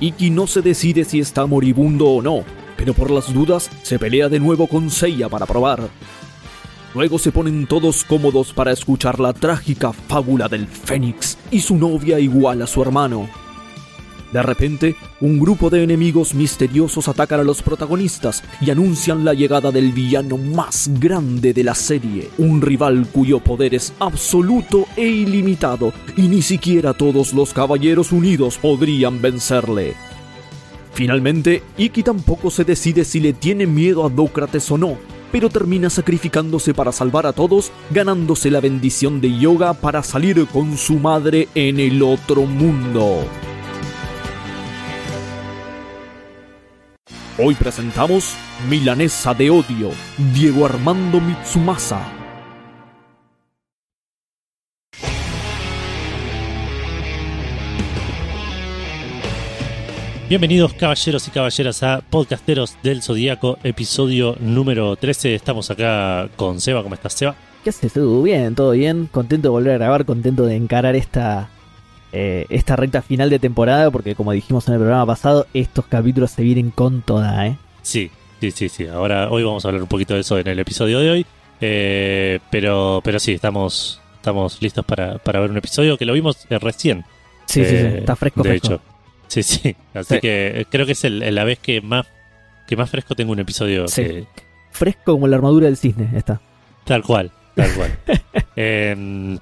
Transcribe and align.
Iki 0.00 0.30
no 0.30 0.46
se 0.46 0.62
decide 0.62 1.04
si 1.04 1.18
está 1.18 1.46
moribundo 1.46 2.06
o 2.06 2.22
no, 2.22 2.44
pero 2.76 2.94
por 2.94 3.10
las 3.10 3.32
dudas 3.32 3.68
se 3.82 3.98
pelea 3.98 4.28
de 4.28 4.38
nuevo 4.38 4.68
con 4.68 4.90
Seiya 4.90 5.28
para 5.28 5.46
probar. 5.46 5.88
Luego 6.94 7.18
se 7.18 7.32
ponen 7.32 7.66
todos 7.66 8.04
cómodos 8.04 8.52
para 8.52 8.72
escuchar 8.72 9.18
la 9.20 9.32
trágica 9.32 9.92
fábula 9.92 10.48
del 10.48 10.66
Fénix 10.66 11.36
y 11.50 11.60
su 11.60 11.76
novia 11.76 12.18
igual 12.18 12.62
a 12.62 12.66
su 12.66 12.80
hermano. 12.80 13.28
De 14.32 14.42
repente, 14.42 14.94
un 15.20 15.38
grupo 15.38 15.70
de 15.70 15.82
enemigos 15.82 16.34
misteriosos 16.34 17.08
atacan 17.08 17.40
a 17.40 17.44
los 17.44 17.62
protagonistas 17.62 18.44
y 18.60 18.70
anuncian 18.70 19.24
la 19.24 19.32
llegada 19.32 19.70
del 19.70 19.92
villano 19.92 20.36
más 20.36 20.90
grande 21.00 21.54
de 21.54 21.64
la 21.64 21.74
serie, 21.74 22.28
un 22.36 22.60
rival 22.60 23.06
cuyo 23.10 23.40
poder 23.40 23.74
es 23.74 23.94
absoluto 23.98 24.84
e 24.96 25.06
ilimitado, 25.06 25.94
y 26.16 26.28
ni 26.28 26.42
siquiera 26.42 26.92
todos 26.92 27.32
los 27.32 27.54
caballeros 27.54 28.12
unidos 28.12 28.58
podrían 28.58 29.22
vencerle. 29.22 29.94
Finalmente, 30.92 31.62
Iki 31.78 32.02
tampoco 32.02 32.50
se 32.50 32.64
decide 32.64 33.04
si 33.04 33.20
le 33.20 33.32
tiene 33.32 33.66
miedo 33.66 34.04
a 34.04 34.10
Dócrates 34.10 34.70
o 34.70 34.76
no, 34.76 34.98
pero 35.32 35.48
termina 35.48 35.88
sacrificándose 35.88 36.74
para 36.74 36.92
salvar 36.92 37.26
a 37.26 37.32
todos, 37.32 37.70
ganándose 37.90 38.50
la 38.50 38.60
bendición 38.60 39.20
de 39.20 39.38
Yoga 39.38 39.74
para 39.74 40.02
salir 40.02 40.46
con 40.46 40.76
su 40.76 40.94
madre 40.94 41.48
en 41.54 41.80
el 41.80 42.02
otro 42.02 42.42
mundo. 42.42 43.24
Hoy 47.40 47.54
presentamos 47.54 48.34
Milanesa 48.68 49.32
de 49.32 49.48
Odio, 49.48 49.92
Diego 50.34 50.66
Armando 50.66 51.20
Mitsumasa. 51.20 52.02
Bienvenidos 60.28 60.72
caballeros 60.72 61.28
y 61.28 61.30
caballeras 61.30 61.84
a 61.84 62.00
Podcasteros 62.10 62.76
del 62.82 63.02
Zodíaco, 63.02 63.56
episodio 63.62 64.34
número 64.40 64.96
13. 64.96 65.36
Estamos 65.36 65.70
acá 65.70 66.28
con 66.34 66.60
Seba. 66.60 66.82
¿Cómo 66.82 66.96
estás, 66.96 67.12
Seba? 67.12 67.36
¿Qué 67.62 67.70
haces 67.70 67.92
tú? 67.92 68.24
Bien, 68.24 68.56
todo 68.56 68.72
bien. 68.72 69.06
Contento 69.06 69.46
de 69.46 69.50
volver 69.50 69.74
a 69.74 69.78
grabar, 69.78 70.04
contento 70.04 70.44
de 70.44 70.56
encarar 70.56 70.96
esta, 70.96 71.50
eh, 72.12 72.46
esta 72.48 72.76
recta 72.76 73.02
final 73.02 73.30
de 73.30 73.38
temporada, 73.38 73.90
porque 73.90 74.14
como 74.14 74.32
dijimos 74.32 74.66
en 74.68 74.74
el 74.74 74.80
programa 74.80 75.06
pasado, 75.06 75.46
estos 75.54 75.86
capítulos 75.86 76.30
se 76.30 76.42
vienen 76.42 76.70
con 76.70 77.02
toda, 77.02 77.46
¿eh? 77.46 77.56
Sí, 77.82 78.10
sí, 78.40 78.50
sí, 78.50 78.68
sí. 78.68 78.86
Ahora, 78.86 79.28
hoy 79.30 79.42
vamos 79.44 79.64
a 79.64 79.68
hablar 79.68 79.82
un 79.82 79.88
poquito 79.88 80.14
de 80.14 80.20
eso 80.20 80.38
en 80.38 80.46
el 80.48 80.58
episodio 80.58 81.00
de 81.00 81.10
hoy. 81.10 81.26
Eh, 81.60 82.38
pero, 82.50 83.00
pero 83.02 83.18
sí, 83.18 83.32
estamos, 83.32 84.00
estamos 84.16 84.62
listos 84.62 84.84
para, 84.84 85.18
para 85.18 85.40
ver 85.40 85.50
un 85.50 85.56
episodio 85.56 85.98
que 85.98 86.04
lo 86.06 86.12
vimos 86.12 86.46
eh, 86.50 86.58
recién. 86.58 87.04
Sí, 87.46 87.64
sí, 87.64 87.70
sí, 87.70 87.76
Eh, 87.76 87.98
está 87.98 88.14
fresco, 88.16 88.42
De 88.42 88.50
fresco. 88.50 88.66
hecho. 88.74 88.80
Sí, 89.26 89.42
sí. 89.42 89.76
Así 89.94 90.14
Sí. 90.14 90.20
que 90.20 90.60
eh, 90.60 90.66
creo 90.70 90.86
que 90.86 90.92
es 90.92 91.04
el- 91.04 91.34
la 91.34 91.44
vez 91.44 91.58
que 91.58 91.80
más, 91.80 92.06
que 92.66 92.76
más 92.76 92.88
fresco 92.90 93.14
tengo 93.14 93.32
un 93.32 93.40
episodio. 93.40 93.88
Sí. 93.88 94.02
que- 94.04 94.26
Fresco 94.70 95.12
como 95.12 95.26
la 95.26 95.36
armadura 95.36 95.66
del 95.66 95.76
cisne, 95.76 96.10
está. 96.16 96.40
tal 96.84 97.02
cual, 97.02 97.30
tal 97.56 97.70
cual. 97.74 97.98
Em, 98.56 99.38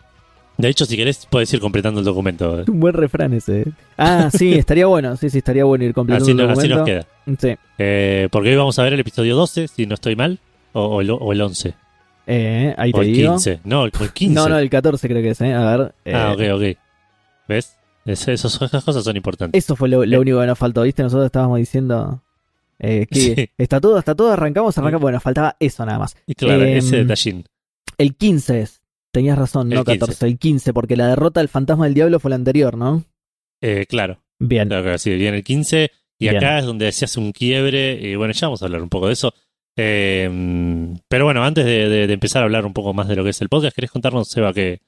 de 0.59 0.69
hecho, 0.69 0.85
si 0.87 0.97
querés, 0.97 1.27
puedes 1.31 1.53
ir 1.53 1.61
completando 1.61 2.01
el 2.01 2.07
documento. 2.07 2.65
Un 2.69 2.81
buen 2.81 2.95
refrán 2.95 3.33
ese. 3.35 3.61
¿eh? 3.63 3.67
Ah, 3.99 4.31
sí, 4.33 4.55
estaría 4.55 4.87
bueno, 4.87 5.17
sí, 5.17 5.31
sí, 5.31 5.39
estaría 5.39 5.65
bueno 5.65 5.85
ir 5.85 5.93
completando 5.95 6.25
Así, 6.25 6.31
el 6.33 6.37
no- 6.37 6.45
así 6.45 6.69
documento. 6.69 6.77
nos 7.27 7.37
queda. 7.37 7.55
Sí. 7.55 7.59
Eh, 7.79 8.29
porque 8.31 8.51
hoy 8.51 8.57
vamos 8.57 8.79
a 8.79 8.83
ver 8.83 8.93
el 8.95 9.01
episodio 9.01 9.37
12, 9.37 9.69
si 9.69 9.87
no 9.87 9.95
estoy 9.95 10.17
mal, 10.17 10.39
o, 10.73 10.85
o 10.85 11.01
el, 11.01 11.11
o 11.11 11.33
el 11.33 11.41
11, 11.41 11.75
Eh, 12.27 12.75
ahí 12.77 12.93
te 12.93 12.99
o 12.99 13.03
el 13.03 13.13
digo. 13.13 13.33
15. 13.33 13.61
No, 13.65 13.85
el, 13.85 13.93
el 14.01 14.11
15. 14.13 14.35
No, 14.35 14.49
no, 14.49 14.59
el 14.59 14.69
14 14.71 15.09
creo 15.09 15.23
que 15.23 15.31
es, 15.31 15.41
¿eh? 15.41 15.53
A 15.55 15.77
ver. 15.77 15.95
eh, 16.05 16.13
Ah, 16.15 16.33
ok, 16.33 16.41
ok. 16.55 16.77
¿Ves? 17.49 17.77
Es- 18.05 18.29
esos- 18.29 18.61
esas 18.63 18.85
cosas 18.85 19.03
son 19.05 19.17
importantes. 19.17 19.63
Eso 19.65 19.75
fue 19.77 19.89
lo, 19.89 20.05
lo 20.05 20.21
único 20.21 20.41
que 20.41 20.47
nos 20.47 20.59
faltó, 20.59 20.83
¿viste? 20.83 21.03
Nosotros 21.03 21.27
estábamos 21.27 21.59
diciendo 21.59 22.23
eh, 22.79 23.07
que 23.11 23.19
Sí. 23.21 23.51
está 23.59 23.81
todo, 23.81 23.99
está 23.99 24.15
todo, 24.15 24.33
arrancamos, 24.33 24.77
arrancamos. 24.79 25.03
Bueno, 25.03 25.19
faltaba 25.21 25.57
eso 25.61 25.85
nada 25.87 25.99
más. 25.99 26.17
Y 26.27 26.35
claro, 26.35 26.63
em, 26.63 26.77
ese 26.79 26.97
detallín. 26.99 27.45
El 27.99 28.15
15 28.15 28.61
es. 28.63 28.81
Tenías 29.17 29.39
razón, 29.39 29.73
El 29.73 29.79
no 29.79 29.85
15. 29.85 29.99
14, 29.99 30.27
el 30.27 30.39
15, 30.39 30.75
porque 30.75 30.95
la 30.95 31.09
derrota 31.09 31.41
del 31.41 31.49
fantasma 31.49 31.87
del 31.87 31.95
diablo 31.95 32.21
fue 32.21 32.29
la 32.29 32.35
anterior, 32.37 32.77
¿no? 32.77 33.03
Eh, 33.63 33.87
claro, 33.89 34.19
Bien. 34.39 34.69
claro, 34.69 34.83
claro, 34.83 34.99
sí, 34.99 35.15
viene 35.15 35.39
el 35.39 35.43
15 35.45 35.91
y 36.21 36.25
Bien. 36.29 36.37
acá 36.37 36.59
es 36.59 36.67
donde 36.67 36.93
se 36.93 37.07
hace 37.07 37.19
un 37.19 37.33
quiebre 37.33 37.95
y 37.99 38.15
bueno, 38.17 38.35
ya 38.35 38.49
vamos 38.49 38.61
a 38.61 38.67
hablar 38.67 38.83
un 38.83 38.91
poco 38.91 39.07
de 39.07 39.15
eso. 39.15 39.33
Eh, 39.79 40.95
pero 41.09 41.25
bueno, 41.25 41.43
antes 41.45 41.65
de, 41.65 41.89
de- 41.89 42.07
de 42.07 42.13
empezar 42.13 42.43
a 42.43 42.45
hablar 42.45 42.67
un 42.67 42.73
poco 42.75 42.93
más 42.95 43.09
de 43.09 43.17
lo 43.17 43.25
que 43.25 43.31
es 43.31 43.41
el 43.41 43.49
podcast, 43.49 43.75
¿querés 43.75 43.91
contarnos, 43.91 44.29
Seba, 44.29 44.53
qué, 44.53 44.81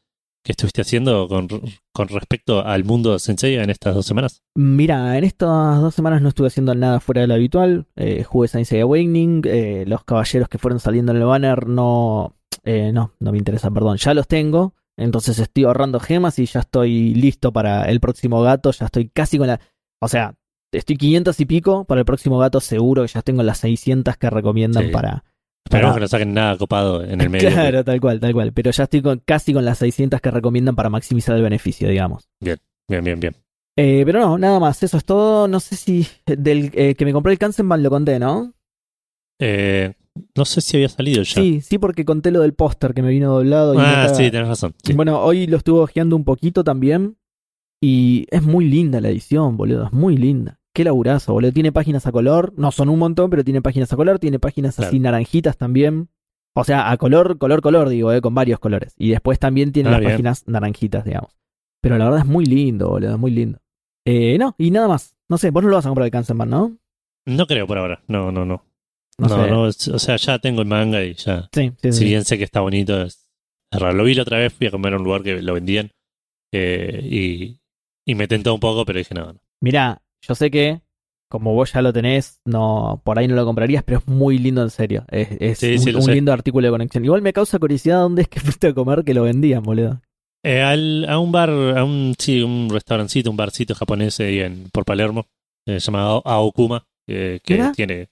qué 0.45 0.53
estuviste 0.53 0.83
haciendo 0.83 1.27
con, 1.29 1.49
con 1.93 2.09
respecto 2.09 2.65
al 2.65 2.85
mundo 2.85 3.13
de 3.13 3.19
Sensei 3.19 3.55
en 3.57 3.71
estas 3.71 3.95
dos 3.95 4.07
semanas? 4.07 4.43
Mira, 4.55 5.17
en 5.19 5.25
estas 5.25 5.81
dos 5.81 5.95
semanas 5.95 6.23
no 6.23 6.29
estuve 6.29 6.49
haciendo 6.49 6.75
nada 6.75 7.01
fuera 7.01 7.23
de 7.23 7.27
lo 7.29 7.35
habitual. 7.35 7.87
Eh, 7.97 8.25
jugué 8.25 8.49
Science 8.49 8.81
Awakening. 8.81 9.43
eh, 9.47 9.85
los 9.87 10.05
caballeros 10.05 10.49
que 10.49 10.59
fueron 10.59 10.81
saliendo 10.81 11.13
en 11.13 11.19
el 11.19 11.25
banner 11.25 11.67
no, 11.67 12.35
eh, 12.65 12.93
no, 12.93 13.15
no 13.21 13.33
me 13.33 13.39
interesa, 13.39 13.71
perdón. 13.71 13.97
Ya 13.99 14.15
los 14.15 14.27
tengo. 14.29 14.75
Entonces 14.97 15.39
estoy 15.39 15.65
ahorrando 15.65 16.01
gemas 16.01 16.39
y 16.39 16.47
ya 16.47 16.61
estoy 16.61 17.15
listo 17.15 17.53
para 17.53 17.85
el 17.89 18.01
próximo 18.01 18.43
gato. 18.43 18.71
Ya 18.73 18.87
estoy 18.87 19.09
casi 19.09 19.39
con 19.39 19.47
la. 19.47 19.61
O 20.01 20.09
sea, 20.09 20.35
estoy 20.73 20.97
500 20.97 21.39
y 21.41 21.45
pico. 21.47 21.85
Para 21.85 22.01
el 22.01 22.05
próximo 22.05 22.39
gato 22.39 22.61
seguro 22.61 23.03
que 23.03 23.09
ya 23.09 23.23
tengo 23.23 23.43
las 23.43 23.59
600 23.59 24.17
que 24.17 24.29
recomiendan 24.31 24.87
Sí. 24.87 24.91
para. 24.91 25.25
Esperemos 25.65 25.91
para- 25.91 25.95
que 25.95 26.01
no 26.01 26.09
saquen 26.09 26.35
nada 26.35 26.57
copado 26.59 27.05
en 27.05 27.21
el 27.21 27.31
medio. 27.31 27.49
Claro, 27.51 27.85
tal 27.85 28.01
cual, 28.01 28.19
tal 28.21 28.33
cual. 28.33 28.53
Pero 28.53 28.71
ya 28.73 28.85
estoy 28.85 29.03
con, 29.03 29.21
casi 29.25 29.53
con 29.53 29.65
las 29.65 29.79
600 29.79 30.21
que 30.21 30.31
recomiendan 30.31 30.75
para 30.75 30.91
maximizar 30.91 31.37
el 31.37 31.43
beneficio, 31.43 31.89
digamos. 31.89 32.29
Bien, 32.41 32.59
bien, 32.89 33.21
bien. 33.21 33.37
Eh, 33.77 34.03
pero 34.05 34.19
no, 34.19 34.37
nada 34.39 34.59
más, 34.59 34.83
eso 34.83 34.97
es 34.97 35.05
todo. 35.05 35.47
No 35.47 35.61
sé 35.61 35.77
si 35.77 36.09
del 36.27 36.73
eh, 36.75 36.97
que 36.97 37.05
me 37.05 37.13
compré 37.13 37.33
el 37.35 37.39
Kansenban 37.39 37.83
lo 37.85 37.91
conté, 37.91 38.19
¿no? 38.19 38.53
Eh, 39.41 39.95
no 40.37 40.45
sé 40.45 40.61
si 40.61 40.77
había 40.77 40.89
salido 40.89 41.23
ya. 41.23 41.35
Sí, 41.41 41.61
sí, 41.61 41.79
porque 41.79 42.05
conté 42.05 42.31
lo 42.31 42.41
del 42.41 42.55
póster 42.55 42.95
que 42.95 43.03
me 43.03 43.11
vino 43.11 43.33
doblado. 43.33 43.75
y 43.75 43.79
ah, 43.81 44.09
sí, 44.15 44.31
tenés 44.31 44.49
razón. 44.49 44.75
sí. 44.83 44.93
Bueno, 44.93 45.21
hoy 45.21 45.47
lo 45.47 45.57
estuve 45.57 45.81
ojeando 45.81 46.17
un 46.17 46.25
poquito 46.25 46.65
también. 46.65 47.17
Y 47.81 48.27
es 48.31 48.43
muy 48.43 48.65
linda 48.69 49.01
la 49.01 49.09
edición, 49.09 49.57
boludo. 49.57 49.87
Es 49.87 49.93
muy 49.93 50.17
linda. 50.17 50.59
Qué 50.75 50.83
laburazo, 50.85 51.33
boludo. 51.33 51.53
Tiene 51.53 51.71
páginas 51.73 52.07
a 52.07 52.13
color. 52.13 52.53
No 52.57 52.73
son 52.73 52.89
un 52.89 52.99
montón, 52.99 53.31
pero 53.31 53.45
tiene 53.45 53.63
páginas 53.63 53.93
a 53.93 53.97
color. 53.97 54.19
Tiene 54.19 54.39
páginas 54.39 54.79
así 54.81 54.99
naranjitas 54.99 55.57
también. 55.57 56.09
O 56.55 56.65
sea, 56.65 56.91
a 56.91 56.97
color, 56.97 57.39
color, 57.39 57.61
color, 57.63 57.89
digo, 57.89 58.13
eh, 58.13 58.21
con 58.21 58.35
varios 58.35 58.59
colores. 58.59 58.95
Y 58.97 59.11
después 59.11 59.39
también 59.39 59.71
tiene 59.71 59.91
Ah, 59.91 59.93
las 59.93 60.01
bien. 60.01 60.13
páginas 60.13 60.43
naranjitas, 60.49 61.05
digamos. 61.05 61.37
Pero 61.81 61.99
la 61.99 62.07
verdad 62.07 62.21
es 62.21 62.27
muy 62.27 62.45
lindo, 62.47 62.89
boludo. 62.89 63.13
Es 63.13 63.19
muy 63.19 63.31
lindo. 63.31 63.61
Eh, 64.05 64.37
no, 64.39 64.57
y 64.59 64.71
nada 64.73 64.89
más. 64.89 65.15
No 65.29 65.39
sé, 65.39 65.51
vos 65.51 65.63
no 65.63 65.69
lo 65.69 65.77
vas 65.77 65.87
a 65.87 65.91
comprar 65.91 66.07
el 66.07 66.11
Kansenban, 66.11 66.51
¿no? 66.51 66.77
No 67.27 67.47
creo 67.47 67.67
por 67.69 67.79
ahora. 67.79 68.03
No, 68.09 68.33
no, 68.33 68.45
no. 68.45 68.65
No 69.19 69.29
No, 69.29 69.45
sé. 69.45 69.51
no, 69.51 69.69
es- 69.69 69.89
o 69.89 69.99
sea, 69.99 70.17
ya 70.17 70.39
tengo 70.39 70.63
el 70.63 70.69
manga 70.69 71.03
y 71.05 71.15
ya. 71.15 71.49
Sí, 71.53 71.73
sí, 71.83 71.93
Si 71.93 71.99
sí. 71.99 72.05
bien 72.05 72.25
sé 72.25 72.39
que 72.39 72.45
está 72.45 72.61
bonito, 72.61 73.03
es, 73.03 73.29
raro. 73.73 73.95
Lo 73.95 74.05
vi 74.05 74.15
la 74.15 74.23
otra 74.23 74.39
vez, 74.39 74.53
fui 74.53 74.67
a 74.67 74.71
comer 74.71 74.95
a 74.95 74.97
un 74.97 75.05
lugar 75.05 75.23
que 75.23 75.43
lo 75.43 75.55
vendían 75.55 75.91
eh, 76.53 77.01
y, 77.03 77.61
y 78.07 78.15
me 78.15 78.29
tentó 78.29 78.55
un 78.55 78.61
poco, 78.61 78.85
pero 78.85 78.99
dije, 78.99 79.15
no, 79.15 79.33
no. 79.33 79.41
Mirá, 79.61 80.03
yo 80.27 80.35
sé 80.35 80.51
que 80.51 80.81
como 81.31 81.53
vos 81.53 81.73
ya 81.73 81.83
lo 81.83 81.93
tenés, 81.93 82.41
no 82.47 83.03
por 83.05 83.19
ahí 83.19 83.29
no 83.29 83.35
lo 83.35 83.45
comprarías, 83.45 83.83
pero 83.85 83.99
es 83.99 84.07
muy 84.09 84.39
lindo 84.39 84.63
en 84.63 84.71
serio. 84.71 85.05
Es, 85.11 85.29
es 85.41 85.59
Sí, 85.59 85.75
un, 85.95 86.03
sí, 86.03 86.11
lindo 86.11 86.33
artículo 86.33 86.67
de 86.67 86.71
conexión. 86.71 87.05
Igual 87.05 87.21
me 87.21 87.35
causa 87.35 87.59
curiosidad 87.59 87.99
dónde 88.01 88.23
es 88.23 88.29
que 88.29 88.41
fuiste 88.41 88.69
a 88.69 88.75
comer 88.75 89.05
que 89.05 89.13
lo 89.15 89.25
vendían, 89.25 89.63
boludo. 89.63 90.01
Eh, 90.45 90.63
al- 90.63 91.05
a 91.09 91.19
un 91.19 91.33
bar, 91.33 91.51
a 91.51 91.85
un, 91.85 92.15
sí, 92.19 92.41
un 92.41 92.69
restaurancito, 92.71 93.31
un 93.31 93.37
barcito 93.37 93.75
japonés 93.75 94.19
ahí 94.21 94.39
en, 94.39 94.71
por 94.73 94.85
Palermo, 94.87 95.27
eh, 95.67 95.81
llamado 95.81 96.23
Aokuma, 96.25 96.87
eh, 97.09 97.41
que 97.45 97.55
Mira. 97.55 97.73
tiene 97.73 98.09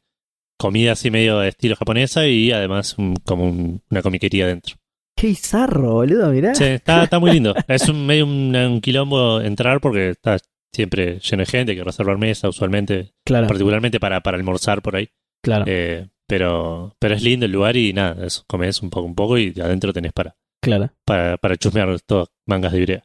comida 0.59 0.93
así 0.93 1.11
medio 1.11 1.39
de 1.41 1.49
estilo 1.49 1.77
japonesa 1.77 2.27
y 2.27 2.53
además 2.53 2.97
un- 2.99 3.17
como 3.25 3.45
un- 3.45 3.83
una 3.91 4.03
comiquería 4.03 4.47
dentro. 4.47 4.77
Qué 5.17 5.29
bizarro, 5.29 5.95
boludo, 5.95 6.31
mirá. 6.31 6.55
Sí, 6.55 6.65
está, 6.65 7.03
está 7.05 7.19
muy 7.19 7.33
lindo. 7.33 7.55
Es 7.69 7.89
un 7.89 8.07
medio 8.07 8.27
un, 8.27 8.55
un 8.55 8.81
quilombo 8.81 9.41
entrar 9.41 9.81
porque 9.81 10.11
está 10.11 10.37
siempre 10.75 11.19
lleno 11.21 11.41
de 11.43 11.47
gente, 11.47 11.73
hay 11.73 11.79
que 11.79 11.85
reservar 11.85 12.19
mesa 12.19 12.49
usualmente, 12.49 13.13
Claro, 13.25 13.47
particularmente 13.47 13.99
para, 13.99 14.21
para 14.21 14.37
almorzar 14.37 14.83
por 14.83 14.97
ahí. 14.97 15.09
claro, 15.43 15.65
Eh, 15.67 16.07
pero, 16.29 16.95
pero 16.99 17.15
es 17.15 17.23
lindo 17.23 17.47
el 17.47 17.53
lugar 17.53 17.77
y 17.77 17.93
nada, 17.93 18.27
comes 18.47 18.83
un 18.83 18.91
poco 18.91 19.07
un 19.07 19.15
poco 19.15 19.39
y 19.39 19.55
adentro 19.61 19.93
tenés 19.93 20.13
para, 20.13 20.37
claro. 20.61 20.91
para, 21.07 21.37
para 21.39 21.57
chusmear 21.57 21.99
todas 22.01 22.29
mangas 22.47 22.73
de 22.73 22.81
brea. 22.83 23.05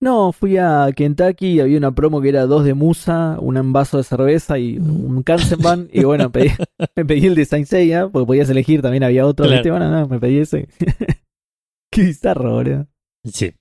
No, 0.00 0.32
fui 0.32 0.56
a 0.58 0.88
Kentucky 0.94 1.46
y 1.52 1.60
había 1.60 1.78
una 1.78 1.94
promo 1.94 2.20
que 2.20 2.28
era 2.28 2.46
dos 2.46 2.64
de 2.64 2.74
musa, 2.74 3.38
un 3.40 3.72
vaso 3.72 3.96
de 3.98 4.04
cerveza 4.04 4.58
y 4.58 4.78
un 4.78 5.22
Kansenban. 5.22 5.88
y 5.92 6.04
bueno, 6.04 6.30
pedí- 6.30 6.54
me 6.96 7.04
pedí 7.04 7.26
el 7.26 7.34
de 7.34 7.44
Saint 7.44 7.66
Seiya, 7.66 8.08
porque 8.08 8.26
podías 8.26 8.50
elegir, 8.50 8.82
también 8.82 9.04
había 9.04 9.26
otro. 9.26 9.46
Claro. 9.46 9.70
Bueno, 9.70 9.90
no, 9.90 10.06
me 10.08 10.18
pedí 10.20 10.38
ese. 10.38 10.68
Qué 11.92 12.02
bizarro, 12.02 12.52
boludo. 12.54 12.86
Sí. 13.24 13.52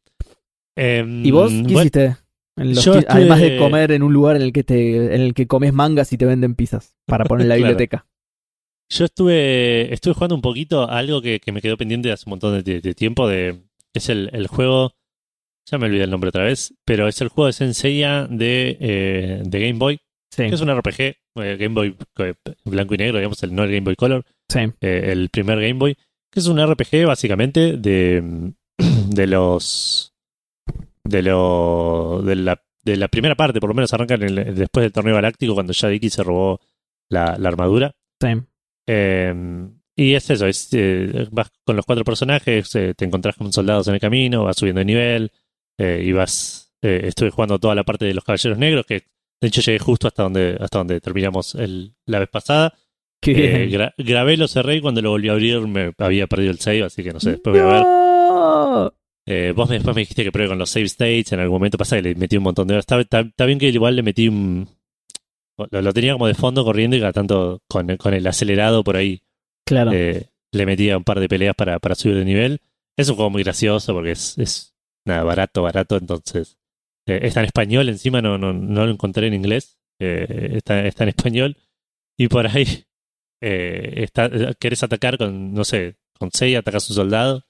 Em, 0.78 1.26
¿Y 1.26 1.32
vos 1.32 1.50
qué 1.52 1.62
bueno, 1.62 1.80
hiciste? 1.80 2.18
En 2.58 2.70
los 2.76 2.84
yo 2.84 2.94
ti- 2.94 3.00
estuve- 3.00 3.14
Además 3.18 3.40
de 3.42 3.58
comer 3.58 3.92
en 3.92 4.04
un 4.04 4.12
lugar 4.14 4.36
en 4.36 4.42
el 4.42 4.52
que 4.54 4.64
te, 4.64 5.16
en 5.16 5.22
el 5.22 5.34
que 5.34 5.48
comes 5.48 5.74
mangas 5.74 6.12
y 6.14 6.18
te 6.18 6.26
venden 6.26 6.56
pizzas 6.56 6.96
para 7.06 7.26
poner 7.26 7.44
en 7.44 7.50
la 7.50 7.56
Claro. 7.56 7.68
biblioteca. 7.70 8.08
Yo 8.92 9.06
estuve, 9.06 9.92
estuve 9.94 10.14
jugando 10.14 10.36
un 10.36 10.42
poquito 10.42 10.84
a 10.90 10.98
algo 11.00 11.22
que, 11.22 11.40
que 11.40 11.52
me 11.52 11.62
quedó 11.62 11.76
pendiente 11.78 12.12
hace 12.12 12.26
un 12.28 12.32
montón 12.32 12.62
de, 12.64 12.82
de 12.82 12.94
tiempo. 12.94 13.28
De, 13.28 13.64
es 13.94 14.10
el, 14.10 14.30
el 14.34 14.48
juego. 14.48 14.92
Ya 15.70 15.78
me 15.78 15.86
olvidé 15.88 16.04
el 16.04 16.12
nombre 16.12 16.30
otra 16.30 16.44
vez. 16.44 16.74
Pero 16.86 17.08
es 17.08 17.20
el 17.22 17.30
juego 17.30 17.48
de 17.48 17.54
Senseiya 17.54 18.28
de, 18.30 18.78
eh, 18.80 19.42
de 19.44 19.60
Game 19.60 19.80
Boy. 19.80 20.00
Sí, 20.32 20.44
Que 20.48 20.56
es 20.56 20.62
un 20.62 20.70
RPG. 20.70 21.00
eh, 21.38 21.58
Game 21.60 21.74
Boy 21.76 21.96
eh, 22.20 22.34
blanco 22.66 22.94
y 22.94 22.98
negro, 22.98 23.18
digamos, 23.18 23.42
el, 23.44 23.56
no 23.56 23.64
el 23.64 23.70
Game 23.72 23.86
Boy 23.86 23.96
Color. 23.96 24.24
sí. 24.50 24.60
eh, 24.82 25.10
el 25.12 25.30
primer 25.30 25.60
Game 25.60 25.74
Boy. 25.80 25.96
Que 26.32 26.40
es 26.40 26.48
un 26.48 26.60
RPG 26.60 27.06
básicamente 27.08 27.78
de, 27.78 28.52
de 29.10 29.28
los. 29.28 30.14
De 31.04 31.22
lo. 31.22 32.22
De 32.24 32.36
la, 32.36 32.62
de 32.84 32.98
la 32.98 33.08
primera 33.08 33.36
parte, 33.36 33.60
por 33.60 33.70
lo 33.70 33.74
menos 33.76 33.94
arrancan 33.94 34.22
en 34.24 34.38
el- 34.38 34.56
después 34.56 34.84
del 34.84 34.92
torneo 34.92 35.16
galáctico, 35.16 35.54
cuando 35.54 35.74
ya 35.74 35.92
Iki 35.92 36.10
se 36.10 36.24
robó 36.24 36.60
la, 37.10 37.38
la 37.40 37.50
armadura. 37.50 37.92
sí. 38.22 38.28
Eh, 38.88 39.34
y 39.98 40.14
es 40.14 40.30
eso, 40.30 40.46
es, 40.46 40.70
eh, 40.74 41.28
vas 41.32 41.50
con 41.66 41.76
los 41.78 41.86
cuatro 41.86 42.04
personajes, 42.04 42.76
eh, 42.76 42.94
te 42.96 43.06
encontrás 43.06 43.36
con 43.38 43.52
soldados 43.54 43.88
en 43.88 43.96
el 43.96 44.00
camino, 44.00 44.44
vas 44.44 44.58
subiendo 44.58 44.80
de 44.80 44.86
nivel, 44.86 45.32
eh, 45.78 46.02
y 46.06 46.12
vas, 46.12 46.74
eh, 46.82 47.02
estuve 47.06 47.30
jugando 47.32 47.60
toda 47.60 47.76
la 47.76 47.84
parte 47.84 48.06
de 48.06 48.14
los 48.14 48.24
caballeros 48.24 48.58
negros, 48.58 48.86
que 48.86 49.04
de 49.42 49.48
hecho 49.48 49.62
llegué 49.62 49.80
justo 49.80 50.08
hasta 50.08 50.24
donde, 50.24 50.58
hasta 50.60 50.78
donde 50.80 51.02
terminamos 51.02 51.56
el, 51.56 51.94
la 52.06 52.20
vez 52.20 52.30
pasada. 52.30 52.74
Eh, 53.28 53.70
gra- 53.72 53.94
grabé, 53.98 54.38
lo 54.38 54.48
cerré 54.48 54.76
y 54.76 54.82
cuando 54.82 55.02
lo 55.02 55.10
volví 55.10 55.30
a 55.30 55.32
abrir 55.34 55.60
me 55.62 55.94
había 55.98 56.28
perdido 56.28 56.52
el 56.52 56.60
save, 56.60 56.84
así 56.84 57.04
que 57.04 57.12
no 57.12 57.20
sé, 57.20 57.32
después 57.32 57.54
voy 57.60 57.62
a 57.72 57.74
ver. 57.74 58.92
Eh, 59.28 59.54
vos 59.56 59.68
me, 59.68 59.76
después 59.76 59.96
me 59.96 60.02
dijiste 60.04 60.24
que 60.24 60.32
pruebe 60.32 60.50
con 60.50 60.60
los 60.60 60.70
save 60.70 60.86
states, 60.86 61.32
en 61.32 61.40
algún 61.40 61.56
momento 61.56 61.78
pasa 61.80 61.96
que 61.96 62.04
le 62.04 62.16
metí 62.16 62.38
un 62.38 62.44
montón 62.44 62.68
de 62.68 62.76
horas. 62.76 62.84
Está, 62.84 63.00
está- 63.02 63.22
está 63.22 63.46
bien 63.46 63.58
que 63.58 63.70
igual 63.70 63.96
le 63.96 64.04
metí 64.04 64.28
un... 64.28 64.68
Lo, 65.72 65.82
lo 65.82 65.94
tenía 65.94 66.14
como 66.14 66.28
de 66.28 66.36
fondo 66.36 66.64
corriendo 66.64 66.96
y 66.98 67.00
cada 67.00 67.14
tanto 67.14 67.62
con, 67.68 67.96
con 67.98 68.14
el 68.14 68.28
acelerado 68.28 68.84
por 68.84 68.98
ahí 68.98 69.22
Claro. 69.66 69.92
eh, 69.94 70.28
le 70.52 70.66
metía 70.66 70.98
un 70.98 71.04
par 71.04 71.20
de 71.20 71.28
peleas 71.30 71.56
para, 71.56 71.80
para 71.80 71.96
subir 71.96 72.18
de 72.18 72.26
nivel. 72.26 72.60
Es 72.98 73.10
un 73.10 73.16
juego 73.16 73.32
muy 73.32 73.42
gracioso 73.42 73.94
porque 73.94 74.12
es, 74.12 74.38
es 74.38 74.75
nada, 75.06 75.24
barato, 75.24 75.62
barato. 75.62 75.98
Entonces, 75.98 76.58
eh, 77.08 77.20
está 77.24 77.42
en 77.42 77.48
español, 77.48 77.90
encima 77.90 78.22
no, 78.22 78.38
no, 78.38 78.54
no 78.54 78.86
lo 78.86 78.92
encontré 78.92 79.28
en 79.28 79.34
inglés. 79.34 79.80
Eh, 80.00 80.54
está, 80.56 80.86
está 80.86 81.04
en 81.04 81.10
español. 81.10 81.58
Y 82.18 82.28
por 82.28 82.48
ahí 82.48 82.86
eh, 83.42 83.94
está, 84.04 84.30
querés 84.56 84.84
atacar 84.84 85.18
con, 85.18 85.54
no 85.54 85.64
sé, 85.64 85.98
con 86.18 86.32
Seiya, 86.32 86.60
atacas 86.60 86.90
a 86.90 86.94
un 86.94 86.96
soldado 86.96 87.44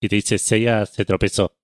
y 0.00 0.08
te 0.08 0.16
dice 0.16 0.38
Seiya 0.38 0.86
se 0.86 1.04
tropezó. 1.04 1.56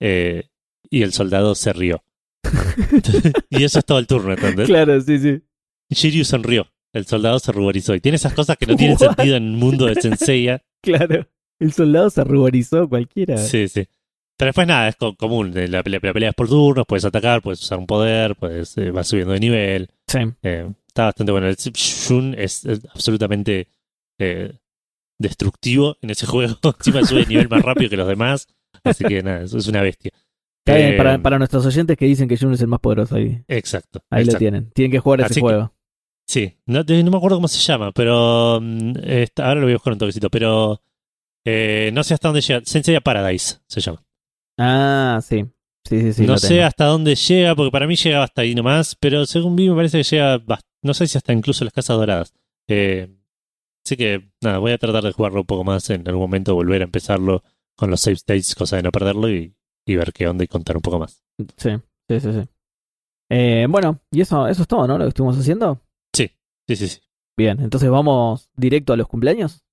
Eh, 0.00 0.48
y 0.90 1.02
el 1.02 1.12
soldado 1.12 1.54
se 1.54 1.72
rió. 1.72 2.04
y 3.50 3.64
eso 3.64 3.78
es 3.78 3.84
todo 3.84 3.98
el 3.98 4.06
turno, 4.06 4.32
¿entendés? 4.32 4.66
Claro, 4.66 5.00
sí, 5.00 5.18
sí. 5.18 5.42
Shiryu 5.90 6.24
sonrió. 6.24 6.66
El 6.92 7.06
soldado 7.06 7.38
se 7.38 7.52
ruborizó. 7.52 7.94
Y 7.94 8.00
tiene 8.00 8.16
esas 8.16 8.34
cosas 8.34 8.56
que 8.58 8.66
no 8.66 8.76
tienen 8.76 8.96
What? 9.00 9.14
sentido 9.14 9.36
en 9.36 9.44
el 9.44 9.56
mundo 9.56 9.86
de 9.86 9.94
Senseiya. 9.94 10.62
Claro. 10.82 11.28
El 11.60 11.72
soldado 11.72 12.10
se 12.10 12.24
ruborizó 12.24 12.88
cualquiera. 12.88 13.38
Sí, 13.38 13.68
sí. 13.68 13.86
Pero 14.36 14.48
después 14.48 14.66
nada, 14.66 14.88
es 14.88 14.96
co- 14.96 15.14
común. 15.16 15.52
La, 15.54 15.66
la, 15.66 15.82
la 15.84 16.12
pelea 16.12 16.30
es 16.30 16.34
por 16.34 16.48
turnos, 16.48 16.84
puedes 16.86 17.04
atacar, 17.04 17.42
puedes 17.42 17.60
usar 17.60 17.78
un 17.78 17.86
poder, 17.86 18.34
puedes, 18.36 18.76
eh, 18.78 18.90
vas 18.90 19.06
subiendo 19.08 19.32
de 19.34 19.40
nivel. 19.40 19.88
Sí. 20.08 20.18
Eh, 20.42 20.68
está 20.86 21.04
bastante 21.04 21.32
bueno. 21.32 21.46
El 21.48 21.56
Shun 21.56 22.34
es, 22.36 22.64
es 22.64 22.80
absolutamente 22.92 23.68
eh, 24.18 24.52
destructivo 25.18 25.96
en 26.02 26.10
ese 26.10 26.26
juego. 26.26 26.56
Encima 26.78 27.04
sube 27.04 27.20
de 27.20 27.26
nivel 27.26 27.48
más 27.48 27.62
rápido 27.62 27.90
que 27.90 27.96
los 27.96 28.08
demás. 28.08 28.48
Así 28.84 29.04
que 29.04 29.22
nada, 29.22 29.42
es 29.42 29.54
es 29.54 29.68
una 29.68 29.82
bestia. 29.82 30.10
Eh, 30.66 30.94
para, 30.96 31.20
para 31.20 31.38
nuestros 31.38 31.66
oyentes 31.66 31.96
que 31.96 32.06
dicen 32.06 32.28
que 32.28 32.36
Jun 32.36 32.52
es 32.54 32.60
el 32.60 32.68
más 32.68 32.80
poderoso 32.80 33.16
ahí. 33.16 33.42
Exacto. 33.48 34.02
Ahí 34.10 34.24
lo 34.24 34.34
tienen. 34.38 34.70
Tienen 34.70 34.92
que 34.92 34.98
jugar 35.00 35.20
ese 35.20 35.34
que- 35.34 35.40
juego. 35.40 35.72
Sí, 36.24 36.56
no, 36.66 36.82
no 36.84 37.10
me 37.10 37.16
acuerdo 37.16 37.36
cómo 37.36 37.48
se 37.48 37.58
llama, 37.58 37.90
pero 37.92 38.60
mm, 38.62 38.92
ahora 39.38 39.56
lo 39.56 39.62
voy 39.62 39.72
a 39.72 39.74
buscar 39.76 39.92
un 39.92 39.98
toquecito, 39.98 40.30
pero 40.30 40.80
eh, 41.44 41.90
no 41.92 42.04
sé 42.04 42.14
hasta 42.14 42.28
dónde 42.28 42.40
llega. 42.40 42.60
Sensei 42.64 42.98
Paradise 43.00 43.58
se 43.66 43.80
llama. 43.80 44.02
Ah, 44.64 45.20
sí. 45.22 45.44
Sí, 45.84 46.00
sí, 46.00 46.12
sí. 46.12 46.26
no 46.26 46.38
sé 46.38 46.48
tengo. 46.48 46.66
hasta 46.66 46.84
dónde 46.84 47.16
llega, 47.16 47.56
porque 47.56 47.72
para 47.72 47.88
mí 47.88 47.96
llega 47.96 48.22
hasta 48.22 48.42
ahí 48.42 48.54
nomás, 48.54 48.94
pero 48.94 49.26
según 49.26 49.56
vi 49.56 49.68
me 49.68 49.74
parece 49.74 49.98
que 49.98 50.04
llega, 50.04 50.40
no 50.82 50.94
sé 50.94 51.08
si 51.08 51.18
hasta 51.18 51.32
incluso 51.32 51.64
las 51.64 51.74
casas 51.74 51.96
doradas. 51.96 52.32
Eh, 52.68 53.12
así 53.84 53.96
que 53.96 54.30
nada, 54.40 54.58
voy 54.58 54.70
a 54.70 54.78
tratar 54.78 55.02
de 55.02 55.10
jugarlo 55.10 55.40
un 55.40 55.46
poco 55.46 55.64
más 55.64 55.90
en 55.90 56.06
algún 56.06 56.22
momento, 56.22 56.54
volver 56.54 56.82
a 56.82 56.84
empezarlo 56.84 57.42
con 57.76 57.90
los 57.90 58.00
save 58.00 58.14
states, 58.14 58.54
cosa 58.54 58.76
de 58.76 58.84
no 58.84 58.92
perderlo 58.92 59.28
y, 59.28 59.56
y 59.84 59.96
ver 59.96 60.12
qué 60.12 60.28
onda 60.28 60.44
y 60.44 60.48
contar 60.48 60.76
un 60.76 60.82
poco 60.82 61.00
más. 61.00 61.24
Sí, 61.56 61.70
sí, 62.08 62.20
sí. 62.20 62.32
sí. 62.32 62.48
Eh, 63.30 63.66
bueno, 63.68 63.98
y 64.12 64.20
eso, 64.20 64.46
eso 64.46 64.62
es 64.62 64.68
todo, 64.68 64.86
¿no? 64.86 64.96
Lo 64.96 65.04
que 65.04 65.08
estuvimos 65.08 65.36
haciendo. 65.38 65.80
Sí, 66.14 66.30
sí, 66.68 66.76
sí. 66.76 67.00
Bien, 67.36 67.60
entonces 67.60 67.90
vamos 67.90 68.48
directo 68.54 68.92
a 68.92 68.96
los 68.96 69.08
cumpleaños. 69.08 69.64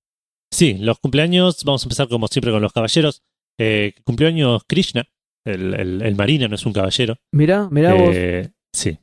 Sí, 0.50 0.74
los 0.78 0.98
cumpleaños, 0.98 1.62
vamos 1.62 1.84
a 1.84 1.86
empezar 1.86 2.08
como 2.08 2.26
siempre 2.26 2.50
con 2.50 2.62
los 2.62 2.72
caballeros. 2.72 3.22
Eh, 3.62 3.92
cumpleaños 4.04 4.62
Krishna, 4.66 5.04
el, 5.44 5.74
el, 5.74 6.02
el 6.02 6.16
marino, 6.16 6.48
no 6.48 6.54
es 6.54 6.64
un 6.66 6.72
caballero. 6.72 7.16
Mirá, 7.32 7.68
mirá 7.70 7.94
vos. 7.94 8.10
Eh, 8.12 8.50
sí. 8.74 8.98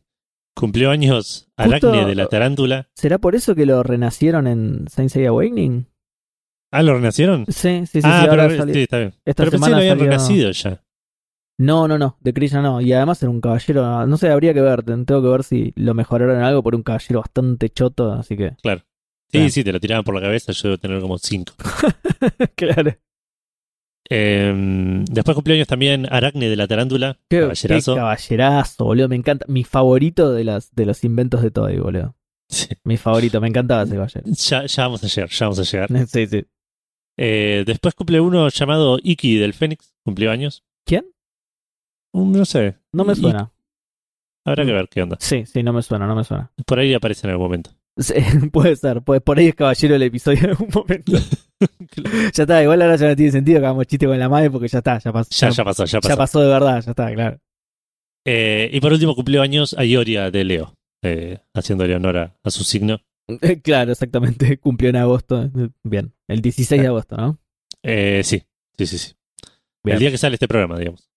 Cumplió 0.55 0.89
años 0.89 1.47
Aracne 1.55 2.05
de 2.05 2.15
la 2.15 2.25
tarántula. 2.25 2.89
¿Será 2.95 3.19
por 3.19 3.35
eso 3.35 3.53
que 3.53 3.67
lo 3.67 3.83
renacieron 3.83 4.47
en 4.47 4.87
Saint 4.89 5.11
Seiya 5.11 5.29
Awakening? 5.29 5.85
Ah, 6.73 6.81
¿lo 6.81 6.95
renacieron? 6.95 7.45
Sí, 7.45 7.85
sí, 7.85 8.01
sí. 8.01 8.01
ah, 8.03 8.21
sí, 8.23 8.27
pero 8.29 8.49
sí, 8.73 8.81
está 8.81 8.97
bien. 8.97 9.13
esta 9.23 9.43
pero 9.43 9.51
pensé 9.51 9.65
que 9.65 9.71
lo 9.71 9.77
habían 9.77 9.97
salió- 9.99 10.03
renacido 10.11 10.51
ya. 10.51 10.83
No, 11.59 11.87
no, 11.87 11.97
no, 11.97 12.17
de 12.21 12.33
Krishna 12.33 12.61
no. 12.61 12.81
Y 12.81 12.93
además 12.93 13.21
era 13.23 13.29
un 13.29 13.41
caballero, 13.41 14.05
no 14.07 14.17
sé, 14.17 14.29
habría 14.29 14.53
que 14.53 14.61
ver, 14.61 14.83
tengo 14.83 15.21
que 15.21 15.27
ver 15.27 15.43
si 15.43 15.73
lo 15.75 15.93
mejoraron 15.93 16.37
en 16.37 16.43
algo 16.43 16.61
por 16.63 16.75
un 16.75 16.83
caballero 16.83 17.19
bastante 17.21 17.69
choto, 17.69 18.11
así 18.13 18.35
que... 18.35 18.49
Sí, 18.49 18.55
Claro. 18.61 18.83
sí, 19.49 19.63
te 19.63 19.71
lo 19.73 19.79
tiraban 19.79 20.03
por 20.03 20.15
la 20.15 20.21
cabeza. 20.21 20.51
Yo 20.53 20.69
debo 20.69 20.77
tener 20.77 21.01
como 21.01 21.17
cinco. 21.17 21.53
claro. 22.55 22.95
Eh, 24.09 25.03
después 25.09 25.35
cumpleaños 25.35 25.67
también 25.67 26.07
Aracne 26.11 26.49
de 26.49 26.55
la 26.55 26.67
tarántula. 26.67 27.17
Qué, 27.29 27.41
caballerazo. 27.41 27.93
qué 27.93 27.99
caballerazo, 27.99 28.85
boludo, 28.85 29.09
me 29.09 29.15
encanta. 29.15 29.45
Mi 29.49 29.63
favorito 29.63 30.31
de, 30.31 30.43
las, 30.43 30.73
de 30.73 30.85
los 30.85 31.03
inventos 31.03 31.41
de 31.41 31.51
Toei, 31.51 31.77
boludo. 31.79 32.15
Sí. 32.49 32.67
Mi 32.85 32.95
favorito, 32.97 33.41
me 33.41 33.49
encantaba 33.49 33.83
ese 33.83 33.95
caballero. 33.95 34.25
Ya, 34.25 34.65
ya 34.65 34.83
vamos 34.83 35.03
a 35.03 35.07
llegar, 35.07 35.29
ya 35.29 35.45
vamos 35.45 35.59
a 35.59 35.63
llegar. 35.63 35.89
Sí, 36.07 36.27
sí. 36.27 36.45
Eh, 37.19 37.63
después 37.65 37.95
cumple 37.95 38.19
uno 38.21 38.47
llamado 38.49 38.99
Iki 39.01 39.37
del 39.37 39.53
Fénix. 39.53 39.93
Cumplió 40.05 40.31
años. 40.31 40.63
¿Quién? 40.85 41.05
Un- 42.13 42.31
No 42.31 42.45
sé. 42.45 42.77
No 42.93 43.03
me 43.03 43.15
suena. 43.15 43.51
Habrá 44.45 44.65
que 44.65 44.71
ver 44.71 44.87
qué 44.87 45.01
onda. 45.01 45.17
Sí, 45.19 45.45
sí, 45.45 45.61
no 45.63 45.73
me 45.73 45.81
suena, 45.81 46.07
no 46.07 46.15
me 46.15 46.23
suena. 46.23 46.53
Por 46.65 46.79
ahí 46.79 46.93
aparece 46.93 47.27
en 47.27 47.31
algún 47.31 47.47
momento. 47.47 47.71
Sí, 47.97 48.13
puede 48.53 48.75
ser, 48.77 49.01
puede- 49.01 49.19
por 49.19 49.37
ahí 49.39 49.47
es 49.47 49.55
caballero 49.55 49.95
el 49.95 50.03
episodio 50.03 50.39
en 50.43 50.49
algún 50.51 50.69
momento. 50.73 51.11
ya 52.33 52.43
está, 52.43 52.63
igual 52.63 52.81
ahora 52.81 52.95
ya 52.95 53.07
no 53.09 53.15
tiene 53.15 53.31
sentido 53.31 53.59
que 53.59 53.65
hagamos 53.65 53.87
chiste 53.87 54.05
con 54.05 54.19
la 54.19 54.29
madre 54.29 54.49
porque 54.51 54.67
ya 54.67 54.79
está, 54.79 54.99
ya 54.99 55.11
pasó. 55.11 55.29
Ya, 55.31 55.49
ya 55.49 55.63
pasó, 55.63 55.85
ya 55.85 55.99
pasó. 55.99 56.09
ya 56.09 56.17
pasó 56.17 56.41
de 56.41 56.47
verdad, 56.47 56.81
ya 56.83 56.91
está, 56.91 57.13
claro. 57.13 57.39
Eh, 58.25 58.69
y 58.73 58.79
por 58.81 58.91
último 58.91 59.15
cumplió 59.15 59.41
años 59.41 59.73
Ayoria 59.77 60.29
de 60.31 60.43
Leo, 60.43 60.73
eh, 61.03 61.39
haciéndole 61.53 61.95
honor 61.95 62.17
a, 62.17 62.37
a 62.43 62.49
su 62.51 62.63
signo. 62.63 62.99
Claro, 63.63 63.91
exactamente, 63.91 64.57
cumplió 64.59 64.89
en 64.89 64.97
agosto. 64.97 65.49
Bien, 65.83 66.13
el 66.27 66.41
16 66.41 66.81
de 66.81 66.87
agosto, 66.87 67.17
¿no? 67.17 67.39
Eh, 67.83 68.21
sí, 68.23 68.43
sí, 68.77 68.85
sí, 68.87 68.97
sí. 68.97 69.13
Bien. 69.83 69.95
El 69.95 69.99
día 69.99 70.11
que 70.11 70.17
sale 70.17 70.35
este 70.35 70.47
programa, 70.47 70.77
digamos. 70.77 71.09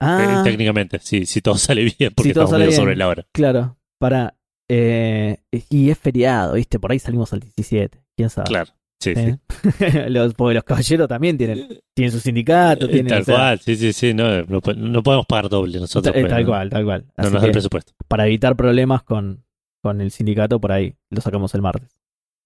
Ah, 0.00 0.40
Eh, 0.40 0.50
técnicamente, 0.50 0.98
sí, 1.00 1.26
si 1.26 1.40
todo 1.40 1.54
sale 1.58 1.82
bien, 1.84 2.12
porque 2.14 2.32
todo 2.32 2.44
estamos 2.44 2.50
sale 2.50 2.66
bien. 2.66 2.76
sobre 2.76 2.96
la 2.96 3.08
hora. 3.08 3.26
claro, 3.32 3.78
para... 3.98 4.34
Eh, 4.68 5.38
y 5.70 5.90
es 5.90 5.98
feriado, 5.98 6.54
¿viste? 6.54 6.80
Por 6.80 6.90
ahí 6.90 6.98
salimos 6.98 7.32
al 7.32 7.38
17, 7.38 8.02
quién 8.16 8.30
sabe. 8.30 8.48
Claro, 8.48 8.72
sí, 9.00 9.14
sí. 9.14 9.20
¿Eh? 9.20 10.06
los, 10.10 10.34
porque 10.34 10.54
los 10.54 10.64
caballeros 10.64 11.08
también 11.08 11.36
tienen, 11.38 11.68
tienen 11.94 12.12
su 12.12 12.20
sindicato, 12.20 12.86
Eh, 12.86 12.88
tienen... 12.88 13.08
tal 13.08 13.22
o 13.22 13.24
sea, 13.24 13.34
cual, 13.36 13.58
sí, 13.60 13.76
sí, 13.76 13.92
sí. 13.92 14.14
No, 14.14 14.42
no, 14.44 14.60
po- 14.60 14.74
no 14.74 15.02
podemos 15.02 15.26
pagar 15.26 15.48
doble 15.48 15.78
nosotros. 15.80 16.14
eh, 16.14 16.20
pues, 16.20 16.30
tal 16.32 16.42
no- 16.42 16.48
cual, 16.48 16.70
tal 16.70 16.84
cual. 16.84 17.04
No 17.16 17.30
nos 17.30 17.40
da 17.40 17.46
el 17.46 17.52
presupuesto. 17.52 17.92
para 18.08 18.26
evitar 18.26 18.56
problemas 18.56 19.02
con, 19.02 19.44
con 19.82 20.00
el 20.00 20.10
sindicato, 20.10 20.60
por 20.60 20.72
ahí 20.72 20.94
lo 21.10 21.20
sacamos 21.20 21.54
el 21.54 21.62
martes. 21.62 21.96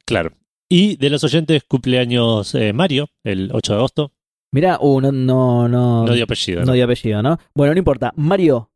Claro. 0.04 0.33
Y 0.69 0.97
de 0.97 1.11
los 1.11 1.25
oyentes, 1.25 1.64
cumpleaños 1.64 2.54
eh, 2.54 2.73
Mario, 2.73 3.09
el 3.25 3.50
8 3.52 3.73
de 3.73 3.78
agosto. 3.78 4.12
Mirá, 4.52 4.78
uh, 4.80 5.00
no, 5.00 5.12
no, 5.12 5.69
no, 5.69 6.04
No 6.07 6.12
dio 6.12 6.25
apellido. 6.25 6.61
no 6.61 6.66
¿no? 6.66 6.73
dio 6.73 6.85
apellido, 6.85 7.23
¿no? 7.23 7.38
Bueno, 7.54 7.73
no 7.75 7.78
importa. 7.78 8.12
Mario, 8.16 8.71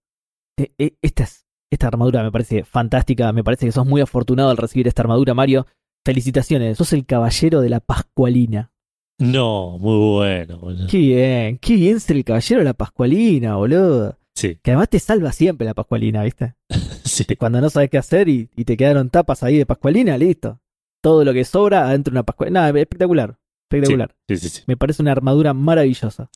eh, 0.56 0.72
eh, 0.78 0.94
esta, 1.02 1.24
es- 1.24 1.46
esta 1.70 1.88
armadura 1.88 2.22
me 2.22 2.30
parece 2.30 2.62
fantástica. 2.64 3.32
Me 3.32 3.42
parece 3.42 3.66
que 3.66 3.72
sos 3.72 3.84
muy 3.86 4.00
afortunado 4.00 4.50
al 4.50 4.56
recibir 4.56 4.86
esta 4.88 5.02
armadura, 5.02 5.34
Mario. 5.34 5.66
Felicitaciones, 6.04 6.76
sos 6.78 6.92
el 6.92 7.06
caballero 7.06 7.60
de 7.60 7.68
la 7.70 7.80
Pascualina. 7.80 8.70
No, 9.18 9.78
muy 9.78 9.96
bueno. 10.16 10.58
boludo. 10.58 10.86
Qué 10.88 10.98
bien, 10.98 11.58
qué 11.58 11.74
bien 11.76 12.00
ser 12.00 12.16
el 12.16 12.24
caballero 12.24 12.60
de 12.60 12.64
la 12.64 12.74
Pascualina, 12.74 13.56
boludo. 13.56 14.18
Sí, 14.34 14.58
Que 14.62 14.72
además 14.72 14.88
te 14.88 14.98
salva 14.98 15.30
siempre 15.32 15.64
la 15.64 15.74
Pascualina, 15.74 16.22
¿viste? 16.24 16.54
sí. 17.04 17.24
Cuando 17.36 17.60
no 17.60 17.70
sabes 17.70 17.88
qué 17.90 17.98
hacer 17.98 18.28
y, 18.28 18.50
y 18.56 18.64
te 18.64 18.76
quedaron 18.76 19.08
tapas 19.08 19.42
ahí 19.44 19.56
de 19.56 19.66
Pascualina, 19.66 20.18
listo. 20.18 20.60
Todo 21.00 21.24
lo 21.24 21.32
que 21.32 21.44
sobra 21.44 21.86
adentro 21.88 22.10
de 22.10 22.16
una 22.16 22.22
Pascualina. 22.24 22.60
Nada, 22.66 22.80
espectacular. 22.80 23.38
Espectacular. 23.70 24.14
Sí, 24.28 24.36
sí, 24.36 24.48
sí. 24.48 24.62
Me 24.66 24.76
parece 24.76 25.00
una 25.02 25.12
armadura 25.12 25.54
maravillosa. 25.54 26.28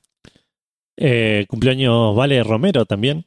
Eh, 0.97 1.47
cumpleaños 1.49 2.15
Vale 2.17 2.43
Romero 2.43 2.85
también. 2.87 3.27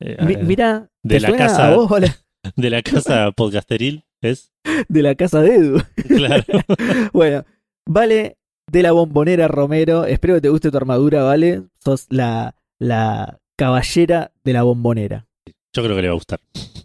Eh, 0.00 0.16
Mi- 0.24 0.36
mira, 0.36 0.90
de 1.02 1.16
¿te 1.16 1.20
la 1.20 1.36
casa- 1.36 1.74
vos, 1.74 1.88
Vale? 1.88 2.12
de 2.56 2.70
la 2.70 2.82
casa 2.82 3.30
podcasteril, 3.32 4.04
¿es? 4.22 4.52
de 4.88 5.02
la 5.02 5.14
casa 5.14 5.40
de 5.42 5.54
Edu. 5.56 5.82
Claro. 6.08 6.44
bueno, 7.12 7.44
Vale 7.86 8.36
de 8.70 8.82
la 8.82 8.92
bombonera 8.92 9.48
Romero. 9.48 10.04
Espero 10.04 10.34
que 10.34 10.40
te 10.42 10.48
guste 10.48 10.70
tu 10.70 10.76
armadura, 10.76 11.24
Vale. 11.24 11.64
Sos 11.84 12.06
la, 12.10 12.54
la 12.78 13.38
caballera 13.58 14.32
de 14.44 14.52
la 14.52 14.62
bombonera. 14.62 15.26
Yo 15.74 15.82
creo 15.82 15.96
que 15.96 16.02
le 16.02 16.08
va 16.08 16.12
a 16.12 16.16
gustar. 16.16 16.40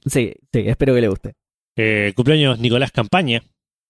Sí, 0.06 0.34
sí, 0.52 0.64
espero 0.66 0.94
que 0.96 1.02
le 1.02 1.08
guste. 1.10 1.34
Eh, 1.78 2.14
cumpleaños 2.16 2.60
Nicolás 2.60 2.92
Campaña. 2.92 3.44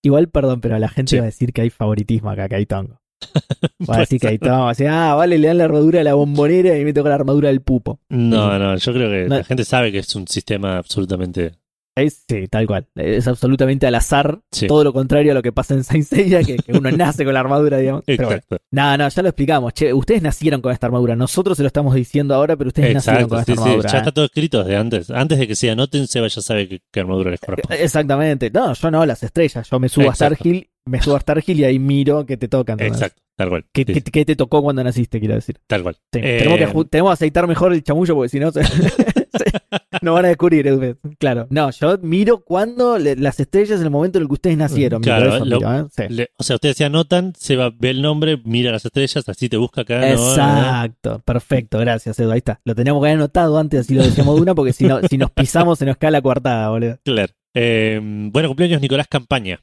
Igual, 0.04 0.28
perdón, 0.30 0.60
pero 0.62 0.78
la 0.80 0.90
gente 0.90 1.12
Sí. 1.12 1.16
va 1.18 1.24
a 1.24 1.26
decir 1.28 1.54
que 1.54 1.62
hay 1.62 1.70
favoritismo 1.70 2.30
acá, 2.30 2.48
que 2.50 2.56
hay 2.56 2.66
tongo. 2.66 3.00
Va 3.90 3.96
a 3.96 4.00
decir 4.02 4.20
que 4.20 4.28
hay 4.28 4.38
tongo. 4.38 4.60
Va 4.60 4.66
a 4.68 4.70
decir, 4.70 4.88
ah, 4.90 5.16
vale, 5.16 5.38
le 5.38 5.48
dan 5.48 5.58
la 5.58 5.64
armadura 5.66 6.00
de 6.00 6.04
la 6.04 6.14
bombonera 6.14 6.78
y 6.78 6.84
me 6.86 6.94
toca 6.94 7.10
la 7.10 7.16
armadura 7.16 7.50
del 7.50 7.62
pupo. 7.62 8.00
No, 8.10 8.60
no, 8.60 8.76
yo 8.76 8.94
creo 8.94 9.10
que 9.10 9.28
No. 9.30 9.38
la 9.38 9.44
gente 9.44 9.64
sabe 9.66 9.92
que 9.92 10.00
es 10.00 10.16
un 10.16 10.28
sistema 10.28 10.78
absolutamente. 10.78 11.54
Es- 11.98 12.24
sí, 12.30 12.48
tal 12.48 12.68
cual. 12.68 12.88
Es 12.96 13.28
absolutamente 13.28 13.88
al 13.88 13.96
azar. 13.96 14.40
Sí. 14.52 14.68
Todo 14.68 14.84
lo 14.84 14.94
contrario 14.94 15.32
a 15.32 15.36
lo 15.36 15.42
que 15.42 15.52
pasa 15.52 15.74
en 15.74 15.84
Saint 15.84 16.06
Seiya, 16.06 16.44
que, 16.44 16.58
que 16.58 16.72
uno 16.72 16.90
nace 16.92 17.26
con 17.26 17.34
la 17.34 17.40
armadura, 17.40 17.78
digamos. 17.78 18.04
Pero 18.06 18.26
bueno. 18.28 18.38
Exacto. 18.38 18.58
No, 18.72 18.98
no, 18.98 19.10
ya 19.10 19.22
lo 19.22 19.30
explicamos. 19.30 19.74
Che, 19.74 19.92
ustedes 19.94 20.22
nacieron 20.22 20.62
con 20.62 20.72
esta 20.72 20.88
armadura. 20.88 21.16
Nosotros 21.16 21.58
se 21.58 21.64
lo 21.64 21.68
estamos 21.68 21.94
diciendo 21.96 22.36
ahora, 22.36 22.56
pero 22.56 22.68
ustedes 22.70 22.94
nacieron 22.94 23.28
con 23.30 23.40
esta 23.40 23.52
sí, 23.54 23.58
sí. 23.58 23.64
armadura. 23.64 23.90
Ya 23.90 23.98
¿eh? 23.98 24.02
está 24.02 24.12
todo 24.12 24.26
escrito 24.26 24.60
desde 24.64 24.78
antes. 24.78 25.10
Antes 25.12 25.40
de 25.40 25.48
que 25.48 25.56
se 25.56 25.70
anoten, 25.72 26.08
Seba 26.08 26.28
ya 26.28 26.42
sabe 26.42 26.68
qué, 26.70 26.82
qué 26.92 27.00
armadura 27.00 27.32
les 27.32 27.40
corresponde. 27.40 27.84
Exactamente. 27.84 28.50
No, 28.52 28.74
yo 28.74 28.92
no, 28.92 29.06
las 29.06 29.24
estrellas. 29.24 29.68
Yo 29.70 29.80
me 29.80 29.90
subo 29.90 30.06
Exacto. 30.06 30.34
a 30.34 30.38
Starhill, 30.38 30.70
me 30.86 31.02
subo 31.02 31.16
a 31.16 31.20
Starhill 31.20 31.60
y 31.60 31.64
ahí 31.66 31.80
miro 31.80 32.26
que 32.26 32.38
te 32.38 32.48
tocan. 32.48 32.80
Exacto, 32.80 33.22
tal 33.36 33.50
cual. 33.50 33.66
¿Qué, 33.74 33.84
Sí, 33.88 33.94
qué- 33.94 34.02
qué 34.12 34.26
te 34.26 34.36
tocó 34.36 34.62
cuando 34.62 34.84
naciste, 34.84 35.20
quiero 35.20 35.36
decir? 35.36 35.58
Tal 35.68 35.84
cual. 35.84 35.96
Sí, 36.14 36.20
Eh, 36.24 36.38
tenemos, 36.40 36.60
que, 36.60 36.68
ju- 36.68 36.90
tenemos 36.90 37.10
que 37.12 37.14
aceitar 37.14 37.48
mejor 37.48 37.74
el 37.74 37.84
chamullo 37.84 38.16
porque 38.16 38.30
si 38.30 38.40
no, 38.40 38.52
se- 38.52 38.62
no 40.02 40.14
van 40.14 40.26
a 40.26 40.28
descubrir. 40.30 40.98
Claro, 41.20 41.48
no, 41.50 41.72
yo 41.72 41.98
miro 42.02 42.40
cuando 42.44 42.98
le- 42.98 43.16
las 43.16 43.40
estrellas 43.40 43.80
en 43.80 43.86
el 43.86 43.90
momento 43.92 44.18
en 44.18 44.24
el 44.24 44.28
que 44.28 44.34
ustedes 44.34 44.58
nacieron. 44.58 45.02
Claro, 45.02 45.36
eso, 45.36 45.46
lo- 45.46 45.58
miro, 45.60 45.80
¿eh? 45.80 45.86
Sí. 45.96 46.04
Le- 46.10 46.30
o 46.38 46.44
sea, 46.44 46.56
ustedes 46.56 46.78
se 46.78 46.86
anotan, 46.86 47.34
Seba 47.38 47.72
ve 47.78 47.90
el 47.92 48.02
nombre, 48.02 48.42
mira 48.46 48.72
las 48.72 48.86
estrellas, 48.86 49.28
así 49.28 49.50
te 49.50 49.58
busca 49.58 49.82
acá. 49.82 50.00
¿no? 50.00 50.06
Exacto, 50.08 51.22
perfecto, 51.26 51.80
gracias 51.80 52.20
Edu, 52.20 52.32
ahí 52.32 52.40
está. 52.40 52.60
Lo 52.66 52.76
teníamos 52.76 53.02
que 53.02 53.08
haber 53.10 53.18
anotado 53.20 53.58
antes, 53.58 53.82
así 53.82 53.94
lo 53.96 54.04
decíamos 54.04 54.36
de 54.36 54.42
una, 54.42 54.56
porque 54.56 54.74
si, 54.74 54.86
no, 54.86 55.00
si 55.10 55.18
nos 55.18 55.32
pisamos 55.32 55.80
se 55.80 55.86
nos 55.86 55.98
cae 55.98 56.12
la 56.12 56.22
coartada, 56.22 56.70
boludo. 56.70 56.98
Claro. 57.04 57.34
Eh, 57.54 58.00
bueno, 58.32 58.50
cumpleaños 58.50 58.82
Nicolás 58.82 59.08
Campaña. 59.08 59.60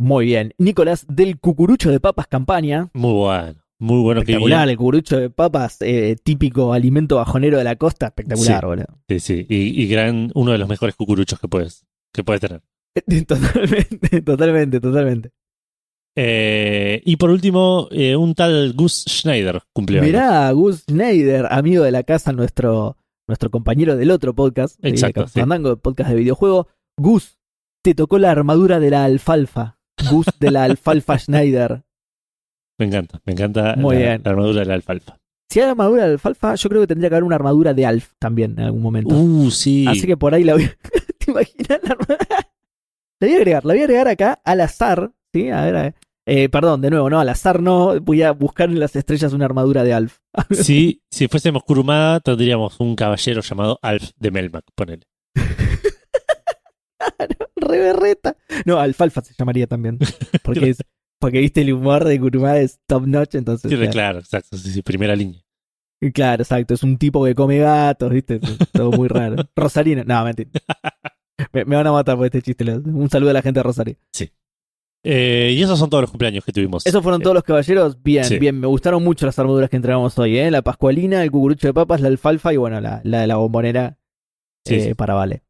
Muy 0.00 0.26
bien. 0.26 0.54
Nicolás 0.58 1.04
del 1.08 1.38
cucurucho 1.40 1.90
de 1.90 1.98
papas 2.00 2.26
campaña. 2.28 2.88
Muy 2.92 3.12
bueno. 3.12 3.54
Muy 3.80 4.02
bueno 4.02 4.20
que 4.22 4.32
Espectacular, 4.32 4.68
el 4.68 4.76
cucurucho 4.76 5.16
de 5.18 5.30
papas, 5.30 5.76
eh, 5.82 6.16
típico 6.22 6.72
alimento 6.72 7.16
bajonero 7.16 7.58
de 7.58 7.64
la 7.64 7.76
costa, 7.76 8.06
espectacular, 8.06 8.60
Sí. 8.60 8.66
boludo. 8.66 8.86
Sí, 9.08 9.20
sí. 9.20 9.46
Y, 9.48 9.82
y 9.82 9.86
gran, 9.88 10.30
uno 10.34 10.50
de 10.52 10.58
los 10.58 10.68
mejores 10.68 10.96
cucuruchos 10.96 11.38
que 11.38 11.46
puedes, 11.48 11.86
que 12.12 12.24
puedes 12.24 12.40
tener. 12.40 12.62
Totalmente, 13.26 14.22
totalmente, 14.22 14.80
totalmente. 14.80 15.30
Eh, 16.16 17.00
y 17.04 17.16
por 17.16 17.30
último, 17.30 17.86
eh, 17.92 18.16
un 18.16 18.34
tal 18.34 18.72
Gus 18.72 19.04
Schneider 19.08 19.62
cumplió. 19.72 20.02
Mirá, 20.02 20.50
Gus 20.50 20.80
Schneider, 20.80 21.46
amigo 21.50 21.84
de 21.84 21.92
la 21.92 22.02
casa, 22.02 22.32
nuestro, 22.32 22.96
nuestro 23.28 23.50
compañero 23.50 23.96
del 23.96 24.10
otro 24.10 24.34
podcast, 24.34 24.80
de 24.80 24.88
Exacto, 24.88 25.28
sí. 25.28 25.38
Fandango, 25.38 25.76
podcast 25.76 26.10
de 26.10 26.16
videojuego. 26.16 26.66
Gus, 26.96 27.38
te 27.84 27.94
tocó 27.94 28.18
la 28.18 28.32
armadura 28.32 28.80
de 28.80 28.90
la 28.90 29.04
alfalfa. 29.04 29.78
Gus 30.10 30.26
de 30.40 30.50
la 30.50 30.64
alfalfa 30.64 31.16
Schneider. 31.18 31.84
Me 32.78 32.86
encanta, 32.86 33.20
me 33.24 33.32
encanta 33.32 33.74
Muy 33.76 33.96
la, 33.96 34.02
bien. 34.02 34.22
la 34.24 34.30
armadura 34.30 34.60
de 34.60 34.66
la 34.66 34.74
alfalfa. 34.74 35.18
Si 35.50 35.60
hay 35.60 35.68
armadura 35.68 36.06
de 36.06 36.12
alfalfa, 36.12 36.54
yo 36.54 36.68
creo 36.68 36.82
que 36.82 36.86
tendría 36.86 37.08
que 37.08 37.14
haber 37.16 37.24
una 37.24 37.36
armadura 37.36 37.74
de 37.74 37.86
alf 37.86 38.12
también 38.18 38.52
en 38.58 38.66
algún 38.66 38.82
momento. 38.82 39.14
Uh, 39.14 39.50
sí. 39.50 39.86
Así 39.88 40.06
que 40.06 40.16
por 40.16 40.34
ahí 40.34 40.44
la 40.44 40.54
voy 40.54 40.64
a... 40.64 40.68
¿Te 41.18 41.30
imaginas 41.30 41.80
la 41.82 41.90
armadura? 41.92 42.18
La 43.20 43.26
voy 43.26 43.32
a 43.32 43.36
agregar, 43.38 43.64
la 43.64 43.74
voy 43.74 43.80
a 43.80 43.84
agregar 43.84 44.08
acá 44.08 44.40
al 44.44 44.60
azar, 44.60 45.12
¿sí? 45.32 45.50
A 45.50 45.64
ver, 45.64 45.76
a 45.76 45.82
ver. 45.82 45.94
Eh, 46.30 46.50
perdón, 46.50 46.82
de 46.82 46.90
nuevo, 46.90 47.08
no, 47.08 47.18
al 47.18 47.28
azar 47.30 47.62
no, 47.62 47.98
voy 48.00 48.22
a 48.22 48.32
buscar 48.32 48.68
en 48.68 48.78
las 48.78 48.94
estrellas 48.94 49.32
una 49.32 49.46
armadura 49.46 49.82
de 49.82 49.94
alf. 49.94 50.18
Sí, 50.50 51.02
si 51.10 51.26
fuésemos 51.26 51.64
Kurumada, 51.64 52.20
tendríamos 52.20 52.78
un 52.80 52.94
caballero 52.94 53.40
llamado 53.40 53.78
Alf 53.80 54.10
de 54.16 54.30
Melmac, 54.30 54.64
ponele. 54.74 55.04
Re 57.56 57.78
berreta. 57.78 58.36
No, 58.66 58.78
alfalfa 58.78 59.22
se 59.22 59.34
llamaría 59.36 59.66
también. 59.66 59.98
Porque, 60.44 60.70
es, 60.70 60.78
porque 61.18 61.40
viste 61.40 61.60
el 61.62 61.72
humor 61.72 62.04
de 62.04 62.18
Kurumada 62.20 62.58
es 62.60 62.80
top 62.86 63.06
notch, 63.06 63.34
entonces. 63.34 63.70
Sí, 63.70 63.76
claro. 63.76 63.92
claro, 63.92 64.18
exacto, 64.20 64.56
sí, 64.56 64.70
sí, 64.70 64.82
primera 64.82 65.14
línea. 65.16 65.40
Claro, 66.14 66.42
exacto. 66.44 66.74
Es 66.74 66.82
un 66.84 66.96
tipo 66.96 67.24
que 67.24 67.34
come 67.34 67.58
gatos, 67.58 68.10
viste. 68.12 68.38
Todo 68.72 68.92
muy 68.92 69.08
raro. 69.08 69.36
Rosarino. 69.56 70.04
No, 70.04 70.24
mentira. 70.24 70.50
Me, 71.52 71.64
me 71.64 71.76
van 71.76 71.86
a 71.86 71.92
matar 71.92 72.16
por 72.16 72.26
este 72.26 72.42
chiste. 72.42 72.64
Un 72.68 73.08
saludo 73.10 73.30
a 73.30 73.32
la 73.32 73.42
gente 73.42 73.60
de 73.60 73.62
Rosario. 73.64 73.96
Eh, 75.04 75.52
y 75.56 75.62
esos 75.62 75.78
son 75.78 75.88
todos 75.88 76.02
los 76.02 76.10
cumpleaños 76.10 76.44
que 76.44 76.52
tuvimos. 76.52 76.84
Esos 76.86 77.00
fueron 77.02 77.20
Eh, 77.20 77.24
todos 77.24 77.34
los 77.34 77.44
caballeros. 77.44 78.02
Bien, 78.02 78.24
sí. 78.24 78.38
bien. 78.38 78.58
Me 78.58 78.66
gustaron 78.66 79.02
mucho 79.04 79.24
las 79.26 79.38
armaduras 79.38 79.70
que 79.70 79.76
entregamos 79.76 80.18
hoy, 80.18 80.36
¿eh? 80.38 80.50
La 80.50 80.62
pascualina, 80.62 81.22
el 81.22 81.30
cucurucho 81.30 81.68
de 81.68 81.74
papas, 81.74 82.00
la 82.00 82.08
alfalfa 82.08 82.52
y 82.52 82.56
bueno, 82.56 82.80
la, 82.80 83.00
la 83.04 83.20
de 83.20 83.26
la 83.28 83.36
bombonera 83.36 83.98
Sí, 84.66 84.74
eh, 84.74 84.80
sí. 84.88 84.94
para 84.94 85.14
Vale. 85.14 85.42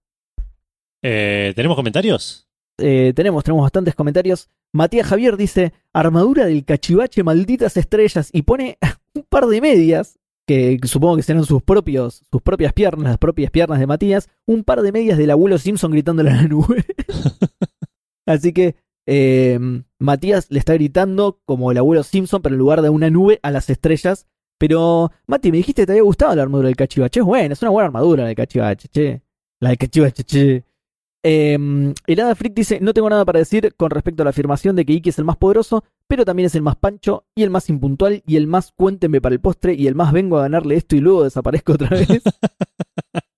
¿Tenemos 1.03 1.77
comentarios? 1.77 2.48
Eh, 2.79 3.13
tenemos, 3.15 3.45
tenemos 3.45 3.63
bastantes 3.63 3.95
comentarios. 3.95 4.49
Matías 4.73 5.07
Javier 5.07 5.37
dice: 5.37 5.73
Armadura 5.93 6.47
del 6.47 6.65
cachivache, 6.65 7.23
malditas 7.23 7.77
estrellas. 7.77 8.31
Y 8.33 8.43
pone 8.43 8.79
un 9.15 9.25
par 9.29 9.47
de 9.47 9.61
medias, 9.61 10.19
que 10.47 10.79
supongo 10.85 11.17
que 11.17 11.23
serán 11.23 11.45
sus 11.45 11.63
propios, 11.63 12.25
sus 12.31 12.43
propias 12.43 12.73
piernas, 12.73 13.09
las 13.09 13.19
propias 13.19 13.51
piernas 13.51 13.79
de 13.79 13.87
Matías. 13.87 14.29
Un 14.47 14.65
par 14.65 14.83
de 14.83 14.93
medias 14.93 15.19
del 15.19 15.31
abuelo 15.31 15.59
Simpson 15.59 15.91
gritándole 15.91 16.31
a 16.31 16.37
la 16.37 16.49
nube. 16.49 16.85
Así 18.27 18.53
que 18.53 18.77
eh, 19.07 19.59
Matías 19.99 20.51
le 20.51 20.59
está 20.59 20.75
gritando 20.75 21.41
como 21.45 21.73
el 21.73 21.79
abuelo 21.79 22.03
Simpson, 22.03 22.43
pero 22.43 22.55
en 22.55 22.59
lugar 22.59 22.83
de 22.83 22.91
una 22.91 23.11
nube, 23.11 23.41
a 23.43 23.51
las 23.51 23.71
estrellas. 23.71 24.27
Pero, 24.59 25.13
Mati, 25.27 25.51
me 25.53 25.59
dijiste 25.59 25.83
que 25.83 25.87
te 25.87 25.93
había 25.93 26.03
gustado 26.03 26.35
la 26.35 26.43
armadura 26.43 26.67
del 26.67 26.77
cachivache. 26.77 27.21
Es 27.21 27.27
buena, 27.27 27.53
es 27.53 27.63
una 27.63 27.71
buena 27.71 27.87
armadura 27.87 28.23
la 28.23 28.29
del 28.29 28.37
cachivache, 28.37 28.89
che. 28.89 29.23
La 29.61 29.71
del 29.71 29.79
cachivache, 29.79 30.25
che. 30.25 30.65
Eh, 31.31 31.93
el 32.07 32.21
Hada 32.21 32.35
Freak 32.35 32.55
dice: 32.55 32.79
No 32.81 32.95
tengo 32.95 33.11
nada 33.11 33.27
para 33.27 33.39
decir 33.39 33.75
con 33.77 33.91
respecto 33.91 34.23
a 34.23 34.25
la 34.25 34.31
afirmación 34.31 34.77
de 34.77 34.87
que 34.87 34.95
Iki 34.95 35.11
es 35.11 35.19
el 35.19 35.27
más 35.27 35.37
poderoso, 35.37 35.85
pero 36.07 36.25
también 36.25 36.47
es 36.47 36.55
el 36.55 36.63
más 36.63 36.77
pancho 36.77 37.27
y 37.35 37.43
el 37.43 37.51
más 37.51 37.69
impuntual 37.69 38.23
y 38.27 38.37
el 38.37 38.47
más 38.47 38.73
cuénteme 38.73 39.21
para 39.21 39.35
el 39.35 39.41
postre 39.41 39.75
y 39.75 39.87
el 39.89 39.95
más 39.95 40.13
vengo 40.13 40.39
a 40.39 40.43
ganarle 40.43 40.77
esto 40.77 40.97
y 40.97 41.01
luego 41.01 41.25
desaparezco 41.25 41.75
otra 41.75 41.91
vez. 41.91 42.09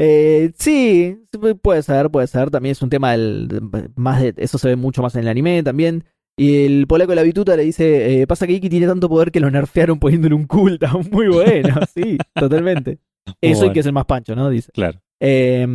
Eh, 0.00 0.52
sí, 0.56 1.18
puede 1.60 1.82
ser, 1.82 2.08
puede 2.08 2.28
ser. 2.28 2.50
También 2.50 2.70
es 2.70 2.82
un 2.82 2.88
tema 2.88 3.10
del. 3.10 3.48
Más 3.96 4.22
de, 4.22 4.32
eso 4.36 4.56
se 4.56 4.68
ve 4.68 4.76
mucho 4.76 5.02
más 5.02 5.16
en 5.16 5.22
el 5.22 5.28
anime 5.28 5.60
también. 5.64 6.04
Y 6.36 6.66
el 6.66 6.86
polaco 6.86 7.10
de 7.10 7.16
la 7.16 7.24
bituta 7.24 7.56
le 7.56 7.64
dice: 7.64 8.20
eh, 8.20 8.26
Pasa 8.28 8.46
que 8.46 8.52
Iki 8.52 8.68
tiene 8.68 8.86
tanto 8.86 9.08
poder 9.08 9.32
que 9.32 9.40
lo 9.40 9.50
nerfearon 9.50 9.98
poniéndole 9.98 10.36
un 10.36 10.46
cooldown. 10.46 11.08
Muy 11.10 11.26
bueno, 11.26 11.80
sí, 11.92 12.16
totalmente. 12.32 13.00
Eso 13.40 13.56
y 13.56 13.56
Bueno. 13.56 13.72
que 13.72 13.80
es 13.80 13.86
el 13.86 13.92
más 13.92 14.04
pancho, 14.04 14.36
¿no? 14.36 14.48
Dice. 14.48 14.70
Claro. 14.70 15.00
Eh, 15.18 15.66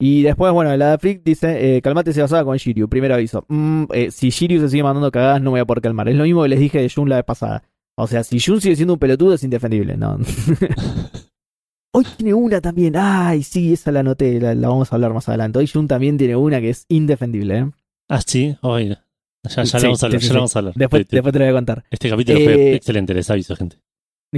y 0.00 0.22
después, 0.22 0.52
bueno, 0.52 0.72
el 0.72 0.80
Hada 0.82 0.98
Freak 0.98 1.22
dice: 1.22 1.76
eh, 1.76 1.82
Calmate, 1.82 2.12
se 2.12 2.22
basaba 2.22 2.44
con 2.44 2.56
Shiryu. 2.56 2.88
Primer 2.88 3.12
aviso: 3.12 3.44
mm, 3.48 3.84
eh, 3.92 4.10
Si 4.10 4.30
Shiryu 4.30 4.60
se 4.60 4.68
sigue 4.70 4.82
mandando 4.82 5.10
cagadas, 5.12 5.40
no 5.40 5.50
me 5.50 5.50
voy 5.52 5.60
a 5.60 5.64
poder 5.66 5.82
calmar. 5.82 6.08
Es 6.08 6.16
lo 6.16 6.24
mismo 6.24 6.42
que 6.42 6.48
les 6.48 6.58
dije 6.58 6.80
de 6.80 6.88
Jun 6.88 7.08
la 7.08 7.16
vez 7.16 7.24
pasada. 7.24 7.62
O 7.96 8.06
sea, 8.06 8.24
si 8.24 8.40
Jun 8.40 8.60
sigue 8.60 8.76
siendo 8.76 8.94
un 8.94 8.98
pelotudo, 8.98 9.34
es 9.34 9.44
indefendible, 9.44 9.96
¿no? 9.96 10.18
Hoy 11.92 12.06
tiene 12.16 12.34
una 12.34 12.60
también. 12.60 12.94
Ay, 12.96 13.42
sí, 13.42 13.72
esa 13.72 13.92
la 13.92 14.00
anoté, 14.00 14.40
la, 14.40 14.54
la 14.54 14.68
vamos 14.68 14.92
a 14.92 14.94
hablar 14.96 15.12
más 15.12 15.28
adelante. 15.28 15.58
Hoy 15.58 15.66
Jun 15.66 15.86
también 15.86 16.16
tiene 16.16 16.36
una 16.36 16.60
que 16.60 16.70
es 16.70 16.86
indefendible, 16.88 17.58
¿e 17.58 17.70
Ah, 18.08 18.20
sí, 18.24 18.56
Ay, 18.62 18.88
ya, 18.88 19.04
ya 19.44 19.66
Sí, 19.66 19.76
la 19.76 19.82
vamos 19.82 20.02
a 20.02 20.06
hablar, 20.06 20.20
sí, 20.20 20.26
sí, 20.26 20.28
ya 20.28 20.34
la 20.34 20.40
vamos 20.40 20.56
a 20.56 20.58
hablar. 20.60 20.74
Después, 20.76 21.06
te 21.06 21.16
lo 21.16 21.22
voy 21.22 21.42
a 21.48 21.52
contar. 21.52 21.84
Este 21.90 22.08
capítulo 22.08 22.38
Eh, 22.38 22.44
fue 22.44 22.74
excelente, 22.74 23.12
les 23.12 23.30
aviso, 23.30 23.54
gente. 23.56 23.76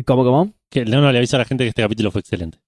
¿Cómo, 0.07 0.25
cómo? 0.25 0.53
Que, 0.71 0.85
no, 0.85 1.01
no, 1.01 1.13
le 1.13 1.19
aviso 1.19 1.37
a 1.37 1.41
la 1.41 1.45
gente 1.45 1.65
que 1.65 1.69
este 1.69 1.83
capítulo 1.83 2.11
fue 2.11 2.21
excelente. 2.21 2.59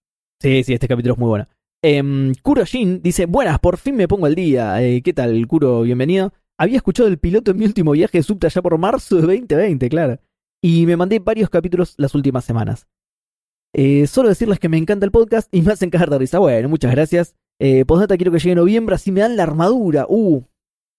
Sí, 0.40 0.62
sí, 0.64 0.74
este 0.74 0.86
capítulo 0.86 1.14
es 1.14 1.18
muy 1.18 1.28
bueno. 1.28 1.46
Em, 1.86 2.32
Kuro 2.40 2.64
Jin 2.64 3.02
dice, 3.02 3.26
buenas, 3.26 3.58
por 3.58 3.76
fin 3.76 3.94
me 3.94 4.08
pongo 4.08 4.24
al 4.24 4.34
día. 4.34 4.82
Eh, 4.82 5.02
¿Qué 5.02 5.12
tal, 5.12 5.46
Kuro? 5.46 5.82
Bienvenido. 5.82 6.32
Había 6.56 6.78
escuchado 6.78 7.10
el 7.10 7.18
piloto 7.18 7.50
en 7.50 7.58
mi 7.58 7.66
último 7.66 7.92
viaje 7.92 8.16
de 8.16 8.22
subte 8.22 8.46
allá 8.46 8.62
por 8.62 8.78
marzo 8.78 9.16
de 9.16 9.20
2020, 9.20 9.90
claro. 9.90 10.18
Y 10.62 10.86
me 10.86 10.96
mandé 10.96 11.18
varios 11.18 11.50
capítulos 11.50 11.92
las 11.98 12.14
últimas 12.14 12.46
semanas. 12.46 12.86
Eh, 13.74 14.06
solo 14.06 14.30
decirles 14.30 14.58
que 14.60 14.70
me 14.70 14.78
encanta 14.78 15.04
el 15.04 15.12
podcast 15.12 15.54
y 15.54 15.60
me 15.60 15.74
hacen 15.74 15.90
cagar 15.90 16.08
de 16.08 16.16
risa. 16.20 16.38
Bueno, 16.38 16.70
muchas 16.70 16.90
gracias. 16.90 17.34
Eh, 17.58 17.84
postdata 17.84 18.16
quiero 18.16 18.32
que 18.32 18.38
llegue 18.38 18.54
noviembre, 18.54 18.94
así 18.94 19.12
me 19.12 19.20
dan 19.20 19.36
la 19.36 19.42
armadura. 19.42 20.06
Uh, 20.08 20.40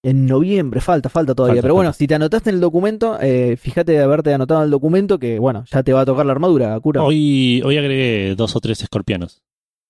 en 0.04 0.28
noviembre, 0.28 0.82
falta, 0.82 1.10
falta 1.10 1.34
todavía. 1.34 1.56
Falta, 1.56 1.64
Pero 1.64 1.74
bueno, 1.74 1.88
falta. 1.88 1.98
si 1.98 2.06
te 2.06 2.14
anotaste 2.14 2.52
en 2.52 2.58
el 2.58 2.62
documento, 2.62 3.18
eh, 3.20 3.58
fíjate 3.58 3.94
de 3.94 4.04
haberte 4.04 4.32
anotado 4.36 4.60
en 4.60 4.66
el 4.66 4.72
documento 4.72 5.18
que, 5.18 5.40
bueno, 5.40 5.64
ya 5.66 5.82
te 5.82 5.94
va 5.94 6.02
a 6.02 6.06
tocar 6.06 6.28
la 6.28 6.34
armadura, 6.34 6.80
Kuro. 6.80 7.04
Hoy, 7.06 7.64
hoy 7.66 7.76
agregué 7.76 8.36
dos 8.36 8.56
o 8.56 8.60
tres 8.60 8.84
escorpianos. 8.84 9.42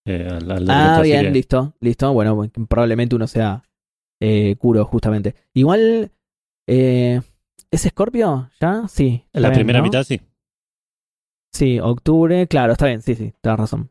Eh, 0.06 0.28
al, 0.30 0.34
al 0.52 0.66
documento, 0.66 0.72
Ah, 0.72 1.02
bien, 1.02 1.22
que- 1.26 1.32
listo, 1.32 1.74
listo. 1.80 2.14
Bueno, 2.14 2.50
probablemente 2.68 3.16
uno 3.16 3.28
sea 3.28 3.64
eh, 4.22 4.56
Kuro, 4.58 4.86
justamente. 4.86 5.36
Igual, 5.54 6.12
eh, 6.68 7.22
¿es 7.72 7.82
Scorpio? 7.82 8.50
¿Ya? 8.62 8.88
Sí. 8.88 9.26
La 9.34 9.50
bien, 9.50 9.60
primera 9.60 9.80
¿no? 9.80 9.84
mitad 9.86 10.04
sí. 10.04 10.22
Sí, 11.54 11.80
octubre, 11.80 12.48
claro, 12.48 12.74
está 12.74 12.88
bien, 12.88 13.02
sí, 13.02 13.16
sí, 13.16 13.34
tenés 13.42 13.60
razón. 13.60 13.90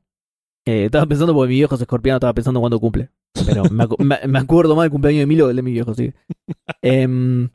Eh, 0.66 0.87
estaba 0.87 1.06
pensando 1.06 1.35
porque 1.35 1.49
mi 1.49 1.54
viejo 1.56 1.75
es 1.75 1.80
escorpiano, 1.80 2.16
estaba 2.16 2.33
pensando 2.35 2.61
cuándo 2.61 2.78
cumple. 2.80 3.11
Pero 3.47 3.64
me, 3.71 3.85
acu- 3.85 3.99
me- 4.02 4.26
me 4.28 4.38
acuerdo 4.38 4.76
más 4.76 4.85
del 4.85 4.90
cumpleaños 4.92 5.21
de 5.21 5.26
Milo 5.26 5.47
que 5.47 5.50
el 5.50 5.56
de 5.56 5.62
mi 5.62 5.73
viejo, 5.73 5.94
sí. 5.94 6.12
Em, 6.83 7.49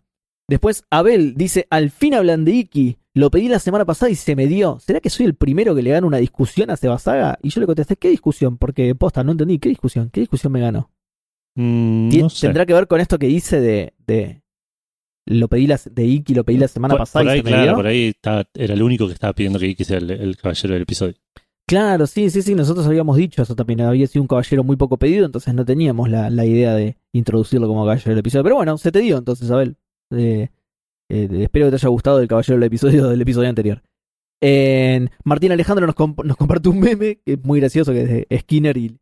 después, 0.48 0.84
Abel 0.90 1.36
dice: 1.36 1.68
Al 1.70 1.90
fin 1.92 2.14
hablan 2.16 2.44
de 2.46 2.52
Iki. 2.54 2.98
Lo 3.20 3.30
pedí 3.30 3.50
la 3.50 3.60
semana 3.60 3.84
pasada 3.86 4.10
y 4.10 4.16
se 4.16 4.34
me 4.36 4.48
dio. 4.48 4.80
¿Será 4.80 5.02
que 5.02 5.10
soy 5.10 5.26
el 5.26 5.36
primero 5.36 5.76
que 5.76 5.82
le 5.82 5.90
gana 5.92 6.08
una 6.08 6.18
discusión 6.18 6.70
a 6.70 6.78
Sebasaga? 6.78 7.38
Y 7.42 7.50
yo 7.50 7.60
le 7.60 7.68
contesté: 7.68 7.98
¿Qué 7.98 8.10
discusión? 8.10 8.58
Porque 8.58 8.96
posta, 8.96 9.24
no 9.24 9.34
entendí. 9.34 9.60
¿Qué 9.60 9.68
discusión? 9.70 10.10
¿Qué 10.10 10.22
discusión 10.22 10.54
me 10.54 10.62
ganó? 10.62 10.90
Mm, 11.56 12.10
no 12.18 12.30
sé. 12.30 12.48
¿Tendrá 12.48 12.66
que 12.66 12.74
ver 12.74 12.88
con 12.88 13.02
esto 13.02 13.20
que 13.20 13.28
hice 13.30 13.60
de. 13.60 13.94
de 14.08 14.42
lo 15.26 15.48
pedí 15.48 15.68
la, 15.68 15.80
de 15.92 16.06
Iki, 16.06 16.34
lo 16.34 16.44
pedí 16.44 16.58
la 16.58 16.68
semana 16.68 16.94
por, 16.94 17.00
pasada 17.00 17.24
por 17.26 17.28
y 17.28 17.32
ahí, 17.34 17.38
se 17.40 17.44
me 17.44 17.50
claro, 17.50 17.64
dio? 17.66 17.76
por 17.76 17.88
ahí 17.88 18.08
estaba- 18.08 18.46
era 18.56 18.74
el 18.74 18.82
único 18.82 19.06
que 19.08 19.14
estaba 19.14 19.34
pidiendo 19.34 19.60
que 19.60 19.68
Iki 19.68 19.84
sea 19.84 19.98
el, 19.98 20.10
el 20.10 20.38
caballero 20.38 20.74
del 20.74 20.84
episodio. 20.84 21.14
Claro, 21.68 22.08
sí, 22.08 22.32
sí, 22.32 22.42
sí, 22.42 22.56
nosotros 22.56 22.88
habíamos 22.88 23.16
dicho 23.18 23.44
eso 23.44 23.56
también. 23.56 23.82
Había 23.82 24.08
sido 24.08 24.24
un 24.24 24.28
caballero 24.28 24.64
muy 24.64 24.76
poco 24.76 24.98
pedido, 24.98 25.26
entonces 25.26 25.54
no 25.54 25.66
teníamos 25.66 26.10
la, 26.10 26.30
la 26.32 26.46
idea 26.46 26.74
de 26.74 26.96
introducirlo 27.14 27.68
como 27.68 27.82
caballero 27.84 28.10
del 28.10 28.20
episodio. 28.20 28.44
Pero 28.44 28.56
bueno, 28.56 28.78
se 28.80 28.92
te 28.92 29.00
dio 29.02 29.18
entonces, 29.20 29.52
Abel. 29.52 29.76
Eh, 30.12 30.50
eh, 31.10 31.28
espero 31.42 31.66
que 31.66 31.72
te 31.72 31.76
haya 31.76 31.90
gustado 31.90 32.20
el 32.22 32.28
caballero 32.28 32.56
del 32.60 32.68
episodio 32.68 33.08
del 33.10 33.22
episodio 33.22 33.50
anterior. 33.50 33.82
En- 34.42 35.10
Martín 35.26 35.52
Alejandro 35.52 35.86
nos, 35.86 35.96
comp- 35.96 36.24
nos 36.24 36.38
comparte 36.38 36.70
un 36.70 36.80
meme 36.80 37.20
que 37.26 37.34
es 37.34 37.44
muy 37.44 37.60
gracioso, 37.60 37.92
que 37.92 38.02
es 38.04 38.10
de 38.30 38.38
Skinner 38.40 38.78
y 38.78 38.98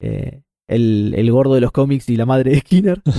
eh, 0.00 0.42
el, 0.68 1.14
el 1.16 1.30
gordo 1.32 1.54
de 1.54 1.60
los 1.62 1.72
cómics 1.72 2.08
y 2.10 2.16
la 2.16 2.26
madre 2.26 2.50
de 2.50 2.58
Skinner. 2.60 3.00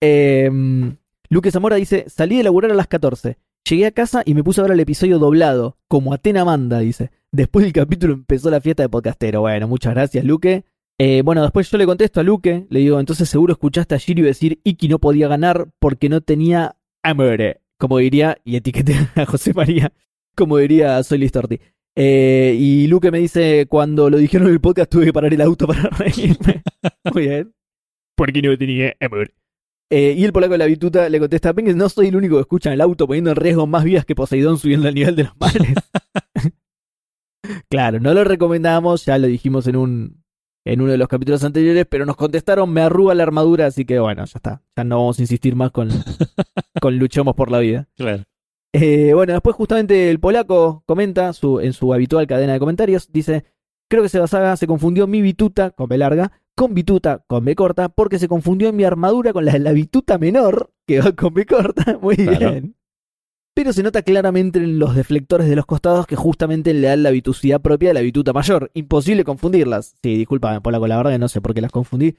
Em, 0.00 0.96
Luque 1.28 1.50
Zamora 1.50 1.76
dice, 1.76 2.04
salí 2.08 2.36
de 2.36 2.44
laburar 2.44 2.70
a 2.70 2.74
las 2.74 2.86
14. 2.86 3.36
Llegué 3.68 3.86
a 3.86 3.90
casa 3.90 4.22
y 4.24 4.34
me 4.34 4.44
puse 4.44 4.60
a 4.60 4.64
ver 4.64 4.72
el 4.72 4.80
episodio 4.80 5.18
doblado, 5.18 5.76
como 5.88 6.14
Atena 6.14 6.44
manda, 6.44 6.78
dice. 6.78 7.10
Después 7.32 7.64
del 7.64 7.72
capítulo 7.72 8.14
empezó 8.14 8.50
la 8.50 8.60
fiesta 8.60 8.82
de 8.82 8.88
podcastero. 8.88 9.40
Bueno, 9.40 9.68
muchas 9.68 9.92
gracias, 9.94 10.24
Luque. 10.24 10.64
Eh, 11.00 11.22
bueno, 11.24 11.42
después 11.42 11.70
yo 11.70 11.78
le 11.78 11.86
contesto 11.86 12.20
a 12.20 12.22
Luque, 12.22 12.66
le 12.70 12.80
digo, 12.80 12.98
entonces 12.98 13.28
seguro 13.28 13.52
escuchaste 13.52 13.94
a 13.94 13.98
Shiryu 13.98 14.24
decir 14.24 14.60
Iki 14.64 14.88
no 14.88 14.98
podía 14.98 15.28
ganar 15.28 15.68
porque 15.78 16.08
no 16.08 16.20
tenía 16.22 16.76
hambre, 17.10 17.60
como 17.78 17.98
diría, 17.98 18.38
y 18.44 18.56
etiqueté 18.56 18.94
a 19.14 19.26
José 19.26 19.54
María, 19.54 19.92
como 20.36 20.58
diría 20.58 21.02
Soy 21.02 21.18
Listorti. 21.18 21.60
Eh, 21.96 22.56
y 22.58 22.86
Luque 22.86 23.10
me 23.10 23.18
dice, 23.18 23.66
cuando 23.68 24.08
lo 24.08 24.18
dijeron 24.18 24.48
en 24.48 24.54
el 24.54 24.60
podcast 24.60 24.90
tuve 24.90 25.06
que 25.06 25.12
parar 25.12 25.34
el 25.34 25.40
auto 25.40 25.66
para 25.66 25.82
reírme. 25.90 26.62
Muy 27.12 27.26
bien. 27.26 27.54
Porque 28.16 28.42
no 28.42 28.56
tenía 28.56 28.94
hambre. 29.00 29.34
Eh, 29.90 30.14
y 30.16 30.24
el 30.24 30.32
polaco 30.32 30.52
de 30.52 30.58
la 30.58 30.66
bituta 30.66 31.08
le 31.08 31.18
contesta, 31.18 31.54
que 31.54 31.74
no 31.74 31.88
soy 31.88 32.08
el 32.08 32.16
único 32.16 32.36
que 32.36 32.42
escucha 32.42 32.68
en 32.68 32.74
el 32.74 32.80
auto 32.82 33.06
poniendo 33.06 33.30
en 33.30 33.36
riesgo 33.36 33.66
más 33.66 33.84
vidas 33.84 34.04
que 34.04 34.14
Poseidón 34.14 34.58
subiendo 34.58 34.86
al 34.86 34.94
nivel 34.94 35.16
de 35.16 35.24
los 35.24 35.32
mares. 35.40 35.74
claro, 37.70 38.00
no 38.00 38.14
lo 38.14 38.24
recomendamos, 38.24 39.04
ya 39.04 39.18
lo 39.18 39.26
dijimos 39.26 39.66
en 39.66 39.76
un 39.76 40.24
en 40.72 40.80
uno 40.80 40.92
de 40.92 40.98
los 40.98 41.08
capítulos 41.08 41.42
anteriores, 41.44 41.86
pero 41.88 42.04
nos 42.06 42.16
contestaron, 42.16 42.70
me 42.70 42.82
arruga 42.82 43.14
la 43.14 43.22
armadura, 43.22 43.66
así 43.66 43.84
que 43.84 43.98
bueno, 43.98 44.24
ya 44.24 44.32
está. 44.36 44.62
Ya 44.76 44.84
no 44.84 44.96
vamos 44.98 45.18
a 45.18 45.22
insistir 45.22 45.56
más 45.56 45.70
con, 45.70 45.88
con 46.80 46.98
luchamos 46.98 47.34
por 47.34 47.50
la 47.50 47.58
vida. 47.58 47.88
Claro. 47.96 48.24
Eh, 48.74 49.12
bueno, 49.14 49.32
después 49.32 49.56
justamente 49.56 50.10
el 50.10 50.20
polaco 50.20 50.82
comenta 50.86 51.32
su, 51.32 51.60
en 51.60 51.72
su 51.72 51.92
habitual 51.94 52.26
cadena 52.26 52.52
de 52.52 52.58
comentarios, 52.58 53.10
dice, 53.10 53.44
creo 53.90 54.02
que 54.02 54.08
Sebasaga 54.10 54.56
se 54.56 54.66
confundió 54.66 55.06
mi 55.06 55.22
bituta, 55.22 55.70
con 55.70 55.88
B 55.88 55.96
larga, 55.96 56.32
con 56.54 56.74
bituta, 56.74 57.24
con 57.26 57.44
B 57.44 57.54
corta, 57.54 57.88
porque 57.88 58.18
se 58.18 58.28
confundió 58.28 58.68
en 58.68 58.76
mi 58.76 58.84
armadura 58.84 59.32
con 59.32 59.44
la 59.44 59.52
de 59.52 59.60
la 59.60 59.72
bituta 59.72 60.18
menor, 60.18 60.70
que 60.86 61.00
va 61.00 61.12
con 61.12 61.32
B 61.32 61.46
corta, 61.46 61.98
muy 62.02 62.16
Claro. 62.16 62.50
bien. 62.52 62.74
Pero 63.58 63.72
se 63.72 63.82
nota 63.82 64.02
claramente 64.02 64.60
en 64.60 64.78
los 64.78 64.94
deflectores 64.94 65.48
de 65.48 65.56
los 65.56 65.66
costados 65.66 66.06
que 66.06 66.14
justamente 66.14 66.72
le 66.72 66.86
dan 66.86 67.02
la 67.02 67.10
bitucidad 67.10 67.60
propia 67.60 67.88
de 67.88 67.94
la 67.94 68.02
bituta 68.02 68.32
mayor. 68.32 68.70
Imposible 68.72 69.24
confundirlas. 69.24 69.96
Sí, 70.00 70.16
disculpa, 70.16 70.60
polaco, 70.60 70.86
la 70.86 70.96
verdad 70.96 71.10
que 71.10 71.18
no 71.18 71.26
sé 71.26 71.40
por 71.40 71.54
qué 71.54 71.60
las 71.60 71.72
confundí, 71.72 72.14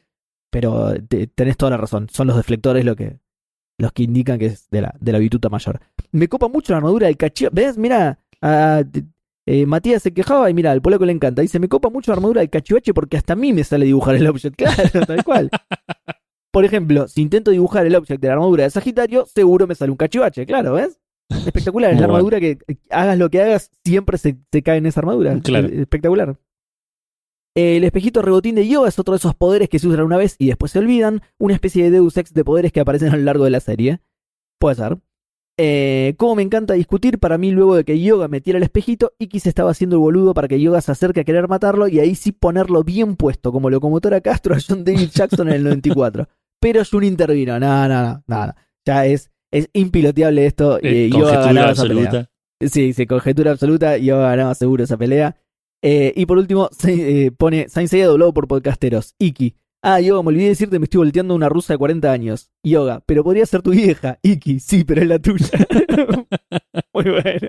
pero 0.52 0.91
te- 1.08 1.28
tenés 1.28 1.56
toda 1.56 1.69
la 1.69 1.78
razón. 1.78 2.08
Son 2.12 2.28
los 2.28 2.36
deflectores 2.36 2.84
lo 2.84 2.97
que, 2.97 3.19
los 3.78 3.93
que 3.93 4.04
indican 4.04 4.38
que 4.38 4.47
es 4.47 4.69
de 4.69 4.82
la, 4.82 4.93
de 4.99 5.30
mayor. 5.49 5.80
Me 6.12 6.28
copa 6.28 6.49
mucho 6.49 6.73
la 6.73 6.78
armadura 6.80 7.08
del 7.08 7.15
cachivache. 7.15 7.56
¿Ves? 7.56 7.78
Mira, 7.78 8.19
eh, 9.45 9.65
Matías 9.65 10.04
se 10.04 10.13
quejaba 10.13 10.49
y 10.49 10.54
mira, 10.54 10.73
al 10.73 10.82
polaco 10.82 11.06
le 11.06 11.13
encanta. 11.13 11.41
Dice, 11.41 11.58
me 11.58 11.69
copa 11.69 11.89
mucho 11.89 12.12
la 12.12 12.17
armadura 12.17 12.41
del 12.41 12.49
cachivache 12.49 12.93
porque 12.93 13.15
hasta 13.15 13.32
a 13.32 13.38
mí 13.38 13.54
me 13.54 13.63
sale 13.63 13.86
dibujar 13.86 14.15
el 14.15 14.28
object. 14.28 14.58
Claro, 14.58 15.06
tal 15.06 15.23
cual. 15.23 15.49
Por 16.52 16.65
ejemplo, 16.65 17.08
si 17.08 17.21
intento 17.21 17.49
dibujar 17.52 17.86
el 17.86 17.95
object 17.95 18.19
de 18.21 18.28
la 18.28 18.34
armadura 18.34 18.65
de 18.65 18.71
Sagitario, 18.71 19.25
seguro 19.25 19.67
me 19.67 19.75
sale 19.75 19.91
un 19.91 19.97
cachivache. 19.97 20.45
Claro, 20.45 20.73
¿ves? 20.73 20.99
Espectacular. 21.30 21.92
Es 21.92 22.00
la 22.00 22.08
bueno. 22.08 22.15
armadura 22.15 22.39
que 22.39 22.60
eh, 22.68 22.78
hagas 22.89 23.18
lo 23.18 23.30
que 23.30 23.42
hagas, 23.42 23.72
siempre 23.86 24.18
se, 24.18 24.38
se 24.52 24.63
cae 24.63 24.78
en 24.78 24.86
esa 24.86 25.00
armadura. 25.00 25.39
Claro. 25.42 25.68
Espectacular. 25.68 26.38
El 27.56 27.84
espejito 27.84 28.22
rebotín 28.22 28.56
de 28.56 28.68
yoga 28.68 28.88
es 28.88 29.00
otro 29.00 29.13
de 29.13 29.18
esos 29.18 29.36
poderes 29.36 29.70
que 29.70 29.80
se 29.80 29.88
usan 29.88 30.02
una 30.02 30.18
vez 30.18 30.36
y 30.38 30.48
después 30.48 30.72
se 30.72 30.80
olvidan. 30.80 31.22
Una 31.38 31.54
especie 31.54 31.84
de 31.84 31.92
Deus 31.92 32.15
Ex 32.18 32.34
de 32.34 32.46
poderes 32.46 32.72
que 32.72 32.80
aparecen 32.80 33.10
a 33.10 33.18
lo 33.18 33.24
largo 33.24 33.44
de 33.44 33.50
la 33.50 33.60
serie. 33.60 34.02
Puede 34.60 34.76
ser. 34.76 34.98
Eh, 35.62 36.15
como 36.18 36.36
me 36.36 36.42
encanta 36.42 36.74
discutir, 36.74 37.20
para 37.20 37.38
mí 37.38 37.52
luego 37.52 37.76
de 37.76 37.84
que 37.84 38.00
Yoga 38.00 38.30
metiera 38.30 38.56
el 38.56 38.63
espejito, 38.63 39.12
Iki 39.20 39.42
se 39.42 39.50
estaba 39.50 39.72
haciendo 39.72 39.98
el 39.98 40.00
boludo 40.00 40.34
para 40.34 40.48
que 40.48 40.62
Yoga 40.62 40.80
se 40.80 40.94
acerque 40.94 41.20
a 41.20 41.24
querer 41.26 41.50
matarlo 41.50 41.89
y 41.89 42.00
ahí 42.00 42.15
sí 42.15 42.32
ponerlo 42.32 42.86
bien 42.86 43.18
puesto, 43.18 43.52
como 43.52 43.70
locomotora 43.70 44.22
Castro 44.22 44.56
a 44.56 44.60
John 44.65 44.86
David 44.86 45.10
Jackson 45.12 45.50
en 45.50 45.56
el 45.56 45.63
94. 45.65 46.30
Pero 46.62 46.82
Jun 46.89 47.04
intervino, 47.04 47.60
no, 47.60 47.89
no, 47.89 48.04
no, 48.04 48.24
nada. 48.26 48.56
Ya 48.86 49.06
es, 49.06 49.32
es 49.52 49.70
impiloteable 49.74 50.46
esto. 50.46 50.80
Eh, 50.82 51.06
y 51.06 51.12
Yoga 51.12 51.24
conjetura 51.24 51.46
ganaba 51.46 51.72
esa 51.72 51.84
pelea. 51.84 52.04
absoluta. 52.06 52.32
Sí, 52.62 52.94
sí, 52.94 53.06
conjetura 53.06 53.52
absoluta. 53.52 53.98
Yoga 53.98 54.30
ganaba 54.30 54.56
seguro 54.56 54.84
esa 54.84 54.98
pelea. 54.98 55.38
Eh, 55.82 56.14
y 56.16 56.26
por 56.26 56.38
último, 56.38 56.70
se, 56.72 57.26
eh, 57.26 57.32
pone 57.32 57.70
Saint 57.70 57.90
Seiya 57.90 58.08
doblado 58.08 58.34
por 58.34 58.48
podcasteros. 58.48 59.16
Iki. 59.18 59.56
Ah, 59.82 60.02
Yoga, 60.02 60.22
me 60.24 60.30
olvidé 60.30 60.44
de 60.44 60.50
decirte, 60.50 60.78
me 60.78 60.84
estoy 60.86 61.00
volteando 61.00 61.34
una 61.34 61.48
rusa 61.48 61.74
de 61.74 61.78
40 61.78 62.12
años. 62.12 62.52
Yoga, 62.64 63.02
pero 63.06 63.24
podría 63.24 63.46
ser 63.46 63.62
tu 63.62 63.72
vieja. 63.72 64.20
Iki, 64.22 64.60
sí, 64.60 64.84
pero 64.84 65.02
es 65.02 65.08
la 65.08 65.20
tuya. 65.20 65.48
Muy 66.94 67.06
bueno. 67.06 67.48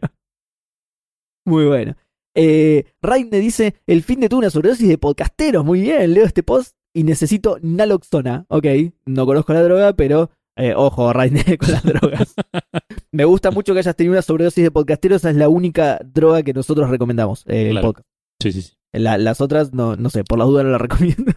Muy 1.45 1.65
bueno. 1.67 1.97
Eh, 2.37 2.85
Raine 3.03 3.41
dice, 3.41 3.75
el 3.87 4.03
fin 4.05 4.21
de 4.21 4.29
tu 4.29 4.39
una 4.39 4.51
sobredosis 4.51 4.89
de 4.89 4.99
podcasteros. 4.99 5.65
Muy 5.65 5.81
bien, 5.81 6.15
leo 6.15 6.25
este 6.25 6.45
post 6.45 6.77
y 6.95 7.03
necesito 7.03 7.59
naloxona. 7.63 8.47
Ok, 8.49 8.67
no 9.07 9.27
conozco 9.27 9.53
la 9.53 9.63
droga, 9.63 9.93
pero 9.95 10.31
eh, 10.57 10.75
ojo, 10.77 11.13
Raine, 11.13 11.59
con 11.59 11.73
las 11.73 11.83
drogas. 11.83 12.35
Me 13.13 13.25
gusta 13.25 13.51
mucho 13.51 13.73
que 13.73 13.81
hayas 13.81 13.97
tenido 13.97 14.13
una 14.13 14.23
sobredosis 14.23 14.63
de 14.65 14.71
podcasteros. 14.71 15.17
Esa 15.23 15.31
es 15.31 15.37
la 15.37 15.49
única 15.49 16.01
droga 16.05 16.43
que 16.43 16.53
nosotros 16.53 16.89
recomendamos. 16.91 17.45
eh, 17.49 17.71
el 17.71 17.81
podcast. 17.81 18.07
Sí, 18.43 18.53
sí, 18.53 18.63
sí. 18.63 18.73
La- 18.93 19.19
las 19.19 19.41
otras, 19.41 19.73
no, 19.73 19.97
no 19.97 20.11
sé, 20.11 20.25
por 20.25 20.39
las 20.39 20.49
dudas 20.49 20.65
no 20.65 20.71
las 20.73 20.81
recomiendo. 20.83 21.33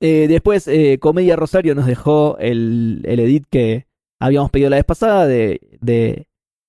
Eh, 0.00 0.26
después, 0.28 0.66
eh, 0.68 0.98
Comedia 1.00 1.36
Rosario 1.36 1.74
nos 1.74 1.86
dejó 1.86 2.36
el, 2.38 3.02
el 3.04 3.20
edit 3.20 3.44
que 3.50 3.86
habíamos 4.20 4.50
pedido 4.50 4.70
la 4.70 4.76
vez 4.76 4.84
pasada 4.84 5.26
de, 5.26 5.60
de 5.80 6.26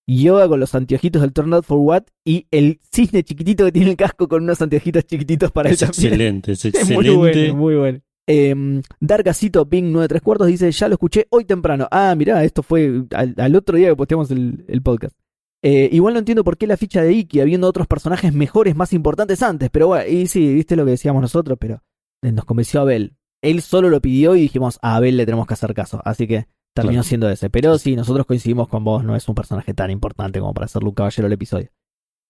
yoga 0.08 0.48
con 0.48 0.60
los 0.60 0.76
anteojitos 0.76 1.22
del 1.22 1.34
Turn 1.34 1.54
Out 1.54 1.65
for 1.65 1.80
What 1.80 2.04
y 2.26 2.46
el 2.52 2.80
cisne 2.93 3.24
chiquitito 3.24 3.65
que 3.65 3.72
tiene 3.72 3.91
el 3.91 3.98
casco 3.98 4.28
con 4.28 4.43
unos 4.43 4.62
anteojitos 4.62 5.06
chiquititos 5.06 5.52
para 5.52 5.69
Es 5.72 5.80
también. 5.80 6.04
excelente, 6.13 6.52
es 6.52 6.65
Es 6.65 6.76
excelente. 6.76 7.10
muy 7.12 7.15
bueno, 7.15 7.56
muy 7.56 7.76
bueno. 7.76 8.02
Eh, 8.27 8.81
Dargacito 8.99 9.67
Ping 9.67 9.91
93 9.91 10.21
cuartos 10.21 10.47
dice, 10.47 10.71
ya 10.71 10.88
lo 10.88 10.93
escuché 10.93 11.27
hoy 11.29 11.45
temprano. 11.45 11.88
Ah, 11.91 12.13
mirá, 12.15 12.43
esto 12.43 12.63
fue 12.63 13.03
al, 13.12 13.33
al 13.38 13.55
otro 13.55 13.77
día 13.77 13.89
que 13.89 13.95
posteamos 13.95 14.31
el, 14.31 14.63
el 14.67 14.81
podcast. 14.81 15.17
Eh, 15.65 15.89
igual 15.93 16.13
no 16.13 16.19
entiendo 16.19 16.43
por 16.43 16.57
qué 16.57 16.67
la 16.67 16.75
ficha 16.77 17.01
de 17.01 17.13
Iki, 17.13 17.39
habiendo 17.39 17.67
otros 17.67 17.88
personajes 17.88 18.33
mejores, 18.33 18.75
más 18.75 18.91
importantes 18.93 19.41
antes. 19.41 19.69
Pero 19.69 19.88
bueno, 19.88 20.09
y 20.09 20.27
sí, 20.27 20.53
viste 20.53 20.75
lo 20.75 20.83
que 20.86 20.91
decíamos 20.91 21.21
nosotros, 21.21 21.57
pero 21.59 21.81
eh, 22.21 22.31
nos 22.31 22.45
convenció 22.45 22.81
Abel. 22.81 23.15
Él 23.41 23.62
solo 23.62 23.89
lo 23.89 24.01
pidió 24.01 24.36
y 24.36 24.41
dijimos, 24.41 24.79
a 24.81 24.95
Abel 24.95 25.17
le 25.17 25.25
tenemos 25.25 25.47
que 25.47 25.53
hacer 25.53 25.73
caso. 25.73 26.01
Así 26.05 26.27
que 26.27 26.47
terminó 26.73 26.93
Claro. 26.95 27.03
siendo 27.03 27.29
ese. 27.29 27.49
Pero 27.49 27.77
sí, 27.77 27.95
nosotros 27.95 28.25
coincidimos 28.25 28.67
con 28.67 28.83
vos, 28.83 29.03
no 29.03 29.15
es 29.15 29.27
un 29.29 29.36
personaje 29.36 29.73
tan 29.73 29.91
importante 29.91 30.39
como 30.39 30.53
para 30.53 30.65
hacerle 30.65 30.89
un 30.89 30.95
caballero 30.95 31.27
al 31.27 31.33
episodio. 31.33 31.69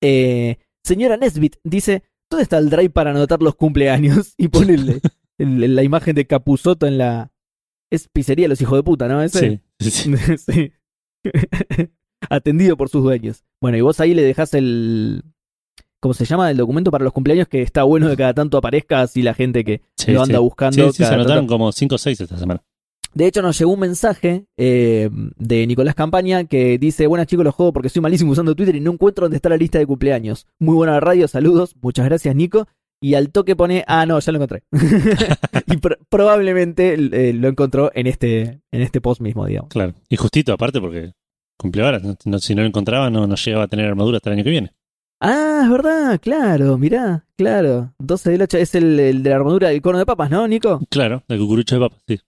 Eh, 0.01 0.57
señora 0.83 1.17
Nesbit 1.17 1.55
dice, 1.63 2.03
¿Dónde 2.29 2.43
está 2.43 2.57
el 2.57 2.69
drive 2.69 2.89
para 2.89 3.11
anotar 3.11 3.41
los 3.43 3.55
cumpleaños? 3.55 4.33
Y 4.37 4.47
ponerle 4.47 5.01
el- 5.37 5.75
la 5.75 5.83
imagen 5.83 6.15
de 6.15 6.25
Capuzoto 6.27 6.85
en 6.87 6.97
la. 6.97 7.31
Es 7.91 8.07
pizzería 8.07 8.47
los 8.47 8.59
hijos 8.61 8.77
de 8.77 8.83
puta, 8.83 9.07
¿no? 9.07 9.21
Ese. 9.21 9.61
Sí, 9.79 9.89
sí, 10.15 10.37
sí. 10.37 10.71
Atendido 12.29 12.77
por 12.77 12.89
sus 12.89 13.03
dueños. 13.03 13.43
Bueno, 13.61 13.77
y 13.77 13.81
vos 13.81 13.99
ahí 13.99 14.13
le 14.13 14.23
dejás 14.23 14.53
el. 14.53 15.23
¿Cómo 15.99 16.13
se 16.13 16.25
llama? 16.25 16.51
El 16.51 16.57
documento 16.57 16.91
para 16.91 17.03
los 17.05 17.13
cumpleaños 17.13 17.47
que 17.47 17.61
está 17.61 17.83
bueno 17.83 18.09
que 18.09 18.17
cada 18.17 18.33
tanto 18.33 18.57
aparezca 18.57 19.01
así 19.01 19.21
la 19.21 19.33
gente 19.33 19.63
que 19.63 19.81
Sí, 19.97 20.11
lo 20.11 20.21
anda 20.23 20.39
buscando. 20.39 20.87
Sí, 20.91 20.97
sí, 20.97 21.03
se 21.05 21.13
anotaron 21.13 21.43
tanto. 21.43 21.53
como 21.53 21.71
5 21.71 21.95
o 21.95 21.97
6 21.97 22.19
esta 22.21 22.37
semana. 22.37 22.61
De 23.13 23.27
hecho, 23.27 23.41
nos 23.41 23.57
llegó 23.59 23.71
un 23.71 23.79
mensaje 23.79 24.45
eh, 24.57 25.09
de 25.37 25.67
Nicolás 25.67 25.95
Campaña 25.95 26.43
que 26.45 26.77
dice: 26.77 27.07
Buenas 27.07 27.27
chicos, 27.27 27.45
los 27.45 27.55
juego 27.55 27.71
porque 27.71 27.87
soy 27.89 28.01
malísimo 28.01 28.31
usando 28.31 28.53
Twitter 28.55 28.75
y 28.75 28.79
no 28.81 28.91
encuentro 28.91 29.25
dónde 29.25 29.37
está 29.37 29.47
la 29.49 29.55
lista 29.57 29.77
de 29.79 29.85
cumpleaños. 29.85 30.45
Muy 30.59 30.75
buena 30.75 30.99
radio, 30.99 31.27
saludos. 31.27 31.75
Muchas 31.81 32.05
gracias, 32.05 32.35
Nico. 32.35 32.67
Y 33.03 33.15
al 33.15 33.31
toque 33.31 33.55
pone: 33.55 33.83
Ah, 33.85 34.05
no, 34.05 34.17
ya 34.19 34.31
lo 34.31 34.37
encontré. 34.37 34.63
y 35.67 35.77
pro- 35.77 35.97
probablemente 36.09 36.93
eh, 36.93 37.33
lo 37.33 37.49
encontró 37.49 37.91
en 37.93 38.07
este, 38.07 38.61
en 38.71 38.81
este 38.81 39.01
post 39.01 39.19
mismo, 39.19 39.45
digamos. 39.45 39.69
Claro. 39.69 39.93
Y 40.07 40.15
justito, 40.15 40.53
aparte, 40.53 40.79
porque 40.79 41.11
cumple 41.57 41.83
ahora. 41.83 41.99
No- 41.99 42.15
no- 42.25 42.39
si 42.39 42.55
no 42.55 42.61
lo 42.61 42.67
encontraba, 42.69 43.09
no, 43.09 43.27
no 43.27 43.35
llegaba 43.35 43.65
a 43.65 43.67
tener 43.67 43.85
armadura 43.87 44.17
hasta 44.17 44.29
el 44.29 44.35
año 44.35 44.43
que 44.45 44.49
viene. 44.51 44.71
Ah, 45.19 45.61
es 45.65 45.69
verdad, 45.69 46.19
claro, 46.19 46.77
mirá, 46.77 47.25
claro. 47.37 47.93
12 47.99 48.31
del 48.31 48.41
8 48.41 48.57
es 48.57 48.75
el, 48.75 48.99
el 48.99 49.23
de 49.23 49.29
la 49.29 49.35
armadura 49.37 49.69
del 49.69 49.81
cono 49.81 49.97
de 49.97 50.05
papas, 50.05 50.29
¿no, 50.29 50.45
Nico? 50.47 50.81
Claro, 50.89 51.23
el 51.29 51.39
cucurucho 51.39 51.75
de 51.75 51.81
papas, 51.81 52.03
sí. 52.07 52.19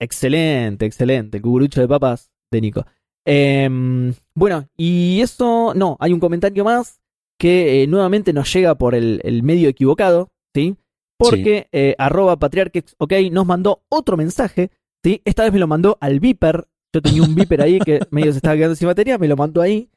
Excelente, 0.00 0.86
excelente. 0.86 1.36
El 1.38 1.42
cucurucho 1.42 1.80
de 1.80 1.88
papas 1.88 2.30
de 2.50 2.60
Nico. 2.60 2.86
Em, 3.26 4.14
bueno, 4.34 4.66
y 4.76 5.20
eso, 5.20 5.74
no, 5.76 5.96
hay 6.00 6.12
un 6.12 6.20
comentario 6.20 6.64
más 6.64 7.00
que 7.42 7.82
eh, 7.82 7.86
nuevamente 7.88 8.32
nos 8.32 8.52
llega 8.54 8.76
por 8.76 8.94
el, 8.94 9.20
el 9.24 9.42
medio 9.42 9.68
equivocado, 9.68 10.30
¿sí? 10.54 10.76
Porque 11.18 11.66
eh, 11.72 11.96
arroba 11.98 12.38
patriarchex, 12.38 12.94
ok, 12.98 13.14
nos 13.32 13.44
mandó 13.46 13.82
otro 13.88 14.16
mensaje, 14.16 14.70
¿sí? 15.02 15.20
Esta 15.24 15.42
vez 15.42 15.52
me 15.52 15.58
lo 15.58 15.66
mandó 15.66 15.98
al 16.00 16.20
Viper. 16.20 16.68
Yo 16.94 17.02
tenía 17.02 17.22
un 17.22 17.34
Viper 17.34 17.60
ahí 17.62 17.80
que 17.80 17.98
medio 18.12 18.30
se 18.30 18.38
estaba 18.38 18.54
quedando 18.54 18.76
sin 18.76 18.86
batería, 18.86 19.18
me 19.18 19.26
lo 19.26 19.34
mandó 19.36 19.60
ahí. 19.60 19.90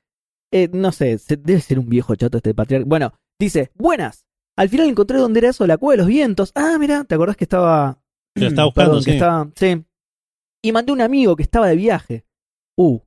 Eh, 0.51 0.69
no 0.73 0.91
sé, 0.91 1.19
se- 1.19 1.37
debe 1.37 1.61
ser 1.61 1.77
un 1.77 1.87
viejo 1.87 2.15
chato 2.15 2.37
este 2.37 2.55
patriarca. 2.55 2.87
Bueno, 2.89 3.13
dice, 3.39 3.69
buenas. 3.75 4.25
Al 4.57 4.69
final 4.69 4.89
encontré 4.89 5.19
dónde 5.19 5.39
era 5.39 5.49
eso, 5.49 5.67
la 5.67 5.77
cueva 5.77 5.91
de 5.93 5.97
los 5.97 6.07
vientos. 6.07 6.51
Ah, 6.55 6.77
mira, 6.79 7.03
¿te 7.03 7.13
acordás 7.13 7.37
que 7.37 7.43
estaba... 7.43 8.01
Lo 8.33 8.47
estaba 8.47 8.65
buscando, 8.65 8.89
Perdón, 8.91 9.03
que 9.03 9.11
sí. 9.11 9.17
estaba... 9.17 9.51
Sí. 9.55 9.83
Y 10.63 10.71
mandé 10.71 10.93
un 10.93 11.01
amigo 11.01 11.35
que 11.35 11.43
estaba 11.43 11.67
de 11.67 11.75
viaje. 11.75 12.25
Uh. 12.75 12.99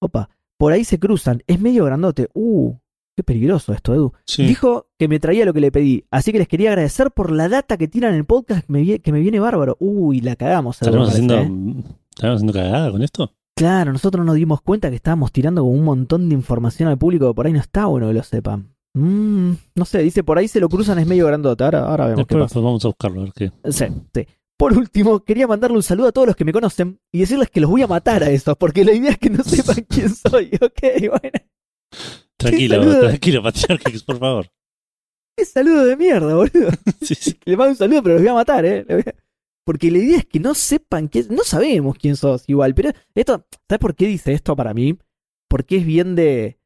Opa. 0.00 0.30
Por 0.56 0.72
ahí 0.72 0.84
se 0.84 1.00
cruzan. 1.00 1.42
Es 1.48 1.58
medio 1.60 1.84
grandote. 1.86 2.28
Uh. 2.34 2.74
Qué 3.16 3.22
peligroso 3.24 3.72
esto, 3.72 3.92
Edu. 3.94 4.12
Sí. 4.24 4.44
Dijo 4.46 4.86
que 4.98 5.08
me 5.08 5.18
traía 5.18 5.44
lo 5.44 5.52
que 5.52 5.60
le 5.60 5.70
pedí. 5.72 6.04
Así 6.10 6.32
que 6.32 6.38
les 6.38 6.48
quería 6.48 6.70
agradecer 6.70 7.10
por 7.10 7.30
la 7.32 7.48
data 7.48 7.76
que 7.76 7.88
tiran 7.88 8.12
en 8.12 8.18
el 8.18 8.24
podcast 8.24 8.64
que 8.66 8.72
me, 8.72 8.82
vie- 8.82 9.02
que 9.02 9.12
me 9.12 9.20
viene 9.20 9.40
bárbaro. 9.40 9.76
Uy, 9.80 10.20
la 10.20 10.36
cagamos. 10.36 10.80
Edu, 10.80 10.86
¿Estaremos 10.88 11.08
me 11.08 11.12
haciendo, 11.12 11.34
¿eh? 11.36 11.84
¿Estaremos 12.10 12.36
haciendo 12.36 12.52
cagada 12.52 12.90
con 12.90 13.02
esto? 13.02 13.32
Claro, 13.56 13.92
nosotros 13.92 14.24
nos 14.24 14.36
dimos 14.36 14.62
cuenta 14.62 14.88
que 14.88 14.96
estábamos 14.96 15.32
tirando 15.32 15.60
como 15.62 15.72
un 15.74 15.84
montón 15.84 16.28
de 16.30 16.34
información 16.34 16.88
al 16.88 16.96
público 16.96 17.28
que 17.28 17.34
por 17.34 17.46
ahí 17.46 17.52
no 17.52 17.58
está 17.60 17.86
bueno 17.86 18.08
que 18.08 18.14
lo 18.14 18.22
sepan. 18.22 18.74
Mm, 18.94 19.52
no 19.74 19.84
sé, 19.84 19.98
dice 19.98 20.24
por 20.24 20.38
ahí 20.38 20.48
se 20.48 20.58
lo 20.60 20.68
cruzan, 20.68 20.98
es 20.98 21.06
medio 21.06 21.26
grandote. 21.26 21.62
Ahora, 21.64 21.80
ahora 21.86 22.06
vemos 22.06 22.26
qué 22.26 22.34
Después 22.36 22.52
pasa. 22.52 22.60
vamos 22.60 22.84
a 22.84 22.88
buscarlo, 22.88 23.20
a 23.20 23.24
ver 23.24 23.32
qué. 23.34 23.52
Sí, 23.70 23.84
sí. 24.14 24.26
Por 24.56 24.72
último, 24.76 25.20
quería 25.20 25.46
mandarle 25.46 25.76
un 25.76 25.82
saludo 25.82 26.08
a 26.08 26.12
todos 26.12 26.26
los 26.28 26.36
que 26.36 26.44
me 26.44 26.52
conocen 26.52 26.98
y 27.12 27.20
decirles 27.20 27.50
que 27.50 27.60
los 27.60 27.70
voy 27.70 27.82
a 27.82 27.86
matar 27.86 28.22
a 28.22 28.30
esos, 28.30 28.56
porque 28.56 28.84
la 28.84 28.92
idea 28.92 29.10
es 29.10 29.18
que 29.18 29.30
no 29.30 29.42
sepan 29.44 29.84
quién 29.88 30.08
soy, 30.14 30.50
¿ok? 30.60 30.80
Bueno, 31.20 31.38
Tranquilo, 32.40 33.00
tranquilo, 33.00 33.42
Patriarchex, 33.42 34.02
por 34.02 34.18
favor. 34.18 34.46
qué 35.36 35.44
saludo 35.44 35.84
de 35.84 35.96
mierda, 35.96 36.34
boludo. 36.34 36.70
Sí, 37.02 37.14
sí. 37.14 37.38
Les 37.44 37.56
mando 37.56 37.72
un 37.72 37.76
saludo, 37.76 38.02
pero 38.02 38.14
los 38.14 38.22
voy 38.22 38.30
a 38.30 38.34
matar, 38.34 38.64
¿eh? 38.64 38.86
Porque 39.64 39.90
la 39.90 39.98
idea 39.98 40.18
es 40.18 40.26
que 40.26 40.40
no 40.40 40.54
sepan 40.54 41.08
quién... 41.08 41.26
No 41.30 41.44
sabemos 41.44 41.96
quién 41.98 42.16
sos 42.16 42.44
igual, 42.48 42.74
pero 42.74 42.90
esto... 43.14 43.46
¿Sabes 43.68 43.80
por 43.80 43.94
qué 43.94 44.06
dice 44.06 44.32
esto 44.32 44.56
para 44.56 44.74
mí? 44.74 44.98
Porque 45.48 45.76
es 45.76 45.86
bien 45.86 46.14
de... 46.14 46.58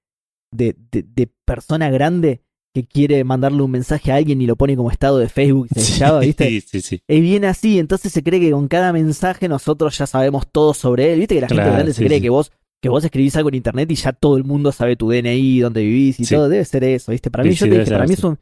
De, 0.53 0.77
de, 0.93 1.03
de 1.03 1.27
persona 1.45 1.91
grande 1.91 2.43
que 2.73 2.85
quiere 2.85 3.25
mandarle 3.25 3.63
un 3.63 3.71
mensaje 3.73 4.13
a 4.13 4.17
alguien 4.17 4.41
y 4.41 4.47
lo 4.47 4.55
pone 4.57 4.77
como 4.77 4.91
estado 4.91 5.19
de 5.19 5.29
Facebook 5.29 5.69
y 5.75 5.81
se 5.81 5.87
Sí, 5.93 5.99
llama, 5.99 6.21
¿viste? 6.21 6.49
Sí, 6.49 6.61
sí, 6.61 6.81
sí. 6.81 7.03
Es 7.09 7.21
bien 7.21 7.45
así, 7.45 7.79
entonces 7.81 8.13
se 8.13 8.23
cree 8.23 8.39
que 8.41 8.53
con 8.53 8.69
cada 8.69 8.93
mensaje 8.93 9.49
nosotros 9.49 9.99
ya 9.99 10.07
sabemos 10.07 10.47
todo 10.51 10.73
sobre 10.75 11.13
él. 11.13 11.19
Viste 11.21 11.35
que 11.37 11.41
la 11.41 11.49
gente 11.49 11.65
grande 11.65 11.93
se 11.93 12.05
cree 12.05 12.19
sí. 12.19 12.23
que 12.23 12.31
vos 12.31 12.53
que 12.85 12.91
vos 12.91 13.03
escribís 13.03 13.35
algo 13.37 13.49
en 13.49 13.55
internet 13.55 13.91
y 13.91 13.95
ya 13.95 14.13
todo 14.13 14.37
el 14.37 14.45
mundo 14.45 14.71
sabe 14.71 14.95
tu 14.95 15.09
DNI, 15.11 15.61
dónde 15.61 15.81
vivís 15.81 16.21
y 16.21 16.27
Sí. 16.27 16.35
todo. 16.35 16.51
Debe 16.51 16.67
ser 16.67 16.85
eso, 16.85 17.13
¿viste? 17.13 17.31
Para 17.31 17.43
mí, 17.43 17.49
Sí, 17.53 17.57
yo 17.57 17.65
sí, 17.65 17.71
te 17.71 17.79
dije, 17.79 17.91
para 17.93 18.07
mí 18.07 18.13
es 18.13 18.23
un. 18.25 18.39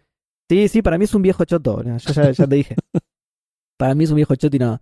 Sí, 0.50 0.66
sí, 0.66 0.82
para 0.82 0.98
mí 0.98 1.04
es 1.04 1.14
un 1.14 1.22
viejo 1.22 1.44
choto. 1.44 1.80
¿no? 1.84 1.96
Yo 1.96 2.12
ya, 2.12 2.32
ya 2.32 2.46
te 2.48 2.56
dije. 2.56 2.74
para 3.78 3.94
mí 3.94 4.02
es 4.02 4.10
un 4.10 4.16
viejo 4.16 4.34
choto 4.34 4.56
y 4.56 4.58
no, 4.58 4.80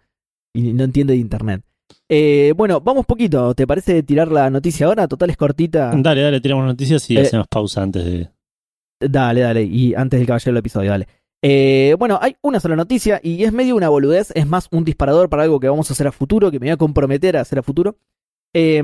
y 0.54 0.72
no 0.72 0.84
entiende 0.84 1.12
de 1.12 1.18
internet. 1.18 1.62
Eh, 2.08 2.54
bueno, 2.56 2.80
vamos 2.80 3.04
poquito. 3.04 3.54
¿Te 3.54 3.66
parece 3.66 4.02
tirar 4.02 4.32
la 4.32 4.48
noticia 4.48 4.86
ahora? 4.86 5.06
Total 5.06 5.28
es 5.28 5.36
cortita. 5.36 5.92
Dale, 5.94 6.22
dale, 6.22 6.40
tiramos 6.40 6.64
noticias 6.64 7.10
y 7.10 7.18
Eh, 7.18 7.20
hacemos 7.20 7.46
pausa 7.48 7.82
antes 7.82 8.02
de. 8.02 8.30
Dale, 8.98 9.42
dale. 9.42 9.62
Y 9.64 9.94
antes 9.94 10.18
del 10.20 10.26
caballero 10.26 10.52
del 10.52 10.58
episodio, 10.60 10.90
dale. 10.90 11.06
Eh, 11.42 11.94
bueno, 11.98 12.18
hay 12.22 12.34
una 12.40 12.60
sola 12.60 12.76
noticia 12.76 13.20
y 13.22 13.44
es 13.44 13.52
medio 13.52 13.76
una 13.76 13.90
boludez, 13.90 14.30
es 14.34 14.46
más 14.46 14.68
un 14.72 14.84
disparador 14.86 15.28
para 15.28 15.42
algo 15.42 15.60
que 15.60 15.68
vamos 15.68 15.90
a 15.90 15.92
hacer 15.92 16.06
a 16.06 16.12
futuro, 16.12 16.50
que 16.50 16.58
me 16.58 16.66
voy 16.66 16.72
a 16.72 16.76
comprometer 16.78 17.36
a 17.36 17.42
hacer 17.42 17.58
a 17.58 17.62
futuro. 17.62 17.96
Eh, 18.54 18.82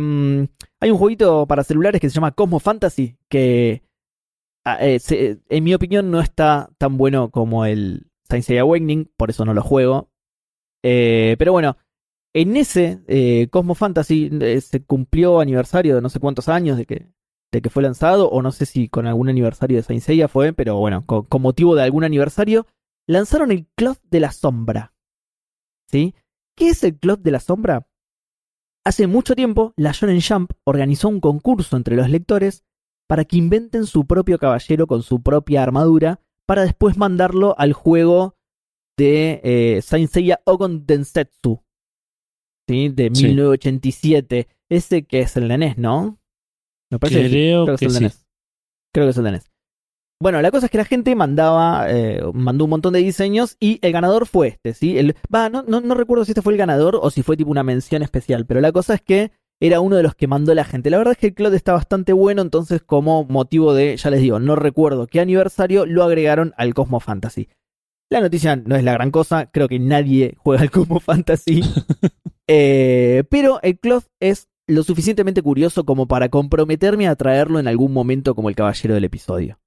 hay 0.80 0.90
un 0.90 0.98
jueguito 0.98 1.46
para 1.46 1.64
celulares 1.64 2.00
que 2.00 2.08
se 2.08 2.14
llama 2.14 2.32
Cosmo 2.32 2.60
Fantasy, 2.60 3.16
que 3.28 3.82
ah, 4.64 4.78
eh, 4.80 5.38
en 5.48 5.64
mi 5.64 5.74
opinión 5.74 6.10
no 6.10 6.20
está 6.20 6.70
tan 6.78 6.96
bueno 6.96 7.30
como 7.30 7.64
el 7.64 8.10
Seiya 8.28 8.62
Awakening, 8.62 9.10
por 9.16 9.30
eso 9.30 9.44
no 9.44 9.54
lo 9.54 9.62
juego. 9.62 10.10
Eh, 10.84 11.36
pero 11.38 11.52
bueno, 11.52 11.76
en 12.34 12.56
ese 12.56 13.02
eh, 13.08 13.48
Cosmo 13.50 13.74
Fantasy 13.74 14.30
se 14.60 14.84
cumplió 14.84 15.40
aniversario 15.40 15.94
de 15.94 16.02
no 16.02 16.08
sé 16.10 16.20
cuántos 16.20 16.48
años 16.48 16.76
de 16.76 16.86
que, 16.86 17.08
de 17.52 17.62
que 17.62 17.70
fue 17.70 17.82
lanzado, 17.82 18.28
o 18.28 18.42
no 18.42 18.52
sé 18.52 18.66
si 18.66 18.88
con 18.88 19.06
algún 19.06 19.28
aniversario 19.28 19.78
de 19.78 19.82
Saint 19.82 20.02
Seiya 20.02 20.28
fue, 20.28 20.52
pero 20.52 20.76
bueno, 20.76 21.06
con, 21.06 21.24
con 21.24 21.42
motivo 21.42 21.74
de 21.74 21.82
algún 21.82 22.04
aniversario, 22.04 22.66
lanzaron 23.06 23.50
el 23.50 23.66
Cloth 23.74 24.00
de 24.10 24.20
la 24.20 24.32
Sombra. 24.32 24.92
¿Sí? 25.88 26.14
¿Qué 26.56 26.68
es 26.68 26.84
el 26.84 26.98
Cloth 26.98 27.20
de 27.20 27.30
la 27.30 27.40
Sombra? 27.40 27.86
Hace 28.86 29.08
mucho 29.08 29.34
tiempo, 29.34 29.74
la 29.76 29.90
Shonen 29.90 30.20
Jump 30.22 30.52
organizó 30.62 31.08
un 31.08 31.18
concurso 31.18 31.76
entre 31.76 31.96
los 31.96 32.08
lectores 32.08 32.62
para 33.08 33.24
que 33.24 33.36
inventen 33.36 33.84
su 33.84 34.06
propio 34.06 34.38
caballero 34.38 34.86
con 34.86 35.02
su 35.02 35.24
propia 35.24 35.64
armadura, 35.64 36.20
para 36.46 36.62
después 36.62 36.96
mandarlo 36.96 37.58
al 37.58 37.72
juego 37.72 38.36
de 38.96 39.40
eh, 39.42 39.82
Saint 39.82 40.08
Seiya 40.08 40.40
Ogon 40.44 40.86
Densetsu. 40.86 41.64
¿Sí? 42.68 42.88
De 42.90 43.10
Sí. 43.12 43.24
1987. 43.24 44.46
Ese 44.68 45.04
que 45.04 45.18
es 45.22 45.36
el 45.36 45.48
de 45.48 45.58
NES, 45.58 45.78
¿no? 45.78 46.20
Me 46.88 47.00
parece 47.00 47.22
que 47.22 47.28
sí. 47.28 47.32
Creo 47.32 47.64
Creo 47.64 47.76
que 47.76 47.80
que 47.80 47.86
es 47.86 47.92
el 47.92 47.98
sí. 47.98 47.98
de 47.98 48.04
NES. 48.04 48.26
Creo 48.94 49.06
que 49.06 49.10
es 49.10 49.16
el 49.16 49.24
de 49.24 49.30
NES. 49.32 49.50
Bueno, 50.20 50.40
la 50.40 50.50
cosa 50.50 50.66
es 50.66 50.72
que 50.72 50.78
la 50.78 50.84
gente 50.84 51.14
mandaba, 51.14 51.86
eh, 51.90 52.22
mandó 52.32 52.64
un 52.64 52.70
montón 52.70 52.94
de 52.94 53.00
diseños 53.00 53.56
y 53.60 53.78
el 53.82 53.92
ganador 53.92 54.26
fue 54.26 54.48
este, 54.48 54.72
¿sí? 54.72 54.96
El, 54.98 55.14
no, 55.30 55.62
no, 55.62 55.80
no 55.80 55.94
recuerdo 55.94 56.24
si 56.24 56.30
este 56.32 56.40
fue 56.40 56.54
el 56.54 56.58
ganador 56.58 56.98
o 57.00 57.10
si 57.10 57.22
fue 57.22 57.36
tipo 57.36 57.50
una 57.50 57.62
mención 57.62 58.02
especial, 58.02 58.46
pero 58.46 58.60
la 58.60 58.72
cosa 58.72 58.94
es 58.94 59.02
que 59.02 59.32
era 59.60 59.80
uno 59.80 59.96
de 59.96 60.02
los 60.02 60.14
que 60.14 60.26
mandó 60.26 60.54
la 60.54 60.64
gente. 60.64 60.90
La 60.90 60.98
verdad 60.98 61.12
es 61.12 61.18
que 61.18 61.28
el 61.28 61.34
Cloud 61.34 61.54
está 61.54 61.72
bastante 61.72 62.12
bueno, 62.12 62.40
entonces 62.42 62.82
como 62.82 63.24
motivo 63.24 63.74
de, 63.74 63.96
ya 63.96 64.10
les 64.10 64.20
digo, 64.20 64.38
no 64.38 64.56
recuerdo 64.56 65.06
qué 65.06 65.20
aniversario, 65.20 65.84
lo 65.84 66.02
agregaron 66.02 66.54
al 66.56 66.72
Cosmo 66.72 67.00
Fantasy. 67.00 67.48
La 68.10 68.20
noticia 68.20 68.56
no 68.56 68.76
es 68.76 68.84
la 68.84 68.92
gran 68.92 69.10
cosa, 69.10 69.50
creo 69.50 69.68
que 69.68 69.78
nadie 69.78 70.34
juega 70.38 70.62
al 70.62 70.70
Cosmo 70.70 71.00
Fantasy, 71.00 71.62
Eh, 72.48 73.24
pero 73.28 73.60
el 73.62 73.78
Cloth 73.78 74.04
es 74.20 74.48
lo 74.68 74.82
suficientemente 74.82 75.42
curioso 75.42 75.84
como 75.84 76.06
para 76.06 76.28
comprometerme 76.28 77.08
a 77.08 77.16
traerlo 77.16 77.58
en 77.58 77.68
algún 77.68 77.92
momento 77.92 78.34
como 78.34 78.48
el 78.48 78.54
caballero 78.54 78.94
del 78.94 79.04
episodio. 79.04 79.58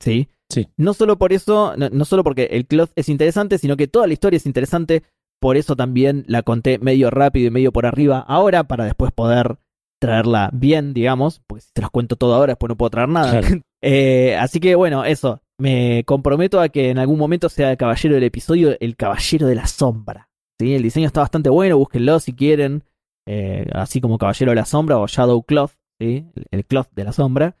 ¿Sí? 0.00 0.28
Sí. 0.50 0.68
No 0.76 0.94
solo 0.94 1.18
por 1.18 1.32
eso, 1.32 1.74
no, 1.76 1.88
no 1.90 2.04
solo 2.04 2.22
porque 2.22 2.44
el 2.52 2.66
Cloth 2.66 2.90
es 2.96 3.08
interesante, 3.08 3.58
sino 3.58 3.76
que 3.76 3.88
toda 3.88 4.06
la 4.06 4.12
historia 4.12 4.36
es 4.36 4.46
interesante. 4.46 5.02
Por 5.40 5.56
eso 5.56 5.76
también 5.76 6.24
la 6.28 6.42
conté 6.42 6.78
medio 6.78 7.10
rápido 7.10 7.48
y 7.48 7.50
medio 7.50 7.72
por 7.72 7.84
arriba 7.86 8.20
ahora, 8.20 8.64
para 8.64 8.84
después 8.84 9.12
poder 9.12 9.58
traerla 10.00 10.50
bien, 10.52 10.94
digamos. 10.94 11.42
Porque 11.46 11.62
si 11.62 11.70
te 11.72 11.82
los 11.82 11.90
cuento 11.90 12.16
todo 12.16 12.34
ahora, 12.34 12.52
después 12.52 12.68
no 12.68 12.76
puedo 12.76 12.90
traer 12.90 13.08
nada. 13.08 13.40
Claro. 13.40 13.60
Eh, 13.82 14.34
así 14.36 14.58
que 14.58 14.74
bueno, 14.74 15.04
eso. 15.04 15.40
Me 15.60 16.02
comprometo 16.06 16.60
a 16.60 16.70
que 16.70 16.90
en 16.90 16.98
algún 16.98 17.18
momento 17.18 17.48
sea 17.48 17.70
el 17.70 17.76
caballero 17.76 18.14
del 18.16 18.24
episodio, 18.24 18.74
el 18.80 18.96
caballero 18.96 19.46
de 19.46 19.54
la 19.54 19.66
sombra. 19.66 20.28
¿sí? 20.58 20.74
El 20.74 20.82
diseño 20.82 21.06
está 21.06 21.20
bastante 21.20 21.50
bueno, 21.50 21.78
búsquenlo 21.78 22.18
si 22.18 22.32
quieren. 22.32 22.82
eh, 23.28 23.66
así 23.72 24.00
como 24.00 24.18
Caballero 24.18 24.50
de 24.52 24.56
la 24.56 24.64
Sombra 24.64 24.98
o 24.98 25.06
Shadow 25.06 25.42
Cloth, 25.42 25.72
¿sí? 26.00 26.24
el, 26.34 26.46
el 26.50 26.64
Cloth 26.64 26.88
de 26.96 27.04
la 27.04 27.12
Sombra. 27.12 27.56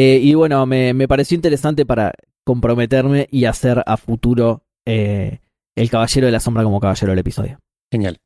Eh, 0.00 0.20
y 0.22 0.34
bueno, 0.34 0.64
me, 0.64 0.94
me 0.94 1.08
pareció 1.08 1.34
interesante 1.34 1.84
para 1.84 2.12
comprometerme 2.44 3.26
y 3.32 3.46
hacer 3.46 3.82
a 3.84 3.96
futuro 3.96 4.62
eh, 4.86 5.40
el 5.74 5.90
Caballero 5.90 6.26
de 6.26 6.32
la 6.32 6.38
Sombra 6.38 6.62
como 6.62 6.78
Caballero 6.78 7.10
del 7.10 7.18
episodio. 7.18 7.58
Genial. 7.90 8.18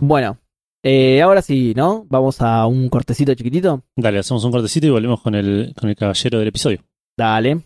Bueno, 0.00 0.36
eh, 0.82 1.22
ahora 1.22 1.40
sí, 1.40 1.72
¿no? 1.74 2.04
Vamos 2.10 2.42
a 2.42 2.66
un 2.66 2.90
cortecito 2.90 3.34
chiquitito. 3.34 3.84
Dale, 3.96 4.18
hacemos 4.18 4.44
un 4.44 4.52
cortecito 4.52 4.86
y 4.86 4.90
volvemos 4.90 5.22
con 5.22 5.34
el, 5.34 5.72
con 5.74 5.88
el 5.88 5.96
caballero 5.96 6.40
del 6.40 6.48
episodio. 6.48 6.84
Dale. 7.16 7.62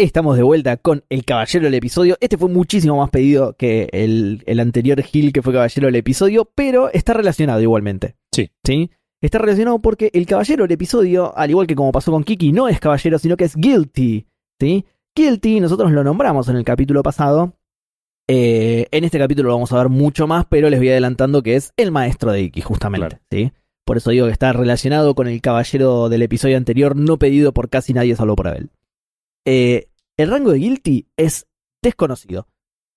Estamos 0.00 0.36
de 0.36 0.44
vuelta 0.44 0.76
con 0.76 1.02
el 1.08 1.24
caballero 1.24 1.64
del 1.64 1.74
episodio. 1.74 2.16
Este 2.20 2.38
fue 2.38 2.48
muchísimo 2.48 2.98
más 2.98 3.10
pedido 3.10 3.54
que 3.54 3.88
el, 3.90 4.44
el 4.46 4.60
anterior 4.60 5.02
Gil 5.02 5.32
que 5.32 5.42
fue 5.42 5.52
caballero 5.52 5.88
del 5.88 5.96
episodio, 5.96 6.48
pero 6.54 6.88
está 6.92 7.14
relacionado 7.14 7.60
igualmente. 7.60 8.14
Sí. 8.30 8.48
¿Sí? 8.64 8.92
Está 9.20 9.38
relacionado 9.38 9.80
porque 9.80 10.12
el 10.14 10.24
caballero 10.24 10.62
del 10.62 10.70
episodio, 10.70 11.36
al 11.36 11.50
igual 11.50 11.66
que 11.66 11.74
como 11.74 11.90
pasó 11.90 12.12
con 12.12 12.22
Kiki, 12.22 12.52
no 12.52 12.68
es 12.68 12.78
caballero, 12.78 13.18
sino 13.18 13.36
que 13.36 13.42
es 13.42 13.56
guilty. 13.56 14.28
¿Sí? 14.60 14.84
Guilty, 15.16 15.58
nosotros 15.58 15.90
lo 15.90 16.04
nombramos 16.04 16.48
en 16.48 16.54
el 16.54 16.64
capítulo 16.64 17.02
pasado. 17.02 17.54
Eh, 18.28 18.86
en 18.92 19.02
este 19.02 19.18
capítulo 19.18 19.48
lo 19.48 19.56
vamos 19.56 19.72
a 19.72 19.78
ver 19.78 19.88
mucho 19.88 20.28
más, 20.28 20.46
pero 20.48 20.70
les 20.70 20.78
voy 20.78 20.90
adelantando 20.90 21.42
que 21.42 21.56
es 21.56 21.72
el 21.76 21.90
maestro 21.90 22.30
de 22.30 22.42
Iki, 22.42 22.60
justamente. 22.60 23.18
¿sí? 23.32 23.50
Por 23.84 23.96
eso 23.96 24.10
digo 24.10 24.26
que 24.26 24.32
está 24.32 24.52
relacionado 24.52 25.16
con 25.16 25.26
el 25.26 25.40
caballero 25.40 26.08
del 26.08 26.22
episodio 26.22 26.56
anterior, 26.56 26.94
no 26.94 27.16
pedido 27.16 27.52
por 27.52 27.68
casi 27.68 27.94
nadie, 27.94 28.14
salvo 28.14 28.36
por 28.36 28.46
Abel. 28.46 28.70
Eh, 29.46 29.90
el 30.16 30.30
rango 30.30 30.52
de 30.52 30.58
Guilty 30.58 31.08
es 31.16 31.46
desconocido. 31.82 32.48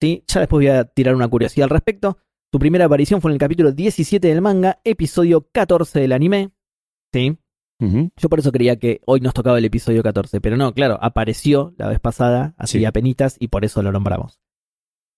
¿sí? 0.01 0.23
Ya 0.27 0.39
después 0.41 0.59
voy 0.59 0.67
a 0.67 0.85
tirar 0.85 1.15
una 1.15 1.27
curiosidad 1.27 1.65
al 1.65 1.69
respecto. 1.69 2.17
Su 2.51 2.59
primera 2.59 2.85
aparición 2.85 3.21
fue 3.21 3.31
en 3.31 3.33
el 3.33 3.39
capítulo 3.39 3.71
17 3.71 4.27
del 4.27 4.41
manga, 4.41 4.81
episodio 4.83 5.47
14 5.51 5.99
del 6.01 6.11
anime. 6.11 6.51
¿sí? 7.13 7.37
Yo 8.15 8.29
por 8.29 8.37
eso 8.37 8.51
creía 8.51 8.75
que 8.77 9.01
hoy 9.07 9.21
nos 9.21 9.33
tocaba 9.33 9.57
el 9.57 9.65
episodio 9.65 10.03
14, 10.03 10.39
pero 10.39 10.55
no, 10.55 10.71
claro, 10.75 10.99
apareció 11.01 11.73
la 11.77 11.87
vez 11.87 11.99
pasada, 11.99 12.53
así 12.59 12.77
Sí. 12.77 12.85
a 12.85 12.91
penitas, 12.91 13.37
y 13.39 13.47
por 13.47 13.65
eso 13.65 13.81
lo 13.81 13.91
nombramos. 13.91 14.39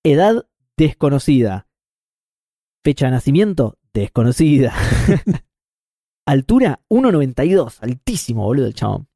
Edad 0.02 0.48
desconocida. 0.78 1.68
Fecha 2.86 3.08
de 3.08 3.12
nacimiento 3.12 3.78
desconocida. 3.94 4.74
Altura 6.26 6.80
1,92, 6.90 7.80
altísimo, 7.82 8.44
boludo, 8.46 8.68
el 8.68 8.74
chabón. 8.74 9.10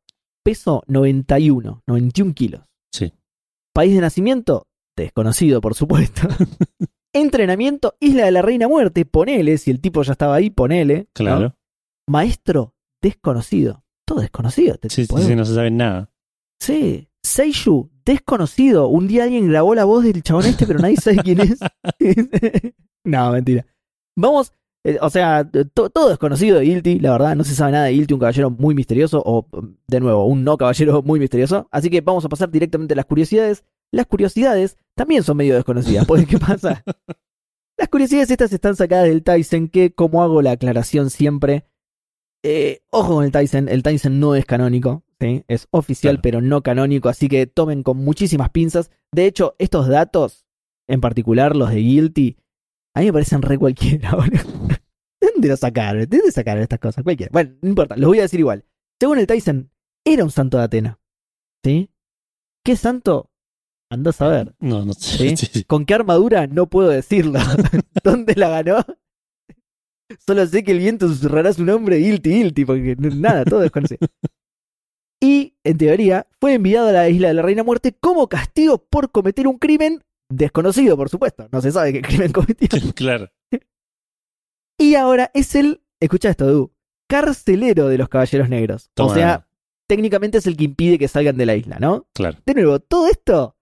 Peso 0.48 0.82
91, 0.88 1.84
91 1.86 2.34
kilos. 2.34 2.62
Sí. 2.90 3.12
País 3.74 3.94
de 3.94 4.00
nacimiento 4.00 4.66
desconocido, 4.96 5.60
por 5.60 5.76
supuesto. 5.76 6.22
Entrenamiento 7.14 7.98
Isla 8.00 8.24
de 8.24 8.32
la 8.32 8.42
Reina 8.42 8.70
Muerte, 8.70 9.04
ponele, 9.04 9.58
si 9.58 9.72
el 9.72 9.82
tipo 9.82 10.04
ya 10.04 10.14
estaba 10.14 10.36
ahí, 10.36 10.50
ponele. 10.50 11.00
¿no? 11.00 11.06
Claro. 11.12 11.56
Maestro 12.08 12.74
desconocido. 13.02 13.84
Todo 14.06 14.22
desconocido. 14.22 14.76
este 14.76 14.90
Sí, 14.90 15.06
sí, 15.06 15.16
¿eh? 15.18 15.22
sí, 15.22 15.36
no 15.36 15.44
se 15.44 15.54
sabe 15.54 15.70
nada. 15.70 16.14
Sí. 16.62 17.10
Seishu, 17.22 17.92
desconocido. 18.06 18.88
Un 18.88 19.10
día 19.10 19.24
alguien 19.24 19.50
grabó 19.50 19.76
la 19.76 19.84
voz 19.84 20.06
del 20.06 20.24
chabón 20.24 20.46
este, 20.46 20.66
pero 20.66 20.80
nadie 20.80 20.96
sabe 20.96 21.18
quién 21.24 21.42
es. 21.42 21.60
no, 23.04 23.32
mentira. 23.34 23.66
Vamos, 24.16 24.54
eh, 24.88 24.98
o 25.02 25.10
sea, 25.10 25.50
to- 25.74 25.90
todo 25.90 26.10
desconocido 26.10 26.58
de 26.60 26.66
Guilty, 26.66 27.00
la 27.00 27.12
verdad, 27.12 27.36
no 27.36 27.44
se 27.44 27.54
sabe 27.56 27.74
nada 27.74 27.86
de 27.86 27.92
Guilty, 27.94 28.14
un 28.14 28.20
caballero 28.22 28.50
muy 28.50 28.74
misterioso, 28.74 29.22
o 29.26 29.48
de 29.88 30.00
nuevo, 30.00 30.26
un 30.26 30.44
no 30.44 30.58
caballero 30.58 31.02
muy 31.06 31.20
misterioso. 31.20 31.68
Así 31.72 31.90
que 31.90 32.02
vamos 32.02 32.24
a 32.26 32.30
pasar 32.30 32.50
directamente 32.50 32.94
a 32.94 32.98
las 32.98 33.06
curiosidades. 33.06 33.64
Las 33.92 34.06
curiosidades 34.06 34.78
también 34.96 35.24
son 35.24 35.38
medio 35.38 35.56
desconocidas, 35.56 36.06
porque 36.06 36.26
¿qué 36.26 36.38
pasa? 36.38 36.84
Las 37.80 37.90
curiosidades 37.90 38.32
estas 38.32 38.52
están 38.52 38.76
sacadas 38.76 39.06
del 39.08 39.22
Tyson, 39.24 39.68
que 39.68 39.94
como 39.94 40.24
hago 40.24 40.42
la 40.42 40.52
aclaración 40.52 41.12
siempre, 41.12 41.66
eh, 42.44 42.80
ojo 42.90 43.16
con 43.16 43.24
el 43.26 43.32
Tyson, 43.32 43.70
el 43.70 43.84
Tyson 43.84 44.20
no 44.20 44.34
es 44.36 44.46
canónico, 44.46 45.04
¿sí? 45.20 45.44
es 45.48 45.68
oficial 45.70 46.16
Claro. 46.16 46.22
pero 46.24 46.42
no 46.42 46.64
canónico, 46.64 47.08
así 47.08 47.28
que 47.30 47.46
tomen 47.46 47.84
con 47.84 47.98
muchísimas 47.98 48.50
pinzas. 48.50 48.90
De 49.12 49.26
hecho, 49.28 49.56
estos 49.60 49.88
datos, 49.88 50.48
en 50.88 51.02
particular 51.02 51.56
los 51.56 51.70
de 51.70 51.76
Guilty, 51.78 52.38
a 52.98 53.02
mí 53.02 53.06
me 53.06 53.14
parecen 53.14 53.44
re 53.44 53.60
cualquiera. 53.60 54.12
boludo. 54.16 54.68
¿De 55.22 55.30
dónde 55.32 55.48
lo 55.48 55.58
sacaron? 55.58 56.02
¿De 56.10 56.18
dónde 56.18 56.32
sacaron 56.32 56.64
estas 56.64 56.80
cosas? 56.80 57.04
Cualquiera. 57.04 57.30
Bueno, 57.32 57.56
no 57.62 57.70
importa, 57.70 57.96
los 57.96 58.08
voy 58.08 58.20
a 58.20 58.24
decir 58.24 58.40
igual. 58.40 58.66
Según 59.00 59.20
el 59.20 59.28
Tyson, 59.28 59.70
era 60.04 60.24
un 60.24 60.32
santo 60.32 60.58
de 60.58 60.64
Atena. 60.64 61.00
¿Sí? 61.64 61.92
¿Qué 62.66 62.76
santo? 62.76 63.30
Andás 63.92 64.20
a 64.22 64.28
ver. 64.30 64.56
No, 64.60 64.84
no 64.84 64.94
sé. 64.94 65.30
¿Sí? 65.30 65.38
Sí, 65.38 65.46
sí. 65.54 65.64
¿Con 65.64 65.86
qué 65.86 65.94
armadura? 65.94 66.48
No 66.48 66.68
puedo 66.68 66.90
decirlo. 66.90 67.40
¿Dónde 68.04 68.34
la 68.36 68.50
ganó? 68.50 68.84
Solo 70.26 70.48
sé 70.48 70.64
que 70.64 70.72
el 70.72 70.80
viento 70.80 71.08
susurrará 71.08 71.54
su 71.54 71.66
nombre, 71.66 71.98
Guilty, 71.98 72.30
Guilty, 72.32 72.66
porque 72.66 72.96
nada, 72.98 73.46
todo 73.46 73.60
desconocido. 73.60 74.00
Y, 75.22 75.56
en 75.64 75.78
teoría, 75.78 76.28
fue 76.40 76.54
enviado 76.54 76.88
a 76.88 76.94
la 76.94 77.10
isla 77.10 77.28
de 77.28 77.36
la 77.36 77.42
Reina 77.44 77.64
Muerte 77.64 77.94
como 77.94 78.28
castigo 78.28 78.80
por 78.80 79.12
cometer 79.12 79.48
un 79.48 79.60
crimen 79.60 80.02
desconocido, 80.30 80.98
por 80.98 81.10
supuesto. 81.10 81.48
No 81.52 81.62
se 81.62 81.72
sabe 81.72 81.94
qué 81.94 82.02
crimen 82.04 82.32
cometió. 82.32 82.68
Claro. 82.96 83.30
Y 84.80 84.96
ahora 84.96 85.32
es 85.34 85.56
el, 85.56 85.82
escucha 86.00 86.30
esto, 86.30 86.46
Du, 86.48 86.72
carcelero 87.10 87.88
de 87.88 87.98
los 87.98 88.10
Caballeros 88.10 88.50
Negros. 88.50 88.92
Toma. 88.94 89.12
O 89.12 89.16
sea, 89.16 89.48
técnicamente 89.88 90.38
es 90.38 90.46
el 90.48 90.56
que 90.58 90.66
impide 90.66 91.00
que 91.00 91.08
salgan 91.08 91.38
de 91.38 91.46
la 91.46 91.56
isla, 91.56 91.80
¿no? 91.80 92.08
Claro. 92.14 92.38
De 92.46 92.54
nuevo, 92.54 92.80
todo 92.80 93.08
esto 93.08 93.56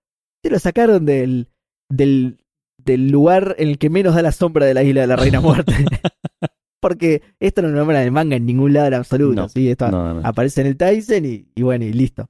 se 0.43 0.49
lo 0.49 0.59
sacaron 0.59 1.05
del, 1.05 1.49
del, 1.89 2.39
del 2.77 3.09
lugar 3.11 3.55
en 3.59 3.69
el 3.69 3.77
que 3.77 3.89
menos 3.89 4.15
da 4.15 4.21
la 4.21 4.31
sombra 4.33 4.65
de 4.65 4.73
la 4.73 4.83
isla 4.83 5.01
de 5.01 5.07
la 5.07 5.15
Reina 5.15 5.39
Muerte. 5.39 5.73
Porque 6.81 7.23
esto 7.39 7.61
no 7.61 7.69
lo 7.69 7.77
nombran 7.77 8.01
en 8.01 8.05
el 8.07 8.11
manga 8.11 8.35
en 8.35 8.45
ningún 8.45 8.73
lado 8.73 8.87
en 8.87 8.93
absoluto. 8.95 9.41
No, 9.41 9.49
¿sí? 9.49 9.69
Esto 9.69 9.89
No, 9.89 10.15
no. 10.15 10.21
aparece 10.27 10.61
en 10.61 10.67
el 10.67 10.77
Tyson 10.77 11.25
y, 11.25 11.47
y 11.55 11.61
bueno, 11.63 11.85
y 11.85 11.93
listo. 11.93 12.29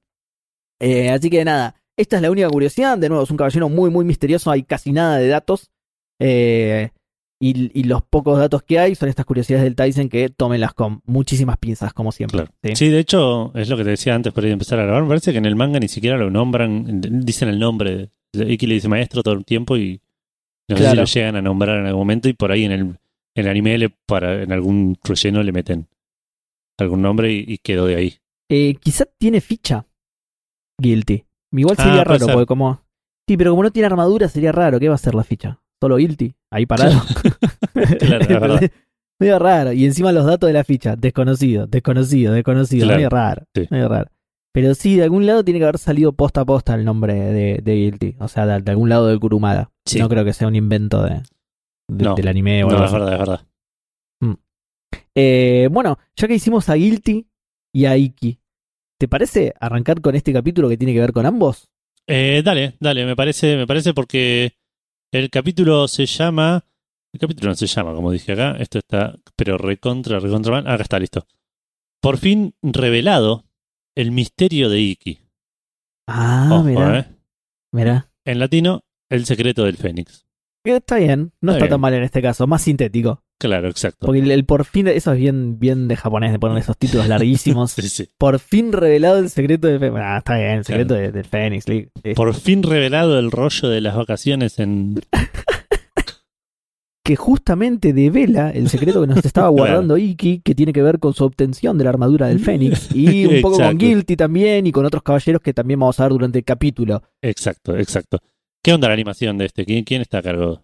Eh, 0.79 1.09
así 1.09 1.29
que 1.29 1.43
nada, 1.43 1.75
esta 1.97 2.15
es 2.17 2.21
la 2.21 2.31
única 2.31 2.49
curiosidad. 2.49 2.97
De 2.97 3.09
nuevo, 3.09 3.23
es 3.23 3.31
un 3.31 3.37
caballero 3.37 3.69
muy, 3.69 3.89
muy 3.89 4.05
misterioso. 4.05 4.51
Hay 4.51 4.63
casi 4.63 4.91
nada 4.91 5.17
de 5.17 5.27
datos. 5.27 5.71
Eh, 6.19 6.89
y, 7.39 7.79
y 7.79 7.83
los 7.83 8.01
pocos 8.01 8.39
datos 8.39 8.63
que 8.63 8.79
hay 8.79 8.95
son 8.95 9.09
estas 9.09 9.25
curiosidades 9.25 9.63
del 9.65 9.75
Tyson 9.75 10.07
que 10.07 10.29
tómenlas 10.29 10.73
con 10.73 11.01
muchísimas 11.05 11.57
pinzas, 11.57 11.93
como 11.93 12.11
siempre. 12.11 12.37
Claro. 12.39 12.51
¿sí? 12.63 12.75
Sí, 12.75 12.89
de 12.89 12.99
hecho, 12.99 13.51
es 13.55 13.69
lo 13.69 13.77
que 13.77 13.83
te 13.83 13.89
decía 13.91 14.15
antes 14.15 14.31
por 14.33 14.45
empezar 14.45 14.79
a 14.79 14.83
grabar. 14.83 15.03
Me 15.03 15.09
parece 15.09 15.31
que 15.31 15.37
en 15.37 15.45
el 15.45 15.55
manga 15.55 15.79
ni 15.79 15.87
siquiera 15.87 16.17
lo 16.17 16.29
nombran, 16.29 17.01
dicen 17.01 17.49
el 17.49 17.59
nombre. 17.59 18.09
Iki 18.33 18.67
le 18.67 18.75
dice 18.75 18.87
maestro 18.87 19.23
todo 19.23 19.33
el 19.33 19.45
tiempo 19.45 19.77
y 19.77 20.01
no 20.67 20.77
sé 20.77 20.89
si 20.89 20.95
lo 20.95 21.05
llegan 21.05 21.35
a 21.35 21.41
nombrar 21.41 21.79
en 21.79 21.85
algún 21.85 22.01
momento 22.01 22.27
y 22.27 22.33
por 22.33 22.51
ahí 22.51 22.63
en 22.65 22.71
el, 22.71 22.81
en 22.81 22.97
el 23.35 23.47
anime 23.47 23.77
le, 23.77 23.89
para, 23.89 24.41
en 24.43 24.51
algún 24.51 24.97
relleno 25.03 25.43
le 25.43 25.51
meten 25.51 25.87
algún 26.77 27.01
nombre 27.01 27.31
y, 27.31 27.45
y 27.47 27.57
quedó 27.59 27.85
de 27.85 27.95
ahí. 27.95 28.15
Eh, 28.49 28.75
quizá 28.79 29.05
tiene 29.17 29.41
ficha. 29.41 29.85
Guilty. 30.81 31.23
Igual 31.55 31.75
Ah, 31.79 31.83
sería 31.83 32.03
raro, 32.03 32.27
porque 32.27 32.45
como. 32.45 32.81
Sí, 33.27 33.37
pero 33.37 33.51
como 33.51 33.63
no 33.63 33.71
tiene 33.71 33.87
armadura, 33.87 34.27
sería 34.27 34.51
raro. 34.51 34.79
¿Qué 34.79 34.89
va 34.89 34.95
a 34.95 34.99
ser 34.99 35.15
la 35.15 35.23
ficha? 35.23 35.59
Solo 35.81 35.97
Guilty. 35.97 36.35
Ahí 36.51 36.65
parado. 36.65 37.01
Claro, 37.99 38.21
es 38.23 38.27
verdad. 38.39 38.61
medio 39.19 39.39
raro. 39.39 39.73
Y 39.73 39.85
encima 39.85 40.11
los 40.11 40.25
datos 40.25 40.47
de 40.47 40.53
la 40.53 40.63
ficha. 40.63 40.95
Desconocido, 40.95 41.67
desconocido, 41.67 42.33
desconocido. 42.33 42.85
Claro. 42.85 42.97
Medio 42.97 43.09
raro. 43.09 43.43
Sí. 43.53 43.67
Medio 43.69 43.87
raro. 43.89 44.11
Pero 44.53 44.73
sí, 44.73 44.95
de 44.95 45.03
algún 45.03 45.25
lado 45.25 45.43
tiene 45.43 45.59
que 45.59 45.65
haber 45.65 45.77
salido 45.77 46.13
posta 46.13 46.41
a 46.41 46.45
posta 46.45 46.75
el 46.75 46.85
nombre 46.85 47.13
de, 47.13 47.59
de 47.61 47.75
Guilty. 47.75 48.15
O 48.19 48.27
sea, 48.29 48.45
de, 48.45 48.61
de 48.61 48.71
algún 48.71 48.87
lado 48.89 49.07
del 49.07 49.19
Kurumada. 49.19 49.71
Sí. 49.85 49.99
No 49.99 50.07
creo 50.07 50.23
que 50.23 50.31
sea 50.33 50.47
un 50.47 50.55
invento 50.55 51.03
de, 51.03 51.21
de- 51.89 52.05
No. 52.05 52.15
del 52.15 52.27
anime 52.29 52.63
o 52.63 52.67
algo 52.69 52.79
No, 52.79 52.85
es 52.85 52.91
verdad, 52.93 53.13
es 53.13 53.19
verdad. 53.19 53.41
Eh, 55.17 55.69
bueno, 55.71 55.97
ya 56.15 56.27
que 56.27 56.35
hicimos 56.35 56.69
a 56.69 56.73
Guilty 56.75 57.27
y 57.73 57.85
a 57.85 57.95
Iki, 57.97 58.39
¿te 58.97 59.07
parece 59.07 59.53
arrancar 59.59 60.01
con 60.01 60.15
este 60.15 60.33
capítulo 60.33 60.69
que 60.69 60.77
tiene 60.77 60.93
que 60.93 60.99
ver 60.99 61.13
con 61.13 61.25
ambos? 61.25 61.69
Eh, 62.07 62.41
dale, 62.43 62.75
dale, 62.79 63.05
me 63.05 63.15
parece, 63.15 63.57
me 63.57 63.67
parece 63.67 63.93
porque 63.93 64.53
el 65.11 65.29
capítulo 65.29 65.87
se 65.87 66.05
llama. 66.05 66.65
El 67.13 67.19
capítulo 67.19 67.49
no 67.49 67.55
se 67.55 67.67
llama, 67.67 67.93
como 67.93 68.11
dije 68.11 68.33
acá. 68.33 68.55
Esto 68.59 68.79
está, 68.79 69.15
pero 69.35 69.57
recontra, 69.57 70.19
recontra 70.19 70.51
mal. 70.51 70.67
Acá 70.67 70.83
está, 70.83 70.99
listo. 70.99 71.25
Por 72.01 72.17
fin 72.17 72.53
revelado 72.61 73.45
el 73.95 74.11
misterio 74.11 74.69
de 74.69 74.79
Iki. 74.81 75.19
Ah, 76.07 76.49
Ojo, 76.51 76.63
mira, 76.63 76.99
eh. 76.99 77.05
mira. 77.71 78.11
En 78.25 78.39
latino, 78.39 78.83
el 79.09 79.25
secreto 79.25 79.63
del 79.63 79.77
Fénix. 79.77 80.25
Está 80.63 80.97
bien, 80.97 81.31
no 81.41 81.53
Está 81.53 81.65
está 81.65 81.75
tan 81.75 81.81
mal 81.81 81.93
en 81.93 82.03
este 82.03 82.21
caso, 82.21 82.47
más 82.47 82.61
sintético. 82.63 83.23
Claro, 83.37 83.67
exacto. 83.67 84.05
Porque 84.05 84.19
el, 84.21 84.31
el 84.31 84.45
por 84.45 84.63
fin, 84.65 84.87
eso 84.87 85.11
es 85.11 85.19
bien, 85.19 85.59
bien 85.59 85.87
de 85.89 85.97
japonés, 85.97 86.31
de 86.31 86.39
poner 86.39 86.57
esos 86.57 86.77
títulos 86.77 87.07
larguísimos. 87.07 87.71
Sí, 87.75 87.89
sí. 87.89 88.07
Por 88.17 88.39
fin 88.39 88.71
revelado 88.71 89.19
el 89.19 89.29
secreto 89.29 89.67
de 89.67 89.77
Fénix. 89.77 90.01
Ah, 90.01 90.17
está 90.19 90.37
bien, 90.37 90.51
el 90.51 90.63
secreto 90.65 90.93
de- 90.93 91.11
del 91.11 91.25
Fénix. 91.25 91.67
li- 91.67 91.89
eh, 92.03 92.13
Por 92.15 92.33
fin 92.33 92.63
revelado 92.63 93.19
el 93.19 93.31
rollo 93.31 93.67
de 93.69 93.81
las 93.81 93.95
vacaciones 93.95 94.57
en. 94.59 95.01
Que 97.03 97.15
justamente 97.15 97.93
devela 97.93 98.49
el 98.49 98.67
secreto 98.67 98.99
que 99.01 99.05
nos 99.07 99.23
estaba 99.23 99.49
guardando 99.49 99.95
Iki, 99.95 100.39
que 100.39 100.55
tiene 100.55 100.73
que 100.73 100.81
ver 100.81 100.97
con 100.97 101.13
su 101.13 101.23
obtención 101.23 101.77
de 101.77 101.83
la 101.83 101.91
armadura 101.91 102.27
del 102.27 102.39
Fénix. 102.39 102.89
Y 102.95 103.27
un 103.27 103.41
poco 103.41 103.57
con. 103.59 103.77
Guilty 103.77 104.15
también 104.15 104.65
y 104.65 104.71
con 104.71 104.85
otros 104.85 105.03
caballeros 105.03 105.39
que 105.43 105.53
también 105.53 105.79
vamos 105.79 105.99
a 105.99 106.03
ver 106.05 106.13
durante 106.13 106.39
el 106.39 106.45
capítulo. 106.45 107.03
Exacto, 107.21 107.77
exacto. 107.77 108.17
¿Qué 108.63 108.73
onda 108.73 108.87
la 108.87 108.95
animación 108.95 109.37
de 109.37 109.45
este? 109.45 109.65
¿Quién, 109.65 109.83
quién 109.83 110.01
está 110.01 110.17
a 110.17 110.23
cargo? 110.23 110.63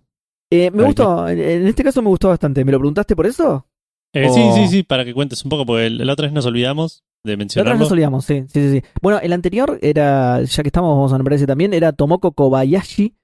Eh, 0.52 0.70
me 0.72 0.84
gustó, 0.84 1.28
en- 1.30 1.40
en 1.40 1.68
este 1.68 1.84
caso 1.84 2.02
me 2.02 2.10
gustó 2.10 2.28
bastante. 2.30 2.64
¿Me 2.66 2.72
lo 2.72 2.78
preguntaste 2.80 3.16
por 3.16 3.26
eso? 3.26 3.66
Eh. 4.14 4.30
Sí, 4.30 4.42
sí, 4.56 4.68
sí, 4.68 4.84
para 4.84 5.06
que 5.06 5.14
cuentes 5.14 5.44
un 5.46 5.50
poco, 5.50 5.66
porque 5.66 5.86
el- 5.88 6.06
la 6.06 6.12
otra 6.14 6.26
vez 6.28 6.34
nos 6.34 6.46
olvidamos 6.46 7.04
de 7.24 7.32
La 7.32 7.36
otra 7.36 7.36
vez 7.36 7.38
mencionarlo. 7.38 7.80
nos 7.80 7.92
olvidamos, 7.92 8.26
sí, 8.26 8.44
sí, 8.48 8.62
sí, 8.62 8.72
sí. 8.80 8.84
Bueno, 9.02 9.20
el 9.22 9.32
anterior 9.32 9.80
era, 9.82 10.42
ya 10.44 10.64
que 10.64 10.68
estamos, 10.70 10.90
vamos 10.96 11.14
a 11.14 11.18
nombrar 11.18 11.36
ese 11.38 11.48
también, 11.48 11.74
era 11.74 11.94
Tomoko 11.94 12.34
Kobayashi, 12.34 13.16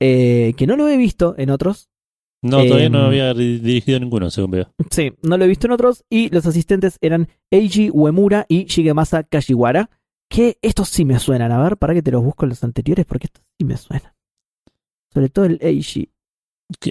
eh, 0.00 0.52
que 0.56 0.66
no 0.66 0.76
lo 0.76 0.88
he 0.88 0.96
visto 0.98 1.34
en 1.38 1.50
otros. 1.50 1.88
No, 2.42 2.62
todavía 2.64 2.88
no 2.90 3.00
Em, 3.00 3.06
había 3.06 3.34
di- 3.34 3.58
dirigido 3.58 3.98
ninguno, 3.98 4.30
según 4.30 4.50
veo. 4.52 4.72
Sí, 4.90 5.12
no 5.22 5.36
lo 5.38 5.44
he 5.44 5.48
visto 5.48 5.66
en 5.66 5.72
otros. 5.72 6.04
Y 6.08 6.28
los 6.28 6.46
asistentes 6.46 6.98
eran 7.00 7.28
Eiji 7.50 7.90
Uemura 7.90 8.44
y 8.48 8.64
Shigemasa 8.66 9.22
Kashiwara. 9.24 9.90
que 10.30 10.58
estos 10.60 10.90
sí 10.90 11.06
me 11.06 11.18
suenan. 11.18 11.50
A 11.52 11.62
ver, 11.62 11.78
para 11.78 11.94
que 11.94 12.02
te 12.02 12.10
los 12.10 12.22
busco 12.22 12.44
los 12.44 12.62
anteriores, 12.62 13.06
porque 13.06 13.28
estos 13.28 13.42
sí 13.58 13.64
me 13.64 13.78
suenan. 13.78 14.12
Sobre 15.12 15.30
todo 15.30 15.46
el 15.46 15.58
Eiji. 15.62 16.10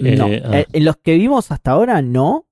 No, 0.02 0.26
eh, 0.26 0.42
ah, 0.44 0.60
eh, 0.60 0.66
en 0.72 0.84
los 0.84 0.96
que 0.96 1.16
vimos 1.16 1.50
hasta 1.50 1.70
ahora, 1.72 2.02
no. 2.02 2.46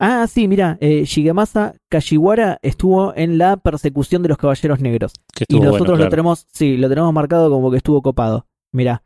Ah, 0.00 0.26
sí, 0.28 0.46
mira, 0.46 0.78
eh, 0.80 1.04
Shigemasa 1.04 1.74
Kashiwara 1.90 2.58
estuvo 2.62 3.14
en 3.16 3.36
la 3.36 3.56
persecución 3.56 4.22
de 4.22 4.28
los 4.28 4.38
caballeros 4.38 4.80
negros. 4.80 5.12
Y 5.48 5.56
bueno, 5.56 5.72
nosotros 5.72 5.98
lo 5.98 6.08
tenemos, 6.08 6.46
sí, 6.52 6.76
lo 6.76 6.88
tenemos 6.88 7.12
marcado 7.12 7.50
como 7.50 7.70
que 7.70 7.78
estuvo 7.78 8.00
copado. 8.00 8.46
Mira. 8.72 9.02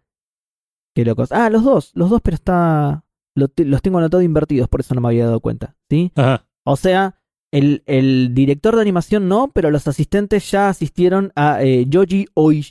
Qué 0.94 1.04
locos. 1.06 1.32
Ah, 1.32 1.48
los 1.48 1.64
dos, 1.64 1.90
los 1.94 2.10
dos, 2.10 2.20
pero 2.22 2.34
está. 2.34 3.04
lo 3.34 3.48
los 3.56 3.80
tengo 3.82 3.98
anotados 3.98 4.24
invertidos, 4.24 4.68
por 4.68 4.80
eso 4.80 4.94
no 4.94 5.00
me 5.00 5.08
había 5.08 5.24
dado 5.24 5.40
cuenta. 5.40 5.74
¿Sí? 5.88 6.12
Ajá, 6.14 6.46
O 6.64 6.76
sea, 6.76 7.18
el, 7.50 7.82
el 7.86 8.34
director 8.34 8.74
de 8.76 8.82
animación 8.82 9.26
no, 9.26 9.50
pero 9.54 9.70
los 9.70 9.88
asistentes 9.88 10.50
ya 10.50 10.68
asistieron 10.68 11.32
a 11.34 11.62
eh, 11.62 11.86
Yoji 11.88 12.26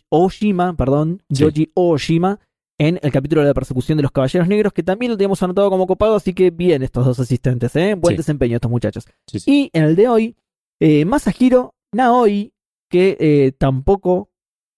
Oshima, 0.10 0.76
perdón, 0.76 1.24
Sí. 1.32 1.44
Yoji 1.44 1.72
Oshima, 1.74 2.40
en 2.82 3.00
el 3.04 3.12
capítulo 3.12 3.41
de 3.41 3.48
la 3.50 3.54
persecución 3.54 3.98
de 3.98 4.02
los 4.02 4.12
caballeros 4.12 4.48
negros, 4.48 4.74
que 4.74 4.82
también 4.82 5.12
lo 5.12 5.17
teníamos 5.17 5.44
anotado 5.44 5.70
como 5.70 5.86
copado, 5.86 6.15
así 6.15 6.34
que 6.34 6.50
bien 6.50 6.82
estos 6.82 7.06
dos 7.06 7.20
asistentes, 7.20 7.76
¿eh? 7.76 7.94
Buen 7.96 8.13
Sí. 8.15 8.17
desempeño 8.17 8.56
estos 8.56 8.72
muchachos. 8.72 9.06
sí, 9.28 9.39
sí. 9.39 9.52
Y 9.52 9.70
en 9.78 9.84
el 9.84 9.96
de 9.96 10.08
hoy, 10.08 10.36
eh, 10.80 11.06
Masahiro 11.06 11.76
Naoi, 11.94 12.54
que 12.89 13.17
eh, 13.20 13.52
tampoco 13.58 14.30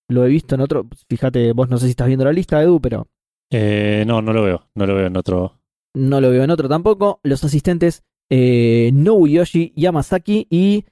lo 0.10 0.26
he 0.26 0.30
visto 0.30 0.56
en 0.56 0.62
otro. 0.62 0.86
Fíjate, 1.10 1.54
vos 1.54 1.70
no 1.70 1.78
sé 1.78 1.86
si 1.86 1.92
estás 1.92 2.08
viendo 2.08 2.26
la 2.26 2.34
lista, 2.34 2.62
Edu, 2.62 2.82
pero 2.82 3.08
Eh, 3.52 4.04
no, 4.06 4.22
no 4.22 4.34
lo 4.34 4.44
veo. 4.44 4.68
No 4.76 4.86
lo 4.86 4.96
veo 4.96 5.08
en 5.08 5.16
otro. 5.18 5.60
no 5.96 6.20
lo 6.20 6.30
veo 6.30 6.44
en 6.44 6.50
otro 6.50 6.68
tampoco. 6.68 7.20
Los 7.24 7.44
asistentes 7.44 8.04
eh, 8.30 8.90
Nobuyoshi 8.94 9.72
Yamasaki 9.78 10.48
y 10.50 10.84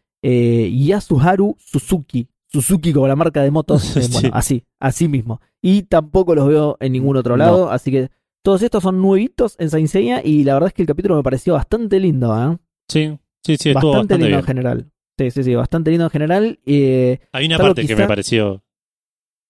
Yasuharu 0.88 1.56
Suzuki. 1.60 2.28
Suzuki 2.52 2.92
como 2.94 3.08
la 3.08 3.16
marca 3.16 3.42
de 3.42 3.52
motos. 3.52 3.84
eh, 3.98 4.02
Sí. 4.04 4.12
Bueno, 4.14 4.30
así, 4.34 4.64
así 4.80 5.08
mismo. 5.08 5.40
Y 5.62 5.84
tampoco 5.84 6.36
los 6.36 6.48
veo 6.48 6.78
en 6.80 6.92
ningún 6.94 7.18
otro 7.18 7.38
No. 7.38 7.44
lado. 7.44 7.72
Así 7.72 7.92
que 7.92 8.10
todos 8.44 8.62
estos 8.62 8.84
son 8.84 9.02
nuevitos 9.02 9.56
en 9.60 9.70
Saint 9.70 9.88
Seiya 9.88 10.22
y 10.24 10.44
la 10.44 10.54
verdad 10.56 10.68
es 10.68 10.74
que 10.74 10.82
el 10.82 10.88
capítulo 10.88 11.16
me 11.16 11.24
pareció 11.24 11.54
bastante 11.54 12.00
lindo, 12.00 12.36
¿eh? 12.36 12.58
Sí, 12.90 13.18
sí, 13.46 13.58
sí, 13.58 13.74
bastante, 13.74 13.88
bastante, 13.98 14.14
lindo 14.16 14.28
bien. 14.28 14.40
en 14.40 14.46
general. 14.46 14.92
Sí, 15.18 15.32
sí, 15.32 15.44
sí, 15.44 15.56
bastante 15.56 15.92
lindo 15.92 16.06
en 16.06 16.10
general. 16.10 16.60
Eh, 16.66 17.20
Hay 17.32 17.46
una 17.46 17.58
parte 17.58 17.86
que 17.86 17.96
me 17.96 18.08
pareció 18.08 18.64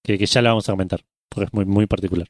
que, 0.04 0.18
que 0.18 0.26
ya 0.26 0.42
la 0.42 0.50
vamos 0.50 0.68
a 0.68 0.74
comentar, 0.74 1.02
porque 1.30 1.46
es 1.46 1.54
muy, 1.54 1.66
muy 1.66 1.86
particular. 1.88 2.28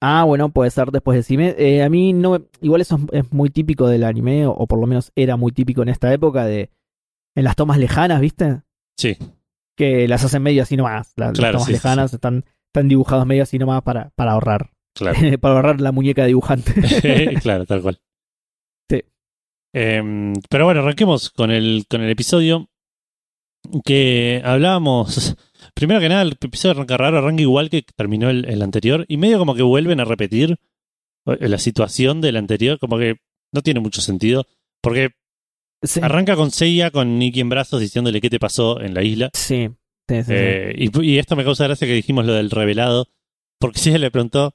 Ah, 0.00 0.22
bueno, 0.24 0.50
puede 0.50 0.70
ser, 0.70 0.90
después 0.92 1.16
decime. 1.16 1.54
Eh, 1.58 1.82
a 1.82 1.88
mí 1.88 2.12
no. 2.12 2.38
Igual 2.60 2.82
eso 2.82 2.96
es, 3.12 3.24
es 3.24 3.32
muy 3.32 3.50
típico 3.50 3.88
del 3.88 4.04
anime, 4.04 4.46
o, 4.46 4.52
o 4.52 4.66
por 4.66 4.78
lo 4.78 4.86
menos 4.86 5.10
era 5.16 5.36
muy 5.36 5.50
típico 5.52 5.82
en 5.82 5.88
esta 5.88 6.12
época, 6.12 6.44
de. 6.44 6.70
En 7.34 7.44
las 7.44 7.56
tomas 7.56 7.78
lejanas, 7.78 8.20
¿viste? 8.20 8.62
Sí, 8.96 9.16
Que 9.78 10.08
las 10.08 10.24
hacen 10.24 10.42
medio 10.42 10.62
así 10.64 10.76
nomás. 10.76 11.12
la- 11.16 11.26
Las, 11.28 11.38
Claro, 11.38 11.52
tomas 11.52 11.66
sí, 11.66 11.72
sí, 11.72 11.76
lejanas 11.76 12.12
están, 12.12 12.44
están 12.66 12.88
dibujados 12.88 13.24
medio 13.26 13.44
así 13.44 13.58
nomás 13.58 13.82
para, 13.82 14.10
para 14.16 14.32
ahorrar. 14.32 14.70
claro. 14.94 15.16
para 15.40 15.54
ahorrar 15.54 15.80
la 15.80 15.92
muñeca 15.92 16.26
dibujante. 16.26 16.74
claro, 17.42 17.64
tal 17.64 17.80
cual. 17.82 18.00
Sí. 18.90 19.02
Em, 19.72 20.34
pero 20.50 20.64
bueno, 20.64 20.80
arranquemos 20.80 21.30
con 21.30 21.50
el, 21.52 21.84
con 21.88 22.02
el 22.02 22.10
episodio 22.10 22.68
que 23.84 24.42
hablábamos. 24.44 25.36
Primero 25.74 26.00
que 26.00 26.08
nada, 26.08 26.22
el 26.22 26.32
episodio 26.40 26.72
arranca 26.74 26.96
raro, 26.96 27.18
arranca 27.18 27.42
igual 27.42 27.70
que 27.70 27.82
terminó 27.96 28.30
el, 28.30 28.44
el 28.46 28.62
anterior, 28.62 29.04
y 29.08 29.16
medio 29.16 29.38
como 29.38 29.54
que 29.54 29.62
vuelven 29.62 30.00
a 30.00 30.04
repetir 30.04 30.56
eh, 31.26 31.48
la 31.48 31.58
situación 31.58 32.20
del 32.20 32.36
anterior, 32.36 32.78
como 32.78 32.98
que 32.98 33.16
no 33.52 33.62
tiene 33.62 33.80
mucho 33.80 34.00
sentido, 34.00 34.46
porque 34.82 35.10
sí. 35.82 36.00
arranca 36.02 36.36
con 36.36 36.50
Seiya 36.50 36.90
con 36.90 37.18
Nikki 37.18 37.40
en 37.40 37.48
brazos 37.48 37.80
diciéndole 37.80 38.20
qué 38.20 38.30
te 38.30 38.38
pasó 38.38 38.80
en 38.80 38.94
la 38.94 39.02
isla. 39.02 39.30
Sí. 39.34 39.68
Sí, 40.08 40.16
sí, 40.16 40.22
sí. 40.24 40.32
Eh, 40.34 40.74
y, 40.76 41.02
y 41.04 41.18
esto 41.18 41.36
me 41.36 41.44
causa 41.44 41.64
gracia 41.64 41.86
que 41.86 41.92
dijimos 41.92 42.24
lo 42.24 42.32
del 42.32 42.50
revelado, 42.50 43.08
porque 43.60 43.78
si 43.78 43.90
ella 43.90 43.98
le 43.98 44.10
preguntó, 44.10 44.54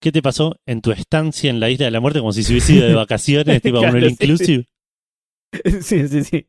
¿qué 0.00 0.10
te 0.10 0.22
pasó 0.22 0.56
en 0.66 0.80
tu 0.82 0.90
estancia 0.90 1.50
en 1.50 1.60
la 1.60 1.70
Isla 1.70 1.84
de 1.86 1.92
la 1.92 2.00
Muerte? 2.00 2.18
Como 2.18 2.32
si 2.32 2.42
se 2.42 2.52
hubiese 2.52 2.72
ido 2.74 2.88
de 2.88 2.94
vacaciones, 2.96 3.62
tipo 3.62 3.78
Claro, 3.78 3.96
un 3.96 4.04
inclusive. 4.04 4.66
sí, 5.82 6.08
sí, 6.08 6.24
sí. 6.24 6.46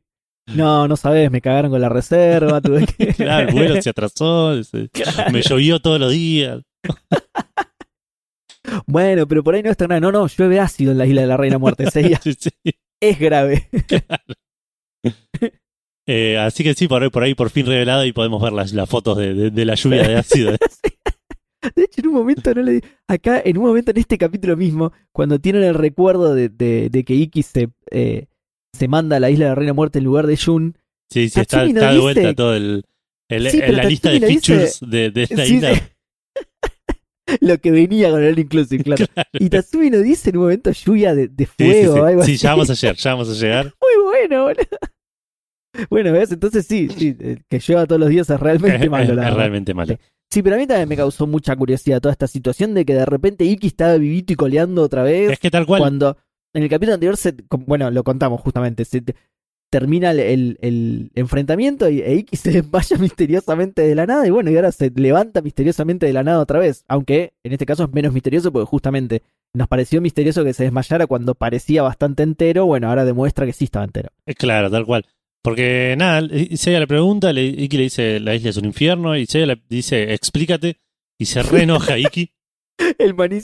No, 0.47 0.87
no 0.87 0.97
sabes, 0.97 1.29
me 1.29 1.41
cagaron 1.41 1.69
con 1.69 1.79
la 1.79 1.89
reserva, 1.89 2.59
tuve 2.59 2.87
que. 2.87 3.13
Claro, 3.13 3.49
el 3.49 3.53
vuelo 3.53 3.79
se 3.83 3.91
atrasó, 3.91 4.63
se- 4.63 4.89
Claro. 4.89 5.31
me 5.31 5.43
llovió 5.43 5.79
todos 5.79 5.99
los 5.99 6.11
días. 6.11 6.61
Bueno, 8.87 9.27
pero 9.27 9.43
por 9.43 9.55
ahí 9.55 9.63
no 9.63 9.69
es 9.71 9.77
tan 9.77 9.87
grave. 9.87 10.01
No, 10.01 10.11
no, 10.11 10.27
llueve 10.27 10.59
ácido 10.59 10.91
en 10.91 10.97
la 10.97 11.05
isla 11.05 11.21
de 11.21 11.27
la 11.27 11.37
Reina 11.37 11.57
Muerte. 11.57 11.89
Seiya. 11.91 12.19
Sí, 12.23 12.33
sí. 12.33 12.49
Es 13.01 13.19
grave. 13.19 13.67
Eh, 16.11 16.39
así 16.39 16.63
que 16.63 16.73
sí, 16.73 16.87
por 16.87 17.03
ahí, 17.03 17.09
por 17.11 17.21
ahí 17.21 17.35
por 17.35 17.51
fin 17.51 17.67
revelado 17.67 18.03
y 18.03 18.11
podemos 18.13 18.41
ver 18.41 18.51
las, 18.51 18.73
las 18.73 18.89
fotos 18.89 19.15
de, 19.15 19.35
de- 19.35 19.51
de 19.51 19.65
la 19.65 19.75
lluvia 19.75 20.07
de 20.07 20.15
ácido. 20.15 20.51
De 21.75 21.83
hecho, 21.83 22.01
en 22.01 22.07
un 22.07 22.13
momento 22.15 22.51
no 22.55 22.61
le 22.63 22.81
acá, 23.07 23.41
en 23.45 23.57
un 23.59 23.65
momento 23.65 23.91
en 23.91 23.97
este 23.97 24.17
capítulo 24.17 24.57
mismo, 24.57 24.91
cuando 25.11 25.39
tienen 25.39 25.61
el 25.63 25.75
recuerdo 25.75 26.33
de, 26.33 26.49
de- 26.49 27.03
que 27.03 27.13
Iki 27.13 27.43
se, 27.43 27.69
eh, 27.91 28.25
se 28.73 28.87
manda 28.87 29.17
a 29.17 29.19
la 29.19 29.29
isla 29.29 29.45
de 29.45 29.49
la 29.49 29.55
Reina 29.55 29.73
Muerte 29.73 29.99
en 29.99 30.05
lugar 30.05 30.25
de 30.25 30.35
Jun. 30.37 30.75
Sí, 31.11 31.29
sí, 31.29 31.41
está, 31.41 31.63
no 31.65 31.69
está 31.69 31.91
de 31.93 31.99
vuelta 31.99 32.33
todo 32.33 32.55
el, 32.55 32.85
el- 33.29 33.51
Sí, 33.51 33.59
la 33.59 33.83
lista 33.83 34.09
de 34.09 34.19
Tatsumi 34.21 34.39
features 34.39 34.79
de, 34.81 35.27
Sí, 35.27 35.55
isla. 35.55 35.89
Lo 37.41 37.57
que 37.59 37.71
venía 37.71 38.09
con 38.11 38.23
el 38.23 38.37
Inclusive, 38.39 38.83
claro. 38.85 39.05
Y 39.33 39.49
Tatsumi 39.49 39.89
nos 39.89 40.03
dice 40.03 40.29
en 40.29 40.37
un 40.37 40.43
momento 40.43 40.71
lluvia 40.71 41.13
de, 41.15 41.27
de 41.27 41.45
Sí, 41.45 41.51
sí, 41.57 41.65
fuego 41.65 41.93
sí. 41.95 42.01
algo 42.01 42.23
Sí, 42.23 42.37
ya 42.37 42.49
vamos 42.51 42.69
a 42.69 42.73
llegar, 42.73 42.95
ya 42.95 43.11
vamos 43.11 43.29
a 43.29 43.33
llegar. 43.33 43.65
Muy 43.81 44.03
bueno, 44.05 44.43
boludo. 44.43 44.63
Bueno, 45.89 46.11
¿ves? 46.11 46.31
Entonces 46.31 46.65
sí, 46.65 46.89
sí, 46.89 47.15
eh, 47.19 47.37
que 47.47 47.59
llueva 47.59 47.85
todos 47.85 47.99
los 48.01 48.09
días 48.09 48.29
es 48.29 48.39
realmente 48.39 48.89
malo, 48.89 49.11
es- 49.11 49.15
la 49.15 49.29
es 49.29 49.33
realmente 49.35 49.73
malo. 49.73 49.97
Sí, 50.31 50.43
pero 50.43 50.55
a 50.55 50.59
mí 50.59 50.67
también 50.67 50.87
me 50.89 50.95
causó 50.95 51.25
mucha 51.25 51.55
curiosidad 51.55 52.01
toda 52.01 52.11
esta 52.11 52.27
situación 52.27 52.73
de 52.75 52.85
que 52.85 52.93
de 52.93 53.05
repente 53.05 53.45
Iki 53.45 53.67
estaba 53.67 53.95
vivito 53.97 54.33
y 54.33 54.35
coleando 54.35 54.83
otra 54.83 55.01
vez. 55.03 55.31
Es 55.31 55.39
que 55.39 55.49
tal 55.49 55.65
cual, 55.65 55.79
Cuando 55.79 56.17
en 56.53 56.63
el 56.63 56.69
capítulo 56.69 56.93
anterior, 56.95 57.17
se, 57.17 57.33
bueno, 57.65 57.89
lo 57.89 58.03
contamos 58.03 58.39
justamente, 58.41 58.85
se 58.85 59.03
termina 59.69 60.11
el, 60.11 60.19
el- 60.19 60.57
el 60.61 61.11
enfrentamiento 61.15 61.89
y 61.89 62.01
e 62.01 62.15
Iki 62.15 62.35
se 62.37 62.51
desmaya 62.51 62.97
misteriosamente 62.97 63.81
de 63.83 63.95
la 63.95 64.05
nada 64.05 64.25
y 64.27 64.29
bueno, 64.31 64.49
y 64.51 64.55
ahora 64.55 64.71
se 64.71 64.91
levanta 64.95 65.41
misteriosamente 65.41 66.05
de 66.05 66.13
la 66.13 66.23
nada 66.23 66.39
otra 66.39 66.59
vez. 66.59 66.83
Aunque 66.87 67.33
en 67.43 67.53
este 67.53 67.65
caso 67.65 67.83
es 67.85 67.93
menos 67.93 68.13
misterioso 68.13 68.51
porque 68.51 68.65
justamente 68.65 69.21
nos 69.53 69.67
pareció 69.67 69.99
misterioso 70.01 70.43
que 70.43 70.53
se 70.53 70.63
desmayara 70.63 71.07
cuando 71.07 71.33
parecía 71.35 71.81
bastante 71.81 72.23
entero. 72.23 72.65
Bueno, 72.65 72.89
ahora 72.89 73.05
demuestra 73.05 73.45
que 73.45 73.53
sí 73.53 73.65
estaba 73.65 73.85
entero. 73.85 74.09
es 74.25 74.35
claro, 74.35 74.69
tal 74.69 74.85
cual. 74.85 75.05
Porque 75.41 75.95
nada, 75.97 76.21
Seiya 76.55 76.79
le 76.81 76.87
pregunta, 76.87 77.31
le, 77.31 77.45
Iki 77.45 77.77
le 77.77 77.83
dice 77.83 78.19
la 78.19 78.35
isla 78.35 78.49
es 78.49 78.57
un 78.57 78.65
infierno, 78.65 79.15
y 79.17 79.25
Seiya 79.25 79.45
le 79.47 79.61
dice 79.69 80.13
explícate, 80.13 80.77
y 81.17 81.25
se 81.25 81.41
reenoja 81.43 81.97
Iki. 81.97 82.31
El 82.99 83.13
maní... 83.15 83.39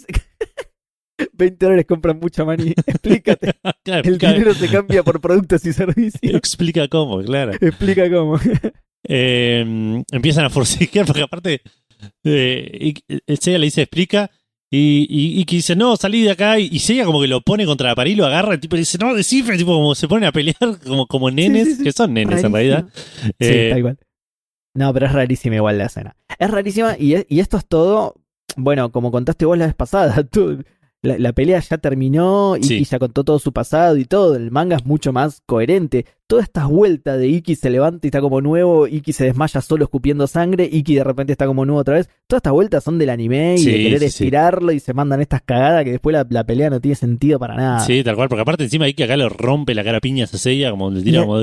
se- 1.17 1.29
20 1.33 1.65
dólares 1.65 1.85
compran 1.87 2.19
mucha 2.19 2.43
maní. 2.45 2.73
Explícate. 2.85 3.53
Claro, 3.83 4.07
El 4.09 4.17
dinero 4.17 4.53
se 4.53 4.67
cambia 4.69 5.03
por 5.03 5.19
productos 5.21 5.65
y 5.65 5.73
servicios. 5.73 6.19
explica 6.21 6.87
cómo, 6.87 7.21
claro. 7.23 7.53
Explica 7.59 8.09
cómo. 8.09 8.39
Eh, 9.07 10.03
empiezan 10.11 10.45
a 10.45 10.49
forcejear, 10.49 11.05
porque 11.05 11.21
aparte 11.21 11.61
eh, 12.23 12.93
eh, 13.07 13.19
le 13.59 13.65
dice 13.65 13.83
explica, 13.83 14.31
y, 14.71 15.05
y 15.09 15.39
Iki 15.41 15.57
dice 15.57 15.75
no, 15.75 15.95
salí 15.95 16.23
de 16.23 16.31
acá, 16.31 16.59
y, 16.59 16.69
y 16.71 16.79
como 17.03 17.21
que 17.21 17.27
lo 17.27 17.41
pone 17.41 17.65
contra 17.65 17.89
la 17.89 17.95
pared 17.95 18.11
y 18.11 18.15
lo 18.15 18.25
agarra, 18.25 18.53
el 18.53 18.59
tipo 18.59 18.75
le 18.75 18.81
dice 18.81 18.97
no, 18.97 19.13
descifre, 19.13 19.57
tipo 19.57 19.73
como 19.73 19.93
se 19.95 20.07
ponen 20.07 20.25
a 20.27 20.31
pelear 20.31 20.57
como, 20.83 21.05
como 21.07 21.29
nenes, 21.31 21.67
sí, 21.67 21.75
sí. 21.75 21.83
que 21.83 21.91
son 21.91 22.13
nenes 22.13 22.43
en 22.43 22.51
realidad. 22.53 22.85
Sí, 23.23 23.31
Eh, 23.39 23.69
tal 23.71 23.81
cual. 23.83 23.97
No, 24.73 24.93
pero 24.93 25.05
es 25.05 25.13
rarísima 25.13 25.55
igual 25.55 25.77
la 25.77 25.85
escena. 25.85 26.15
Es 26.39 26.49
rarísima 26.49 26.95
y, 26.99 27.13
es- 27.13 27.25
y 27.29 27.39
esto 27.39 27.57
es 27.57 27.65
todo, 27.67 28.15
bueno, 28.57 28.91
como 28.91 29.11
contaste 29.11 29.45
vos 29.45 29.57
la 29.57 29.67
vez 29.67 29.75
pasada, 29.75 30.23
tú- 30.29 30.63
la, 31.05 31.17
la 31.17 31.33
pelea 31.33 31.59
ya 31.59 31.77
terminó, 31.77 32.57
Iki 32.57 32.67
Sí. 32.67 32.83
ya 32.85 32.99
contó 32.99 33.23
todo 33.23 33.39
su 33.39 33.53
pasado 33.53 33.97
y 33.97 34.05
todo, 34.05 34.35
el 34.35 34.51
manga 34.51 34.75
es 34.75 34.85
mucho 34.85 35.13
más 35.13 35.41
coherente. 35.45 36.05
Todas 36.27 36.45
estas 36.45 36.67
vueltas 36.67 37.19
de 37.19 37.27
Iki 37.27 37.55
se 37.55 37.69
levanta 37.69 38.05
y 38.05 38.09
está 38.09 38.19
como 38.19 38.41
nuevo, 38.41 38.87
Iki 38.87 39.13
se 39.13 39.25
desmaya 39.25 39.61
solo 39.61 39.83
escupiendo 39.85 40.25
sangre, 40.27 40.67
Iki 40.71 40.95
de 40.95 41.03
repente 41.03 41.31
está 41.33 41.45
como 41.45 41.65
nuevo 41.65 41.79
otra 41.81 41.95
vez. 41.95 42.09
Todas 42.27 42.39
estas 42.39 42.53
vueltas 42.53 42.83
son 42.83 42.97
del 42.97 43.11
anime 43.11 43.55
y 43.55 43.57
Sí, 43.59 43.71
de 43.71 43.77
querer 43.77 43.99
sí, 43.99 44.05
estirarlo 44.05 44.71
y 44.71 44.79
se 44.79 44.93
mandan 44.93 45.21
estas 45.21 45.41
cagadas 45.43 45.83
que 45.83 45.91
después 45.91 46.13
la, 46.13 46.25
la 46.29 46.43
pelea 46.43 46.69
no 46.69 46.79
tiene 46.81 46.95
sentido 46.95 47.37
para 47.39 47.55
nada. 47.55 47.79
Sí, 47.81 48.03
tal 48.03 48.15
cual, 48.15 48.27
porque 48.29 48.41
aparte 48.41 48.63
encima 48.63 48.87
Iki 48.89 49.03
acá 49.03 49.15
le 49.17 49.29
rompe 49.29 49.75
la 49.75 49.83
cara 49.83 49.99
a 49.99 50.01
piñas 50.01 50.33
a 50.33 50.37
Seiya, 50.39 50.71
como 50.71 50.89
le 50.89 51.01
tira 51.03 51.21
como 51.21 51.37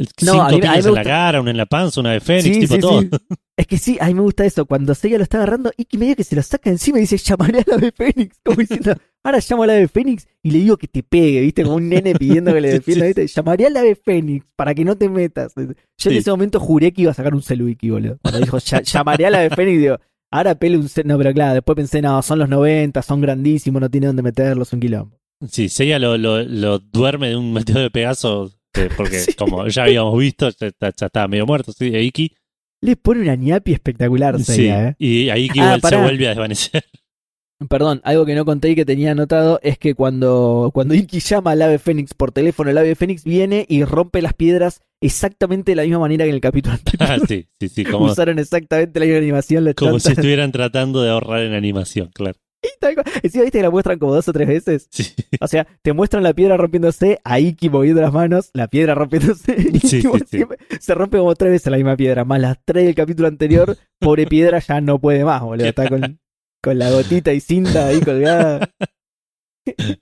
el- 0.00 0.08
No, 0.22 0.32
a 0.42 0.48
mí- 0.48 0.54
a 0.54 0.56
mí 0.56 0.60
piñas 0.62 0.84
me 0.84 0.88
en 0.90 0.94
la 0.96 1.04
cara, 1.04 1.40
una 1.40 1.50
en 1.50 1.56
la 1.56 1.66
panza, 1.66 2.00
una 2.00 2.12
de 2.12 2.20
Fénix, 2.20 2.54
Sí, 2.54 2.60
tipo 2.60 2.74
sí, 2.74 2.80
todo. 2.80 3.00
sí. 3.02 3.10
Es 3.56 3.66
que 3.66 3.78
sí, 3.78 3.98
a 4.00 4.06
mí 4.06 4.14
me 4.14 4.22
gusta 4.22 4.44
eso. 4.44 4.64
Cuando 4.66 4.94
Seiya 4.94 5.18
lo 5.18 5.22
está 5.24 5.36
agarrando, 5.38 5.70
Iki 5.76 5.98
medio 5.98 6.16
que 6.16 6.24
se 6.24 6.34
lo 6.34 6.42
saca 6.42 6.70
encima 6.70 6.98
y 6.98 7.02
dice, 7.02 7.18
llamaré 7.18 7.58
a 7.60 7.64
la 7.66 7.74
ave 7.76 7.92
Fénix. 7.92 8.36
Como 8.44 8.56
diciendo, 8.58 8.94
ahora 9.22 9.38
llamo 9.46 9.62
a 9.62 9.66
la 9.66 9.72
ave 9.74 9.88
Fénix 9.88 10.26
y 10.42 10.50
le 10.50 10.58
digo 10.60 10.76
que 10.78 10.88
te 10.88 11.02
pegue, 11.02 11.40
¿viste? 11.42 11.62
Como 11.64 11.76
un 11.76 11.88
nene 11.90 12.14
pidiendo 12.14 12.52
que 12.54 12.60
le 12.62 12.70
defienda. 12.80 13.06
¿viste? 13.06 13.26
Llamaré 13.26 13.66
a 13.66 13.70
la 13.70 13.80
ave 13.80 13.94
Fénix 13.96 14.46
para 14.56 14.74
que 14.74 14.84
no 14.84 14.96
te 14.96 15.08
metas. 15.10 15.52
Yo 15.56 16.10
en 16.10 16.16
ese 16.16 16.30
momento 16.30 16.58
juré 16.58 16.92
que 16.92 17.02
iba 17.02 17.10
a 17.10 17.14
sacar 17.14 17.34
un 17.34 17.42
celu 17.42 17.68
Iki, 17.68 17.90
boludo. 17.90 18.18
Cuando 18.22 18.40
dijo, 18.40 18.58
"Ya- 18.58 18.80
llamaré 18.82 19.26
a 19.26 19.30
la 19.30 19.38
ave 19.40 19.50
Fénix, 19.50 19.78
digo, 19.78 19.98
ahora 20.32 20.54
pele 20.54 20.78
un 20.78 20.88
celu. 20.88 21.08
No, 21.10 21.18
pero 21.18 21.34
claro, 21.34 21.54
después 21.54 21.76
pensé, 21.76 22.00
no, 22.00 22.22
son 22.22 22.38
los 22.38 22.48
90, 22.48 23.02
son 23.02 23.20
grandísimos, 23.20 23.80
no 23.82 23.90
tiene 23.90 24.06
dónde 24.06 24.22
meterlos, 24.22 24.72
un 24.72 24.80
quilombo. 24.80 25.18
Sí, 25.50 25.68
Seiya 25.68 25.98
lo, 25.98 26.16
lo, 26.18 26.42
lo 26.42 26.78
duerme 26.78 27.28
de 27.30 27.36
un 27.36 27.52
meteoro 27.52 27.80
de 27.82 27.90
Pegaso 27.90 28.50
porque 28.96 29.18
Sí. 29.18 29.34
como 29.34 29.66
ya 29.68 29.84
habíamos 29.84 30.18
visto, 30.18 30.48
ya, 30.50 30.68
estaba 30.88 31.28
medio 31.28 31.46
muerto, 31.46 31.72
sí, 31.72 31.94
a 31.94 32.00
Iki. 32.00 32.34
Le 32.82 32.96
pone 32.96 33.20
una 33.22 33.34
ñapi 33.34 33.72
espectacular, 33.72 34.38
Sí, 34.38 34.44
Seiya, 34.44 34.88
¿eh? 34.88 34.94
y 34.98 35.28
a 35.28 35.36
Iki 35.38 35.60
Ah, 35.60 35.76
igual 35.76 35.80
se 35.92 35.96
vuelve 35.96 36.26
a 36.26 36.30
desvanecer. 36.30 36.84
Perdón, 37.68 38.00
algo 38.04 38.24
que 38.24 38.34
no 38.34 38.46
conté 38.46 38.70
y 38.70 38.74
que 38.74 38.86
tenía 38.86 39.12
anotado 39.12 39.60
es 39.62 39.76
que 39.76 39.94
cuando, 39.94 40.70
cuando 40.72 40.94
Iki 40.94 41.20
llama 41.20 41.50
al 41.50 41.60
ave 41.60 41.78
Fénix 41.78 42.14
por 42.14 42.32
teléfono, 42.32 42.70
el 42.70 42.78
ave 42.78 42.94
Fénix 42.94 43.22
viene 43.22 43.66
y 43.68 43.84
rompe 43.84 44.22
las 44.22 44.32
piedras 44.32 44.80
exactamente 45.02 45.72
de 45.72 45.76
la 45.76 45.82
misma 45.82 45.98
manera 45.98 46.24
que 46.24 46.30
en 46.30 46.36
el 46.36 46.40
capítulo 46.40 46.74
Ah, 46.98 47.04
anterior. 47.12 47.28
sí, 47.28 47.46
sí, 47.60 47.68
sí, 47.68 47.84
como, 47.84 48.06
Usaron 48.06 48.38
exactamente 48.38 48.98
la 48.98 49.04
misma 49.04 49.18
animación 49.18 49.74
como 49.74 49.98
si 50.00 50.12
estuvieran 50.12 50.52
tratando 50.52 51.02
de 51.02 51.10
ahorrar 51.10 51.42
en 51.42 51.52
animación, 51.52 52.08
claro. 52.14 52.38
Encima 53.22 53.44
viste 53.44 53.58
que 53.58 53.62
la 53.62 53.70
muestran 53.70 53.98
como 53.98 54.14
dos 54.14 54.28
o 54.28 54.32
tres 54.32 54.46
veces. 54.48 54.88
Sí, 54.90 55.14
O 55.40 55.48
sea, 55.48 55.66
te 55.82 55.92
muestran 55.92 56.22
la 56.22 56.34
piedra 56.34 56.56
rompiéndose, 56.56 57.18
a 57.24 57.40
Iki 57.40 57.70
moviendo 57.70 58.00
las 58.02 58.12
manos, 58.12 58.50
la 58.54 58.68
piedra 58.68 58.94
rompiéndose. 58.94 59.56
Sí, 59.80 60.02
siempre 60.28 60.58
se 60.78 60.94
rompe 60.94 61.18
como 61.18 61.34
tres 61.34 61.52
veces 61.52 61.70
la 61.70 61.76
misma 61.78 61.96
piedra. 61.96 62.24
Más 62.24 62.40
las 62.40 62.58
tres 62.64 62.84
del 62.84 62.94
capítulo 62.94 63.28
anterior, 63.28 63.76
pobre 63.98 64.26
piedra 64.26 64.58
ya 64.60 64.80
no 64.80 64.98
puede 64.98 65.24
más, 65.24 65.40
boludo. 65.42 65.66
Está 65.66 65.88
con, 65.88 66.20
con 66.62 66.78
la 66.78 66.90
gotita 66.90 67.32
y 67.32 67.40
cinta 67.40 67.86
ahí 67.88 68.00
colgada. 68.00 68.70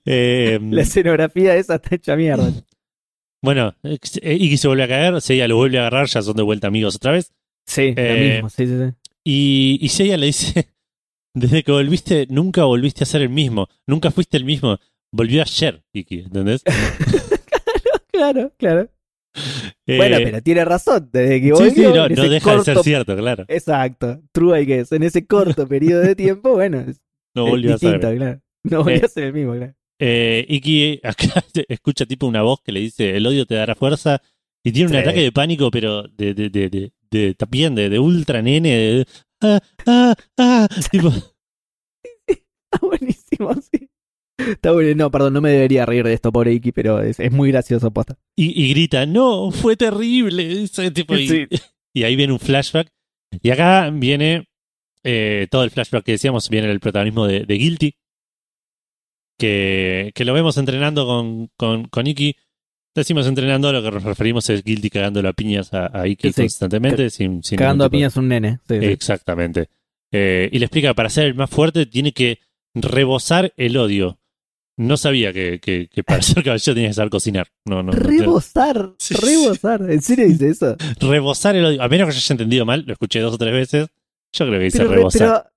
Eh, 0.05 0.59
La 0.61 0.81
escenografía 0.81 1.55
esa 1.55 1.75
está 1.75 1.95
hecha 1.95 2.15
mierda. 2.15 2.51
bueno, 3.43 3.73
eh, 3.83 3.97
Iki 4.35 4.57
se 4.57 4.67
vuelve 4.67 4.83
a 4.83 4.87
caer, 4.87 5.21
Seiya 5.21 5.47
lo 5.47 5.57
vuelve 5.57 5.77
a 5.77 5.81
agarrar, 5.81 6.07
ya 6.07 6.21
son 6.21 6.35
de 6.35 6.43
vuelta 6.43 6.67
amigos 6.67 6.95
otra 6.95 7.11
vez. 7.11 7.31
Sí, 7.67 7.93
Eh, 7.95 8.17
lo 8.17 8.33
mismo, 8.33 8.49
sí, 8.49 8.65
sí, 8.67 8.73
sí. 8.77 8.93
Y, 9.23 9.79
y 9.81 9.89
Seiya 9.89 10.17
le 10.17 10.27
dice, 10.27 10.69
desde 11.33 11.63
que 11.63 11.71
volviste, 11.71 12.27
nunca 12.29 12.63
volviste 12.65 13.03
a 13.03 13.07
ser 13.07 13.21
el 13.21 13.29
mismo, 13.29 13.67
nunca 13.87 14.11
fuiste 14.11 14.37
el 14.37 14.45
mismo, 14.45 14.77
volvió 15.11 15.41
ayer, 15.41 15.83
Iki, 15.93 16.19
¿entendés? 16.21 16.63
Claro, 18.11 18.51
claro. 18.57 18.89
Eh, 19.87 19.95
Bueno, 19.97 20.17
pero 20.21 20.41
tiene 20.41 20.65
razón. 20.65 21.09
Desde 21.13 21.39
que 21.39 21.45
sí, 21.47 21.51
volvió, 21.51 21.71
sí, 21.71 21.81
no, 21.97 22.05
en 22.07 22.13
no 22.15 22.29
deja 22.29 22.57
de 22.57 22.63
ser 22.63 22.75
corto- 22.75 22.83
cierto, 22.83 23.15
claro. 23.15 23.45
Exacto. 23.47 24.21
True, 24.33 24.61
I 24.61 24.65
guess. 24.65 24.91
En 24.91 25.03
ese 25.03 25.25
corto 25.25 25.67
periodo 25.69 26.01
de 26.01 26.15
tiempo, 26.15 26.51
bueno, 26.53 26.81
es, 26.81 26.99
No 27.35 27.45
es 27.45 27.51
volvió 27.51 27.75
a 27.75 27.77
ser. 27.77 27.99
claro. 27.99 28.41
No 28.63 28.83
volvió 28.83 28.97
Eh, 28.97 29.05
a 29.05 29.07
ser 29.07 29.23
el 29.25 29.33
mismo, 29.33 29.53
claro. 29.55 29.73
Eh, 30.01 30.45
Iki 30.49 30.99
acá 31.03 31.43
escucha 31.69 32.05
tipo 32.05 32.27
una 32.27 32.41
voz 32.41 32.61
que 32.61 32.71
le 32.73 32.79
dice 32.81 33.15
el 33.15 33.25
odio 33.27 33.45
te 33.45 33.55
dará 33.55 33.75
fuerza 33.75 34.21
y 34.65 34.71
tiene 34.71 34.87
un 34.87 34.93
Sí. 34.93 34.97
ataque 34.99 35.21
de 35.21 35.31
pánico 35.33 35.69
pero 35.71 36.03
de, 36.03 36.33
de, 36.33 36.49
de, 36.49 36.69
de, 36.69 36.91
de- 37.11 37.33
también 37.35 37.75
de, 37.75 37.89
de 37.89 37.99
ultra 37.99 38.41
nene 38.41 38.69
de, 38.69 39.05
ah, 39.41 39.59
ah, 39.85 40.15
ah, 40.37 40.67
tipo, 40.91 41.09
Está 42.27 42.85
buenísimo, 42.85 43.53
sí. 43.55 43.89
Está 44.37 44.71
bueno. 44.71 44.93
No, 44.95 45.11
perdón, 45.11 45.33
no 45.33 45.41
me 45.41 45.49
debería 45.51 45.85
reír 45.85 46.05
de 46.05 46.13
esto, 46.13 46.31
pobre 46.31 46.53
Iki, 46.53 46.71
pero 46.71 47.01
es, 47.01 47.19
es 47.19 47.31
muy 47.31 47.51
gracioso, 47.51 47.91
posta. 47.91 48.17
y, 48.35 48.63
y 48.63 48.69
grita 48.69 49.05
no 49.05 49.51
fue 49.51 49.75
terrible 49.75 50.63
ese 50.63 50.91
tipo, 50.91 51.15
y, 51.15 51.27
Sí. 51.27 51.47
y 51.93 52.03
ahí 52.03 52.15
viene 52.15 52.33
un 52.33 52.39
flashback 52.39 52.89
y 53.41 53.49
acá 53.49 53.89
viene 53.91 54.47
eh, 55.03 55.47
todo 55.49 55.63
el 55.63 55.71
flashback 55.71 56.03
que 56.05 56.13
decíamos 56.13 56.49
viene 56.49 56.69
el 56.71 56.79
protagonismo 56.79 57.25
de, 57.27 57.45
de 57.45 57.53
Guilty 57.55 57.95
que, 59.37 60.11
que 60.13 60.25
lo 60.25 60.33
vemos 60.33 60.57
entrenando 60.57 61.05
con, 61.05 61.49
con, 61.57 61.85
con 61.85 62.07
Iki 62.07 62.35
decimos 62.99 63.25
entrenando 63.27 63.71
lo 63.73 63.81
que 63.83 63.91
nos 63.91 64.03
referimos 64.03 64.49
es 64.49 64.63
Guilty 64.63 64.89
cagando 64.89 65.27
a 65.27 65.33
piñas 65.33 65.73
a, 65.73 65.89
a 65.99 66.07
Iki 66.07 66.31
Sí, 66.33 66.41
constantemente 66.41 67.09
sin, 67.09 67.43
sin 67.43 67.57
Cagando 67.57 67.83
a 67.85 67.89
piñas 67.89 68.15
un 68.17 68.27
nene. 68.27 68.59
Sí. 68.67 68.75
Exactamente. 68.75 69.69
Eh, 70.11 70.49
y 70.51 70.59
le 70.59 70.65
explica, 70.65 70.93
para 70.93 71.09
ser 71.09 71.25
el 71.25 71.35
más 71.35 71.49
fuerte 71.49 71.85
tiene 71.85 72.11
que 72.13 72.39
rebosar 72.73 73.53
el 73.57 73.77
odio. 73.77 74.17
No 74.77 74.95
sabía 74.95 75.33
que, 75.33 75.59
que, 75.59 75.87
que 75.87 76.03
para 76.03 76.21
ser 76.21 76.43
caballero 76.43 76.73
tenía 76.73 76.89
que 76.89 76.93
saber 76.93 77.09
cocinar. 77.09 77.47
No, 77.65 77.83
no, 77.83 77.91
no, 77.91 77.99
rebosar, 77.99 78.93
rebosar. 79.21 79.81
¿En 79.91 80.01
serio 80.01 80.25
dice 80.27 80.49
eso? 80.49 80.75
Rebosar 81.01 81.55
el 81.55 81.65
odio. 81.65 81.81
A 81.83 81.87
menos 81.89 82.07
que 82.07 82.13
yo 82.13 82.17
haya 82.19 82.33
entendido 82.33 82.65
mal, 82.65 82.83
lo 82.87 82.93
escuché 82.93 83.19
dos 83.19 83.33
o 83.35 83.37
tres 83.37 83.53
veces. 83.53 83.87
Yo 84.31 84.45
creo 84.45 84.59
que 84.59 84.65
dice 84.65 84.77
Pero, 84.77 84.89
re- 84.89 84.95
rebosar. 84.97 85.48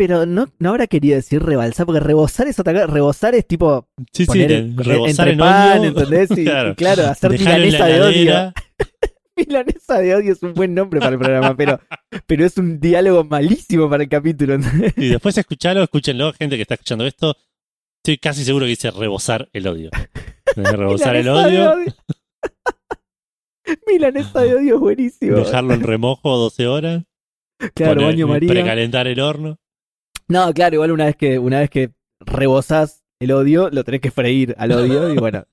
Pero, 0.00 0.24
no, 0.24 0.48
no 0.58 0.70
habrá 0.70 0.86
querido 0.86 1.16
decir 1.16 1.42
rebalsar, 1.42 1.84
porque 1.84 2.00
rebosar 2.00 2.46
es 2.48 2.58
atacar. 2.58 2.90
Rebosar 2.90 3.34
es 3.34 3.46
tipo 3.46 3.86
sí, 4.14 4.24
sí, 4.24 4.26
poner 4.26 4.52
en- 4.52 4.78
rebosar 4.78 5.28
entre 5.28 5.32
en 5.32 5.38
pan, 5.38 5.78
odio. 5.80 5.88
¿entendés? 5.90 6.30
Y, 6.38 6.44
Claro. 6.44 6.70
y 6.70 6.74
claro, 6.74 7.06
hacer 7.06 7.30
milanesa 7.32 7.84
de 7.86 8.00
odio. 8.00 8.52
Milanesa 9.36 9.98
de 9.98 10.14
odio 10.14 10.32
es 10.32 10.42
un 10.42 10.54
buen 10.54 10.74
nombre 10.74 11.00
para 11.00 11.12
el 11.12 11.18
programa, 11.18 11.54
pero, 11.54 11.78
pero 12.26 12.46
es 12.46 12.56
un 12.56 12.80
diálogo 12.80 13.24
malísimo 13.24 13.90
para 13.90 14.04
el 14.04 14.08
capítulo. 14.08 14.56
Y 14.96 15.08
después 15.08 15.36
escuchalo, 15.36 15.82
escúchenlo, 15.82 16.32
gente 16.32 16.56
que 16.56 16.62
está 16.62 16.74
escuchando 16.74 17.06
esto. 17.06 17.36
Estoy 18.02 18.16
casi 18.16 18.42
seguro 18.44 18.64
que 18.64 18.70
dice 18.70 18.90
rebosar 18.90 19.50
el 19.52 19.66
odio. 19.68 19.90
Rebosar 20.56 21.16
el 21.16 21.24
de 21.24 21.30
odio, 21.30 21.74
Milanesa 23.86 24.40
de 24.42 24.54
odio 24.54 24.74
es 24.76 24.80
buenísimo. 24.80 25.36
dejarlo 25.36 25.74
en 25.74 25.82
remojo 25.82 26.36
12 26.36 26.66
horas, 26.66 27.04
claro, 27.74 28.00
poner- 28.00 28.06
baño 28.14 28.26
María. 28.26 28.48
precalentar 28.50 29.06
el 29.06 29.20
horno. 29.20 29.58
No, 30.30 30.52
claro, 30.54 30.74
igual 30.76 30.92
una 30.92 31.06
vez 31.06 31.16
que, 31.16 31.38
una 31.38 31.60
vez 31.60 31.68
que 31.70 31.90
rebosás 32.20 33.02
el 33.20 33.32
odio, 33.32 33.68
lo 33.70 33.84
tenés 33.84 34.00
que 34.00 34.10
freír 34.10 34.54
al 34.58 34.72
odio 34.72 35.12
y 35.12 35.16
bueno. 35.18 35.44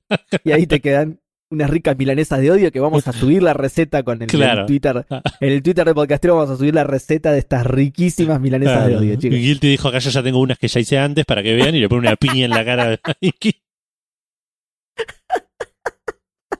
y 0.44 0.52
ahí 0.52 0.68
te 0.68 0.80
quedan 0.80 1.20
unas 1.50 1.70
ricas 1.70 1.98
milanesas 1.98 2.40
de 2.42 2.52
odio 2.52 2.72
que 2.72 2.80
vamos 2.80 3.08
a 3.08 3.14
subir 3.14 3.42
la 3.42 3.54
receta 3.54 4.04
con 4.04 4.22
el, 4.22 4.28
Claro. 4.28 4.62
el 4.62 4.68
Twitter. 4.68 5.06
En 5.40 5.52
el 5.52 5.64
Twitter 5.64 5.86
de 5.86 5.94
Podcastero 5.94 6.36
vamos 6.36 6.50
a 6.52 6.58
subir 6.58 6.76
la 6.76 6.84
receta 6.84 7.32
de 7.32 7.40
estas 7.40 7.66
riquísimas 7.66 8.40
milanesas 8.40 8.88
de 8.88 8.98
odio, 8.98 9.16
chicos. 9.16 9.38
Y 9.38 9.42
Guilty 9.42 9.68
dijo 9.70 9.88
acá 9.88 10.00
yo 10.00 10.10
ya 10.10 10.24
tengo 10.24 10.40
unas 10.40 10.58
que 10.58 10.68
ya 10.68 10.80
hice 10.80 10.98
antes 11.00 11.26
para 11.26 11.42
que 11.44 11.56
vean 11.56 11.74
y 11.74 11.80
le 11.80 11.90
pone 11.90 12.08
una 12.08 12.16
piña 12.16 12.46
en 12.46 12.52
la 12.52 12.64
cara 12.66 13.00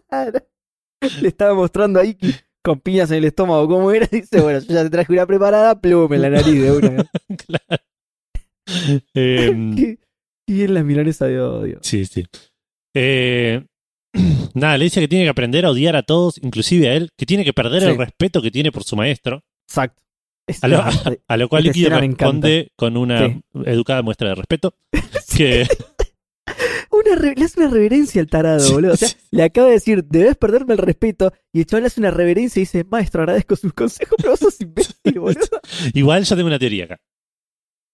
a. 0.10 0.32
Le 1.22 1.28
estaba 1.28 1.54
mostrando 1.54 2.00
a 2.00 2.06
Iki 2.06 2.34
con 2.64 2.80
piñas 2.80 3.12
en 3.12 3.18
el 3.18 3.26
estómago 3.26 3.68
cómo 3.68 3.92
era. 3.92 4.08
Dice, 4.12 4.42
bueno, 4.42 4.60
yo 4.60 4.74
ya 4.74 4.84
te 4.84 4.90
traje 4.90 5.14
una 5.14 5.26
preparada, 5.26 5.80
plum 5.80 6.12
en 6.14 6.22
la 6.22 6.30
nariz 6.30 6.62
de 6.62 6.72
una. 6.72 7.06
Claro. 7.46 7.84
Em, 9.14 9.76
Qué 9.76 9.98
qué 10.46 10.54
bien 10.54 10.74
la 10.74 10.84
milanesa 10.84 11.26
de 11.28 11.40
odio. 11.42 11.80
sí, 11.82 12.06
sí. 12.06 12.26
Eh, 12.96 13.64
nada, 14.54 14.78
le 14.78 14.86
dice 14.86 15.00
que 15.00 15.08
tiene 15.08 15.26
que 15.26 15.30
aprender 15.30 15.66
a 15.66 15.72
odiar 15.72 15.96
a 15.96 16.04
todos, 16.04 16.38
inclusive 16.42 16.90
a 16.90 16.96
él, 16.96 17.10
que 17.18 17.26
tiene 17.26 17.44
que 17.46 17.54
perder 17.54 17.82
Sí. 17.84 17.88
el 17.90 17.98
respeto 17.98 18.42
que 18.42 18.52
tiene 18.52 18.72
por 18.72 18.84
su 18.84 18.96
maestro. 18.96 19.42
Exacto. 19.70 20.02
A 20.62 20.68
lo, 20.68 20.82
a 21.28 21.38
lo 21.38 21.50
cual 21.50 21.64
me 21.66 21.90
responde 22.00 22.72
con 22.78 22.96
una 22.98 23.28
Sí. 23.28 23.42
educada 23.66 24.02
muestra 24.02 24.30
de 24.30 24.36
respeto. 24.36 24.74
Que, 25.38 25.68
Una 26.90 27.16
re- 27.16 27.36
le 27.36 27.46
hace 27.46 27.60
una 27.60 27.70
reverencia 27.70 28.22
al 28.22 28.28
tarado, 28.28 28.60
Sí, 28.62 28.74
boludo. 28.74 28.94
O 28.94 28.98
sea, 28.98 29.10
sí. 29.10 29.16
le 29.32 29.44
acaba 29.44 29.68
de 29.68 29.74
decir, 29.74 30.04
debes 30.06 30.36
perderme 30.38 30.74
el 30.74 30.80
respeto. 30.80 31.32
Y 31.54 31.60
el 31.60 31.66
chaval 31.68 31.86
hace 31.86 32.00
una 32.00 32.10
reverencia 32.12 32.60
y 32.60 32.64
dice, 32.64 32.86
maestro, 32.86 33.22
agradezco 33.22 33.56
sus 33.56 33.74
consejos, 33.74 34.16
pero 34.18 34.32
vos 34.32 34.40
sos 34.40 34.60
imbécil, 34.62 35.20
boludo. 35.20 35.60
igual 35.94 36.24
yo 36.24 36.36
tengo 36.36 36.48
una 36.48 36.58
teoría 36.58 36.86
acá. 36.86 36.98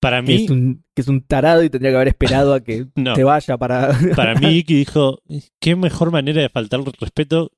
Para 0.04 0.22
que, 0.22 0.28
mí, 0.28 0.44
es 0.44 0.50
un, 0.52 0.84
que 0.94 1.02
es 1.02 1.08
un 1.08 1.22
tarado 1.22 1.64
y 1.64 1.70
tendría 1.70 1.92
que 1.92 1.96
haber 1.96 2.10
esperado 2.10 2.54
a 2.54 2.60
que 2.60 2.88
no. 2.96 3.16
se 3.16 3.24
vaya 3.24 3.58
para. 3.58 3.98
Para 4.16 4.36
mí, 4.36 4.58
Iki 4.58 4.76
dijo, 4.76 5.20
qué 5.60 5.76
mejor 5.76 6.12
manera 6.12 6.42
de 6.42 6.50
faltarle 6.50 6.92
respeto 7.00 7.52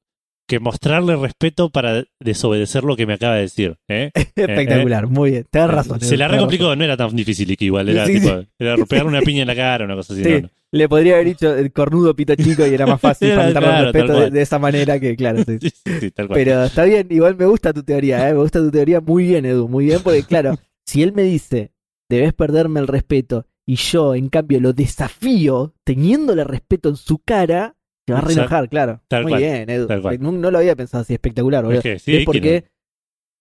que 0.48 0.60
mostrarle 0.60 1.16
respeto 1.16 1.72
para 1.72 2.04
desobedecer 2.20 2.84
lo 2.84 2.96
que 2.96 3.08
me 3.08 3.14
acaba 3.14 3.34
de 3.36 3.42
decir. 3.42 3.78
¿eh? 3.88 4.12
Espectacular, 4.36 5.08
muy 5.08 5.32
bien. 5.32 5.46
Tenés 5.50 5.72
razón. 5.72 6.00
Se 6.02 6.18
la 6.18 6.28
recomplicó, 6.28 6.76
no 6.76 6.84
era 6.84 6.96
tan 6.96 7.16
difícil 7.16 7.50
Iki 7.50 7.66
igual, 7.66 7.90
era 7.90 8.06
Sí, 8.06 8.20
tipo, 8.20 8.44
era 8.60 8.78
pegarle 8.86 9.10
una 9.10 9.22
piña 9.22 9.42
en 9.42 9.48
la 9.48 9.56
cara, 9.56 9.86
una 9.86 9.96
cosa 9.96 10.14
así. 10.14 10.24
Sí. 10.24 10.42
no. 10.44 10.50
Le 10.72 10.90
podría 10.90 11.14
haber 11.14 11.28
dicho 11.28 11.56
el 11.56 11.72
cornudo 11.72 12.16
pito 12.16 12.36
chico 12.36 12.68
y 12.68 12.74
era 12.74 12.86
más 12.86 13.00
fácil 13.00 13.30
Era, 13.30 13.44
faltarle 13.44 13.70
claro, 13.70 13.92
respeto 13.92 14.20
de, 14.20 14.30
de 14.30 14.42
esa 14.42 14.60
manera 14.60 15.00
que, 15.00 15.16
claro, 15.16 15.44
tal 15.46 16.28
cual. 16.28 16.30
Pero 16.34 16.64
está 16.66 16.84
bien, 16.84 17.08
igual 17.10 17.38
me 17.38 17.46
gusta 17.46 17.72
tu 17.72 17.82
teoría, 17.82 18.28
¿eh? 18.30 18.34
me 18.34 18.42
gusta 18.42 18.60
tu 18.60 18.72
teoría 18.72 19.00
muy 19.00 19.24
bien, 19.24 19.46
Edu, 19.46 19.70
muy 19.70 19.86
bien, 19.86 20.02
porque 20.04 20.24
claro, 20.24 20.60
si 20.86 21.02
él 21.02 21.14
me 21.14 21.24
dice, 21.24 21.72
debes 22.10 22.34
perderme 22.34 22.80
el 22.80 22.88
respeto, 22.88 23.46
y 23.68 23.76
yo, 23.78 24.14
en 24.16 24.30
cambio, 24.30 24.60
lo 24.60 24.74
desafío, 24.74 25.74
teniéndole 25.84 26.44
respeto 26.44 26.90
en 26.90 26.96
su 26.98 27.20
cara, 27.20 27.76
se 28.08 28.14
va 28.14 28.20
a 28.20 28.22
reenojar, 28.22 28.70
claro. 28.70 29.02
Tal 29.08 29.24
muy 29.24 29.32
cual, 29.32 29.42
bien, 29.42 29.70
Edu. 29.70 29.88
tal 29.88 30.02
cual. 30.02 30.22
No, 30.22 30.32
no 30.32 30.52
lo 30.52 30.60
había 30.60 30.76
pensado 30.76 31.02
así, 31.02 31.14
espectacular. 31.14 31.66
Es 31.74 31.82
que 31.82 31.98
sí, 32.00 32.12
¿Ves, 32.14 32.26
por 32.26 32.36
no- 32.36 32.42
qué, 32.42 32.66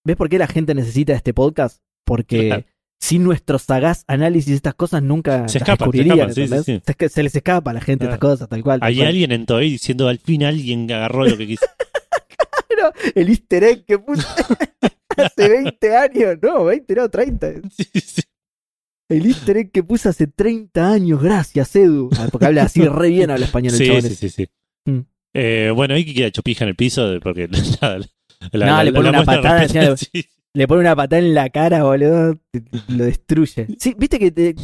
¿Ves 0.07 0.17
por 0.17 0.29
qué 0.29 0.39
la 0.39 0.47
gente 0.47 0.75
necesita 0.75 1.13
este 1.15 1.35
podcast? 1.35 1.83
Porque 2.07 2.47
Claro. 2.49 2.65
sin 3.01 3.23
nuestro 3.25 3.59
sagaz 3.59 4.05
análisis 4.07 4.49
de 4.51 4.57
estas 4.57 4.75
cosas 4.75 5.03
nunca 5.03 5.47
Se 5.49 5.59
escapan, 5.59 5.77
se 5.93 5.99
descubrirían, 5.99 6.17
escapan, 6.31 6.35
sí, 6.35 6.35
sí, 6.35 6.43
¿entendés? 6.55 6.65
sí. 6.65 6.83
Se, 6.99 7.05
es- 7.07 7.13
se 7.13 7.23
les 7.23 7.35
escapa 7.37 7.71
a 7.71 7.75
la 7.75 7.81
gente 7.83 8.05
Claro. 8.07 8.15
estas 8.15 8.31
cosas, 8.31 8.49
tal 8.49 8.63
cual. 8.63 8.81
tal 8.81 8.89
Hay 8.89 8.97
cual. 8.97 9.09
alguien 9.09 9.33
en 9.33 9.45
Toei 9.47 9.71
diciendo 9.71 10.09
al 10.09 10.19
fin 10.19 10.45
alguien 10.45 10.91
agarró 10.91 11.27
lo 11.27 11.37
que 11.37 11.47
quiso. 11.47 11.67
Claro, 12.69 12.93
el 13.15 13.29
easter 13.29 13.63
egg 13.63 13.85
que 13.85 13.99
puse 14.01 14.27
hace 15.17 15.49
20 15.49 15.97
años, 15.97 16.39
no, 16.43 16.65
20 16.65 16.95
no, 16.97 17.09
30. 17.09 17.53
Sí, 17.71 17.85
sí. 18.01 18.23
El 19.17 19.27
easter 19.27 19.57
egg 19.57 19.71
que 19.71 19.83
puse 19.83 20.09
hace 20.09 20.27
30 20.27 20.91
años, 20.93 21.23
gracias 21.23 21.75
Edu. 21.77 22.11
Porque 22.31 22.47
habla 22.47 22.65
así 22.65 22.83
re 22.87 23.09
bien, 23.09 23.31
habla 23.31 23.47
español 23.47 23.75
el 23.75 23.79
Sí, 23.79 24.01
sí, 24.09 24.15
sí, 24.15 24.29
sí. 24.29 24.47
Mm. 24.91 25.01
Eh, 25.35 25.73
bueno, 25.75 25.97
Iki 25.97 26.15
queda 26.15 26.27
hecho 26.29 26.43
pija 26.43 26.65
en 26.65 26.69
el 26.71 26.77
piso 26.77 27.09
porque 27.23 27.49
nada, 27.83 27.99
la, 28.53 28.67
No, 28.67 28.83
le 28.85 28.93
pone 28.93 29.09
una 29.09 29.25
patada 29.25 29.67
sí, 29.97 30.25
Le 30.53 30.69
pone 30.69 30.81
una 30.81 30.95
patada 30.95 31.21
en 31.21 31.35
la 31.35 31.49
cara, 31.51 31.83
boludo, 31.85 32.39
lo 32.89 33.05
destruye. 33.05 33.67
Sí, 33.79 33.95
viste 33.99 34.19
que 34.19 34.31
te- 34.31 34.55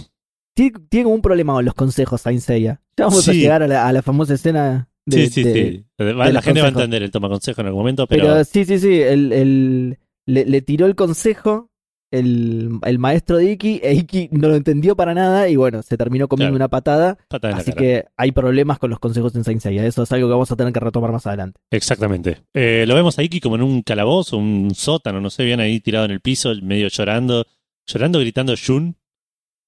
tiene, 0.54 0.72
tiene 0.88 1.04
como 1.04 1.14
un 1.16 1.22
problema 1.22 1.54
con 1.54 1.64
los 1.64 1.74
consejos 1.74 2.20
Saint 2.20 2.40
Seiya. 2.40 2.80
Ya 2.96 3.06
vamos 3.06 3.26
a 3.28 3.32
llegar 3.32 3.62
a 3.62 3.68
la, 3.68 3.88
a 3.88 3.92
la 3.92 4.02
famosa 4.02 4.34
escena 4.34 4.88
de- 5.06 5.26
sí, 5.28 5.30
sí, 5.30 5.42
de- 5.42 5.84
sí. 5.98 6.04
La 6.14 6.42
gente 6.42 6.60
va 6.60 6.66
a 6.66 6.70
entender 6.70 7.02
el 7.02 7.10
toma 7.10 7.28
consejo 7.28 7.60
en 7.62 7.66
algún 7.68 7.80
momento, 7.80 8.06
Pero, 8.06 8.22
pero, 8.24 8.44
sí, 8.44 8.64
sí, 8.64 8.78
sí. 8.78 9.00
El, 9.00 9.32
el- 9.32 9.98
le, 10.26 10.44
le 10.44 10.60
tiró 10.62 10.86
el 10.86 10.94
consejo 10.94 11.69
el, 12.12 12.70
el 12.84 12.98
maestro 12.98 13.36
de 13.36 13.52
Iki 13.52 13.80
e 13.82 13.94
Iki 13.94 14.28
no 14.32 14.48
lo 14.48 14.56
entendió 14.56 14.96
para 14.96 15.14
nada 15.14 15.48
y 15.48 15.56
bueno, 15.56 15.82
se 15.82 15.96
terminó 15.96 16.26
comiendo 16.28 16.50
Claro. 16.52 16.56
una 16.64 16.68
patada. 16.68 17.18
Así 17.54 17.72
que 17.72 18.06
hay 18.16 18.32
problemas 18.32 18.78
con 18.78 18.90
los 18.90 18.98
consejos 18.98 19.34
en 19.36 19.44
Saint 19.44 19.60
Seiya. 19.60 19.86
Eso 19.86 20.02
es 20.02 20.12
algo 20.12 20.26
que 20.28 20.32
vamos 20.32 20.50
a 20.50 20.56
tener 20.56 20.72
que 20.72 20.80
retomar 20.80 21.12
más 21.12 21.26
adelante. 21.26 21.60
Exactamente. 21.70 22.38
Eh, 22.54 22.84
lo 22.88 22.94
vemos 22.94 23.18
a 23.18 23.22
Iki 23.22 23.40
como 23.40 23.54
en 23.56 23.62
un 23.62 23.82
calabozo, 23.82 24.36
un 24.38 24.74
sótano, 24.74 25.20
no 25.20 25.30
sé, 25.30 25.44
bien 25.44 25.60
ahí 25.60 25.80
tirado 25.80 26.04
en 26.06 26.10
el 26.10 26.20
piso, 26.20 26.52
medio 26.62 26.88
llorando, 26.88 27.46
llorando, 27.86 28.18
gritando 28.18 28.56
Shun. 28.56 28.96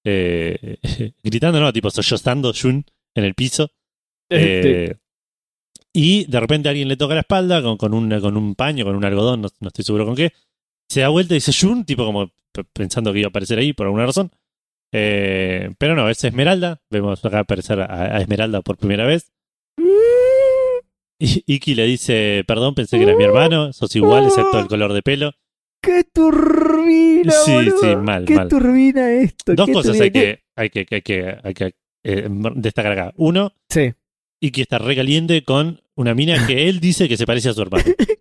Eh, 0.04 0.78
gritando, 1.22 1.60
no, 1.60 1.72
tipo 1.72 1.90
sollozando 1.90 2.52
Shun 2.52 2.84
en 3.14 3.24
el 3.24 3.34
piso. 3.34 3.70
Eh, 4.30 4.96
y 5.92 6.24
de 6.24 6.40
repente 6.40 6.68
alguien 6.70 6.88
le 6.88 6.96
toca 6.96 7.14
la 7.14 7.20
espalda 7.20 7.62
con, 7.62 7.76
con, 7.76 7.92
un, 7.92 8.18
con 8.20 8.36
un 8.36 8.54
paño, 8.54 8.84
con 8.84 8.96
un 8.96 9.04
algodón, 9.04 9.42
no, 9.42 9.48
no 9.60 9.68
estoy 9.68 9.84
seguro 9.84 10.06
con 10.06 10.16
qué. 10.16 10.32
Se 10.92 11.00
da 11.00 11.08
vuelta 11.08 11.32
y 11.32 11.38
dice 11.38 11.52
Shun, 11.52 11.86
tipo 11.86 12.04
como 12.04 12.30
pensando 12.74 13.14
que 13.14 13.20
iba 13.20 13.28
a 13.28 13.30
aparecer 13.30 13.58
ahí 13.58 13.72
por 13.72 13.86
alguna 13.86 14.04
razón. 14.04 14.30
Eh, 14.92 15.70
pero 15.78 15.96
no, 15.96 16.10
es 16.10 16.22
Esmeralda. 16.22 16.82
Vemos 16.90 17.24
acá 17.24 17.38
aparecer 17.38 17.80
a, 17.80 18.16
a 18.16 18.20
Esmeralda 18.20 18.60
por 18.60 18.76
primera 18.76 19.06
vez. 19.06 19.32
Y 21.18 21.44
Iki 21.46 21.74
le 21.76 21.86
dice, 21.86 22.44
perdón, 22.46 22.74
pensé 22.74 22.98
que 22.98 23.04
eras 23.04 23.16
mi 23.16 23.24
hermano, 23.24 23.72
sos 23.72 23.96
igual 23.96 24.26
excepto 24.26 24.58
el 24.58 24.66
color 24.66 24.92
de 24.92 25.00
pelo. 25.00 25.32
¡Qué 25.82 26.04
turbina! 26.12 27.32
Sí, 27.32 27.52
boludo! 27.52 27.78
sí, 27.80 27.96
mal, 27.96 28.24
¡Qué 28.26 28.34
mal. 28.34 28.48
turbina 28.48 29.12
esto! 29.12 29.54
Dos 29.54 29.70
cosas 29.70 29.98
hay 29.98 30.10
que, 30.10 30.42
hay 30.56 30.68
que, 30.68 30.86
hay 30.90 31.00
que, 31.00 31.38
hay 31.42 31.54
que 31.54 31.74
eh, 32.04 32.28
destacar 32.56 32.92
acá. 32.92 33.14
Uno, 33.16 33.54
Sí. 33.70 33.94
Iki 34.42 34.60
está 34.60 34.76
recaliente 34.76 35.42
con 35.42 35.80
una 35.94 36.14
mina 36.14 36.46
que 36.46 36.68
él 36.68 36.80
dice 36.80 37.08
que 37.08 37.16
se 37.16 37.24
parece 37.24 37.48
a 37.48 37.54
su 37.54 37.62
hermano. 37.62 37.84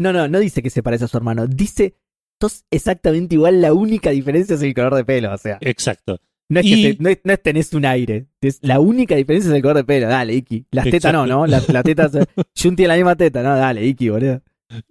No, 0.00 0.12
no, 0.12 0.28
no 0.28 0.38
dice 0.38 0.62
que 0.62 0.70
se 0.70 0.80
parece 0.80 1.06
a 1.06 1.08
su 1.08 1.16
hermano. 1.16 1.48
Dice, 1.48 1.96
sos 2.40 2.64
exactamente 2.70 3.34
igual, 3.34 3.60
la 3.60 3.72
única 3.72 4.10
diferencia 4.10 4.54
es 4.56 4.62
el 4.62 4.74
color 4.74 4.94
de 4.94 5.04
pelo. 5.04 5.32
O 5.32 5.38
sea, 5.38 5.58
Exacto. 5.60 6.20
no 6.48 6.60
es, 6.60 6.66
Y- 6.66 6.82
que 6.82 6.94
te- 6.94 7.02
no 7.02 7.08
es, 7.08 7.18
no 7.24 7.32
es 7.32 7.42
tenés 7.42 7.72
un 7.74 7.84
aire. 7.84 8.26
Es, 8.40 8.58
la 8.62 8.80
única 8.80 9.14
diferencia 9.16 9.48
es 9.50 9.56
el 9.56 9.62
color 9.62 9.76
de 9.78 9.84
pelo. 9.84 10.08
Dale, 10.08 10.34
Iki. 10.34 10.66
Las 10.70 10.84
tetas 10.90 11.12
no. 11.12 11.26
¿no? 11.26 11.46
Las, 11.46 11.68
las 11.68 11.82
tetas. 11.84 12.12
Jun 12.60 12.76
tiene 12.76 12.88
la 12.88 12.94
misma 12.96 13.16
teta, 13.16 13.42
¿no? 13.42 13.56
Dale, 13.56 13.84
Iki, 13.86 14.08
boludo. 14.10 14.42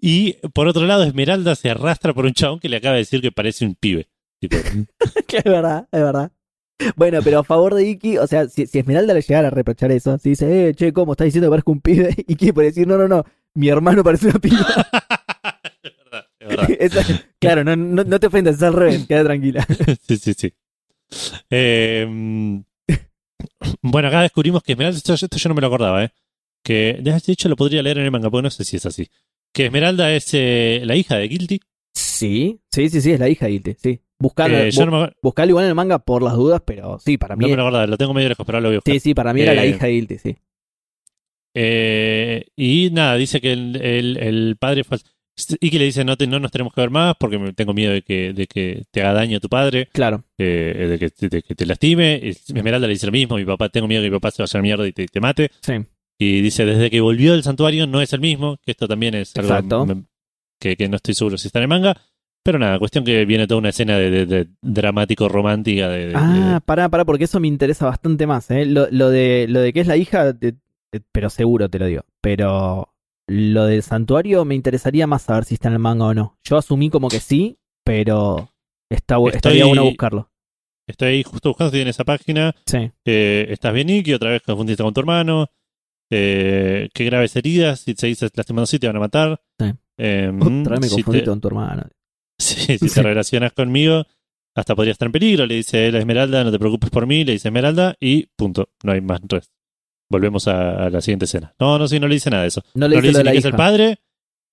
Y 0.02 0.34
por 0.54 0.68
otro 0.68 0.86
lado, 0.88 1.04
Esmeralda 1.04 1.56
se 1.56 1.70
arrastra 1.70 2.14
por 2.14 2.26
un 2.26 2.34
chabón 2.34 2.60
que 2.60 2.68
le 2.70 2.78
acaba 2.78 2.94
de 2.94 3.00
decir 3.02 3.22
que 3.22 3.32
parece 3.32 3.66
un 3.66 3.76
pibe. 3.76 4.08
Tipo, 4.40 4.58
Que 5.28 5.38
es 5.38 5.44
verdad, 5.44 5.88
es 5.92 6.02
verdad. 6.02 6.32
Bueno, 6.96 7.20
pero 7.24 7.40
a 7.40 7.44
favor 7.44 7.74
de 7.74 7.88
Iki, 7.90 8.18
o 8.20 8.28
sea, 8.28 8.48
si, 8.50 8.68
si 8.68 8.78
Esmeralda 8.80 9.14
le 9.16 9.22
llegara 9.22 9.48
a 9.48 9.52
reprochar 9.52 9.92
eso, 9.92 10.18
si 10.20 10.30
dice, 10.30 10.70
eh, 10.70 10.74
che, 10.76 10.94
¿cómo 10.94 11.14
estás 11.14 11.26
diciendo 11.26 11.48
que 11.48 11.52
parezco 11.52 11.72
un 11.72 11.82
pibe? 11.82 12.14
Iki 12.28 12.52
puede 12.52 12.68
decir, 12.68 12.88
no, 12.88 12.98
no, 12.98 13.08
no, 13.08 13.24
mi 13.56 13.70
hermano 13.70 14.04
parece 14.04 14.28
una 14.28 14.38
piba. 14.40 14.66
es 16.80 16.94
claro, 17.40 17.64
no, 17.64 17.76
no, 17.76 18.04
no 18.04 18.20
te 18.20 18.28
ofendas, 18.28 18.56
es 18.56 18.64
al 18.64 18.74
revés, 18.74 19.06
queda 19.08 19.24
tranquila. 19.24 19.66
Sí, 20.08 20.18
sí, 20.18 20.34
sí. 20.34 20.54
Eh, 21.50 22.06
bueno, 23.82 24.08
acá 24.08 24.22
descubrimos 24.22 24.64
que 24.64 24.74
Esmeralda, 24.74 24.98
esto, 24.98 25.14
esto 25.14 25.38
yo 25.38 25.50
no 25.50 25.56
me 25.56 25.62
lo 25.62 25.68
acordaba, 25.68 26.04
¿eh? 26.04 26.10
Que 26.64 26.98
de 27.02 27.16
hecho 27.28 27.48
lo 27.50 27.56
podría 27.56 27.82
leer 27.82 28.00
en 28.00 28.06
el 28.06 28.12
manga, 28.12 28.30
porque 28.30 28.44
no 28.44 28.50
sé 28.50 28.64
si 28.66 28.78
es 28.78 28.86
así. 28.86 29.08
Que 29.54 29.66
Esmeralda 29.68 30.12
es 30.14 30.30
eh, 30.34 30.82
la 30.84 30.96
hija 30.96 31.16
de 31.18 31.28
Guilty. 31.28 31.60
Sí, 31.94 32.60
sí, 32.72 32.90
sí, 32.90 33.02
sí, 33.02 33.12
es 33.14 33.20
la 33.20 33.30
hija 33.30 33.46
de 33.46 33.54
Ilte, 33.54 33.78
sí. 33.82 34.02
Buscalo, 34.20 34.58
Eh, 34.58 34.70
bu- 34.72 34.86
no 34.86 35.02
me, 35.02 35.12
buscalo 35.22 35.50
igual 35.50 35.66
en 35.66 35.70
el 35.70 35.76
manga 35.76 36.00
por 36.00 36.22
las 36.24 36.34
dudas, 36.34 36.62
pero 36.66 37.00
sí, 37.00 37.18
para 37.18 37.36
mí. 37.36 37.44
no 37.46 37.50
me 37.50 37.56
lo 37.56 37.62
acordaba, 37.64 37.88
lo 37.88 37.98
tengo 37.98 38.14
medio 38.14 38.30
lejos, 38.30 38.46
pero 38.46 38.60
lo 38.60 38.70
voy 38.70 38.76
a 38.76 38.80
buscar. 38.80 38.94
sí, 38.94 39.00
sí, 39.00 39.14
para 39.14 39.34
mí 39.34 39.42
era 39.42 39.54
la 39.54 39.64
Eh, 39.64 39.70
hija 39.70 39.86
de 39.86 39.94
Ilte, 39.94 40.20
sí. 40.20 40.38
Eh, 41.54 42.46
y 42.56 42.90
nada, 42.92 43.16
dice 43.16 43.42
que 43.42 43.54
el, 43.54 43.76
el- 43.82 44.18
el 44.18 44.58
padre 44.60 44.84
fue. 44.84 44.98
Y 45.62 45.70
que 45.70 45.78
le 45.80 45.86
dice: 45.86 46.04
no, 46.04 46.18
te- 46.18 46.26
no 46.28 46.40
nos 46.40 46.52
tenemos 46.52 46.74
que 46.74 46.82
ver 46.82 46.90
más 46.90 47.16
porque 47.20 47.38
tengo 47.56 47.74
miedo 47.74 47.94
de 47.94 48.02
que, 48.02 48.34
de 48.34 48.48
que 48.48 48.84
te 48.92 49.02
haga 49.02 49.14
daño 49.14 49.40
tu 49.40 49.50
padre, 49.50 49.88
Claro. 49.94 50.24
eh, 50.38 50.88
de, 50.90 51.00
que, 51.00 51.10
te- 51.12 51.30
de 51.30 51.42
que 51.44 51.54
te 51.56 51.66
lastime. 51.66 52.22
Esmeralda 52.28 52.88
le 52.88 52.94
dice 52.94 53.06
lo 53.06 53.12
mismo: 53.12 53.36
mi 53.38 53.46
papá, 53.46 53.70
tengo 53.70 53.88
miedo 53.88 54.02
que 54.02 54.10
mi 54.10 54.16
papá 54.16 54.32
se 54.32 54.42
vaya 54.42 54.60
a 54.60 54.64
mierda 54.64 54.88
y 54.88 54.94
te, 54.94 55.06
te 55.08 55.20
mate. 55.20 55.52
Sí. 55.62 55.74
Y 56.20 56.42
dice: 56.42 56.66
desde 56.66 56.90
que 56.90 57.02
volvió 57.02 57.34
del 57.34 57.44
santuario 57.44 57.86
no 57.86 58.02
es 58.02 58.12
el 58.14 58.20
mismo, 58.20 58.58
que 58.66 58.72
esto 58.72 58.88
también 58.88 59.14
es 59.14 59.36
algo 59.38 59.50
Exacto. 59.50 59.86
me- 59.86 60.04
que, 60.60 60.76
que 60.76 60.90
no 60.90 60.96
estoy 60.96 61.14
seguro 61.14 61.38
si 61.38 61.48
está 61.50 61.60
en 61.60 61.64
el 61.64 61.70
manga. 61.70 61.96
Pero 62.44 62.58
nada, 62.60 62.80
cuestión 62.80 63.04
que 63.04 63.26
viene 63.26 63.46
toda 63.46 63.60
una 63.60 63.70
escena 63.70 63.98
de, 63.98 64.10
de- 64.10 64.26
de 64.26 64.48
dramático 64.62 65.28
romántica 65.28 65.90
de, 65.90 66.14
Ah, 66.16 66.62
pará, 66.66 66.88
pará, 66.90 67.04
porque 67.06 67.26
eso 67.26 67.40
me 67.42 67.48
interesa 67.48 67.86
bastante 67.86 68.26
más, 68.26 68.50
¿eh? 68.52 68.66
Lo, 68.66 68.88
lo 68.90 69.10
de, 69.10 69.46
lo 69.50 69.60
de 69.60 69.74
que 69.74 69.82
es 69.82 69.88
la 69.88 69.98
hija, 69.98 70.34
pero 71.12 71.30
seguro 71.30 71.70
te 71.70 71.78
lo 71.78 71.86
digo. 71.88 72.04
Pero 72.22 72.90
lo 73.28 73.66
del 73.66 73.84
santuario 73.84 74.46
me 74.46 74.56
interesaría 74.56 75.06
más 75.08 75.24
saber 75.24 75.46
si 75.46 75.56
está 75.56 75.68
en 75.68 75.74
el 75.76 75.80
manga 75.80 76.06
o 76.06 76.14
no. 76.14 76.38
Yo 76.44 76.58
asumí 76.58 76.90
como 76.90 77.10
que 77.10 77.20
sí, 77.20 77.58
pero 77.84 78.50
está, 78.90 79.16
Estoy- 79.16 79.32
estaría 79.36 79.66
bueno 79.66 79.84
buscarlo. 79.86 80.30
Estoy 80.88 81.08
ahí 81.10 81.24
justo 81.24 81.50
buscando 81.50 81.72
si 81.72 81.78
tiene 81.78 81.90
esa 81.92 82.06
página. 82.06 82.56
Sí. 82.66 82.90
Eh, 83.06 83.48
¿Estás 83.50 83.74
bien, 83.74 83.88
Nicky? 83.88 84.14
Otra 84.14 84.30
vez 84.32 84.42
confundiste 84.42 84.84
con 84.84 84.94
tu 84.94 85.02
hermano. 85.02 85.48
Eh, 86.10 86.90
qué 86.94 87.04
graves 87.06 87.36
heridas. 87.36 87.82
Si 87.82 87.94
se 87.96 88.08
dice 88.08 88.30
lastimando 88.34 88.64
así, 88.64 88.80
te 88.80 88.88
van 88.88 88.96
a 88.96 89.00
matar. 89.02 89.42
Sí. 89.60 89.74
Eh, 89.98 90.32
Otra 90.34 90.72
vez 90.76 90.80
me 90.82 90.88
si 90.88 90.96
confundí 90.96 91.20
te- 91.20 91.26
con 91.26 91.42
tu 91.42 91.48
hermano. 91.50 91.84
Sí, 92.40 92.78
si 92.78 92.88
Sí. 92.88 92.94
te 92.96 93.02
relacionas 93.04 93.52
conmigo, 93.52 94.06
hasta 94.56 94.76
podría 94.76 94.92
estar 94.94 95.08
en 95.08 95.12
peligro. 95.12 95.46
Le 95.46 95.56
dice 95.56 95.88
él 95.88 95.96
a 95.96 96.00
Esmeralda, 96.00 96.44
no 96.44 96.52
te 96.52 96.60
preocupes 96.60 96.90
por 96.90 97.06
mí. 97.08 97.26
Le 97.26 97.34
dice 97.34 97.50
Esmeralda 97.50 97.96
y 98.00 98.28
punto. 98.38 98.70
No 98.84 98.94
hay 98.94 99.02
más 99.02 99.20
res. 99.28 99.52
Volvemos 100.10 100.48
a, 100.48 100.86
a 100.86 100.90
la 100.90 101.02
siguiente 101.02 101.26
escena. 101.26 101.54
No, 101.60 101.78
no, 101.78 101.88
sí, 101.88 102.00
no 102.00 102.08
le 102.08 102.16
dice 102.16 102.30
nada 102.30 102.44
de 102.44 102.50
eso. 102.50 102.62
No 102.74 102.88
le 102.88 102.96
No 102.96 103.02
le 103.02 103.08
dice 103.10 103.24
ni 103.24 103.32
que 103.32 103.38
es 103.38 103.46
el 103.46 103.54
padre, 103.54 103.98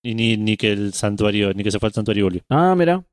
y 0.03 0.15
ni, 0.15 0.37
ni 0.37 0.57
que 0.57 0.73
el 0.73 0.93
santuario, 0.93 1.53
ni 1.55 1.63
que 1.65 1.71
se 1.71 1.79
fue 1.79 1.89
al 1.89 1.93
santuario 1.93 2.21
y 2.21 2.25
volvió. 2.25 2.43
Ah, 2.51 2.75
mira. 2.77 3.05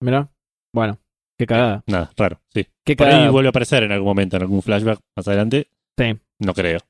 Mira. 0.00 0.30
Bueno, 0.72 0.98
qué 1.38 1.46
cagada. 1.46 1.82
Nada, 1.86 2.10
raro, 2.16 2.40
sí. 2.54 2.66
Qué 2.84 2.96
Por 2.96 3.08
ahí 3.08 3.28
vuelve 3.28 3.48
a 3.48 3.50
aparecer 3.50 3.82
en 3.82 3.92
algún 3.92 4.08
momento, 4.08 4.36
en 4.36 4.42
algún 4.42 4.62
flashback 4.62 5.00
más 5.16 5.28
adelante. 5.28 5.68
Sí. 5.98 6.18
No 6.38 6.54
creo. 6.54 6.80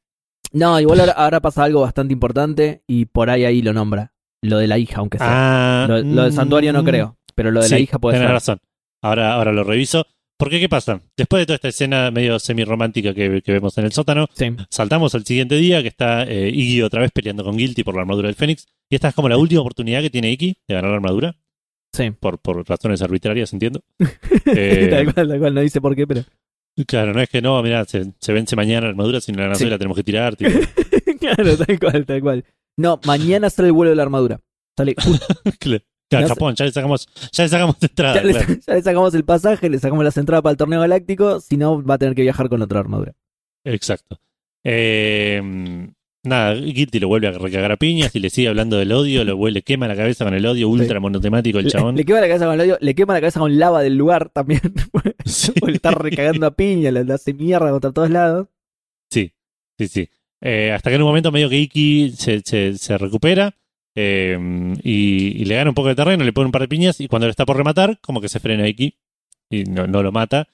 No, 0.53 0.79
igual 0.79 1.01
ahora, 1.01 1.13
ahora 1.13 1.41
pasa 1.41 1.65
algo 1.65 1.81
bastante 1.81 2.13
importante 2.13 2.83
y 2.87 3.07
por 3.07 3.31
ahí 3.31 3.45
ahí 3.45 3.63
lo 3.63 3.73
nombra. 3.73 4.13
Lo 4.43 4.59
de 4.59 4.67
la 4.67 4.79
hija, 4.79 5.01
aunque 5.01 5.19
sea. 5.19 5.85
Ah, 5.85 5.87
lo, 5.89 6.03
lo 6.03 6.23
del 6.25 6.33
santuario 6.33 6.73
no 6.73 6.83
mm, 6.83 6.87
creo, 6.87 7.17
pero 7.35 7.51
lo 7.51 7.63
de 7.63 7.69
la 7.69 7.79
hija 7.79 7.99
puede 7.99 8.19
ser. 8.19 8.29
razón. 8.29 8.59
Ahora, 9.03 9.33
ahora 9.35 9.53
lo 9.53 9.65
reviso. 9.65 10.07
Porque, 10.43 10.59
¿qué 10.59 10.69
pasa? 10.69 11.01
Después 11.17 11.41
de 11.43 11.47
toda 11.47 11.55
esta 11.55 11.69
escena 11.69 12.11
medio 12.11 12.37
semi-romántica 12.41 13.15
que, 13.15 13.43
que 13.43 13.53
vemos 13.53 13.79
en 13.79 13.85
el 13.85 13.93
sótano, 13.93 14.27
Sí. 14.35 14.47
saltamos 14.71 15.15
al 15.15 15.25
siguiente 15.25 15.55
día 15.55 15.83
que 15.83 15.89
está 15.89 16.25
eh, 16.25 16.49
Iggy 16.53 16.83
otra 16.83 17.01
vez 17.01 17.13
peleando 17.13 17.45
con 17.45 17.57
Guilty 17.57 17.85
por 17.85 17.95
la 17.95 18.01
armadura 18.01 18.27
del 18.27 18.35
Fénix. 18.35 18.67
Y 18.91 18.97
esta 18.97 19.09
es 19.11 19.15
como 19.15 19.29
la 19.29 19.37
última 19.37 19.61
oportunidad 19.61 20.01
que 20.03 20.11
tiene 20.11 20.33
Iggy 20.33 20.57
de 20.67 20.75
ganar 20.75 20.91
la 20.91 20.97
armadura, 20.97 21.37
Sí. 21.93 22.11
por, 22.11 22.41
por 22.41 22.69
razones 22.69 23.03
arbitrarias, 23.03 23.53
entiendo. 23.53 23.83
Eh, 24.47 24.89
tal 24.91 25.15
cual, 25.15 25.29
tal 25.29 25.39
cual, 25.39 25.55
no 25.55 25.61
dice 25.61 25.81
por 25.81 25.95
qué, 25.95 26.07
pero. 26.09 26.25
claro, 26.89 27.13
no 27.15 27.21
es 27.21 27.29
que 27.29 27.41
no, 27.41 27.63
mira, 27.63 27.85
se, 27.85 28.13
se 28.19 28.33
vence 28.33 28.57
mañana 28.57 28.83
la 28.87 28.89
armadura, 28.89 29.21
sino 29.21 29.39
la 29.39 29.45
armadura 29.45 29.65
Sí. 29.67 29.71
la 29.71 29.79
tenemos 29.79 29.97
que 29.97 30.03
tirar. 30.05 30.35
tipo. 30.35 30.51
claro, 31.21 31.57
tal 31.57 31.79
cual, 31.79 32.05
tal 32.05 32.21
cual. 32.21 32.45
No, 32.77 33.01
mañana 33.07 33.49
sale 33.49 33.69
el 33.69 33.73
vuelo 33.75 33.91
de 33.91 33.97
la 33.97 34.03
armadura. 34.03 34.41
Sale. 34.77 34.97
Claro. 36.19 36.35
Japón, 36.35 36.55
ya 36.55 36.65
le 36.65 36.73
sacamos, 36.73 37.09
ya 37.33 37.45
le 37.45 37.49
sacamos 37.49 37.77
entrada. 37.81 38.15
ya, 38.17 38.23
le, 38.23 38.33
claro. 38.33 38.55
ya 38.67 38.75
le 38.75 38.83
sacamos 38.83 39.15
el 39.15 39.25
pasaje, 39.25 39.71
le 39.71 39.79
sacamos 39.79 40.05
las 40.05 40.17
entradas 40.17 40.43
para 40.43 40.53
el 40.53 40.57
torneo 40.57 40.81
galáctico, 40.81 41.41
si 41.41 41.57
no 41.57 41.83
va 41.83 41.95
a 41.95 41.99
tener 41.99 42.15
que 42.15 42.23
viajar 42.23 42.49
con 42.49 42.63
otra 42.63 42.81
armadura. 42.81 43.15
Exacto. 43.65 44.19
Eh, 44.65 45.41
nada, 46.25 46.55
Guilty 46.55 47.01
lo 47.01 47.09
vuelve 47.09 47.29
a 47.29 47.33
recagar 47.33 47.73
a 47.73 47.77
piñas 47.77 48.15
y 48.15 48.21
le 48.21 48.31
sigue 48.31 48.49
hablando 48.49 48.77
del 48.77 48.93
odio, 48.93 49.25
lo 49.25 49.37
vuelve, 49.37 49.55
le 49.55 49.63
quema 49.63 49.89
la 49.89 49.97
cabeza 49.97 50.25
con 50.25 50.35
el 50.35 50.47
odio 50.47 50.69
ultra 50.69 51.01
monotemático 51.01 51.59
el 51.59 51.67
chabón. 51.69 51.97
le 51.97 52.05
quema 52.05 52.21
la 52.21 52.29
cabeza 52.29 52.47
con 52.47 52.55
el 52.55 52.61
odio, 52.61 52.79
le 52.81 52.95
quema 52.95 53.15
la 53.15 53.21
cabeza 53.21 53.41
con 53.41 53.59
lava 53.59 53.83
del 53.83 53.97
lugar 53.97 54.31
también. 54.31 54.61
Sí. 55.25 55.53
Le 55.65 55.75
está 55.75 55.93
recagando 55.93 56.47
a 56.47 56.51
piña, 56.51 56.91
le, 56.91 57.05
le 57.05 57.15
hace 57.15 57.33
mierda 57.33 57.71
contra 57.71 57.93
todos 57.93 58.11
lados. 58.11 58.49
Sí, 59.09 59.33
sí, 59.79 59.89
sí. 59.89 60.09
Eh, 60.41 60.73
hasta 60.73 60.91
que 60.91 60.97
en 60.97 61.03
un 61.03 61.09
momento 61.09 61.31
medio 61.31 61.49
que 61.49 61.59
Iki 61.59 62.11
se, 62.17 62.41
se, 62.41 62.77
se 62.77 62.99
recupera 62.99 63.55
eh, 63.95 64.39
y, 64.83 65.43
y 65.43 65.45
le 65.45 65.55
gana 65.57 65.71
un 65.71 65.75
poco 65.75 65.89
de 65.89 65.95
terreno, 65.95 66.25
le 66.25 66.33
pone 66.33 66.47
un 66.47 66.53
par 66.53 66.63
de 66.63 66.69
piñas 66.69 67.01
y 67.01 67.09
cuando 67.09 67.27
le 67.27 67.31
está 67.31 67.45
por 67.47 67.57
rematar, 67.57 67.99
como 68.01 68.21
que 68.21 68.29
se 68.29 68.41
frena 68.41 68.67
Iki 68.69 68.95
y 69.51 69.65
no, 69.65 69.87
no 69.87 70.03
lo 70.03 70.13
mata. 70.13 70.49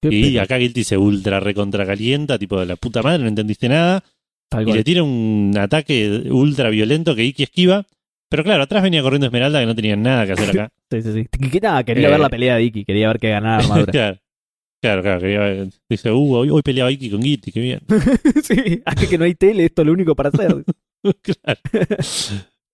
Qué 0.00 0.08
Y 0.12 0.22
pena. 0.30 0.42
acá 0.42 0.58
Guilty 0.58 0.84
se 0.84 0.96
ultra 0.98 1.40
recontra 1.40 1.86
calienta, 1.86 2.38
tipo 2.38 2.60
de 2.60 2.66
la 2.66 2.76
puta 2.76 3.02
madre, 3.02 3.22
no 3.22 3.28
entendiste 3.28 3.68
nada. 3.68 4.04
Tal 4.50 4.62
Y 4.62 4.64
cual. 4.66 4.76
le 4.78 4.84
tira 4.84 5.02
un 5.02 5.54
ataque 5.58 6.24
ultra 6.30 6.68
violento 6.70 7.14
que 7.14 7.24
Iki 7.24 7.42
esquiva. 7.44 7.86
Pero 8.28 8.42
claro, 8.44 8.64
atrás 8.64 8.82
venía 8.82 9.00
corriendo 9.02 9.26
Esmeralda 9.26 9.60
que 9.60 9.66
no 9.66 9.74
tenía 9.74 9.96
nada 9.96 10.26
que 10.26 10.32
hacer 10.32 10.50
acá. 10.50 10.68
Sí, 10.90 11.02
sí, 11.02 11.12
sí. 11.12 11.48
Que 11.50 11.60
nada, 11.60 11.82
quería 11.82 12.06
Eh, 12.06 12.10
ver 12.12 12.20
la 12.20 12.28
pelea 12.28 12.56
de 12.56 12.64
Iki, 12.64 12.84
quería 12.84 13.08
ver 13.08 13.18
que 13.18 13.28
ganara 13.30 13.56
armadura. 13.64 13.90
claro, 13.92 14.18
claro, 14.80 15.02
claro. 15.02 15.20
Quería 15.20 15.38
ver- 15.40 15.68
dice, 15.88 16.12
uh, 16.12 16.34
hoy, 16.36 16.50
hoy 16.50 16.62
peleaba 16.62 16.92
Iki 16.92 17.10
con 17.10 17.20
Guilty, 17.20 17.50
qué 17.50 17.60
bien. 17.60 17.80
sí, 18.44 18.82
aquí 18.84 19.06
que 19.08 19.18
no 19.18 19.24
hay 19.24 19.34
tele, 19.34 19.64
esto 19.64 19.82
es 19.82 19.86
lo 19.86 19.92
único 19.92 20.14
para 20.14 20.28
hacer. 20.28 20.64
claro. 21.22 21.60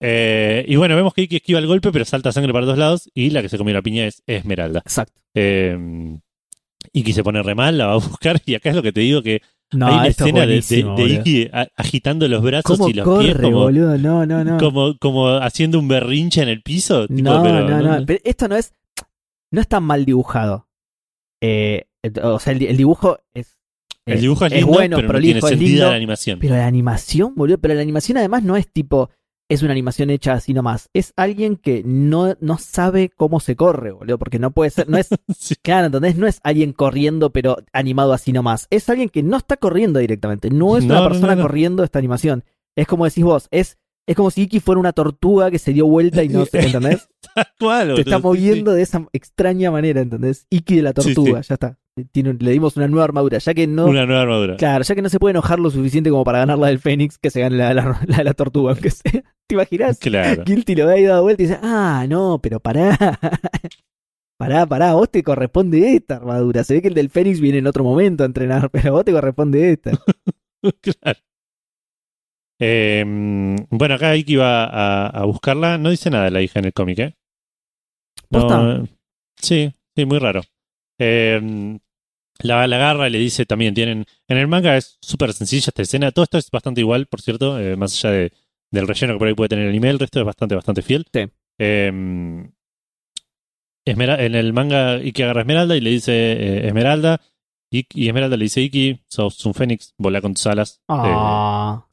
Eh, 0.01 0.64
y 0.66 0.76
bueno, 0.76 0.96
vemos 0.96 1.12
que 1.12 1.22
Iki 1.22 1.36
esquiva 1.36 1.59
el 1.59 1.66
golpe, 1.66 1.92
pero 1.92 2.05
salta 2.05 2.32
sangre 2.32 2.53
para 2.53 2.66
todos 2.66 2.78
lados. 2.78 3.11
Y 3.14 3.30
la 3.30 3.42
que 3.42 3.48
se 3.48 3.59
comió 3.59 3.74
la 3.74 3.82
piña 3.82 4.07
es 4.07 4.22
Esmeralda. 4.26 4.80
Exacto. 4.80 5.20
Eh, 5.34 6.18
Iki 6.92 7.12
se 7.12 7.22
pone 7.22 7.42
re 7.42 7.55
mal, 7.55 7.76
la 7.78 7.86
va 7.86 7.92
a 7.92 7.96
buscar. 7.96 8.40
Y 8.46 8.55
acá 8.55 8.70
es 8.70 8.76
lo 8.76 8.82
que 8.82 8.92
te 8.92 9.01
digo 9.01 9.22
que 9.22 9.42
No, 9.72 9.86
Hay 9.86 9.94
una 9.94 10.07
es 10.07 10.20
escena 10.20 10.46
de. 10.46 11.14
Iki 11.20 11.51
agitando 11.76 12.26
los 12.28 12.42
brazos 12.42 12.78
¿Cómo 12.78 12.88
y 12.88 12.94
los 12.94 13.05
corre, 13.05 13.24
pies 13.26 13.36
como, 13.36 13.61
boludo? 13.61 13.98
No, 13.98 14.26
no, 14.26 14.42
no. 14.42 14.59
como, 14.59 14.96
como 14.98 15.28
haciendo 15.28 15.78
un 15.78 15.88
berrinche 15.88 16.42
en 16.42 16.48
el 16.48 16.62
piso. 16.62 17.07
tipo, 17.07 17.22
no, 17.22 17.42
pero 17.42 17.68
no, 17.68 17.80
no, 17.80 18.07
Pero 18.07 18.20
esto 18.24 18.48
no 18.48 18.57
es. 18.57 18.72
No 19.53 19.61
es 19.61 19.68
tan 19.68 19.82
mal 19.82 20.05
dibujado. 20.05 20.68
Eh, 21.40 21.86
o 22.22 22.38
sea, 22.38 22.53
el, 22.53 22.62
el 22.62 22.76
dibujo 22.76 23.18
es. 23.34 23.59
El 24.07 24.20
dibujo 24.22 24.46
es 24.46 24.64
bueno, 24.64 24.96
pero 24.96 25.09
no 25.09 25.12
prolijo, 25.12 25.32
tiene 25.34 25.38
es 25.40 25.44
sentido 25.44 25.68
lindo, 25.68 25.90
la 25.90 25.96
animación. 25.96 26.38
Pero 26.40 26.55
la 26.57 26.66
animación, 26.66 27.34
boludo. 27.36 27.59
Pero 27.59 27.74
la 27.74 27.82
animación 27.82 28.18
además 28.18 28.42
no 28.42 28.57
es 28.57 28.66
tipo. 28.72 29.11
Es 29.51 29.62
una 29.62 29.72
animación 29.72 30.09
hecha 30.11 30.32
así 30.32 30.55
nomás. 30.55 30.88
Es 30.94 31.12
alguien 31.16 31.57
que 31.57 31.82
no, 31.84 32.34
no 32.40 32.57
sabe 32.57 33.11
cómo 33.14 33.40
se 33.40 33.57
corre, 33.57 33.90
boludo. 33.92 34.16
Porque 34.18 34.38
no 34.38 34.53
puede 34.53 34.70
ser. 34.70 34.88
No 34.88 34.96
es. 34.96 35.09
Sí. 35.36 35.57
Claro, 35.61 35.86
¿entendés? 35.86 36.16
No 36.16 36.26
es 36.26 36.40
alguien 36.44 36.72
corriendo, 36.72 37.30
pero 37.30 37.57
animado 37.72 38.12
así 38.12 38.32
nomás. 38.32 38.66
Es 38.70 38.88
alguien 38.88 39.09
que 39.09 39.22
no 39.22 39.36
está 39.36 39.57
corriendo 39.57 39.98
directamente. 39.98 40.51
No 40.51 40.78
es 40.78 40.84
No, 40.84 40.94
una 41.01 41.09
persona 41.09 41.34
no, 41.36 41.42
corriendo 41.42 41.84
esta 41.84 41.98
animación. 41.98 42.44
Es 42.76 42.86
como 42.86 43.05
decís 43.05 43.24
vos. 43.24 43.48
Es, 43.51 43.76
es 44.07 44.16
como 44.16 44.30
si 44.30 44.42
Iki 44.42 44.61
fuera 44.61 44.78
una 44.78 44.92
tortuga 44.92 45.51
que 45.51 45.59
se 45.59 45.72
dio 45.72 45.86
vuelta 45.86 46.22
y 46.22 46.28
no 46.28 46.46
se. 46.46 46.61
¿Entendés? 46.66 47.09
Te 47.96 48.01
está 48.03 48.16
sí, 48.16 48.22
moviendo 48.22 48.72
de 48.72 48.82
esa 48.82 49.07
extraña 49.12 49.70
manera, 49.70 50.01
¿entendés? 50.01 50.46
Iki 50.51 50.76
de 50.76 50.82
la 50.82 50.90
Sí, 50.96 51.12
tortuga, 51.14 51.40
ya 51.40 51.55
está. 51.55 51.76
Tiene, 52.12 52.34
le 52.38 52.53
dimos 52.53 52.76
una 52.76 52.86
nueva 52.88 53.05
armadura. 53.05 53.38
Ya 53.38 53.53
que 53.53 53.66
no. 53.66 53.86
Una 53.86 54.07
nueva 54.07 54.22
armadura. 54.22 54.57
Claro, 54.57 54.84
ya 54.84 54.94
que 54.94 55.03
no 55.03 55.09
se 55.09 55.18
puede 55.18 55.32
enojar 55.32 55.59
lo 55.59 55.70
suficiente 55.70 56.09
como 56.11 56.22
para 56.24 56.38
ganar 56.38 56.59
la 56.59 56.68
del 56.68 56.78
Fénix, 56.78 57.18
que 57.18 57.30
se 57.30 57.40
gane 57.40 57.57
la, 57.57 57.74
la- 57.74 58.01
la 58.07 58.16
de 58.18 58.24
la 58.24 58.34
tortuga, 58.34 58.72
aunque 58.72 58.90
sea. 58.90 59.24
¿Te 59.51 59.55
imaginas? 59.55 59.98
Claro. 59.98 60.44
Guilty 60.44 60.76
lo 60.76 60.86
da 60.86 60.96
y 60.96 61.03
dado 61.03 61.24
vuelta 61.24 61.42
y 61.42 61.46
dice, 61.46 61.59
ah, 61.61 62.07
no, 62.09 62.38
pero 62.40 62.61
pará. 62.61 62.96
pará, 64.38 64.64
pará, 64.64 64.94
vos 64.94 65.11
te 65.11 65.24
corresponde 65.24 65.96
esta 65.96 66.16
armadura. 66.16 66.62
Se 66.62 66.74
ve 66.74 66.82
que 66.82 66.86
el 66.86 66.94
del 66.94 67.11
Fénix 67.11 67.40
viene 67.40 67.59
en 67.59 67.66
otro 67.66 67.82
momento 67.82 68.22
a 68.22 68.26
entrenar, 68.26 68.70
pero 68.70 68.90
a 68.90 68.92
vos 68.92 69.05
te 69.05 69.11
corresponde 69.11 69.72
esta. 69.72 69.90
claro. 70.80 71.18
Eh, 72.61 73.05
bueno, 73.70 73.94
acá 73.94 74.14
Iki 74.14 74.36
va 74.36 74.66
a, 74.66 75.09
a 75.09 75.24
buscarla. 75.24 75.78
No 75.78 75.90
dice 75.90 76.11
nada 76.11 76.30
la 76.30 76.42
hija 76.42 76.61
en 76.61 76.66
el 76.66 76.72
cómic, 76.72 76.98
¿eh? 77.01 77.16
No, 78.30 78.86
sí, 79.34 79.74
sí, 79.96 80.05
muy 80.05 80.20
raro. 80.20 80.42
Eh, 80.96 81.76
la, 82.38 82.68
la 82.68 82.76
agarra 82.76 83.09
y 83.09 83.11
le 83.11 83.18
dice 83.18 83.46
también, 83.46 83.74
tienen... 83.74 84.07
En 84.28 84.36
el 84.36 84.46
manga 84.46 84.76
es 84.76 84.96
súper 85.01 85.32
sencilla 85.32 85.70
esta 85.70 85.82
escena. 85.82 86.12
Todo 86.12 86.22
esto 86.22 86.38
es 86.38 86.51
bastante 86.53 86.80
igual, 86.80 87.07
por 87.07 87.20
cierto, 87.20 87.59
eh, 87.59 87.74
más 87.74 87.92
allá 87.96 88.14
de, 88.14 88.32
del 88.70 88.86
relleno 88.88 89.14
que 89.14 89.18
por 89.18 89.28
ahí 89.28 89.34
puede 89.34 89.48
tener 89.50 89.64
el 89.64 89.70
anime, 89.70 89.90
el 89.90 89.98
resto 89.98 90.20
es 90.20 90.26
bastante, 90.26 90.54
bastante 90.54 90.82
fiel. 90.82 91.06
Sí. 91.12 91.20
Eh, 91.58 92.48
Esmera- 93.86 94.22
en 94.24 94.34
el 94.34 94.52
manga 94.52 94.98
Iki 95.02 95.22
agarra 95.22 95.40
a 95.40 95.42
Esmeralda 95.42 95.76
y 95.76 95.80
le 95.80 95.90
dice 95.90 96.12
eh, 96.14 96.66
Esmeralda 96.68 97.20
y, 97.72 97.86
y 97.94 98.08
Esmeralda 98.08 98.36
le 98.36 98.44
dice 98.44 98.60
Iki, 98.60 99.00
sos 99.08 99.44
un 99.46 99.54
fénix, 99.54 99.94
volá 99.98 100.20
con 100.20 100.34
tus 100.34 100.46
alas. 100.46 100.80
Eh, 100.88 100.92
Ah, 100.92 101.86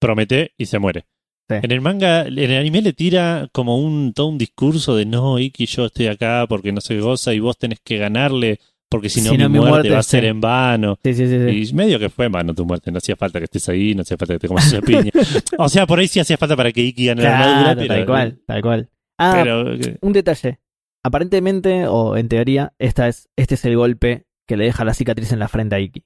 promete 0.00 0.52
y 0.56 0.66
se 0.66 0.78
muere. 0.78 1.06
Sí. 1.48 1.56
En 1.62 1.70
el 1.70 1.80
manga, 1.82 2.22
en 2.22 2.38
el 2.38 2.56
anime 2.58 2.80
le 2.80 2.94
tira 2.94 3.48
como 3.52 3.76
un 3.78 4.14
todo 4.14 4.28
un 4.28 4.38
discurso 4.38 4.96
de 4.96 5.04
no, 5.04 5.38
Iki, 5.38 5.66
yo 5.66 5.86
estoy 5.86 6.06
acá 6.06 6.46
porque 6.48 6.72
no 6.72 6.80
se 6.80 6.98
goza 6.98 7.34
y 7.34 7.40
vos 7.40 7.58
tenés 7.58 7.80
que 7.84 7.98
ganarle 7.98 8.60
porque 8.94 9.08
si 9.08 9.20
no, 9.20 9.30
Si 9.30 9.36
no, 9.38 9.48
mi 9.48 9.54
mi 9.54 9.58
muerte, 9.58 9.70
muerte, 9.72 9.90
va 9.90 9.98
a 9.98 10.02
sí. 10.02 10.10
ser 10.10 10.24
en 10.24 10.40
vano. 10.40 10.98
sí, 11.02 11.14
sí, 11.14 11.26
sí. 11.28 11.38
sí. 11.64 11.70
Y 11.70 11.74
medio 11.74 11.98
que 11.98 12.08
fue 12.08 12.26
en 12.26 12.32
vano 12.32 12.54
tu 12.54 12.64
muerte, 12.64 12.90
no 12.90 12.98
hacía 12.98 13.16
falta 13.16 13.38
que 13.38 13.44
estés 13.44 13.68
ahí, 13.68 13.94
no 13.94 14.02
hacía 14.02 14.16
falta 14.16 14.34
que 14.34 14.38
te 14.40 14.48
comas 14.48 14.66
esa 14.66 14.80
piña. 14.80 15.10
o 15.58 15.68
sea, 15.68 15.86
por 15.86 15.98
ahí 15.98 16.08
sí 16.08 16.20
hacía 16.20 16.36
falta 16.36 16.56
para 16.56 16.72
que 16.72 16.80
Iki 16.82 17.06
gane 17.06 17.22
la 17.22 17.38
armadura, 17.38 17.62
Claro, 17.74 17.80
pero, 17.80 17.94
tal 17.94 18.06
cual, 18.06 18.40
tal 18.46 18.62
cual. 18.62 18.90
Ah, 19.18 19.32
pero 19.42 19.72
eh, 19.74 19.98
un 20.00 20.12
detalle. 20.12 20.60
Aparentemente, 21.04 21.86
o 21.86 22.16
en 22.16 22.28
teoría, 22.28 22.72
esta 22.78 23.08
es, 23.08 23.28
este 23.36 23.54
es 23.56 23.64
el 23.66 23.76
golpe 23.76 24.24
que 24.48 24.56
le 24.56 24.64
deja 24.64 24.84
la 24.84 24.94
cicatriz 24.94 25.32
en 25.32 25.38
la 25.38 25.48
frente 25.48 25.74
a 25.76 25.80
Iki. 25.80 26.04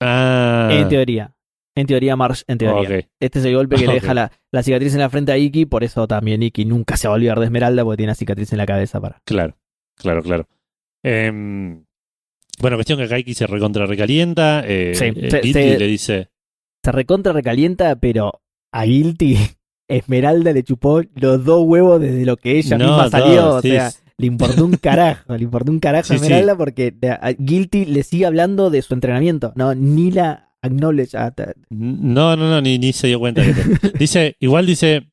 ah, 0.00 0.68
En 0.72 0.88
teoría. 0.88 1.34
En 1.76 1.86
teoría, 1.86 2.16
Marsh, 2.16 2.42
en 2.48 2.58
teoría. 2.58 2.98
ok. 3.00 3.06
Este 3.20 3.38
es 3.38 3.44
el 3.44 3.54
golpe 3.54 3.76
que 3.76 3.86
le 3.86 3.94
deja 3.94 4.12
la, 4.12 4.32
la 4.50 4.62
cicatriz 4.62 4.92
en 4.94 5.00
la 5.00 5.08
frente 5.08 5.32
a 5.32 5.38
Iki, 5.38 5.66
por 5.66 5.84
eso 5.84 6.06
también 6.08 6.42
Iki 6.42 6.64
nunca 6.64 6.96
se 6.96 7.06
va 7.08 7.14
a 7.14 7.16
olvidar 7.16 7.38
de 7.38 7.46
Esmeralda 7.46 7.84
porque 7.84 7.98
tiene 7.98 8.10
una 8.10 8.14
cicatriz 8.16 8.52
en 8.52 8.58
la 8.58 8.66
cabeza 8.66 9.00
para. 9.00 9.20
Claro, 9.24 9.56
claro, 9.96 10.22
claro. 10.22 10.48
Em, 11.02 11.84
bueno, 12.60 12.76
cuestión 12.76 12.98
que 12.98 13.08
Kaiki 13.08 13.34
se 13.34 13.46
recontra 13.46 13.86
recalienta. 13.86 14.62
Eh, 14.66 14.92
Sí, 14.94 15.04
eh, 15.06 15.30
se- 15.30 15.40
Guilty 15.40 15.52
se- 15.52 15.78
le 15.78 15.86
dice. 15.86 16.28
Se 16.84 16.92
recontra 16.92 17.32
recalienta, 17.32 17.96
pero 17.96 18.40
a 18.72 18.84
Guilty, 18.84 19.36
Esmeralda 19.88 20.52
le 20.52 20.62
chupó 20.62 21.02
los 21.14 21.44
dos 21.44 21.64
huevos 21.66 22.00
desde 22.00 22.24
lo 22.24 22.36
que 22.36 22.58
ella 22.58 22.78
No, 22.78 22.84
misma 22.86 23.02
dos, 23.04 23.10
salió. 23.10 23.54
o 23.56 23.60
sí, 23.62 23.70
sea, 23.70 23.90
le 24.18 24.26
importó 24.26 24.64
un 24.64 24.76
carajo, 24.76 25.36
le 25.36 25.42
importó 25.44 25.72
un 25.72 25.80
carajo 25.80 26.06
Sí, 26.08 26.12
a. 26.14 26.16
Esmeralda 26.16 26.56
porque 26.56 26.94
a 27.20 27.32
Guilty 27.32 27.86
le 27.86 28.02
sigue 28.02 28.26
hablando 28.26 28.70
de 28.70 28.82
su 28.82 28.94
entrenamiento. 28.94 29.52
No, 29.56 29.74
ni 29.74 30.10
la 30.12 30.52
acknowledge. 30.62 31.16
ah, 31.16 31.34
No, 31.70 32.36
no, 32.36 32.48
no, 32.48 32.60
ni, 32.60 32.78
ni 32.78 32.92
se 32.92 33.06
dio 33.08 33.18
cuenta. 33.18 33.42
que 33.42 33.52
te- 33.52 33.98
dice, 33.98 34.36
igual 34.40 34.66
dice 34.66 35.09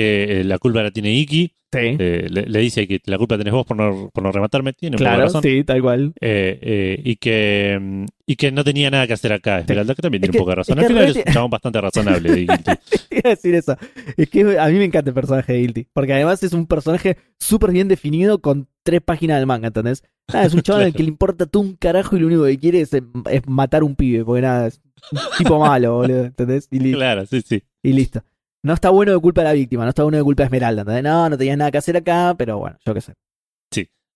que 0.00 0.40
eh, 0.40 0.44
la 0.44 0.58
culpa 0.58 0.82
la 0.82 0.90
tiene 0.90 1.12
Iki. 1.12 1.52
Sí, 1.72 1.78
eh, 1.98 2.28
le, 2.30 2.46
le 2.46 2.58
dice 2.60 2.86
que 2.86 3.00
la 3.06 3.18
culpa 3.18 3.36
tenés 3.36 3.52
vos 3.52 3.66
por 3.66 3.76
no, 3.76 4.08
por 4.14 4.22
no 4.22 4.30
rematarme. 4.32 4.72
Tiene 4.72 4.94
un 4.94 4.98
poco 4.98 5.04
de 5.04 5.10
claro, 5.16 5.24
razón. 5.24 5.42
sí, 5.42 5.64
tal 5.64 5.82
cual. 5.82 6.12
Eh, 6.20 6.58
eh, 6.62 7.00
y 7.04 7.16
que 7.16 7.76
mm, 7.80 8.04
y 8.24 8.36
que 8.36 8.52
no 8.52 8.62
tenía 8.64 8.88
nada 8.90 9.06
que 9.06 9.12
hacer 9.14 9.32
acá. 9.32 9.58
Esmeralda, 9.58 9.94
que 9.94 10.00
también 10.00 10.22
Es 10.22 10.30
tiene 10.30 10.32
que- 10.32 10.38
un 10.38 10.42
poco 10.42 10.50
de 10.52 10.54
razón. 10.56 10.78
Al 10.78 10.86
final 10.86 11.04
es 11.08 11.16
un 11.16 11.24
chabón 11.32 11.50
bastante 11.50 11.80
razonable 11.80 12.30
de 12.30 12.36
Guilty. 12.46 12.70
Iba 13.10 13.20
a 13.24 13.28
decir 13.30 13.54
eso. 13.56 13.76
Es 14.16 14.30
que 14.30 14.58
a 14.58 14.66
mí 14.68 14.74
me 14.78 14.84
encanta 14.84 15.10
el 15.10 15.14
personaje 15.14 15.52
de 15.54 15.58
Guilty. 15.60 15.86
Porque 15.92 16.12
además 16.14 16.42
es 16.44 16.52
un 16.52 16.66
personaje 16.66 17.16
súper 17.40 17.72
bien 17.72 17.88
definido 17.88 18.40
con 18.40 18.68
tres 18.84 19.00
páginas 19.02 19.38
del 19.38 19.46
manga, 19.46 19.66
¿entendés? 19.66 20.02
Ah, 20.28 20.44
es 20.46 20.52
un 20.54 20.58
al 20.60 20.64
Claro. 20.64 20.92
que 20.92 21.02
le 21.02 21.08
importa 21.08 21.46
todo 21.46 21.62
un 21.64 21.74
carajo 21.74 22.16
y 22.16 22.20
lo 22.20 22.28
único 22.28 22.44
que 22.44 22.58
quiere 22.58 22.80
es, 22.80 22.92
es 22.94 23.02
matar 23.48 23.82
un 23.82 23.96
pibe. 23.96 24.24
Porque 24.24 24.42
nada, 24.42 24.68
es 24.68 24.80
un 25.10 25.18
tipo 25.36 25.58
malo, 25.58 25.96
boludo, 25.96 26.24
¿entendés? 26.26 26.68
Y, 26.70 26.78
li- 26.78 26.92
claro, 26.92 27.26
sí, 27.26 27.42
sí. 27.42 27.60
y 27.82 27.92
listo. 27.92 28.22
No 28.66 28.74
está 28.74 28.90
bueno 28.90 29.12
de 29.12 29.18
culpa 29.20 29.42
de 29.42 29.48
la 29.48 29.52
víctima, 29.54 29.84
no 29.84 29.90
está 29.90 30.02
bueno 30.02 30.18
de 30.18 30.24
culpa 30.24 30.42
de 30.42 30.46
Esmeralda, 30.46 30.82
¿entendés? 30.82 31.04
No, 31.04 31.28
no 31.30 31.38
tenías 31.38 31.56
nada 31.56 31.70
que 31.70 31.78
hacer 31.78 31.96
acá, 31.96 32.34
pero 32.36 32.58
bueno, 32.58 32.76
yo 32.84 32.92
qué 32.94 33.00
sé. 33.00 33.12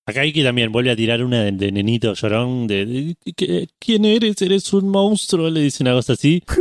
Acá 0.06 0.24
Iki 0.26 0.42
también 0.42 0.72
vuelve 0.72 0.90
a 0.90 0.96
tirar 0.96 1.22
una 1.22 1.44
de, 1.44 1.52
de 1.52 1.70
nenito 1.70 2.14
llorón 2.14 2.66
de, 2.66 2.84
de- 2.86 3.16
¿qué- 3.36 3.68
¿quién 3.78 4.04
eres? 4.04 4.40
Eres 4.42 4.72
un 4.72 4.88
monstruo, 4.88 5.48
le 5.50 5.60
dice 5.60 5.82
una 5.84 5.92
cosa 5.92 6.14
así. 6.14 6.42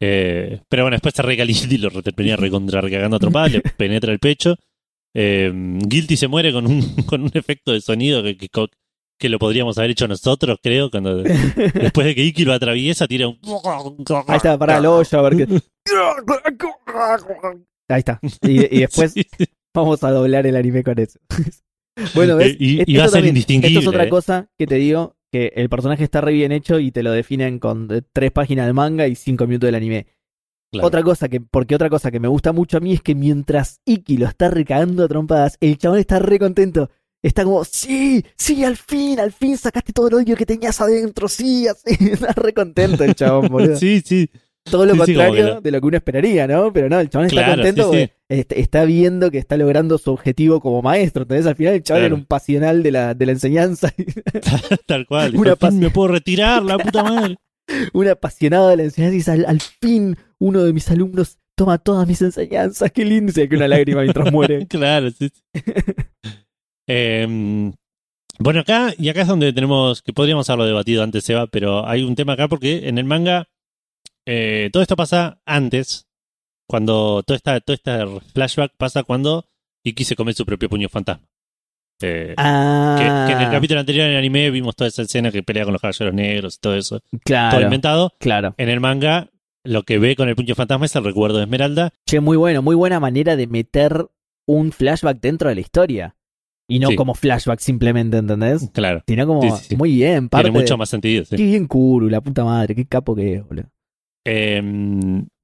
Eh, 0.00 0.60
pero 0.68 0.82
bueno, 0.84 0.96
después 0.96 1.14
se 1.14 1.22
recalienta 1.22 1.72
y 1.74 1.78
lo 1.78 1.90
termina 2.02 2.36
recontra 2.36 2.80
recagando 2.82 3.16
a 3.16 3.20
trompadas, 3.20 3.52
le 3.52 3.60
penetra 3.76 4.12
el 4.12 4.18
pecho. 4.18 4.56
Eh, 5.14 5.50
Guilty 5.54 6.16
se 6.16 6.28
muere 6.28 6.52
con 6.52 6.66
un, 6.66 6.82
con 7.06 7.22
un 7.22 7.30
efecto 7.32 7.72
de 7.72 7.80
sonido 7.80 8.22
que, 8.22 8.36
que, 8.36 8.48
que 9.18 9.28
lo 9.30 9.38
podríamos 9.38 9.78
haber 9.78 9.92
hecho 9.92 10.06
nosotros, 10.08 10.58
creo, 10.62 10.90
cuando 10.90 11.18
después 11.22 12.06
de 12.06 12.14
que 12.14 12.24
Iki 12.24 12.44
lo 12.44 12.52
atraviesa, 12.52 13.06
tira 13.06 13.28
un... 13.28 13.38
Ahí 14.28 14.36
está, 14.36 14.58
para 14.58 14.78
el 14.78 14.86
hoyo, 14.86 15.18
a 15.18 15.22
ver 15.30 15.36
qué. 15.46 15.60
Ahí 17.88 17.98
está. 17.98 18.18
Y, 18.42 18.76
y 18.76 18.80
después 18.80 19.12
Sí, 19.14 19.24
vamos 19.74 20.02
a 20.04 20.10
doblar 20.10 20.46
el 20.46 20.56
anime 20.56 20.82
con 20.82 20.98
eso. 20.98 21.18
bueno, 22.14 22.36
¿ves? 22.36 22.52
Eh, 22.52 22.56
y- 22.58 22.92
y 22.92 22.96
va 22.96 23.04
a 23.04 23.08
ser 23.08 23.14
también- 23.18 23.34
indistinguible, 23.34 23.68
Esto 23.78 23.80
es 23.80 23.86
otra 23.88 24.04
eh. 24.04 24.08
cosa 24.08 24.48
que 24.58 24.66
te 24.66 24.76
digo, 24.76 25.16
que 25.32 25.52
el 25.56 25.68
personaje 25.68 26.04
está 26.04 26.20
re 26.20 26.32
bien 26.32 26.52
hecho 26.52 26.78
y 26.78 26.90
te 26.90 27.02
lo 27.02 27.10
definen 27.12 27.58
con 27.58 27.88
eh, 27.92 28.02
tres 28.12 28.30
páginas 28.32 28.66
de 28.66 28.72
manga 28.72 29.06
y 29.06 29.14
cinco 29.14 29.46
minutos 29.46 29.68
del 29.68 29.74
anime. 29.74 30.06
Claro. 30.72 30.88
Otra 30.88 31.02
cosa 31.02 31.28
que, 31.28 31.40
porque 31.40 31.74
otra 31.76 31.88
cosa 31.90 32.10
que 32.10 32.18
me 32.20 32.28
gusta 32.28 32.52
mucho 32.52 32.78
a 32.78 32.80
mí 32.80 32.94
es 32.94 33.00
que 33.02 33.14
mientras 33.14 33.80
Iki 33.84 34.16
lo 34.16 34.26
está 34.26 34.50
recagando 34.50 35.04
a 35.04 35.08
trompadas, 35.08 35.56
el 35.60 35.78
chabón 35.78 35.98
está 36.00 36.18
re 36.18 36.38
contento. 36.38 36.90
Está 37.22 37.44
como, 37.44 37.64
sí, 37.64 38.22
sí, 38.36 38.64
al 38.64 38.76
fin, 38.76 39.18
al 39.18 39.32
fin 39.32 39.56
sacaste 39.56 39.92
todo 39.94 40.08
el 40.08 40.14
odio 40.14 40.36
que 40.36 40.44
tenías 40.44 40.78
adentro, 40.80 41.26
sí, 41.28 41.66
así. 41.68 41.96
Está 42.12 42.32
re 42.32 42.52
contento 42.52 43.02
el 43.02 43.14
chabón, 43.14 43.48
boludo. 43.48 43.76
Sí, 43.76 44.02
sí. 44.04 44.28
Todo 44.70 44.86
lo 44.86 44.92
sí, 44.92 44.98
contrario 44.98 45.56
que 45.56 45.60
de 45.60 45.70
lo 45.70 45.80
que 45.80 45.86
uno 45.86 45.96
esperaría, 45.98 46.46
¿no? 46.46 46.72
Pero 46.72 46.88
no, 46.88 46.98
el 46.98 47.10
chabón 47.10 47.26
está 47.26 47.46
contento 47.54 47.82
sí, 47.82 47.88
porque 47.88 48.12
est- 48.30 48.52
está 48.52 48.84
viendo 48.86 49.30
que 49.30 49.36
está 49.38 49.56
logrando 49.58 49.98
su 49.98 50.10
objetivo 50.10 50.60
como 50.60 50.80
maestro. 50.80 51.22
Entonces 51.22 51.46
al 51.46 51.54
final 51.56 51.74
el 51.74 51.82
chabón 51.82 52.00
Claro. 52.00 52.06
era 52.06 52.14
un 52.14 52.24
pasional 52.26 52.82
de 52.82 52.90
la, 52.90 53.14
de 53.14 53.26
la 53.26 53.32
enseñanza, 53.32 53.92
Tal 54.86 55.06
cual. 55.06 55.36
Una 55.36 55.54
pas- 55.56 55.72
me 55.72 55.90
puedo 55.90 56.08
retirar, 56.08 56.62
la 56.62 56.78
puta 56.78 57.02
madre. 57.02 57.36
un 57.92 58.08
apasionado 58.08 58.68
de 58.68 58.76
la 58.78 58.82
enseñanza 58.84 59.14
y 59.14 59.18
dice, 59.18 59.30
al, 59.32 59.44
al 59.46 59.60
fin 59.60 60.16
uno 60.38 60.62
de 60.64 60.72
mis 60.72 60.90
alumnos 60.90 61.36
toma 61.56 61.78
todas 61.78 62.08
mis 62.08 62.20
enseñanzas. 62.22 62.90
Qué 62.90 63.04
lindo. 63.04 63.32
Se 63.32 63.46
cae 63.48 63.58
una 63.58 63.68
lágrima 63.68 64.00
mientras 64.02 64.32
muere. 64.32 64.66
Claro, 64.68 65.10
sí. 65.10 65.28
sí. 65.30 65.62
Em, 66.86 67.72
bueno, 68.38 68.60
acá, 68.60 68.92
y 68.98 69.08
acá 69.08 69.22
es 69.22 69.28
donde 69.28 69.52
tenemos, 69.52 70.02
que 70.02 70.12
podríamos 70.12 70.48
haberlo 70.50 70.66
debatido 70.66 71.02
antes, 71.02 71.24
Seba, 71.24 71.46
pero 71.46 71.86
hay 71.86 72.02
un 72.02 72.14
tema 72.14 72.32
acá 72.34 72.48
porque 72.48 72.88
en 72.88 72.98
el 72.98 73.04
manga 73.04 73.46
eh, 74.26 74.70
todo 74.72 74.82
esto 74.82 74.96
pasa 74.96 75.40
antes, 75.44 76.06
cuando 76.68 77.22
todo 77.24 77.36
esta, 77.36 77.60
todo 77.60 77.74
este 77.74 77.92
flashback 78.32 78.72
pasa 78.76 79.02
cuando 79.02 79.46
Iki 79.84 80.04
se 80.04 80.16
come 80.16 80.32
su 80.32 80.46
propio 80.46 80.68
puño 80.68 80.88
fantasma. 80.88 81.26
Eh, 82.02 82.34
Ah, 82.36 82.96
que, 82.98 83.04
que 83.32 83.38
en 83.38 83.46
el 83.46 83.50
capítulo 83.52 83.80
anterior 83.80 84.06
en 84.06 84.12
el 84.12 84.18
anime 84.18 84.50
vimos 84.50 84.74
toda 84.74 84.88
esa 84.88 85.02
escena 85.02 85.30
que 85.30 85.42
pelea 85.42 85.64
con 85.64 85.72
los 85.72 85.80
caballeros 85.80 86.12
negros 86.14 86.56
y 86.56 86.60
todo 86.60 86.74
eso, 86.74 87.00
todo 87.00 87.20
claro, 87.24 87.60
inventado. 87.60 88.12
claro. 88.18 88.54
En 88.58 88.68
el 88.68 88.80
manga, 88.80 89.30
lo 89.62 89.82
que 89.84 89.98
ve 89.98 90.16
con 90.16 90.28
el 90.28 90.34
puño 90.36 90.54
fantasma 90.54 90.86
es 90.86 90.96
el 90.96 91.04
recuerdo 91.04 91.38
de 91.38 91.44
Esmeralda. 91.44 91.92
Che, 92.06 92.20
muy 92.20 92.36
bueno, 92.36 92.62
muy 92.62 92.74
buena 92.74 92.98
manera 93.00 93.36
de 93.36 93.46
meter 93.46 94.06
un 94.46 94.72
flashback 94.72 95.20
dentro 95.20 95.48
de 95.48 95.54
la 95.54 95.60
historia. 95.60 96.16
Y 96.66 96.78
no 96.78 96.88
Sí. 96.88 96.96
como 96.96 97.14
flashback 97.14 97.60
simplemente, 97.60 98.16
¿entendés? 98.16 98.70
Claro. 98.72 99.02
Sino 99.06 99.26
como, 99.26 99.42
Sí, 99.42 99.50
sí, 99.50 99.64
sí. 99.70 99.76
muy 99.76 99.92
bien, 99.94 100.30
parte 100.30 100.46
Tiene 100.48 100.60
mucho 100.60 100.74
de- 100.74 100.78
más 100.78 100.88
sentido. 100.88 101.24
sí. 101.26 101.36
Qué 101.36 101.44
bien 101.44 101.66
Kuru, 101.66 102.08
la 102.08 102.22
puta 102.22 102.42
madre, 102.42 102.74
qué 102.74 102.86
capo 102.86 103.14
que 103.14 103.34
es, 103.34 103.46
boludo. 103.46 103.66
Eh, 104.24 104.60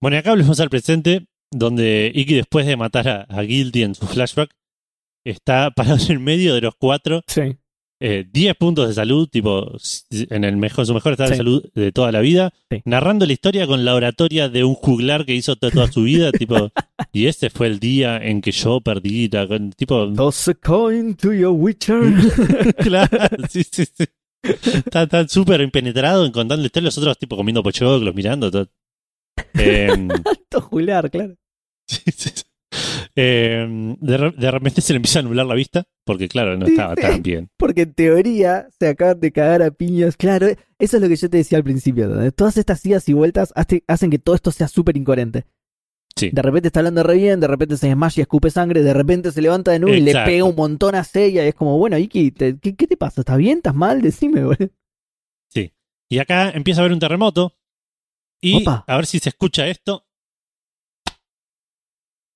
bueno, 0.01 0.17
y 0.17 0.19
acá 0.19 0.31
volvemos 0.31 0.59
al 0.61 0.71
presente, 0.71 1.27
donde 1.53 2.11
Iki, 2.15 2.35
después 2.35 2.67
de 2.67 2.77
matar 2.77 3.09
a, 3.09 3.23
a 3.29 3.43
Guilty 3.43 3.83
en 3.83 3.95
su 3.95 4.07
flashback, 4.07 4.51
está 5.25 5.71
parado 5.71 5.99
en 6.05 6.13
el 6.13 6.19
medio 6.21 6.55
de 6.55 6.63
los 6.63 6.75
cuatro, 6.77 7.23
Sí. 7.27 7.57
eh, 8.01 8.25
10 8.33 8.55
puntos 8.57 8.89
de 8.89 8.95
salud, 8.95 9.29
tipo, 9.29 9.77
en, 10.11 10.45
el 10.45 10.57
mejor, 10.57 10.87
su 10.87 10.95
mejor 10.95 11.13
estado 11.13 11.31
de 11.31 11.37
salud 11.37 11.71
de 11.75 11.93
toda 11.93 12.11
la 12.13 12.21
vida, 12.21 12.55
Sí. 12.71 12.81
narrando 12.87 13.27
la 13.27 13.33
historia 13.35 13.67
con 13.67 13.85
la 13.85 13.95
oratoria 13.95 14.49
de 14.49 14.65
un 14.65 14.75
juglar 14.75 15.27
que 15.27 15.35
hizo 15.35 15.57
to- 15.57 15.71
toda 15.71 15.93
su 15.93 16.05
vida, 16.05 16.33
tipo, 16.33 16.71
y 17.13 17.27
este 17.27 17.51
fue 17.51 17.67
el 17.67 17.79
día 17.81 18.17
en 18.17 18.41
que 18.41 18.53
yo 18.53 18.81
perdí, 18.81 19.29
la, 19.29 19.47
tipo, 19.77 20.11
Toss 20.15 20.49
a 20.49 20.55
coin 20.55 21.15
to 21.17 21.35
your 21.35 21.53
Witcher. 21.53 22.01
claro, 22.79 23.19
sí, 23.51 23.63
sí, 23.71 23.85
sí. 23.85 24.05
Está 24.43 25.03
está 25.03 25.29
súper 25.29 25.61
impenetrado 25.61 26.25
en 26.25 26.33
historia, 26.65 26.87
los 26.87 26.99
otros 26.99 27.19
tipo 27.19 27.37
comiendo 27.37 27.63
pochoclos, 27.63 28.15
mirando 28.15 28.51
todo. 28.51 28.69
Em, 29.55 30.09
Alto 30.25 30.61
Jular, 30.61 31.11
claro. 31.11 31.35
Sí, 31.87 32.01
sí, 32.17 32.31
sí. 32.35 32.43
Eh, 33.17 33.67
de, 34.01 34.17
re- 34.17 34.31
de 34.31 34.51
repente 34.53 34.81
se 34.81 34.93
le 34.93 34.99
empieza 34.99 35.19
a 35.19 35.23
nublar 35.23 35.45
la 35.45 35.55
vista, 35.57 35.85
porque 36.07 36.29
claro, 36.29 36.57
no 36.57 36.67
estaba 36.67 36.95
tan 36.95 37.21
bien. 37.23 37.49
Porque 37.57 37.83
en 37.83 37.95
teoría 37.95 38.69
se 38.79 38.89
acaban 38.89 39.19
de 39.19 39.33
cagar 39.33 39.63
a 39.63 39.73
piñas. 39.73 40.17
Claro, 40.17 40.47
eso 40.79 40.97
es 40.97 41.03
lo 41.03 41.09
que 41.09 41.17
yo 41.17 41.29
te 41.29 41.39
decía 41.39 41.59
al 41.59 41.65
principio. 41.65 42.05
¿entendés? 42.05 42.35
Todas 42.35 42.57
estas 42.57 42.85
idas 42.87 43.09
y 43.09 43.13
vueltas 43.13 43.53
hace- 43.57 43.83
hacen 43.89 44.11
que 44.11 44.21
todo 44.21 44.37
esto 44.37 44.53
sea 44.53 44.69
súper 44.69 44.97
incoherente. 44.97 45.47
Sí. 46.17 46.31
De 46.33 46.43
repente 46.43 46.69
está 46.69 46.81
hablando 46.81 47.03
re 47.03 47.15
bien, 47.15 47.41
de 47.41 47.47
repente 47.47 47.77
se 47.77 47.87
desmaya 47.89 48.15
y 48.19 48.23
escupe 48.23 48.51
sangre, 48.51 48.83
de 48.83 48.93
repente 48.93 49.33
se 49.33 49.41
levanta 49.41 49.71
de 49.71 49.79
nuevo 49.79 49.97
y 49.97 50.01
le 50.01 50.13
pega 50.13 50.45
un 50.45 50.55
montón 50.57 50.95
a 50.95 51.05
Seiya. 51.05 51.45
Y 51.45 51.49
es 51.49 51.55
como, 51.55 51.79
bueno, 51.79 51.97
Iki, 51.97 52.31
te- 52.33 52.59
¿qué, 52.59 52.75
qué 52.77 52.87
te 52.87 52.97
pasa? 52.97 53.23
¿Estás 53.23 53.39
bien? 53.39 53.59
¿Estás 53.59 53.75
mal? 53.75 54.03
Decime, 54.03 54.43
boludo. 54.45 54.69
Y 56.13 56.19
acá 56.19 56.51
empieza 56.51 56.81
a 56.81 56.83
haber 56.83 56.93
un 56.93 56.99
terremoto. 56.99 57.57
Y 58.43 58.63
Opa. 58.63 58.85
a 58.89 58.97
ver 58.97 59.07
si 59.07 59.21
se 59.21 59.29
escucha 59.29 59.69
esto. 59.69 60.05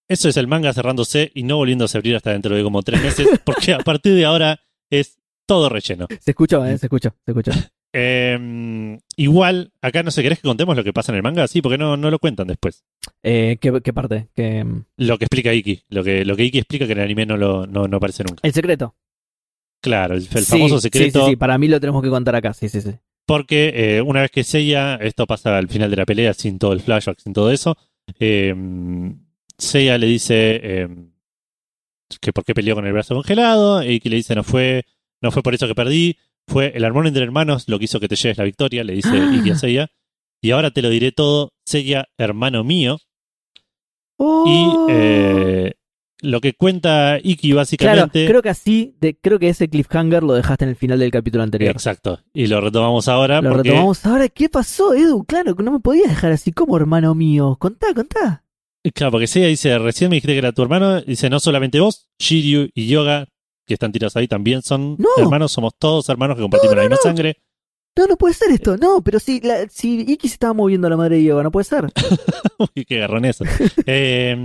Eso 0.09 0.29
es 0.29 0.37
el 0.37 0.47
manga 0.47 0.72
cerrándose 0.72 1.33
y 1.35 1.43
no 1.43 1.57
volviéndose 1.57 1.97
a 1.97 1.99
abrir 1.99 2.14
hasta 2.14 2.31
dentro 2.31 2.55
de 2.55 2.62
como 2.62 2.83
tres 2.85 3.03
meses, 3.03 3.27
porque 3.45 3.72
a 3.75 3.79
partir 3.79 4.14
de 4.14 4.25
ahora 4.27 4.61
es 4.91 5.18
todo 5.47 5.68
relleno. 5.68 6.07
Se 6.20 6.31
escuchó, 6.31 6.64
¿eh? 6.64 6.79
Se 6.79 6.87
escuchó, 6.87 7.16
se 7.25 7.31
escuchó. 7.33 7.51
Eh, 7.97 8.99
igual, 9.16 9.72
acá 9.80 10.03
no 10.03 10.11
sé, 10.11 10.22
¿querés 10.22 10.40
que 10.40 10.49
contemos 10.49 10.74
lo 10.76 10.82
que 10.82 10.92
pasa 10.92 11.12
en 11.12 11.16
el 11.16 11.22
manga? 11.22 11.47
Sí, 11.47 11.62
porque 11.62 11.78
no, 11.78 11.97
no 11.97 12.11
lo 12.11 12.18
cuentan 12.18 12.49
después. 12.49 12.84
Eh, 13.22 13.57
¿qué, 13.61 13.80
qué 13.82 13.92
parte? 13.92 14.28
Mm, 14.36 14.80
Lo 14.97 15.16
que 15.16 15.24
explica 15.26 15.55
Iki. 15.55 15.84
Lo 15.90 16.03
que, 16.03 16.24
lo 16.24 16.34
que 16.36 16.45
Iki 16.45 16.59
explica 16.59 16.86
que 16.86 16.92
en 16.92 16.99
el 16.99 17.05
anime 17.05 17.24
no, 17.24 17.36
lo, 17.36 17.66
no, 17.66 17.86
no 17.86 17.97
aparece 17.99 18.24
nunca. 18.24 18.40
el 18.42 18.53
secreto. 18.53 18.97
Claro, 19.80 20.14
el, 20.14 20.22
el 20.22 20.26
Sí, 20.45 20.45
famoso 20.45 20.78
sí, 20.78 20.82
secreto. 20.82 21.24
Sí, 21.24 21.30
sí, 21.30 21.36
para 21.36 21.57
mí 21.57 21.68
lo 21.68 21.78
tenemos 21.78 22.03
que 22.03 22.09
contar 22.11 22.34
acá. 22.34 22.53
Sí, 22.53 22.68
sí, 22.68 22.80
sí. 22.80 22.90
Porque 23.26 23.72
eh, 23.74 24.03
una 24.03 24.22
vez 24.22 24.30
que 24.30 24.42
Seiya, 24.45 24.97
esto 24.97 25.26
pasa 25.26 25.57
al 25.57 25.68
final 25.68 25.90
de 25.90 25.97
la 25.97 26.05
pelea, 26.05 26.34
sin 26.34 26.59
todo 26.59 26.72
el 26.72 26.80
flashback, 26.80 27.20
sin 27.20 27.32
todo 27.32 27.51
eso, 27.53 27.76
eh, 28.18 28.55
Seiya 29.57 29.97
le 29.99 30.07
dice 30.07 30.61
eh, 30.62 30.88
que 32.20 32.32
por 32.32 32.45
qué 32.45 32.55
peleó 32.55 32.74
con 32.74 32.86
el 32.86 32.92
brazo 32.92 33.14
congelado, 33.14 33.82
y 33.82 34.01
que 34.01 34.11
le 34.11 34.16
dice 34.16 34.34
no 34.34 34.42
fue, 34.45 34.84
no 35.22 35.30
fue 35.30 35.42
por 35.42 35.55
eso 35.55 35.66
que 35.66 35.74
perdí, 35.74 36.16
fue 36.49 36.72
el 36.74 36.84
amor 36.84 37.07
entre 37.07 37.22
hermanos 37.22 37.64
lo 37.68 37.78
que 37.78 37.86
hizo 37.86 38.01
que 38.01 38.09
te 38.09 38.16
lleves 38.16 38.38
la 38.38 38.45
victoria, 38.45 38.84
le 38.84 38.95
dice 38.95 39.09
Ah. 39.12 39.34
Iki 39.34 39.51
a 39.51 39.55
Seiya, 39.57 39.88
y 40.42 40.51
ahora 40.51 40.70
te 40.70 40.82
lo 40.82 40.90
diré 40.90 41.12
todo, 41.12 41.53
Seiya, 41.66 42.07
hermano 42.18 42.64
mío, 42.64 42.99
Oh. 44.16 44.45
y 44.88 44.92
eh, 44.92 45.72
lo 46.22 46.40
que 46.40 46.55
cuenta 46.55 47.18
Iki 47.22 47.49
Claro, 47.49 47.57
básicamente... 47.57 48.26
creo 48.26 48.42
que 48.42 48.49
así, 48.49 48.95
de, 49.01 49.16
creo 49.20 49.38
que 49.38 49.49
ese 49.49 49.68
cliffhanger 49.68 50.22
lo 50.22 50.34
dejaste 50.34 50.64
en 50.64 50.70
el 50.70 50.76
final 50.76 50.99
del 51.01 51.11
capítulo 51.11 51.42
anterior. 51.42 51.72
Exacto, 51.72 52.20
y 52.32 52.47
lo 52.47 52.61
retomamos 52.61 53.09
ahora 53.09 53.40
Lo 53.42 53.51
porque... 53.51 53.68
retomamos 53.70 54.07
ahora. 54.07 54.28
¿Qué 54.28 54.49
pasó, 54.49 54.95
Edu? 54.95 55.24
Claro, 55.24 55.57
que 55.57 55.62
no 55.64 55.72
me 55.72 55.80
podías 55.80 56.09
dejar 56.09 56.32
así 56.32 56.53
como 56.53 56.76
hermano 56.76 57.14
mío. 57.14 57.57
Contá, 57.59 57.92
contá. 57.95 58.45
Claro, 58.95 59.12
porque 59.12 59.26
Seiya 59.26 59.49
dice, 59.49 59.76
recién 59.78 60.11
me 60.11 60.16
dijiste 60.16 60.32
que 60.32 60.38
era 60.38 60.53
tu 60.53 60.62
hermano, 60.62 61.01
dice, 61.01 61.28
no 61.28 61.40
solamente 61.40 61.80
vos, 61.80 62.07
Shiryu 62.20 62.68
y 62.74 62.86
Yoga, 62.86 63.26
que 63.67 63.75
están 63.75 63.93
tirados 63.93 64.17
ahí, 64.17 64.29
también 64.29 64.62
son 64.62 64.97
No. 64.99 65.09
hermanos, 65.19 65.53
somos 65.53 65.75
todos 65.79 66.09
hermanos 66.09 66.37
que 66.37 66.43
compartimos 66.43 66.75
No, 66.77 66.83
la 66.83 66.89
misma 66.89 67.03
sangre. 67.03 67.39
No, 67.97 68.07
no 68.09 68.17
puede 68.17 68.35
ser 68.35 68.51
esto. 68.51 68.77
No, 68.77 69.03
pero 69.05 69.21
si, 69.21 69.41
la, 69.41 69.69
si 69.69 70.01
Iki 70.01 70.27
se 70.29 70.35
estaba 70.35 70.53
moviendo 70.53 70.89
a 70.89 70.91
la 70.91 70.97
madre 70.97 71.17
de 71.17 71.25
Yoga, 71.25 71.45
no 71.45 71.53
puede 71.53 71.65
ser. 71.65 71.87
Uy, 72.59 72.85
qué 72.85 72.99
garrón 72.99 73.25
eso. 73.25 73.45
eh, 73.87 74.37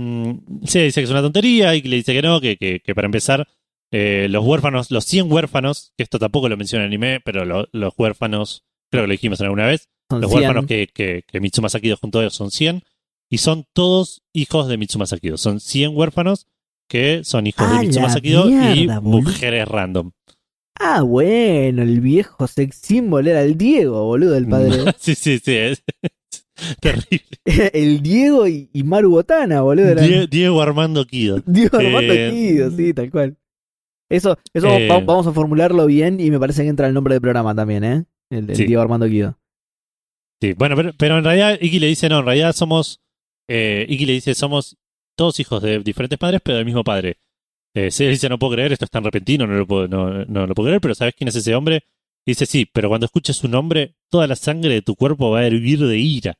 Seiya 0.64 0.84
dice 0.86 1.00
que 1.00 1.04
es 1.04 1.10
una 1.10 1.20
tontería 1.22 1.74
y 1.74 1.82
que 1.82 1.88
le 1.88 1.96
dice 1.96 2.12
que 2.12 2.22
no, 2.22 2.40
que, 2.40 2.56
que, 2.56 2.80
que 2.80 2.94
para 2.94 3.06
empezar, 3.06 3.48
eh, 3.90 4.28
los 4.30 4.44
huérfanos, 4.44 4.90
los 4.92 5.04
100 5.04 5.32
huérfanos, 5.32 5.92
que 5.96 6.04
esto 6.04 6.18
tampoco 6.20 6.48
lo 6.48 6.56
menciona 6.56 6.84
en 6.84 6.92
el 6.92 6.96
anime, 6.96 7.20
pero 7.24 7.44
lo- 7.44 7.68
los 7.72 7.92
huérfanos, 7.98 8.64
creo 8.90 9.02
que 9.02 9.08
lo 9.08 9.12
dijimos 9.12 9.40
alguna 9.40 9.66
vez, 9.66 9.88
Son 10.08 10.20
los 10.20 10.30
100. 10.30 10.40
huérfanos 10.42 10.66
que, 10.66 10.86
que, 10.86 11.24
que 11.26 11.40
Mitsuma 11.40 11.68
Sakido 11.68 11.96
junto 11.96 12.18
a 12.20 12.22
ellos 12.22 12.34
son 12.34 12.52
100 12.52 12.82
y 13.28 13.38
son 13.38 13.66
todos 13.72 14.22
hijos 14.32 14.68
de 14.68 14.76
Mitsuma 14.76 15.06
Sakido. 15.06 15.36
Son 15.38 15.58
100 15.58 15.96
huérfanos 15.96 16.46
que 16.90 17.22
son 17.24 17.46
hijos 17.46 17.66
¡A 17.66 17.80
de 17.80 17.86
Mitsuma 17.86 18.10
Sakido 18.10 18.48
y 18.50 18.52
mierda, 18.54 18.98
boludo! 18.98 19.22
mujeres 19.22 19.66
random. 19.68 20.10
Ah, 20.78 21.02
bueno, 21.02 21.82
el 21.82 22.00
viejo 22.00 22.46
sex 22.46 22.76
symbol 22.76 23.28
era 23.28 23.42
el 23.42 23.56
Diego, 23.56 24.04
boludo, 24.04 24.36
el 24.36 24.46
padre. 24.48 24.72
sí, 24.98 25.14
sí, 25.14 25.38
sí, 25.38 25.54
es 25.54 25.82
terrible. 26.80 27.26
el 27.72 28.02
Diego 28.02 28.46
y, 28.48 28.68
y 28.72 28.82
Maru 28.82 29.10
Botana, 29.10 29.62
boludo. 29.62 29.88
eran- 29.88 30.06
Die- 30.06 30.26
Diego 30.26 30.60
Armando 30.60 31.06
Kido. 31.06 31.42
Diego 31.46 31.78
Armando 31.78 32.12
Eh, 32.12 32.30
Kido, 32.32 32.70
sí, 32.70 32.92
tal 32.94 33.10
cual. 33.10 33.36
Eso, 34.10 34.36
eso 34.52 34.68
Eh, 34.68 34.88
va- 34.88 35.00
vamos 35.00 35.26
a 35.26 35.32
formularlo 35.32 35.86
bien 35.86 36.18
y 36.20 36.30
me 36.30 36.40
parece 36.40 36.62
que 36.62 36.68
entra 36.68 36.88
el 36.88 36.94
nombre 36.94 37.14
del 37.14 37.20
programa 37.20 37.54
también, 37.54 37.84
¿eh? 37.84 38.04
El, 38.30 38.50
el 38.50 38.56
Sí. 38.56 38.64
Diego 38.66 38.82
Armando 38.82 39.06
Kido. 39.08 39.38
Sí, 40.42 40.54
bueno, 40.54 40.74
pero, 40.74 40.92
pero 40.98 41.18
en 41.18 41.24
realidad 41.24 41.58
Iki 41.60 41.78
le 41.78 41.86
dice, 41.88 42.08
no, 42.08 42.20
en 42.20 42.24
realidad 42.24 42.54
somos, 42.54 43.00
eh, 43.48 43.84
Iki 43.88 44.06
le 44.06 44.12
dice, 44.14 44.34
somos 44.34 44.78
todos 45.20 45.38
hijos 45.38 45.60
de 45.62 45.80
diferentes 45.80 46.18
padres, 46.18 46.40
pero 46.42 46.56
del 46.56 46.64
mismo 46.64 46.82
padre. 46.82 47.18
Eh, 47.74 47.90
se 47.90 48.08
dice, 48.08 48.28
no 48.30 48.38
puedo 48.38 48.54
creer, 48.54 48.72
esto 48.72 48.86
es 48.86 48.90
tan 48.90 49.04
repentino, 49.04 49.46
no 49.46 49.52
lo 49.54 49.66
puedo, 49.66 49.86
no, 49.86 50.24
no 50.24 50.46
lo 50.46 50.54
puedo 50.54 50.68
creer, 50.68 50.80
pero 50.80 50.94
¿sabes 50.94 51.14
quién 51.14 51.28
es 51.28 51.36
ese 51.36 51.54
hombre? 51.54 51.82
Y 52.24 52.30
dice, 52.32 52.46
sí, 52.46 52.64
pero 52.72 52.88
cuando 52.88 53.04
escuches 53.04 53.36
su 53.36 53.46
nombre, 53.46 53.96
toda 54.10 54.26
la 54.26 54.34
sangre 54.34 54.72
de 54.72 54.80
tu 54.82 54.96
cuerpo 54.96 55.30
va 55.30 55.40
a 55.40 55.46
hervir 55.46 55.78
de 55.78 55.98
ira, 55.98 56.38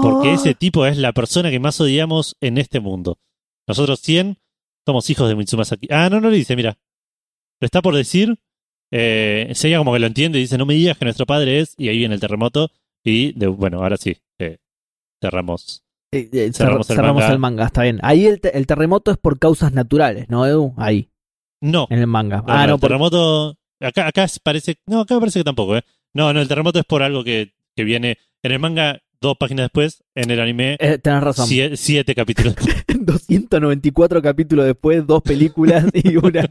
porque 0.00 0.32
ese 0.34 0.54
tipo 0.54 0.86
es 0.86 0.96
la 0.96 1.12
persona 1.12 1.50
que 1.50 1.58
más 1.58 1.80
odiamos 1.80 2.36
en 2.40 2.58
este 2.58 2.78
mundo. 2.78 3.18
Nosotros 3.66 3.98
100 4.00 4.38
somos 4.86 5.10
hijos 5.10 5.28
de 5.28 5.34
Mitsuma 5.34 5.64
Sakido. 5.64 5.94
Ah, 5.96 6.08
no, 6.08 6.20
no 6.20 6.30
le 6.30 6.36
dice, 6.36 6.54
mira. 6.54 6.78
Lo 7.60 7.66
está 7.66 7.82
por 7.82 7.94
decir. 7.96 8.38
Eh, 8.92 9.50
Seiya 9.54 9.78
como 9.78 9.92
que 9.92 9.98
lo 9.98 10.06
entiende 10.06 10.38
y 10.38 10.42
dice, 10.42 10.56
no 10.56 10.64
me 10.66 10.74
digas 10.74 10.96
que 10.96 11.04
nuestro 11.04 11.26
padre 11.26 11.58
es, 11.60 11.74
y 11.76 11.88
ahí 11.88 11.98
viene 11.98 12.14
el 12.14 12.20
terremoto. 12.20 12.70
Y 13.04 13.32
de- 13.32 13.48
bueno, 13.48 13.82
ahora 13.82 13.96
sí, 13.96 14.16
eh, 14.38 14.58
cerramos. 15.20 15.82
Eh, 16.12 16.28
eh, 16.32 16.50
cerramos 16.54 16.86
cer- 16.88 16.90
el 16.92 16.96
cerramos 16.96 17.22
manga. 17.22 17.32
el 17.32 17.38
manga, 17.38 17.64
está 17.66 17.82
bien. 17.82 17.98
Ahí 18.02 18.26
el, 18.26 18.40
te- 18.40 18.56
el 18.56 18.66
terremoto 18.66 19.10
es 19.10 19.18
por 19.18 19.38
causas 19.38 19.72
naturales, 19.72 20.26
¿no, 20.28 20.46
Edu? 20.46 20.74
Ahí, 20.78 21.10
No, 21.60 21.86
en 21.90 21.98
el 21.98 22.06
manga. 22.06 22.38
no, 22.38 22.44
ah, 22.48 22.66
no, 22.66 22.74
el 22.74 22.80
por- 22.80 22.88
terremoto. 22.88 23.56
Acá, 23.80 24.06
acá 24.08 24.26
parece. 24.42 24.76
No, 24.86 25.00
acá 25.00 25.14
me 25.14 25.20
parece 25.20 25.40
que 25.40 25.44
tampoco, 25.44 25.76
¿eh? 25.76 25.82
No, 26.14 26.32
no, 26.32 26.40
el 26.40 26.48
terremoto 26.48 26.78
es 26.78 26.84
por 26.86 27.02
algo 27.02 27.22
que, 27.24 27.52
que 27.76 27.84
viene 27.84 28.16
en 28.42 28.52
el 28.52 28.58
manga 28.58 29.00
dos 29.20 29.36
páginas 29.36 29.64
después, 29.64 30.02
en 30.14 30.30
el 30.30 30.40
anime 30.40 30.76
eh, 30.80 30.96
tenés 30.98 31.22
razón. 31.22 31.46
sie- 31.48 31.76
siete 31.76 32.14
capítulos. 32.14 32.54
294 32.88 34.22
capítulos 34.22 34.64
después, 34.66 35.06
dos 35.06 35.22
películas 35.22 35.84
y 35.92 36.16
una, 36.24 36.50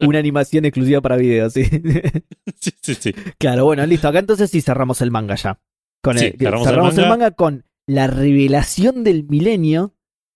una 0.00 0.18
animación 0.18 0.64
exclusiva 0.64 1.00
para 1.00 1.16
videos, 1.16 1.52
sí. 1.52 1.64
sí, 2.60 2.70
sí, 2.82 2.94
sí. 2.94 3.14
claro, 3.38 3.64
bueno, 3.64 3.84
listo. 3.86 4.08
Acá 4.08 4.18
entonces 4.18 4.50
sí 4.50 4.60
cerramos 4.60 5.00
el 5.00 5.10
manga 5.10 5.34
ya. 5.36 5.58
Con 6.02 6.18
Sí, 6.18 6.32
cerramos 6.38 6.66
cerramos, 6.66 6.98
el 6.98 7.08
manga. 7.08 7.30
con 7.32 7.64
la 7.86 8.06
revelación 8.06 9.04
del 9.04 9.24
milenio, 9.24 9.94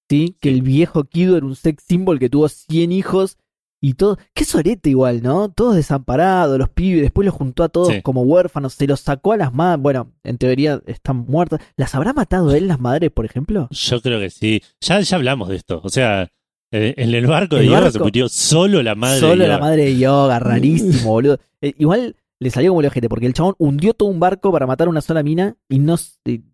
¿sí? 0.08 0.36
Que 0.40 0.48
el 0.50 0.62
viejo 0.62 1.04
Kido 1.04 1.36
era 1.36 1.46
un 1.46 1.56
sex 1.56 1.82
symbol 1.86 2.18
que 2.18 2.30
tuvo 2.30 2.48
100 2.48 2.92
hijos 2.92 3.36
y 3.82 3.94
todo. 3.94 4.18
Qué 4.34 4.44
sorete 4.44 4.90
igual, 4.90 5.22
¿no? 5.22 5.50
Todos 5.50 5.74
desamparados, 5.76 6.58
los 6.58 6.68
pibes, 6.68 7.02
después 7.02 7.24
los 7.26 7.34
juntó 7.34 7.62
a 7.64 7.68
todos 7.68 7.88
Sí. 7.88 8.02
como 8.02 8.22
huérfanos, 8.22 8.74
se 8.74 8.86
los 8.86 9.00
sacó 9.00 9.32
a 9.32 9.36
las 9.36 9.52
madres. 9.54 9.82
Bueno, 9.82 10.12
en 10.22 10.38
teoría 10.38 10.80
están 10.86 11.24
muertas. 11.26 11.60
¿Las 11.76 11.94
habrá 11.94 12.12
matado 12.12 12.54
él, 12.54 12.68
las 12.68 12.78
madres, 12.80 13.10
por 13.10 13.24
ejemplo? 13.24 13.68
Yo 13.70 14.00
creo 14.00 14.20
que 14.20 14.30
sí. 14.30 14.62
Ya, 14.80 15.00
ya 15.00 15.16
hablamos 15.16 15.48
de 15.48 15.56
esto. 15.56 15.80
O 15.82 15.88
sea, 15.88 16.28
eh, 16.72 16.94
en 16.98 17.12
el 17.14 17.26
barco 17.26 17.56
de 17.56 17.62
El 17.62 17.68
Yoga 17.68 17.80
barco- 17.80 17.92
se 17.92 17.98
murió 17.98 18.28
solo 18.28 18.82
la 18.82 18.94
madre 18.94 19.18
Solo 19.20 19.42
de 19.42 19.48
la 19.48 19.54
Yoga. 19.54 19.58
madre 19.58 19.84
de 19.86 19.98
yoga, 19.98 20.38
rarísimo, 20.38 21.10
boludo. 21.12 21.38
Eh, 21.62 21.74
igual 21.78 22.14
le 22.40 22.50
salió 22.50 22.70
como 22.70 22.80
el 22.80 22.86
ojete, 22.86 23.08
porque 23.08 23.26
el 23.26 23.34
chabón 23.34 23.54
hundió 23.58 23.92
todo 23.94 24.08
un 24.08 24.18
barco 24.18 24.50
para 24.50 24.66
matar 24.66 24.88
una 24.88 25.00
sola 25.02 25.22
mina 25.22 25.56
y 25.68 25.78
no 25.78 25.96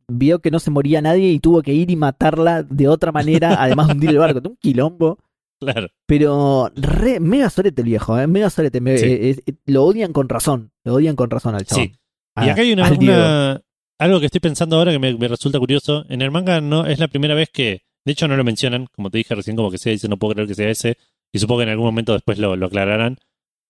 vio 0.08 0.40
que 0.40 0.50
no 0.50 0.58
se 0.58 0.70
moría 0.70 1.00
nadie 1.00 1.30
y 1.30 1.38
tuvo 1.38 1.62
que 1.62 1.72
ir 1.74 1.90
y 1.90 1.96
matarla 1.96 2.62
de 2.64 2.88
otra 2.88 3.12
manera, 3.12 3.54
además 3.62 3.86
de 3.88 3.92
hundir 3.94 4.10
el 4.10 4.18
barco. 4.18 4.40
Un 4.48 4.56
quilombo. 4.56 5.18
Claro. 5.60 5.88
Pero 6.06 6.70
re, 6.74 7.18
mega 7.20 7.48
sorete 7.48 7.80
el 7.82 7.86
viejo, 7.88 8.18
¿eh? 8.18 8.26
Mega 8.26 8.50
sorete. 8.50 8.80
Me- 8.80 8.98
Sí. 8.98 9.06
eh, 9.06 9.36
eh, 9.46 9.52
lo 9.66 9.84
odian 9.84 10.12
con 10.12 10.28
razón. 10.28 10.70
Lo 10.84 10.94
odian 10.94 11.16
con 11.16 11.30
razón 11.30 11.54
al 11.54 11.64
chabón. 11.64 11.84
Sí. 11.86 11.92
Y 11.92 12.48
A- 12.48 12.52
acá 12.52 12.60
hay 12.60 12.72
una, 12.72 13.62
algo 13.98 14.20
que 14.20 14.26
estoy 14.26 14.40
pensando 14.40 14.76
ahora 14.76 14.92
que 14.92 14.98
me, 14.98 15.14
me 15.16 15.28
resulta 15.28 15.58
curioso. 15.58 16.04
En 16.08 16.20
el 16.20 16.30
manga 16.30 16.60
no 16.60 16.84
es 16.84 16.98
la 16.98 17.08
primera 17.08 17.34
vez 17.34 17.48
que, 17.50 17.82
de 18.04 18.12
hecho 18.12 18.28
no 18.28 18.36
lo 18.36 18.44
mencionan, 18.44 18.86
como 18.94 19.08
te 19.10 19.18
dije 19.18 19.34
recién, 19.34 19.56
como 19.56 19.70
que 19.70 19.78
sea 19.78 19.92
dice 19.92 20.08
no 20.08 20.18
puedo 20.18 20.34
creer 20.34 20.48
que 20.48 20.54
sea 20.54 20.68
ese. 20.68 20.98
Y 21.32 21.38
supongo 21.38 21.60
que 21.60 21.64
en 21.64 21.70
algún 21.70 21.86
momento 21.86 22.12
después 22.12 22.38
lo, 22.38 22.54
lo 22.56 22.66
aclararán. 22.66 23.16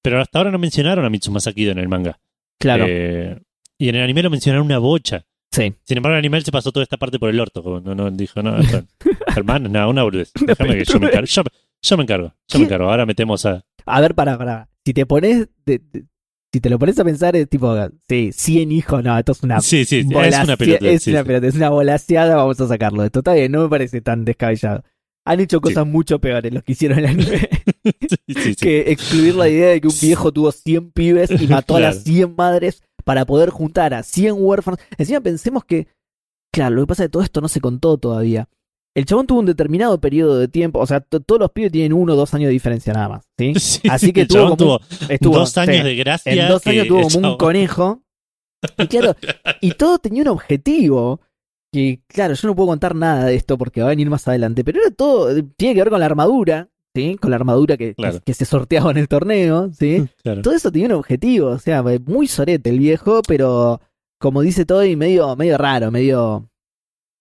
Pero 0.06 0.20
hasta 0.20 0.38
ahora 0.38 0.52
no 0.52 0.58
mencionaron 0.58 1.04
a 1.04 1.10
Mitsumasa 1.10 1.52
Kido 1.52 1.72
en 1.72 1.78
el 1.78 1.88
manga. 1.88 2.20
Claro. 2.60 2.84
Eh, 2.88 3.40
y 3.76 3.88
en 3.88 3.96
el 3.96 4.02
anime 4.04 4.22
lo 4.22 4.30
mencionaron 4.30 4.64
una 4.66 4.78
bocha. 4.78 5.26
sí. 5.52 5.74
Sin 5.82 5.96
embargo, 5.96 6.14
el 6.14 6.20
anime 6.20 6.40
se 6.42 6.52
pasó 6.52 6.70
toda 6.70 6.84
esta 6.84 6.96
parte 6.96 7.18
por 7.18 7.28
el 7.28 7.40
orto. 7.40 7.60
como 7.62 7.80
no, 7.80 7.94
no, 7.96 8.08
dijo, 8.12 8.40
no, 8.40 8.56
hermano, 9.36 9.68
nada, 9.68 9.88
una 9.88 10.04
boludez. 10.04 10.30
Déjame 10.46 10.76
que 10.78 10.84
yo 10.84 11.00
me 11.00 11.08
encargo. 11.08 11.26
Yo, 11.26 11.42
yo 11.82 11.96
me 11.96 12.02
encargo. 12.04 12.32
Yo 12.46 12.58
me 12.60 12.64
encargo. 12.66 12.88
Ahora 12.88 13.04
metemos 13.04 13.44
a. 13.46 13.64
A 13.84 14.00
ver, 14.00 14.14
para, 14.14 14.38
para. 14.38 14.68
Si 14.84 14.94
te 14.94 15.06
pones. 15.06 15.48
de- 15.64 15.80
de- 15.92 16.04
si 16.52 16.60
te 16.60 16.70
lo 16.70 16.78
pones 16.78 16.96
a 17.00 17.04
pensar, 17.04 17.34
es 17.34 17.48
tipo. 17.48 17.76
Sí, 18.08 18.30
100 18.32 18.70
hijos, 18.72 19.02
no, 19.02 19.18
esto 19.18 19.32
es 19.32 19.42
una. 19.42 19.60
Sí, 19.60 19.84
sí, 19.84 19.98
es 20.08 20.38
una 20.44 20.56
pelota. 20.56 20.88
Es 20.88 21.02
sí, 21.02 21.10
una 21.10 21.20
sí. 21.22 21.26
pelota, 21.26 21.46
es 21.48 21.54
una 21.56 21.68
volaseada, 21.70 22.36
vamos 22.36 22.60
a 22.60 22.68
sacarlo. 22.68 23.02
Esto 23.04 23.18
está 23.18 23.34
bien, 23.34 23.50
no 23.52 23.62
me 23.64 23.68
parece 23.68 24.00
tan 24.00 24.24
descabellado. 24.24 24.84
Han 25.26 25.40
hecho 25.40 25.60
cosas 25.60 25.86
mucho 25.86 26.18
peores 26.20 26.52
los 26.52 26.62
que 26.62 26.72
hicieron 26.72 26.98
en 27.00 27.04
el 27.04 27.10
anime. 27.10 27.48
Sí, 27.86 28.34
sí, 28.34 28.42
sí. 28.42 28.56
que 28.56 28.90
excluir 28.90 29.34
la 29.36 29.48
idea 29.48 29.68
de 29.68 29.80
que 29.80 29.86
un 29.86 29.94
viejo 30.00 30.32
tuvo 30.32 30.50
100 30.50 30.90
pibes 30.90 31.30
y 31.40 31.46
mató 31.46 31.76
a 31.76 31.80
las 31.80 31.96
Claro. 31.96 32.04
100 32.04 32.34
madres 32.36 32.82
para 33.04 33.24
poder 33.24 33.50
juntar 33.50 33.94
a 33.94 34.02
100 34.02 34.34
huérfanos. 34.38 34.80
Encima 34.98 35.20
pensemos 35.20 35.64
que, 35.64 35.86
claro, 36.52 36.74
lo 36.74 36.82
que 36.82 36.86
pasa 36.88 37.04
es 37.04 37.08
que 37.08 37.12
todo 37.12 37.22
esto 37.22 37.40
no 37.40 37.46
se 37.48 37.60
contó 37.60 37.96
todavía. 37.98 38.48
El 38.96 39.04
chabón 39.04 39.26
tuvo 39.28 39.38
un 39.40 39.46
determinado 39.46 40.00
periodo 40.00 40.38
de 40.38 40.48
tiempo, 40.48 40.80
o 40.80 40.86
sea, 40.86 41.00
to- 41.00 41.20
todos 41.20 41.40
los 41.40 41.50
pibes 41.52 41.70
tienen 41.70 41.92
uno 41.92 42.14
o 42.14 42.16
dos 42.16 42.32
años 42.34 42.48
de 42.48 42.52
diferencia 42.54 42.92
nada 42.92 43.08
más, 43.08 43.24
¿sí? 43.38 43.52
Sí, 43.60 43.88
Así 43.88 44.06
sí, 44.06 44.12
que 44.12 44.22
el 44.22 44.28
tuvo 44.28 44.44
como 44.44 44.56
tuvo 44.56 44.80
Estuvo, 45.08 45.38
dos 45.38 45.56
años 45.58 45.84
de 45.84 45.94
gracia. 45.96 46.32
En 46.32 46.48
dos 46.48 46.66
años 46.66 46.88
tuvo 46.88 47.08
como 47.08 47.30
un 47.32 47.36
conejo. 47.38 48.02
Y 48.78 48.86
claro, 48.88 49.14
y 49.60 49.72
todo 49.72 49.98
tenía 49.98 50.22
un 50.22 50.28
objetivo. 50.28 51.20
Que 51.76 52.00
claro, 52.08 52.32
yo 52.34 52.48
no 52.48 52.56
puedo 52.56 52.68
contar 52.68 52.94
nada 52.94 53.26
de 53.26 53.34
esto 53.34 53.58
porque 53.58 53.80
va 53.82 53.88
a 53.88 53.90
venir 53.90 54.08
más 54.08 54.26
adelante. 54.26 54.64
Pero 54.64 54.80
era 54.80 54.90
todo, 54.90 55.28
tiene 55.56 55.74
que 55.74 55.80
ver 55.80 55.90
con 55.90 56.00
la 56.00 56.06
armadura, 56.06 56.70
¿sí? 56.94 57.16
Con 57.20 57.30
la 57.30 57.36
armadura 57.36 57.76
que, 57.76 57.94
Claro. 57.94 58.20
que 58.24 58.32
se 58.34 58.44
sorteaba 58.46 58.90
en 58.92 58.96
el 58.96 59.08
torneo, 59.08 59.70
¿sí? 59.72 60.06
Claro. 60.22 60.40
Todo 60.42 60.54
eso 60.54 60.72
tenía 60.72 60.86
un 60.88 60.94
objetivo. 60.94 61.48
O 61.50 61.58
sea, 61.58 61.82
muy 61.82 62.26
sorete 62.28 62.70
el 62.70 62.78
viejo, 62.78 63.20
pero 63.28 63.80
como 64.18 64.40
dice 64.40 64.64
todo, 64.64 64.84
y 64.86 64.96
medio, 64.96 65.36
medio 65.36 65.58
raro, 65.58 65.90
medio, 65.90 66.48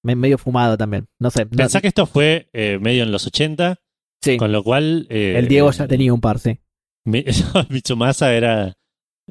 me- 0.03 0.15
medio 0.15 0.37
fumado 0.37 0.77
también. 0.77 1.07
No 1.19 1.29
sé. 1.31 1.43
no- 1.45 1.51
Pensá 1.57 1.81
que 1.81 1.89
esto 1.89 2.05
fue 2.05 2.47
eh, 2.53 2.79
medio 2.81 3.03
en 3.03 3.11
los 3.11 3.27
80, 3.27 3.75
sí, 4.23 4.37
con 4.37 4.51
lo 4.53 4.63
cual. 4.63 5.05
eh, 5.09 5.35
el 5.37 5.47
Diego 5.49 5.69
ya 5.71 5.85
tenía 5.87 6.13
un 6.13 6.21
par, 6.21 6.39
sí. 6.39 6.59
Mi- 7.03 7.25
Mitsumasa 7.69 8.33
era. 8.33 8.73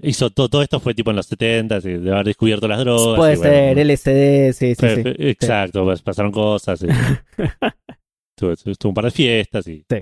Hizo 0.02 0.30
todo, 0.30 0.48
todo 0.48 0.62
esto 0.62 0.80
fue 0.80 0.92
tipo 0.94 1.10
en 1.10 1.16
los 1.16 1.26
70, 1.26 1.80
sí, 1.80 1.90
de 1.90 2.10
haber 2.12 2.26
descubierto 2.26 2.66
las 2.66 2.80
drogas. 2.80 3.16
Puede 3.16 3.34
y 3.34 3.36
bueno, 3.36 3.52
ser, 3.52 3.78
LSD, 3.78 4.52
sí, 4.52 4.74
sí, 4.74 4.86
sí. 4.96 5.02
fue- 5.02 5.16
Exacto, 5.30 5.84
pues, 5.84 6.02
pasaron 6.02 6.32
cosas. 6.32 6.80
sí. 6.80 6.86
Tuvo, 8.36 8.56
tuvo 8.56 8.88
un 8.90 8.94
par 8.94 9.04
de 9.04 9.10
fiestas 9.12 9.66
y. 9.68 9.84
Sí. 9.88 9.96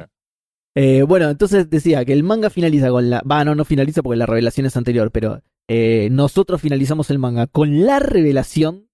Eh, 0.74 1.03
bueno, 1.03 1.28
entonces 1.28 1.68
decía 1.68 2.03
que 2.07 2.14
el 2.14 2.22
manga 2.22 2.49
finaliza 2.49 2.88
con 2.88 3.11
la. 3.11 3.20
Va, 3.30 3.45
no, 3.45 3.55
no 3.55 3.66
finaliza 3.66 4.03
porque 4.03 4.16
la 4.16 4.24
revelación 4.24 4.64
es 4.64 4.74
anterior, 4.76 5.11
pero 5.11 5.43
eh, 5.68 6.09
nosotros 6.11 6.59
finalizamos 6.62 7.11
el 7.11 7.18
manga 7.18 7.47
con 7.47 7.84
la 7.84 7.99
revelación 7.99 8.88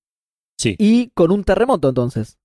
Sí. 0.59 0.75
y 0.77 1.11
con 1.15 1.31
un 1.31 1.45
terremoto, 1.45 1.91
entonces. 1.91 2.37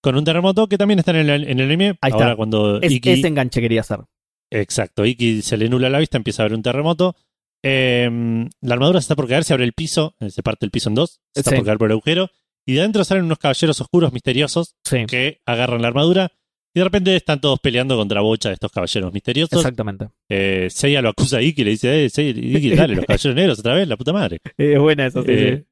Con 0.00 0.14
un 0.14 0.22
terremoto 0.22 0.68
que 0.68 0.78
también 0.78 1.00
está 1.00 1.10
en 1.10 1.28
el, 1.28 1.48
en 1.48 1.58
el 1.58 1.66
anime. 1.66 1.98
Ahí 2.00 2.12
está. 2.12 2.22
Ahora 2.22 2.36
cuando 2.36 2.80
Es, 2.80 2.92
Iki. 2.92 3.10
ese 3.10 3.26
enganche 3.26 3.60
quería 3.60 3.80
hacer. 3.80 3.98
Exacto, 4.52 5.04
Iki 5.04 5.42
se 5.42 5.56
le 5.56 5.68
nula 5.68 5.90
la 5.90 5.98
vista, 5.98 6.16
empieza 6.16 6.42
a 6.42 6.46
haber 6.46 6.56
un 6.56 6.62
terremoto. 6.62 7.16
Eh, 7.62 8.08
la 8.60 8.74
armadura 8.74 9.00
se 9.00 9.04
está 9.04 9.16
por 9.16 9.28
caer, 9.28 9.44
se 9.44 9.52
abre 9.52 9.64
el 9.64 9.72
piso, 9.72 10.14
eh, 10.20 10.30
se 10.30 10.42
parte 10.42 10.64
el 10.66 10.70
piso 10.70 10.88
en 10.88 10.94
dos, 10.94 11.20
se 11.34 11.40
está 11.40 11.50
Sí. 11.50 11.56
por 11.56 11.64
caer 11.66 11.78
por 11.78 11.86
el 11.88 11.92
agujero. 11.92 12.30
Y 12.66 12.74
de 12.74 12.80
adentro 12.80 13.04
salen 13.04 13.24
unos 13.24 13.38
caballeros 13.38 13.80
oscuros 13.80 14.12
misteriosos 14.12 14.74
Sí, 14.84 15.06
que 15.06 15.40
agarran 15.46 15.82
la 15.82 15.88
armadura. 15.88 16.32
Y 16.74 16.80
de 16.80 16.84
repente 16.84 17.16
están 17.16 17.40
todos 17.40 17.58
peleando 17.60 17.96
contra 17.96 18.20
Bocha 18.20 18.50
de 18.50 18.54
estos 18.54 18.70
caballeros 18.70 19.12
misteriosos. 19.12 19.58
exactamente. 19.58 20.08
Eh, 20.28 20.68
Seiya 20.70 21.00
lo 21.00 21.08
acusa 21.10 21.38
a 21.38 21.42
Iki 21.42 21.62
y 21.62 21.64
le 21.64 21.70
dice, 21.70 22.04
eh, 22.04 22.10
Seiya, 22.10 22.32
Iki, 22.58 22.70
dale, 22.74 22.96
los 22.96 23.06
caballeros 23.06 23.34
negros 23.36 23.58
otra 23.60 23.74
vez, 23.74 23.88
la 23.88 23.96
puta 23.96 24.12
madre. 24.12 24.40
Es 24.58 24.78
buena 24.78 25.06
eso, 25.06 25.22
sí, 25.22 25.30
Eh, 25.30 25.64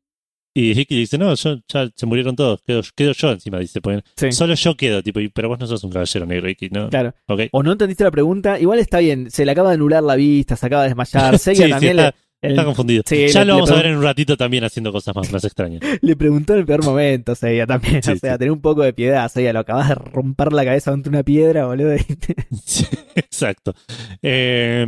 Y 0.57 0.79
Iki 0.81 0.97
dice, 0.97 1.19
no, 1.19 1.35
yo, 1.35 1.57
ya 1.67 1.91
se 1.97 2.07
murieron 2.07 2.37
todos, 2.37 2.63
quedo, 2.63 2.81
quedo 2.95 3.11
yo 3.13 3.33
encima, 3.33 3.59
dice, 3.59 3.81
sí. 3.85 4.01
Sí, 4.17 4.33
solo 4.33 4.55
yo 4.55 4.77
quedo, 4.77 5.03
tipo, 5.03 5.19
pero 5.35 5.49
vos 5.49 5.59
no 5.59 5.67
sos 5.67 5.83
un 5.83 5.91
caballero 5.91 6.27
negro, 6.27 6.49
Iki, 6.49 6.69
¿no? 6.71 6.89
Claro. 6.91 7.13
O 7.51 7.63
no 7.65 7.73
entendiste 7.73 8.05
la 8.05 8.13
pregunta, 8.13 8.61
igual 8.61 8.79
está 8.79 9.01
bien, 9.01 9.31
se 9.33 9.45
le 9.45 9.51
acaba 9.51 9.71
de 9.71 9.75
anular 9.75 10.03
la 10.05 10.15
vista, 10.15 10.55
se 10.55 10.67
acaba 10.67 10.83
de 10.85 10.91
desmayar. 10.91 11.39
Seiya 11.41 11.57
Sí, 11.59 11.65
sí, 11.65 11.71
también 11.71 11.99
está, 11.99 12.11
le, 12.11 12.49
el- 12.49 12.53
está 12.53 12.65
confundido. 12.67 13.03
sí, 13.05 13.27
ya 13.27 13.41
le- 13.41 13.47
lo 13.47 13.55
vamos 13.55 13.71
a 13.73 13.75
ver 13.75 13.87
en 13.87 13.97
un 13.97 14.03
ratito 14.05 14.37
también 14.37 14.63
haciendo 14.63 14.93
cosas 14.93 15.17
más, 15.17 15.33
más 15.33 15.43
extrañas. 15.43 15.81
le 16.01 16.15
preguntó 16.15 16.53
en 16.53 16.61
el 16.61 16.67
peor 16.67 16.85
momento, 16.85 17.35
Seiya 17.35 17.67
también. 17.67 18.01
Sí, 18.01 18.13
o 18.13 18.17
sea, 18.17 18.33
sí. 18.35 18.39
tener 18.39 18.53
un 18.53 18.61
poco 18.61 18.83
de 18.83 18.93
piedad, 18.93 19.29
Seiya, 19.29 19.53
lo 19.53 19.59
acabas 19.59 19.89
de 19.89 19.97
romper 19.97 20.53
la 20.53 20.65
cabeza 20.65 20.93
contra 20.93 21.11
una 21.11 21.25
piedra, 21.25 21.67
boludo. 21.67 21.97
Sí, 22.65 22.85
exacto. 23.17 23.75
Eh, 24.23 24.87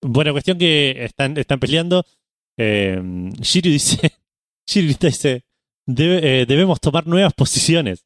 buena 0.00 0.32
cuestión 0.32 0.56
que 0.56 1.04
están, 1.04 1.36
están 1.36 1.60
peleando. 1.60 2.02
Eh, 2.56 2.98
Shiryu 3.40 3.72
dice, 3.72 4.10
Shiryu 4.66 4.94
dice, 5.00 5.44
"Debe- 5.86 6.20
eh, 6.22 6.46
debemos 6.46 6.80
tomar 6.80 7.06
nuevas 7.06 7.34
posiciones. 7.34 8.04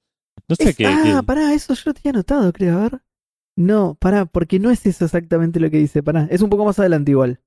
No 0.48 0.56
sé 0.56 0.70
Es- 0.70 0.76
qué. 0.76 0.86
ah, 0.86 1.00
qué- 1.04 1.22
pará, 1.24 1.52
eso 1.54 1.74
yo 1.74 1.82
lo 1.86 1.94
tenía 1.94 2.10
anotado, 2.10 2.52
creo. 2.52 2.78
A 2.78 2.82
ver. 2.82 3.00
No, 3.56 3.96
pará, 4.00 4.24
porque 4.26 4.58
no 4.60 4.70
es 4.70 4.84
eso 4.86 5.04
exactamente 5.04 5.58
lo 5.60 5.70
que 5.70 5.78
dice. 5.78 6.02
Pará, 6.02 6.28
es 6.30 6.42
un 6.42 6.50
poco 6.50 6.64
más 6.64 6.78
adelante 6.78 7.10
igual. 7.10 7.40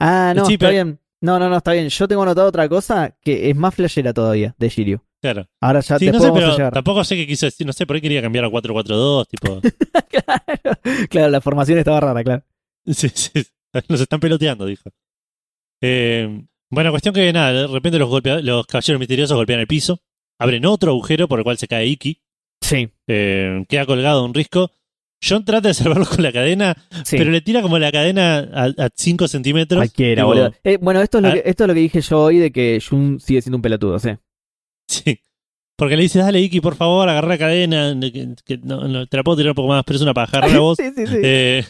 Ah, 0.00 0.32
no, 0.36 0.46
Sí, 0.46 0.54
está 0.54 0.66
pero- 0.68 0.72
bien. 0.72 0.98
No, 1.20 1.38
no, 1.38 1.48
no, 1.48 1.56
está 1.58 1.72
bien. 1.72 1.88
Yo 1.88 2.08
tengo 2.08 2.22
anotado 2.24 2.48
otra 2.48 2.68
cosa 2.68 3.16
que 3.22 3.48
es 3.50 3.56
más 3.56 3.72
flashera 3.74 4.12
todavía, 4.12 4.54
de 4.58 4.68
Shiryu. 4.68 5.00
claro. 5.20 5.48
Ahora 5.60 5.78
ya 5.80 5.96
Sí, 5.98 6.06
no 6.06 6.12
después 6.12 6.22
sé, 6.22 6.28
vamos 6.30 6.40
pero 6.40 6.52
a 6.52 6.56
llegar. 6.56 6.72
tampoco 6.72 7.04
sé 7.04 7.14
qué 7.16 7.26
quiso 7.28 7.46
decir. 7.46 7.64
No 7.66 7.72
sé, 7.72 7.86
por 7.86 7.94
ahí 7.94 8.02
quería 8.02 8.20
cambiar 8.22 8.44
a 8.44 8.48
4-4-2, 8.50 9.28
tipo. 9.28 9.60
claro, 10.10 10.80
claro, 11.08 11.30
la 11.30 11.40
formación 11.40 11.78
estaba 11.78 12.00
rara, 12.00 12.24
claro. 12.24 12.44
Sí, 12.86 13.08
sí. 13.14 13.30
Nos 13.88 14.00
están 14.00 14.18
peloteando, 14.18 14.66
dijo. 14.66 14.90
Eh, 15.80 16.44
buena 16.72 16.90
cuestión 16.90 17.14
que 17.14 17.32
nada, 17.32 17.52
de 17.52 17.66
repente 17.68 17.98
los, 17.98 18.10
los 18.42 18.66
caballeros 18.66 18.98
misteriosos 18.98 19.36
golpean 19.36 19.60
el 19.60 19.66
piso, 19.68 20.00
abren 20.40 20.66
otro 20.66 20.90
agujero 20.90 21.28
por 21.28 21.38
el 21.38 21.44
cual 21.44 21.58
se 21.58 21.68
cae 21.68 21.86
Iki, 21.86 22.20
Sí, 22.60 22.88
eh, 23.08 23.64
queda 23.68 23.86
colgado 23.86 24.24
un 24.24 24.32
risco. 24.34 24.70
John 25.24 25.44
trata 25.44 25.68
de 25.68 25.74
salvarlo 25.74 26.06
con 26.06 26.22
la 26.22 26.32
cadena, 26.32 26.76
sí. 27.04 27.16
pero 27.18 27.30
le 27.30 27.40
tira 27.40 27.60
como 27.62 27.78
la 27.78 27.90
cadena 27.92 28.38
a 28.54 28.88
5 28.94 29.28
centímetros. 29.28 29.78
Cualquiera, 29.78 30.24
boludo. 30.24 30.52
Eh, 30.64 30.78
bueno, 30.80 31.00
esto 31.02 31.18
es, 31.18 31.22
lo 31.22 31.28
Ah. 31.30 31.32
que, 31.34 31.42
esto 31.44 31.64
es 31.64 31.68
lo 31.68 31.74
que 31.74 31.80
dije 31.80 32.00
yo 32.00 32.20
hoy 32.22 32.38
de 32.38 32.50
que 32.52 32.80
Jun 32.80 33.20
sigue 33.20 33.42
siendo 33.42 33.56
un 33.58 33.62
pelotudo, 33.62 33.98
sí. 33.98 34.10
Sí. 34.88 35.18
Porque 35.76 35.96
le 35.96 36.02
dice, 36.02 36.18
dale 36.20 36.40
Iki, 36.40 36.60
por 36.60 36.76
favor, 36.76 37.08
agarra 37.08 37.28
la 37.28 37.38
cadena, 37.38 37.94
de 37.94 38.12
que, 38.12 38.28
que 38.44 38.58
no, 38.58 38.86
no, 38.88 39.06
te 39.06 39.16
la 39.16 39.22
puedo 39.24 39.36
tirar 39.36 39.50
un 39.50 39.54
poco 39.56 39.68
más, 39.68 39.82
pero 39.84 39.96
es 39.96 40.02
una 40.02 40.14
paja, 40.14 40.38
agarra 40.38 40.58
vos. 40.60 40.76
sí, 40.78 40.90
sí, 40.96 41.06
sí. 41.06 41.16
Eh, 41.22 41.64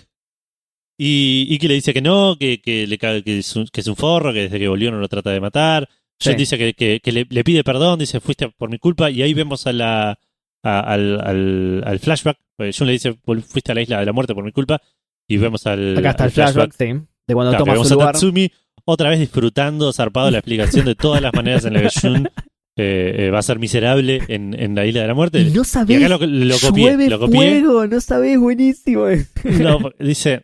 y 0.99 1.47
Iki 1.55 1.69
le 1.69 1.75
dice 1.75 1.93
que 1.95 2.03
no, 2.03 2.37
que, 2.39 2.61
que, 2.61 2.87
le, 2.87 2.99
que, 2.99 3.39
es 3.39 3.57
un, 3.57 3.67
que 3.67 3.81
es 3.81 3.87
un 3.87 3.97
forro, 3.97 4.33
que 4.33 4.43
desde 4.43 4.59
que 4.59 4.69
volvió 4.69 4.91
no 4.91 4.99
lo 4.99 5.09
trata 5.09 5.31
de 5.31 5.41
matar. 5.41 5.89
John 6.23 6.33
Sí. 6.35 6.39
dice 6.39 6.57
que, 6.59 6.75
que, 6.75 7.01
que 7.03 7.11
le, 7.13 7.27
le 7.29 7.43
pide 7.45 7.65
perdón, 7.65 7.99
dice 7.99 8.21
fuiste 8.21 8.49
por 8.51 8.71
mi 8.71 8.79
culpa, 8.79 9.11
y 9.11 9.23
ahí 9.23 9.35
vemos 9.35 9.67
a 9.67 9.73
la, 9.73 10.19
a- 10.63 10.81
al, 10.81 11.21
al, 11.21 11.83
al 11.85 11.99
flashback. 11.99 12.39
Pues 12.57 12.77
John 12.79 12.87
le 12.87 12.93
dice 12.93 13.15
"Vol- 13.27 13.43
fuiste 13.43 13.73
a 13.73 13.75
la 13.75 13.83
isla 13.83 13.99
de 13.99 14.07
la 14.07 14.13
muerte 14.13 14.35
por 14.35 14.45
mi 14.45 14.53
culpa, 14.53 14.81
y 15.27 15.37
vemos 15.39 15.67
al, 15.67 15.97
Acá 15.99 16.11
está 16.11 16.25
al 16.25 16.29
el 16.29 16.35
flashback, 16.35 16.73
sí. 16.79 16.85
De 17.27 17.35
cuando 17.35 17.51
Claro, 17.53 17.65
toma 17.65 17.73
vemos 17.73 17.89
su 17.89 17.95
a 17.95 17.97
lugar. 17.97 18.13
Tatsumi 18.13 18.51
otra 18.85 19.11
vez 19.11 19.19
disfrutando, 19.21 19.93
zarpado 19.93 20.31
la 20.31 20.39
explicación 20.39 20.85
de 20.87 20.95
todas 20.95 21.23
las 21.23 21.33
maneras 21.35 21.65
en 21.65 21.75
las 21.75 21.95
que 21.95 22.09
Jun 22.09 22.27
eh, 22.77 23.15
eh, 23.19 23.31
va 23.31 23.39
a 23.39 23.43
ser 23.43 23.59
miserable 23.59 24.23
en, 24.29 24.55
en 24.61 24.75
la 24.75 24.85
isla 24.87 25.03
de 25.03 25.07
la 25.09 25.15
muerte. 25.15 25.41
Y 25.41 25.51
no 25.51 25.63
Y 25.63 25.65
sabés, 25.65 25.99
acá 25.99 26.09
lo, 26.09 26.19
lo 26.27 26.59
copié, 26.61 26.85
llueve 26.85 27.09
lo 27.09 27.19
copié. 27.19 27.37
fuego, 27.61 27.87
no 27.87 28.01
sabés, 28.01 28.39
buenísimo. 28.39 29.07
No, 29.45 29.79
dice, 29.99 30.43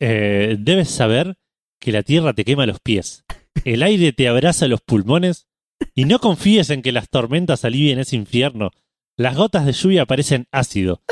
eh, 0.00 0.56
debes 0.58 0.90
saber 0.90 1.36
que 1.80 1.92
la 1.92 2.02
tierra 2.02 2.32
te 2.32 2.44
quema 2.44 2.66
los 2.66 2.80
pies, 2.80 3.24
el 3.64 3.82
aire 3.82 4.12
te 4.12 4.28
abraza 4.28 4.68
los 4.68 4.80
pulmones 4.80 5.46
y 5.94 6.04
no 6.06 6.18
confíes 6.18 6.70
en 6.70 6.82
que 6.82 6.92
las 6.92 7.08
tormentas 7.08 7.64
alivien 7.64 7.98
ese 7.98 8.16
infierno. 8.16 8.70
Las 9.16 9.36
gotas 9.36 9.64
de 9.66 9.72
lluvia 9.72 10.06
parecen 10.06 10.46
ácido. 10.50 11.02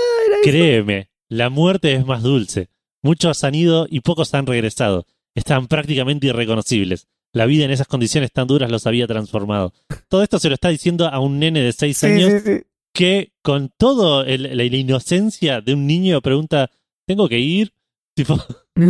Créeme, 0.43 1.11
la 1.28 1.51
muerte 1.51 1.95
es 1.95 2.05
más 2.07 2.22
dulce. 2.22 2.68
Muchos 3.03 3.45
han 3.45 3.55
ido 3.55 3.87
y 3.89 4.01
pocos 4.01 4.33
han 4.35 4.47
regresado. 4.47 5.07
Están 5.35 5.66
prácticamente 5.68 6.26
irreconocibles. 6.28 7.09
La 7.33 7.47
vida 7.47 7.64
en 7.64 7.70
esas 7.70 7.87
condiciones 7.87 8.33
tan 8.33 8.47
duras 8.47 8.70
los 8.70 8.87
había 8.87 9.07
transformado. 9.07 9.72
Todo 10.09 10.22
esto 10.22 10.39
se 10.39 10.49
lo 10.49 10.55
está 10.55 10.68
diciendo 10.68 11.07
a 11.09 11.18
un 11.20 11.39
nene 11.39 11.61
de 11.61 11.72
seis 11.72 11.99
Sí, 11.99 12.07
años 12.07 12.33
sí, 12.33 12.39
sí. 12.45 12.62
que 12.93 13.33
con 13.43 13.70
todo 13.78 14.24
el- 14.24 14.43
la, 14.43 14.64
la 14.64 14.76
inocencia 14.76 15.61
de 15.61 15.74
un 15.74 15.87
niño 15.87 16.20
pregunta, 16.20 16.70
¿tengo 17.07 17.28
que 17.28 17.39
ir? 17.39 17.72
Tipo, 18.14 18.38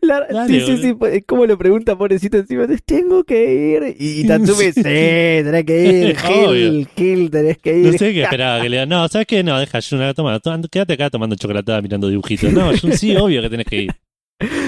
La- 0.00 0.26
Dale, 0.30 0.60
sí, 0.60 0.66
sí, 0.66 0.76
sí, 0.82 0.94
pues, 0.94 1.22
¿cómo 1.26 1.44
lo 1.44 1.58
pregunta 1.58 1.96
pobrecito 1.98 2.38
encima? 2.38 2.66
Tengo 2.86 3.24
que 3.24 3.74
ir. 3.76 3.96
Y, 3.98 4.20
y 4.20 4.26
Tatsumi, 4.26 4.72
sí, 4.72 4.82
tenés 4.82 5.64
que 5.64 5.86
ir. 6.08 6.16
Gil. 6.18 6.88
Gil, 6.96 7.30
tenés 7.30 7.58
que 7.58 7.78
ir. 7.78 7.86
no 7.92 7.98
sé 7.98 8.12
qué 8.14 8.22
esperaba 8.22 8.62
que 8.62 8.68
le 8.70 8.76
diga, 8.76 8.86
no, 8.86 9.06
¿sabes 9.08 9.26
qué? 9.26 9.42
No, 9.42 9.58
deja, 9.58 9.80
Jun, 9.82 10.00
toma, 10.14 10.38
toma, 10.40 10.60
quédate 10.70 10.94
acá 10.94 11.10
tomando 11.10 11.36
chocolatada 11.36 11.82
mirando 11.82 12.08
dibujitos. 12.08 12.52
No, 12.52 12.70
Jun, 12.76 12.92
sí, 12.92 13.14
obvio 13.16 13.42
que 13.42 13.50
tenés 13.50 13.66
que 13.66 13.82
ir. 13.82 13.90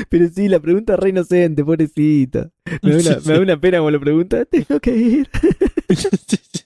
Pero 0.08 0.28
sí, 0.28 0.48
la 0.48 0.60
pregunta 0.60 0.94
es 0.94 0.98
re 0.98 1.08
inocente, 1.10 1.64
pobrecito. 1.64 2.50
Me 2.82 2.90
da, 2.92 2.96
una, 2.98 3.00
Sí, 3.00 3.20
sí. 3.22 3.28
me 3.28 3.34
da 3.34 3.40
una 3.40 3.60
pena 3.60 3.78
como 3.78 3.90
lo 3.90 4.00
pregunta. 4.00 4.44
Tengo 4.46 4.80
que 4.80 4.94
ir. 4.96 5.30
Sí, 5.88 6.08
sí. 6.26 6.60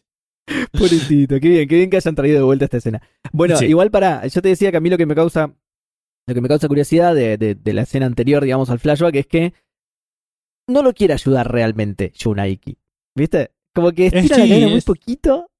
Pobrecito, 0.72 1.38
qué 1.40 1.48
bien, 1.48 1.68
qué 1.68 1.76
bien 1.76 1.90
que 1.90 1.96
hayan 1.96 2.14
traído 2.14 2.38
de 2.38 2.42
vuelta 2.44 2.64
esta 2.64 2.76
escena. 2.78 3.00
Bueno, 3.32 3.56
Sí. 3.56 3.66
igual 3.66 3.90
para, 3.90 4.26
yo 4.26 4.42
te 4.42 4.48
decía 4.48 4.70
que 4.70 4.76
a 4.76 4.80
mí 4.80 4.90
lo 4.90 4.98
que 4.98 5.06
me 5.06 5.14
causa, 5.14 5.52
lo 6.26 6.34
que 6.34 6.40
me 6.40 6.48
causa 6.48 6.68
curiosidad 6.68 7.14
de, 7.14 7.36
de- 7.36 7.54
de 7.54 7.72
la 7.72 7.82
escena 7.82 8.06
anterior, 8.06 8.42
digamos, 8.44 8.70
al 8.70 8.78
flashback, 8.78 9.14
es 9.16 9.26
que 9.26 9.52
no 10.68 10.82
lo 10.82 10.92
quiere 10.92 11.14
ayudar 11.14 11.50
realmente 11.50 12.12
Yunaiki. 12.16 12.78
¿Viste? 13.16 13.50
Como 13.74 13.92
que 13.92 14.06
estira 14.06 14.38
la 14.38 14.44
sí, 14.44 14.66
muy 14.66 14.78
es- 14.78 14.84
poquito, 14.84 15.50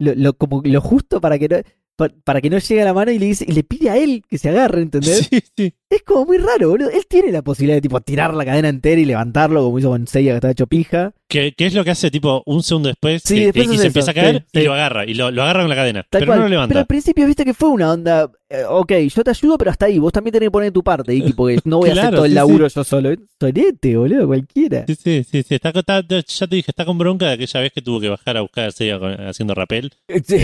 lo, 0.00 0.14
lo- 0.14 0.32
como 0.34 0.62
lo 0.64 0.80
justo 0.80 1.20
para 1.20 1.38
que 1.38 1.48
no, 1.48 1.56
pa- 1.96 2.12
para 2.24 2.40
que 2.40 2.50
no 2.50 2.58
llegue 2.58 2.82
a 2.82 2.84
la 2.84 2.94
mano 2.94 3.10
y 3.10 3.18
le 3.18 3.26
dice, 3.26 3.44
y 3.48 3.52
le 3.52 3.64
pide 3.64 3.90
a 3.90 3.96
él 3.96 4.22
que 4.28 4.38
se 4.38 4.48
agarre, 4.50 4.82
¿entendés? 4.82 5.28
Sí, 5.30 5.42
sí. 5.56 5.74
Es 5.90 6.02
como 6.02 6.26
muy 6.26 6.36
raro, 6.36 6.68
boludo. 6.68 6.90
Él 6.90 7.06
tiene 7.08 7.32
la 7.32 7.40
posibilidad 7.40 7.76
de 7.78 7.80
tipo 7.80 7.98
tirar 8.02 8.34
la 8.34 8.44
cadena 8.44 8.68
entera 8.68 9.00
y 9.00 9.06
levantarlo, 9.06 9.62
como 9.64 9.78
hizo 9.78 9.88
con 9.88 10.06
Seiya 10.06 10.32
que 10.32 10.36
estaba 10.36 10.52
hecho 10.52 10.66
pija. 10.66 11.12
¿Qué, 11.28 11.54
qué 11.56 11.64
es 11.66 11.72
lo 11.72 11.82
que 11.82 11.90
hace 11.92 12.10
tipo 12.10 12.42
un 12.44 12.62
segundo 12.62 12.88
después? 12.90 13.22
Sí, 13.24 13.36
que, 13.36 13.44
después 13.46 13.66
X 13.68 13.78
hace 13.78 13.86
empieza 13.86 14.10
a 14.10 14.12
eso, 14.12 14.20
caer 14.20 14.36
sí, 14.52 14.58
y 14.58 14.58
sí. 14.60 14.64
lo 14.66 14.74
agarra. 14.74 15.06
Y 15.06 15.14
lo, 15.14 15.30
lo 15.30 15.42
agarra 15.42 15.60
con 15.62 15.70
la 15.70 15.76
cadena. 15.76 16.06
Tal 16.10 16.20
pero 16.20 16.26
cual. 16.30 16.38
no 16.40 16.44
lo 16.44 16.48
Pero 16.50 16.60
levanta. 16.60 16.78
al 16.80 16.86
principio 16.86 17.26
viste 17.26 17.44
que 17.46 17.54
fue 17.54 17.70
una 17.70 17.90
onda. 17.92 18.30
eh, 18.50 18.64
ok, 18.68 18.92
yo 19.14 19.24
te 19.24 19.30
ayudo, 19.30 19.56
pero 19.56 19.70
hasta 19.70 19.86
ahí. 19.86 19.98
Vos 19.98 20.12
también 20.12 20.32
tenés 20.32 20.46
que 20.48 20.50
poner 20.50 20.72
tu 20.72 20.82
parte, 20.82 21.14
Iki, 21.14 21.32
porque 21.32 21.58
no 21.64 21.78
voy 21.78 21.88
a 21.88 21.92
hacer 21.94 22.10
todo 22.14 22.24
el 22.26 22.34
laburo 22.34 22.68
yo 22.68 22.84
solo. 22.84 23.14
Sorete, 23.40 23.96
boludo, 23.96 24.26
cualquiera. 24.26 24.84
Sí, 24.86 24.94
sí, 24.94 25.24
sí, 25.24 25.42
sí. 25.42 25.54
Está, 25.54 25.70
está- 25.70 26.02
ya 26.06 26.46
te 26.46 26.56
dije, 26.56 26.70
está 26.70 26.84
con 26.84 26.98
bronca 26.98 27.28
de 27.28 27.32
aquella 27.32 27.60
vez 27.60 27.72
que 27.72 27.80
tuvo 27.80 27.98
que 27.98 28.10
bajar 28.10 28.36
a 28.36 28.42
buscar 28.42 28.66
a 28.66 28.70
Seiya 28.72 28.98
haciendo 29.26 29.54
rappel. 29.54 29.90
Sí. 30.24 30.38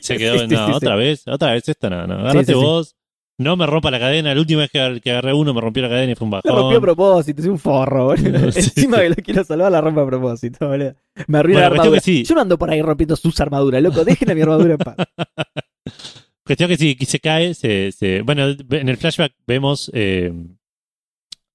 Se 0.00 0.16
quedó, 0.16 0.46
no, 0.48 0.74
otra 0.76 0.96
vez, 0.96 1.22
otra 1.28 1.52
vez 1.52 1.68
esta, 1.68 1.90
no, 1.90 2.06
no. 2.06 2.44
Sí. 2.44 2.54
vos. 2.54 2.94
No 3.38 3.54
me 3.56 3.66
rompa 3.66 3.90
la 3.90 3.98
cadena. 3.98 4.34
La 4.34 4.40
última 4.40 4.60
vez 4.62 4.70
que, 4.70 4.80
agar- 4.80 5.00
que 5.00 5.10
agarré 5.10 5.34
uno 5.34 5.52
me 5.52 5.60
rompió 5.60 5.82
la 5.82 5.90
cadena 5.90 6.12
y 6.12 6.14
fue 6.14 6.24
un 6.24 6.30
bajón. 6.30 6.50
La 6.50 6.58
rompió 6.58 6.78
a 6.78 6.80
propósito, 6.80 7.42
es 7.42 7.48
un 7.48 7.58
forro, 7.58 8.06
boludo. 8.06 8.50
Sí, 8.52 8.58
Encima 8.60 8.98
que 8.98 9.08
lo 9.10 9.14
quiero 9.16 9.44
salvar, 9.44 9.70
la 9.72 9.80
rompe 9.80 10.00
a 10.00 10.06
propósito, 10.06 10.68
boludo. 10.68 10.94
Me 11.26 11.38
arruina 11.38 11.60
Bueno, 11.60 11.74
la 11.74 11.80
armadura. 11.80 12.00
sí. 12.00 12.24
Yo 12.24 12.34
no 12.34 12.40
ando 12.40 12.58
por 12.58 12.70
ahí 12.70 12.80
rompiendo 12.80 13.14
sus 13.16 13.38
armaduras, 13.40 13.82
loco. 13.82 14.04
Dejen 14.04 14.30
a 14.30 14.34
mi 14.34 14.40
armadura 14.40 14.72
en 14.74 14.78
paz. 14.78 14.96
Cuestión 16.46 16.68
que 16.70 16.76
si 16.76 16.96
que 16.96 17.06
se 17.06 17.18
cae, 17.20 17.54
se, 17.54 17.90
se- 17.92 18.22
bueno, 18.22 18.46
en 18.70 18.88
el 18.88 18.96
flashback 18.96 19.32
vemos 19.46 19.90
eh, 19.92 20.32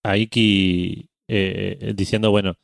a 0.03 0.17
Iki 0.17 1.07
eh, 1.29 1.93
diciendo, 1.95 2.29
bueno, 2.29 2.55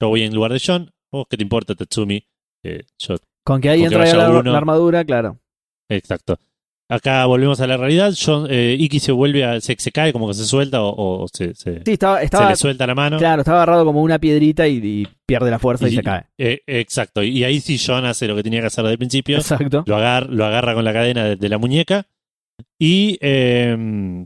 yo 0.00 0.08
voy 0.08 0.22
en 0.22 0.34
lugar 0.34 0.52
de 0.52 0.62
John, 0.64 0.90
vos 1.12 1.26
qué 1.28 1.36
te 1.36 1.42
importa, 1.42 1.74
Tatsumi, 1.74 2.26
Eh, 2.64 2.82
yo, 2.98 3.16
Con 3.44 3.60
que 3.60 3.68
ahí 3.68 3.84
entra 3.84 4.06
la, 4.06 4.42
la 4.42 4.56
armadura, 4.58 5.04
claro. 5.04 5.38
exacto. 5.90 6.38
Acá 6.88 7.26
volvemos 7.26 7.60
a 7.60 7.66
la 7.66 7.76
realidad, 7.76 8.14
John, 8.16 8.46
eh, 8.48 8.76
Iki 8.78 9.00
se 9.00 9.10
vuelve 9.10 9.44
a, 9.44 9.60
se, 9.60 9.74
se 9.76 9.90
cae, 9.90 10.12
como 10.12 10.28
que 10.28 10.34
se 10.34 10.44
suelta 10.44 10.82
o, 10.82 11.22
o 11.24 11.26
se, 11.26 11.52
se, 11.54 11.82
Sí, 11.84 11.92
estaba, 11.92 12.20
se 12.20 12.44
le 12.48 12.54
suelta 12.54 12.86
la 12.86 12.94
mano. 12.94 13.18
claro, 13.18 13.42
estaba 13.42 13.58
agarrado 13.58 13.84
como 13.84 14.02
una 14.02 14.20
piedrita 14.20 14.68
y, 14.68 14.76
y 14.76 15.08
pierde 15.26 15.50
la 15.50 15.58
fuerza 15.58 15.88
y, 15.88 15.92
Y- 15.92 15.96
se 15.96 16.02
cae. 16.04 16.26
Eh, 16.38 16.60
exacto, 16.68 17.24
y 17.24 17.42
ahí 17.42 17.58
sí 17.60 17.76
John 17.84 18.04
hace 18.04 18.28
lo 18.28 18.36
que 18.36 18.44
tenía 18.44 18.60
que 18.60 18.66
hacer 18.68 18.84
desde 18.84 18.92
el 18.92 18.98
principio. 18.98 19.36
Exacto. 19.38 19.82
lo 19.84 19.96
agarra, 19.96 20.28
lo 20.30 20.44
agarra 20.44 20.74
con 20.74 20.84
la 20.84 20.92
cadena 20.92 21.24
de, 21.24 21.34
de 21.36 21.48
la 21.48 21.58
muñeca 21.58 22.06
y 22.78 23.18
eh, 23.20 24.24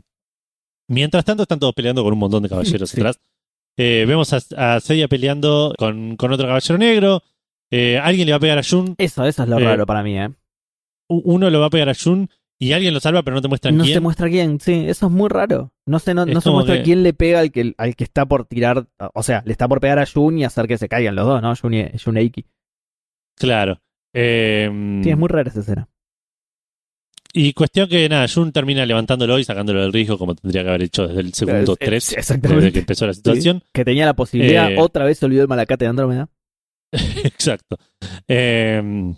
mientras 0.87 1.25
tanto 1.25 1.43
están 1.43 1.59
todos 1.59 1.73
peleando 1.73 2.03
con 2.03 2.13
un 2.13 2.19
montón 2.19 2.43
de 2.43 2.49
caballeros 2.49 2.89
Sí. 2.91 2.99
atrás. 2.99 3.19
Eh, 3.77 4.05
vemos 4.07 4.31
a, 4.33 4.75
a 4.75 4.79
Seiya 4.81 5.07
peleando 5.07 5.73
con, 5.79 6.15
con 6.15 6.31
otro 6.31 6.45
caballero 6.45 6.77
negro. 6.77 7.23
Eh, 7.71 7.97
alguien 7.97 8.27
le 8.27 8.33
va 8.33 8.37
a 8.37 8.41
pegar 8.41 8.59
a 8.59 8.63
Jun. 8.63 8.93
Eso, 8.99 9.25
eso 9.25 9.41
es 9.43 9.49
lo 9.49 9.57
raro 9.57 9.85
para 9.87 10.03
mí, 10.03 10.19
¿eh? 10.19 10.29
Uno 11.09 11.49
lo 11.49 11.59
va 11.59 11.65
a 11.67 11.69
pegar 11.71 11.89
a 11.89 11.93
Jun 11.95 12.29
y 12.63 12.73
alguien 12.73 12.93
lo 12.93 12.99
salva, 12.99 13.23
pero 13.23 13.35
no 13.35 13.41
te 13.41 13.47
muestran 13.47 13.75
No 13.75 13.83
quién. 13.83 13.95
se 13.95 13.99
muestra 14.01 14.29
quién, 14.29 14.59
sí, 14.59 14.85
eso 14.87 15.07
es 15.07 15.11
muy 15.11 15.27
raro. 15.29 15.73
No 15.87 15.97
se, 15.97 16.13
no, 16.13 16.25
no 16.27 16.41
se 16.41 16.49
muestra 16.51 16.77
que- 16.77 16.83
quién 16.83 17.01
le 17.01 17.11
pega 17.13 17.39
al 17.39 17.51
que, 17.51 17.73
al 17.77 17.95
que 17.95 18.03
está 18.03 18.25
por 18.27 18.45
tirar. 18.45 18.87
O 19.15 19.23
sea, 19.23 19.41
le 19.45 19.51
está 19.51 19.67
por 19.67 19.79
pegar 19.81 19.97
a 19.99 20.05
Jun 20.05 20.37
y 20.37 20.43
hacer 20.45 20.67
que 20.67 20.77
se 20.77 20.87
caigan 20.87 21.15
los 21.15 21.25
dos, 21.25 21.41
¿no? 21.41 21.55
Jun 21.55 21.73
y, 21.73 21.85
Jun 21.97 22.17
e 22.17 22.23
Iki. 22.23 22.45
Claro. 23.37 23.81
Eh, 24.13 24.69
Sí, 25.03 25.09
es 25.09 25.17
muy 25.17 25.27
rara 25.27 25.49
esa 25.49 25.61
escena. 25.61 25.89
Y 27.33 27.53
cuestión 27.53 27.87
que 27.87 28.07
nada, 28.09 28.27
Jun 28.27 28.51
termina 28.51 28.85
levantándolo 28.85 29.39
y 29.39 29.43
sacándolo 29.45 29.81
del 29.81 29.93
riesgo 29.93 30.17
como 30.17 30.35
tendría 30.35 30.63
que 30.63 30.69
haber 30.69 30.83
hecho 30.83 31.07
desde 31.07 31.21
el 31.21 31.33
segundo 31.33 31.73
Eh, 31.73 31.77
eh, 31.79 31.85
3, 31.85 32.13
exactamente. 32.17 32.55
desde 32.65 32.73
que 32.73 32.79
empezó 32.79 33.07
la 33.07 33.13
situación. 33.13 33.63
Que 33.73 33.85
tenía 33.85 34.05
la 34.05 34.13
posibilidad, 34.15 34.69
Eh, 34.71 34.75
otra 34.77 35.05
vez 35.05 35.17
se 35.17 35.25
olvidó 35.25 35.41
el 35.43 35.47
malacate 35.47 35.85
de 35.85 35.89
Andrómeda. 35.89 36.29
Exacto. 37.23 37.77
Eh, 38.27 39.13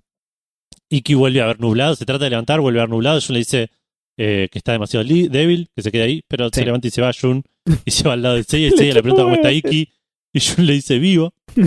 Iki 0.96 1.14
vuelve 1.16 1.41
a 1.41 1.48
ver 1.48 1.60
nublado, 1.60 1.96
se 1.96 2.06
trata 2.06 2.24
de 2.26 2.30
levantar, 2.32 2.60
vuelve 2.62 2.80
a 2.80 2.84
ver 2.84 2.89
nublado. 2.89 3.20
Jun 3.22 3.34
le 3.34 3.39
dice 3.39 3.70
eh, 4.18 4.48
que 4.52 4.58
está 4.60 4.72
demasiado 4.74 5.06
débil, 5.06 5.70
que 5.76 5.82
se 5.82 5.91
quede 5.91 6.04
ahí, 6.04 6.24
pero 6.28 6.46
Sí. 6.50 6.60
se 6.60 6.66
levanta 6.66 6.88
y 6.88 6.91
se 6.91 7.02
va 7.02 7.12
Jun 7.20 7.44
y 7.86 7.91
se 7.91 8.04
va 8.08 8.14
al 8.14 8.22
lado 8.22 8.36
de 8.36 8.44
Seiya. 8.44 8.68
Y 8.68 8.72
Seiya 8.78 8.94
le 8.94 9.02
pregunta 9.02 9.24
cómo 9.24 9.36
está 9.36 9.52
Iki 9.52 9.89
y 10.34 10.39
Jun 10.39 10.66
le 10.66 10.74
dice 10.74 11.00
vivo. 11.00 11.34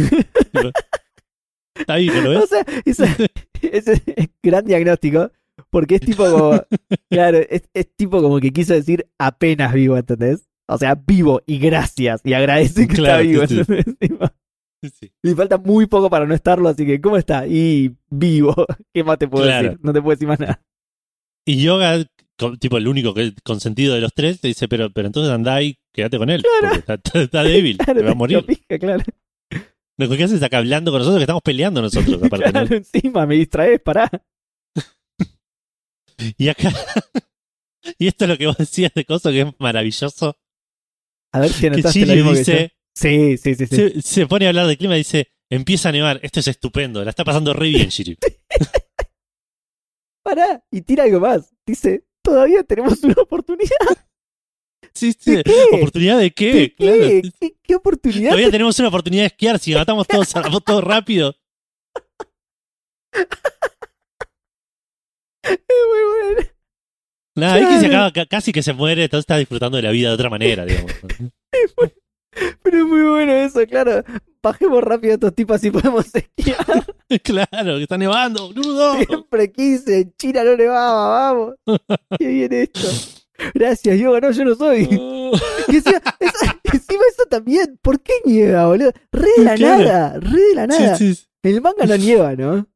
está 1.74 1.94
ahí, 1.94 2.06
¿no 2.06 2.20
lo 2.22 2.30
O 2.30 2.40
ves? 2.40 2.48
sea, 2.50 2.64
ese, 2.84 3.06
ese 3.62 4.02
es 4.16 4.28
gran 4.42 4.64
diagnóstico. 4.64 5.30
Porque 5.70 5.96
es 5.96 6.00
tipo 6.02 6.24
como. 6.30 6.62
claro, 7.10 7.38
es, 7.38 7.62
es 7.72 7.88
tipo 7.96 8.20
como 8.22 8.38
que 8.40 8.52
quiso 8.52 8.74
decir 8.74 9.06
apenas 9.18 9.72
vivo, 9.72 9.96
¿entendés? 9.96 10.46
O 10.68 10.76
sea, 10.78 10.94
vivo 10.94 11.42
y 11.46 11.58
gracias. 11.58 12.20
Y 12.24 12.34
agradece 12.34 12.86
que 12.86 12.94
Claro, 12.94 13.22
está 13.22 13.46
vivo. 13.46 13.46
sí, 13.46 13.54
sí. 13.64 13.72
¿entendés? 13.72 14.30
Sí. 15.00 15.10
Le 15.22 15.34
falta 15.34 15.58
muy 15.58 15.86
poco 15.86 16.08
para 16.10 16.26
no 16.26 16.34
estarlo, 16.34 16.68
así 16.68 16.86
que, 16.86 17.00
¿cómo 17.00 17.16
está? 17.16 17.46
Y 17.46 17.96
vivo. 18.10 18.54
¿Qué 18.94 19.02
más 19.02 19.18
te 19.18 19.26
puedo 19.28 19.44
Claro. 19.44 19.62
decir? 19.70 19.80
No 19.82 19.92
te 19.92 20.00
puedo 20.02 20.14
decir 20.14 20.28
más 20.28 20.38
nada. 20.38 20.62
Y 21.44 21.62
Yoga, 21.62 22.04
tipo 22.58 22.76
el 22.76 22.88
único 22.88 23.14
que 23.14 23.32
consentido 23.44 23.94
de 23.94 24.00
los 24.00 24.12
tres, 24.12 24.40
te 24.40 24.48
dice, 24.48 24.68
pero, 24.68 24.90
pero 24.90 25.06
entonces 25.06 25.32
andá 25.32 25.62
y 25.62 25.78
quédate 25.92 26.18
con 26.18 26.28
él. 26.30 26.44
Porque 26.60 27.20
está, 27.22 27.42
débil, 27.42 27.78
Claro, 27.84 28.00
te 28.00 28.04
va 28.04 28.12
a 28.12 28.14
morir. 28.14 28.44
pija, 28.44 28.78
claro. 28.78 29.02
Haces 29.98 30.42
acá 30.42 30.58
hablando 30.58 30.90
con 30.90 30.98
nosotros 30.98 31.18
que 31.20 31.24
estamos 31.24 31.42
peleando 31.42 31.80
nosotros, 31.80 32.22
aparte. 32.22 32.46
¿no? 32.46 32.52
Claro, 32.52 32.76
encima 32.76 33.26
me 33.26 33.36
distraes, 33.36 33.80
pará. 33.80 34.10
Y 36.36 36.48
acá. 36.48 36.70
y 37.98 38.06
esto 38.06 38.24
es 38.24 38.28
lo 38.30 38.36
que 38.38 38.46
vos 38.46 38.56
decías 38.56 38.92
de 38.94 39.04
cosas 39.04 39.32
que 39.32 39.40
es 39.42 39.46
maravilloso. 39.58 40.36
A 41.32 41.40
ver 41.40 41.50
si 41.50 41.66
anotaste 41.66 42.06
lo 42.06 42.32
que 42.34 42.44
yo. 42.44 42.75
Sí, 42.96 43.36
sí, 43.36 43.54
sí, 43.54 43.66
sí. 43.66 43.76
Se, 43.76 44.00
se 44.02 44.26
pone 44.26 44.46
a 44.46 44.48
hablar 44.48 44.66
de 44.66 44.76
clima 44.78 44.94
y 44.94 44.98
dice: 45.00 45.28
Empieza 45.50 45.90
a 45.90 45.92
nevar, 45.92 46.18
esto 46.22 46.40
es 46.40 46.48
estupendo, 46.48 47.04
la 47.04 47.10
está 47.10 47.24
pasando 47.24 47.52
re 47.52 47.68
bien, 47.68 47.90
Shiri. 47.90 48.16
Pará. 50.24 50.64
Y 50.72 50.80
tira 50.80 51.04
algo 51.04 51.20
más. 51.20 51.54
Dice, 51.66 52.06
todavía 52.22 52.64
tenemos 52.64 53.02
una 53.04 53.14
oportunidad. 53.18 53.70
Sí, 54.94 55.12
sí. 55.18 55.36
¿De 55.36 55.44
qué? 55.44 55.52
¿Oportunidad 55.72 56.18
de 56.18 56.30
qué? 56.30 56.52
¿Qué, 56.52 56.74
Claro. 56.74 56.98
qué, 57.00 57.22
¿Qué- 57.38 57.56
qué 57.62 57.74
oportunidad? 57.74 58.30
Todavía 58.30 58.50
tenemos 58.50 58.78
una 58.78 58.88
oportunidad 58.88 59.24
de 59.24 59.28
esquiar, 59.28 59.58
si 59.58 59.74
matamos 59.74 60.06
todos, 60.08 60.28
salvamos 60.28 60.64
todo 60.64 60.80
rápido. 60.80 61.34
Es 65.42 65.60
muy 65.68 66.34
bueno. 66.34 66.48
Nada, 67.36 67.58
es 67.60 67.68
que 67.68 67.80
se 67.80 67.86
acaba, 67.86 68.12
ca- 68.12 68.26
casi 68.26 68.52
que 68.52 68.62
se 68.62 68.72
muere, 68.72 69.04
entonces 69.04 69.24
está 69.24 69.36
disfrutando 69.36 69.76
de 69.76 69.82
la 69.82 69.90
vida 69.90 70.08
de 70.08 70.14
otra 70.14 70.30
manera, 70.30 70.64
digamos. 70.64 70.92
Pero 72.62 72.78
es 72.78 72.84
muy 72.84 73.00
bueno 73.02 73.32
eso, 73.32 73.66
claro. 73.66 74.02
Bajemos 74.42 74.82
rápido 74.82 75.12
a 75.12 75.14
estos 75.14 75.34
tipos 75.34 75.56
así 75.56 75.70
podemos 75.70 76.06
esquiar. 76.14 76.56
claro, 77.24 77.76
que 77.76 77.82
está 77.82 77.98
nevando, 77.98 78.48
boludo. 78.52 78.94
Siempre 79.04 79.50
quise. 79.52 80.00
En 80.02 80.14
China 80.18 80.44
no 80.44 80.56
nevaba, 80.56 81.08
vamos. 81.32 81.54
Qué 82.18 82.26
bien 82.28 82.52
esto. 82.52 82.88
Gracias, 83.54 83.98
Yoga. 83.98 84.20
No, 84.20 84.30
yo 84.30 84.44
no 84.44 84.54
soy. 84.54 84.88
Y 85.68 85.76
encima, 85.76 86.00
esa- 86.20 86.60
encima 86.72 87.02
eso 87.12 87.24
también. 87.28 87.76
¿Por 87.82 88.00
qué 88.00 88.12
nieva, 88.24 88.66
boludo? 88.68 88.92
Re 89.10 89.28
de 89.36 89.44
la 89.44 89.54
Claro. 89.56 89.82
nada. 89.82 90.20
Re 90.20 90.40
de 90.40 90.54
la 90.54 90.66
nada. 90.68 90.96
Sí, 90.96 91.14
sí. 91.16 91.24
En 91.42 91.54
el 91.56 91.60
manga 91.60 91.84
no 91.86 91.96
nieva, 91.96 92.36
¿no? 92.36 92.66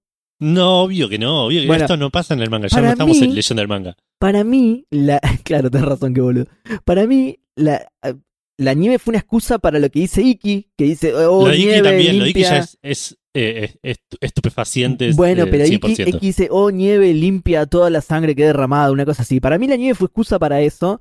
No, 0.41 0.83
obvio 0.83 1.09
que 1.09 1.19
no, 1.19 1.45
obvio 1.47 1.61
que 1.61 1.67
Bueno, 1.69 1.85
esto 1.85 1.97
no 1.97 2.11
pasa 2.11 2.35
en 2.35 2.41
el 2.41 2.51
manga, 2.51 2.67
ya 2.67 2.81
no 2.81 2.89
estamos 2.89 3.21
mí- 3.21 3.29
leyendo 3.33 3.63
el 3.63 3.69
manga. 3.69 3.97
Para 4.19 4.43
mí, 4.43 4.87
la. 4.91 5.21
Claro, 5.45 5.71
tenés 5.71 5.87
razón, 5.87 6.13
que 6.15 6.21
boludo. 6.21 6.47
Para 6.85 7.07
mí, 7.07 7.39
la. 7.55 7.87
La 8.61 8.75
nieve 8.75 8.99
fue 8.99 9.13
una 9.13 9.19
excusa 9.19 9.59
para 9.59 9.79
lo 9.79 9.89
que 9.91 10.01
dice 10.01 10.23
Iki, 10.23 10.71
que 10.77 10.85
dice, 10.85 11.15
oh, 11.15 11.45
lo 11.47 11.51
de 11.51 11.57
Iki 11.57 11.67
nieve 11.67 11.83
también, 11.83 12.19
lo 12.19 12.25
de 12.25 12.31
Iki 12.31 12.39
limpia. 12.41 12.51
ya 12.51 12.59
es, 12.59 12.79
es, 12.83 13.19
eh, 13.35 13.75
es- 13.83 13.97
es 13.99 13.99
estupefaciente. 14.21 15.09
es, 15.09 15.17
Bueno, 15.17 15.45
eh, 15.45 15.47
pero 15.47 15.65
Iki, 15.67 15.79
100%. 15.95 16.09
Iki 16.09 16.27
dice, 16.27 16.49
oh, 16.51 16.71
nieve 16.71 17.13
limpia 17.15 17.67
toda 17.67 17.91
la 17.91 18.01
sangre 18.01 18.35
que 18.35 18.43
he 18.43 18.47
derramado, 18.47 18.93
una 18.93 19.05
cosa 19.05 19.23
así. 19.23 19.41
Para 19.41 19.59
mí 19.59 19.67
la 19.67 19.77
nieve 19.77 19.95
fue 19.95 20.07
excusa 20.07 20.39
para 20.39 20.61
eso. 20.61 21.01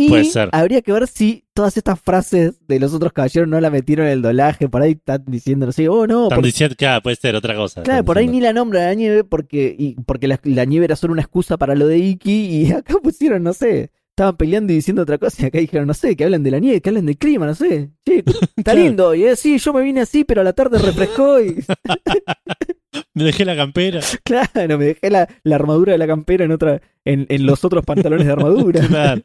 Y 0.00 0.08
Puede 0.10 0.26
ser. 0.26 0.48
habría 0.52 0.80
que 0.80 0.92
ver 0.92 1.08
si 1.08 1.44
todas 1.52 1.76
estas 1.76 2.00
frases 2.00 2.64
de 2.68 2.78
los 2.78 2.94
otros 2.94 3.12
caballeros 3.12 3.48
no 3.48 3.60
la 3.60 3.68
metieron 3.68 4.06
en 4.06 4.12
el 4.12 4.22
doblaje. 4.22 4.68
Por 4.68 4.80
ahí 4.80 4.92
están 4.92 5.24
diciendo, 5.26 5.66
así, 5.68 5.88
oh, 5.88 6.06
no. 6.06 6.24
Están 6.28 6.40
diciendo 6.42 6.76
que 6.78 6.86
ah, 6.86 7.00
puede 7.02 7.16
ser 7.16 7.34
otra 7.34 7.56
cosa. 7.56 7.82
Claro, 7.82 8.04
por 8.04 8.16
ahí 8.16 8.28
ni 8.28 8.40
la 8.40 8.52
nombra 8.52 8.86
la 8.86 8.94
nieve 8.94 9.24
porque, 9.24 9.74
y, 9.76 9.94
porque 10.06 10.28
la, 10.28 10.38
la 10.44 10.64
nieve 10.66 10.84
era 10.84 10.94
solo 10.94 11.12
una 11.14 11.22
excusa 11.22 11.56
para 11.56 11.74
lo 11.74 11.88
de 11.88 11.98
Iki. 11.98 12.30
Y 12.32 12.70
acá 12.72 12.94
pusieron, 13.02 13.42
no 13.42 13.52
sé, 13.52 13.90
estaban 14.18 14.36
peleando 14.36 14.72
y 14.72 14.76
diciendo 14.76 15.02
otra 15.02 15.18
cosa. 15.18 15.42
Y 15.42 15.46
acá 15.46 15.58
dijeron, 15.58 15.86
no 15.86 15.94
sé, 15.94 16.16
que 16.16 16.24
hablan 16.24 16.42
de 16.42 16.50
la 16.50 16.58
nieve, 16.58 16.80
que 16.80 16.90
hablan 16.90 17.06
del 17.06 17.16
clima, 17.18 17.46
no 17.46 17.54
sé. 17.54 17.90
Che, 18.04 18.24
está 18.56 18.74
lindo. 18.74 19.14
Y 19.14 19.24
es, 19.24 19.38
sí, 19.38 19.58
yo 19.58 19.72
me 19.72 19.82
vine 19.82 20.00
así, 20.00 20.24
pero 20.24 20.40
a 20.40 20.44
la 20.44 20.52
tarde 20.52 20.78
refrescó 20.78 21.40
y. 21.40 21.64
Me 23.14 23.24
dejé 23.24 23.44
la 23.44 23.54
campera. 23.56 24.00
Claro, 24.24 24.78
me 24.78 24.84
dejé 24.86 25.10
la, 25.10 25.28
la 25.42 25.54
armadura 25.56 25.92
de 25.92 25.98
la 25.98 26.06
campera 26.06 26.44
en 26.44 26.52
otra, 26.52 26.80
en, 27.04 27.26
en 27.28 27.46
los 27.46 27.64
otros 27.64 27.84
pantalones 27.84 28.26
de 28.26 28.32
armadura. 28.32 28.80
Claro. 28.86 29.22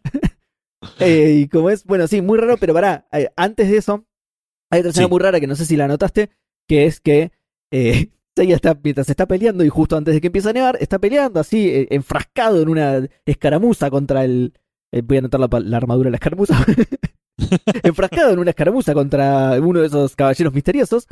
Eh, 0.99 1.37
y 1.43 1.47
como 1.47 1.69
es, 1.69 1.85
bueno, 1.85 2.07
sí, 2.07 2.21
muy 2.21 2.37
raro, 2.37 2.57
pero 2.57 2.73
pará, 2.73 3.07
eh, 3.13 3.29
antes 3.37 3.69
de 3.69 3.77
eso, 3.77 4.05
hay 4.69 4.79
otra 4.81 4.89
escena 4.91 5.07
Sí. 5.07 5.11
muy 5.11 5.19
rara 5.21 5.39
que 5.39 5.47
no 5.47 5.55
sé 5.55 5.65
si 5.65 5.77
la 5.77 5.87
notaste, 5.87 6.29
que 6.67 6.85
es 6.85 6.99
que 6.99 7.31
eh, 7.71 8.09
Seiya 8.35 8.55
está, 8.55 8.77
mientras 8.83 9.09
está 9.09 9.27
peleando 9.27 9.63
y 9.63 9.69
justo 9.69 9.95
antes 9.95 10.13
de 10.13 10.21
que 10.21 10.27
empiece 10.27 10.49
a 10.49 10.53
nevar, 10.53 10.77
está 10.81 10.99
peleando 10.99 11.39
así, 11.39 11.69
eh, 11.69 11.87
enfrascado 11.91 12.61
en 12.61 12.69
una 12.69 13.07
escaramuza 13.25 13.89
contra 13.89 14.25
el. 14.25 14.53
Eh, 14.93 15.01
voy 15.03 15.17
a 15.17 15.19
anotar 15.19 15.39
la, 15.39 15.49
la 15.59 15.77
armadura 15.77 16.07
de 16.07 16.11
la 16.11 16.17
escaramuza. 16.17 16.65
enfrascado 17.83 18.31
en 18.31 18.39
una 18.39 18.51
escaramuza 18.51 18.93
contra 18.93 19.59
uno 19.59 19.79
de 19.81 19.87
esos 19.87 20.15
caballeros 20.15 20.53
misteriosos. 20.53 21.07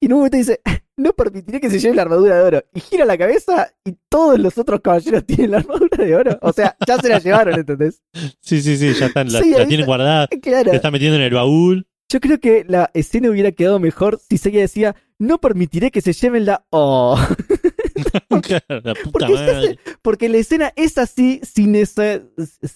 Y 0.00 0.06
en 0.06 0.12
un 0.12 0.18
momento 0.20 0.36
dice: 0.36 0.60
No 0.96 1.12
permitiré 1.12 1.60
que 1.60 1.70
se 1.70 1.78
lleve 1.78 1.94
la 1.96 2.02
armadura 2.02 2.36
de 2.36 2.42
oro. 2.42 2.64
Y 2.74 2.80
gira 2.80 3.04
la 3.04 3.16
cabeza 3.16 3.70
y 3.84 3.96
todos 4.10 4.38
los 4.38 4.58
otros 4.58 4.80
caballeros 4.80 5.24
tienen 5.24 5.52
la 5.52 5.58
armadura 5.58 6.04
de 6.04 6.16
oro. 6.16 6.38
O 6.42 6.52
sea, 6.52 6.76
ya 6.86 6.98
se 6.98 7.08
la 7.08 7.18
llevaron, 7.18 7.58
¿entendés? 7.58 8.02
Sí, 8.40 8.60
sí, 8.60 8.76
sí, 8.76 8.92
ya 8.94 9.06
están, 9.06 9.32
la, 9.32 9.40
Sí, 9.40 9.50
la 9.52 9.66
tienen 9.66 9.86
guardada, 9.86 10.28
Claro. 10.42 10.70
se 10.70 10.76
está 10.76 10.90
metiendo 10.90 11.16
en 11.16 11.22
el 11.22 11.32
baúl. 11.34 11.86
Yo 12.08 12.20
creo 12.20 12.38
que 12.38 12.64
la 12.68 12.90
escena 12.94 13.30
hubiera 13.30 13.52
quedado 13.52 13.80
mejor 13.80 14.20
si 14.20 14.38
Seiya 14.38 14.60
decía: 14.60 14.94
No 15.18 15.38
permitiré 15.38 15.90
que 15.90 16.00
se 16.02 16.12
lleven 16.12 16.44
la. 16.46 16.64
Oh. 16.70 17.18
Claro, 19.12 19.62
Porque 20.02 20.28
la 20.28 20.36
escena 20.38 20.72
es 20.76 20.98
así 20.98 21.40
sin 21.42 21.74
ese, 21.74 22.24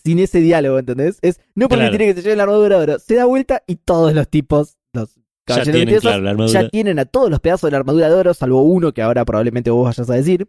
sin 0.05 0.19
ese 0.19 0.41
diálogo, 0.41 0.79
¿entendés? 0.79 1.19
Es 1.23 1.41
no 1.55 1.69
Claro. 1.69 1.83
permitiré 1.83 2.07
que 2.07 2.15
se 2.15 2.23
lleven 2.23 2.39
la 2.39 2.45
armadura 2.45 2.77
de 2.79 2.83
oro. 2.83 2.99
Se 2.99 3.15
da 3.15 3.25
vuelta 3.27 3.63
y 3.67 3.77
todos 3.77 4.15
los 4.15 4.29
tipos, 4.29 4.79
los 4.93 5.15
Ya 5.15 5.21
caballeros 5.47 5.75
tienen, 5.77 6.01
claro, 6.01 6.23
la 6.23 6.31
armadura. 6.31 6.63
ya 6.63 6.69
tienen 6.69 6.99
a 6.99 7.05
todos 7.05 7.31
los 7.31 7.41
pedazos 7.41 7.69
de 7.69 7.73
la 7.73 7.79
armadura 7.79 8.09
de 8.09 8.15
oro, 8.15 8.35
salvo 8.35 8.63
uno 8.63 8.93
que 8.93 9.03
ahora 9.03 9.25
probablemente 9.25 9.71
vos 9.71 9.85
vayas 9.85 10.09
a 10.11 10.15
decir. 10.15 10.49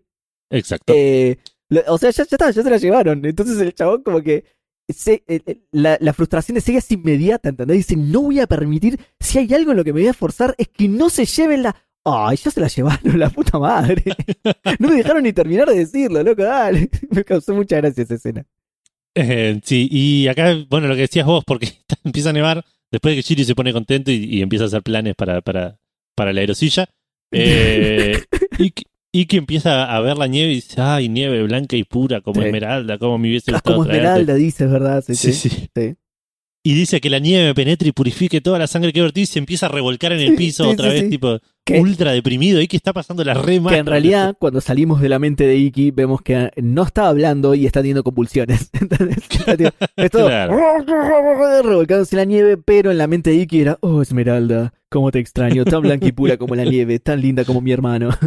Exacto. 0.49 0.93
Eh, 0.95 1.37
lo- 1.69 1.81
o 1.87 1.97
sea, 1.97 2.09
ya, 2.11 2.23
ya 2.23 2.35
está, 2.35 2.51
ya 2.51 2.63
se 2.63 2.69
la 2.69 2.77
llevaron. 2.77 3.25
Entonces 3.25 3.59
el 3.59 3.73
chabón 3.73 4.03
como 4.03 4.21
que... 4.21 4.45
se- 4.89 5.23
el- 5.27 5.43
el- 5.45 5.63
la, 5.71 5.97
la 6.01 6.13
frustración 6.13 6.55
de 6.55 6.61
Sega 6.61 6.79
es 6.79 6.91
inmediata, 6.91 7.49
¿entendés? 7.49 7.77
Dice, 7.77 7.95
no 7.95 8.21
voy 8.21 8.39
a 8.39 8.47
permitir, 8.47 8.99
si 9.19 9.37
hay 9.39 9.53
algo 9.53 9.71
en 9.71 9.77
lo 9.77 9.83
que 9.83 9.93
me 9.93 10.01
voy 10.01 10.09
a 10.09 10.13
forzar, 10.13 10.55
es 10.57 10.67
que 10.67 10.87
no 10.87 11.09
se 11.09 11.25
lleven 11.25 11.63
la... 11.63 11.75
Ay, 12.03 12.37
ya 12.37 12.49
se 12.51 12.59
la 12.59 12.67
llevaron, 12.67 13.19
la 13.19 13.29
puta 13.29 13.59
madre. 13.59 14.03
No 14.79 14.89
me 14.89 14.95
dejaron 14.95 15.23
ni 15.23 15.33
terminar 15.33 15.67
de 15.69 15.75
decirlo, 15.77 16.23
loco, 16.23 16.43
dale. 16.43 16.89
Me 17.11 17.23
causó 17.23 17.53
mucha 17.53 17.77
gracia 17.77 18.03
esa 18.03 18.15
escena. 18.15 18.45
Eh, 19.15 19.59
sí, 19.63 19.87
y 19.91 20.27
acá, 20.27 20.55
bueno, 20.69 20.87
lo 20.87 20.95
que 20.95 21.01
decías 21.01 21.25
vos, 21.25 21.43
porque 21.45 21.69
empieza 22.03 22.29
a 22.29 22.33
nevar, 22.33 22.63
después 22.91 23.11
de 23.15 23.21
que 23.21 23.27
Shiri 23.27 23.43
se 23.45 23.55
pone 23.55 23.73
contento 23.73 24.09
y, 24.11 24.15
y 24.23 24.41
empieza 24.41 24.63
a 24.65 24.67
hacer 24.67 24.81
planes 24.81 25.15
para, 25.15 25.41
para, 25.41 25.77
para 26.15 26.31
la 26.33 26.39
aerosilla. 26.41 26.87
Eh, 27.33 28.17
y, 28.57 28.71
que- 28.71 28.83
y 29.13 29.25
que 29.25 29.37
empieza 29.37 29.93
a 29.93 29.99
ver 29.99 30.17
la 30.17 30.27
nieve 30.27 30.51
y 30.53 30.55
dice, 30.55 30.79
ay, 30.81 31.09
nieve 31.09 31.43
blanca 31.43 31.75
y 31.75 31.83
pura 31.83 32.21
como 32.21 32.41
Sí. 32.41 32.47
esmeralda, 32.47 32.97
como 32.97 33.17
me 33.17 33.27
hubiese 33.27 33.51
Ah, 33.51 33.55
gustado 33.55 33.75
como 33.75 33.85
traerte". 33.85 34.07
Esmeralda, 34.07 34.33
dices, 34.35 34.71
¿verdad? 34.71 35.03
Sí, 35.05 35.15
Sí, 35.15 35.33
sí. 35.33 35.67
Y 36.63 36.73
dice 36.75 37.01
que 37.01 37.09
la 37.09 37.17
nieve 37.19 37.53
penetre 37.55 37.89
y 37.89 37.91
purifique 37.91 38.39
toda 38.39 38.59
la 38.59 38.67
sangre 38.67 38.93
que 38.93 39.01
vertí 39.01 39.21
y 39.21 39.25
se 39.25 39.39
empieza 39.39 39.65
a 39.65 39.69
revolcar 39.69 40.11
en 40.13 40.19
el 40.19 40.35
piso 40.35 40.69
otra 40.69 40.89
vez, 40.89 41.09
tipo 41.09 41.39
Que- 41.73 41.79
ultra 41.81 42.11
deprimido. 42.11 42.61
Y 42.61 42.67
que 42.67 42.77
está 42.77 42.93
pasando 42.93 43.23
la 43.23 43.33
rema. 43.33 43.69
Que 43.69 43.77
en 43.77 43.85
realidad, 43.85 44.35
cuando 44.39 44.61
salimos 44.61 45.01
de 45.01 45.09
la 45.09 45.19
mente 45.19 45.45
de 45.45 45.55
Iki, 45.57 45.91
vemos 45.91 46.21
que 46.21 46.51
no 46.61 46.83
está 46.83 47.07
hablando 47.07 47.53
y 47.55 47.65
está 47.65 47.79
teniendo 47.81 48.03
convulsiones. 48.03 48.69
Está 49.31 49.57
tipo- 49.57 49.71
es 49.97 50.11
todo 50.11 50.29
revolcándose 51.63 52.15
en 52.15 52.17
la 52.17 52.25
nieve, 52.25 52.57
pero 52.57 52.91
en 52.91 52.97
la 52.97 53.07
mente 53.07 53.31
de 53.31 53.37
Iki 53.37 53.61
era, 53.61 53.77
oh 53.81 54.01
Esmeralda, 54.01 54.73
cómo 54.89 55.11
te 55.11 55.19
extraño, 55.19 55.65
tan 55.65 55.81
blanca 55.81 56.05
y 56.07 56.11
pura 56.11 56.37
como 56.37 56.55
la 56.55 56.63
nieve, 56.65 56.99
tan 56.99 57.21
linda 57.21 57.43
como 57.45 57.61
mi 57.61 57.71
hermano. 57.71 58.09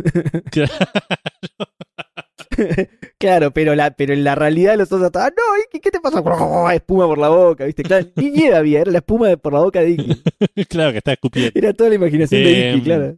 claro, 3.19 3.51
pero 3.53 3.75
la, 3.75 3.91
pero 3.93 4.13
en 4.15 4.25
la 4.25 4.35
realidad 4.35 4.77
los 4.77 4.91
otros 4.93 5.07
estaban, 5.07 5.33
no, 5.37 5.43
Iki, 5.69 5.81
¿qué 5.81 5.91
te 5.91 6.01
pasa? 6.01 6.23
Espuma 6.75 7.07
por 7.07 7.19
la 7.19 7.29
boca, 7.29 7.65
¿viste? 7.65 7.83
Claro, 7.83 8.07
ni 8.17 8.31
nieve 8.31 8.57
había, 8.57 8.81
era 8.81 8.93
la 8.93 8.99
espuma 8.99 9.37
por 9.37 9.53
la 9.53 9.61
boca 9.61 9.81
de 9.81 9.91
Iki. 9.93 10.23
claro 10.69 10.93
que 10.93 10.99
está 10.99 11.13
escupiendo. 11.13 11.51
Era 11.55 11.73
toda 11.73 11.89
la 11.91 11.97
imaginación 11.97 12.43
de 12.43 12.71
Em, 12.71 12.77
Iki, 12.77 12.85
claro. 12.85 13.17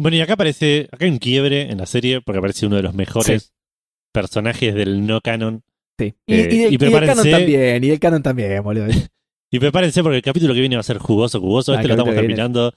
Bueno, 0.00 0.16
y 0.16 0.20
acá 0.20 0.32
aparece, 0.34 0.88
acá 0.92 1.04
hay 1.04 1.10
un 1.10 1.18
quiebre 1.18 1.70
en 1.70 1.78
la 1.78 1.86
serie 1.86 2.20
porque 2.20 2.38
aparece 2.38 2.66
uno 2.66 2.76
de 2.76 2.82
los 2.82 2.94
mejores 2.94 3.52
personajes 4.12 4.74
del 4.74 5.06
no 5.06 5.20
canon. 5.20 5.62
Sí. 5.98 6.14
Y, 6.26 6.34
eh, 6.34 6.38
y, 6.40 6.42
del, 6.46 6.72
y 6.72 6.74
y 6.74 6.76
del 6.78 6.92
canon 7.06 7.30
también, 7.30 7.84
y 7.84 7.88
del 7.88 8.00
canon 8.00 8.22
también, 8.22 8.62
boludo. 8.62 8.86
Y 9.52 9.58
prepárense 9.58 10.02
porque 10.04 10.18
el 10.18 10.22
capítulo 10.22 10.54
que 10.54 10.60
viene 10.60 10.76
va 10.76 10.80
a 10.80 10.84
ser 10.84 10.98
jugoso, 10.98 11.40
jugoso. 11.40 11.72
Ah, 11.72 11.76
Este 11.76 11.86
el 11.86 11.88
lo 11.88 11.94
estamos 11.94 12.14
terminando. 12.14 12.72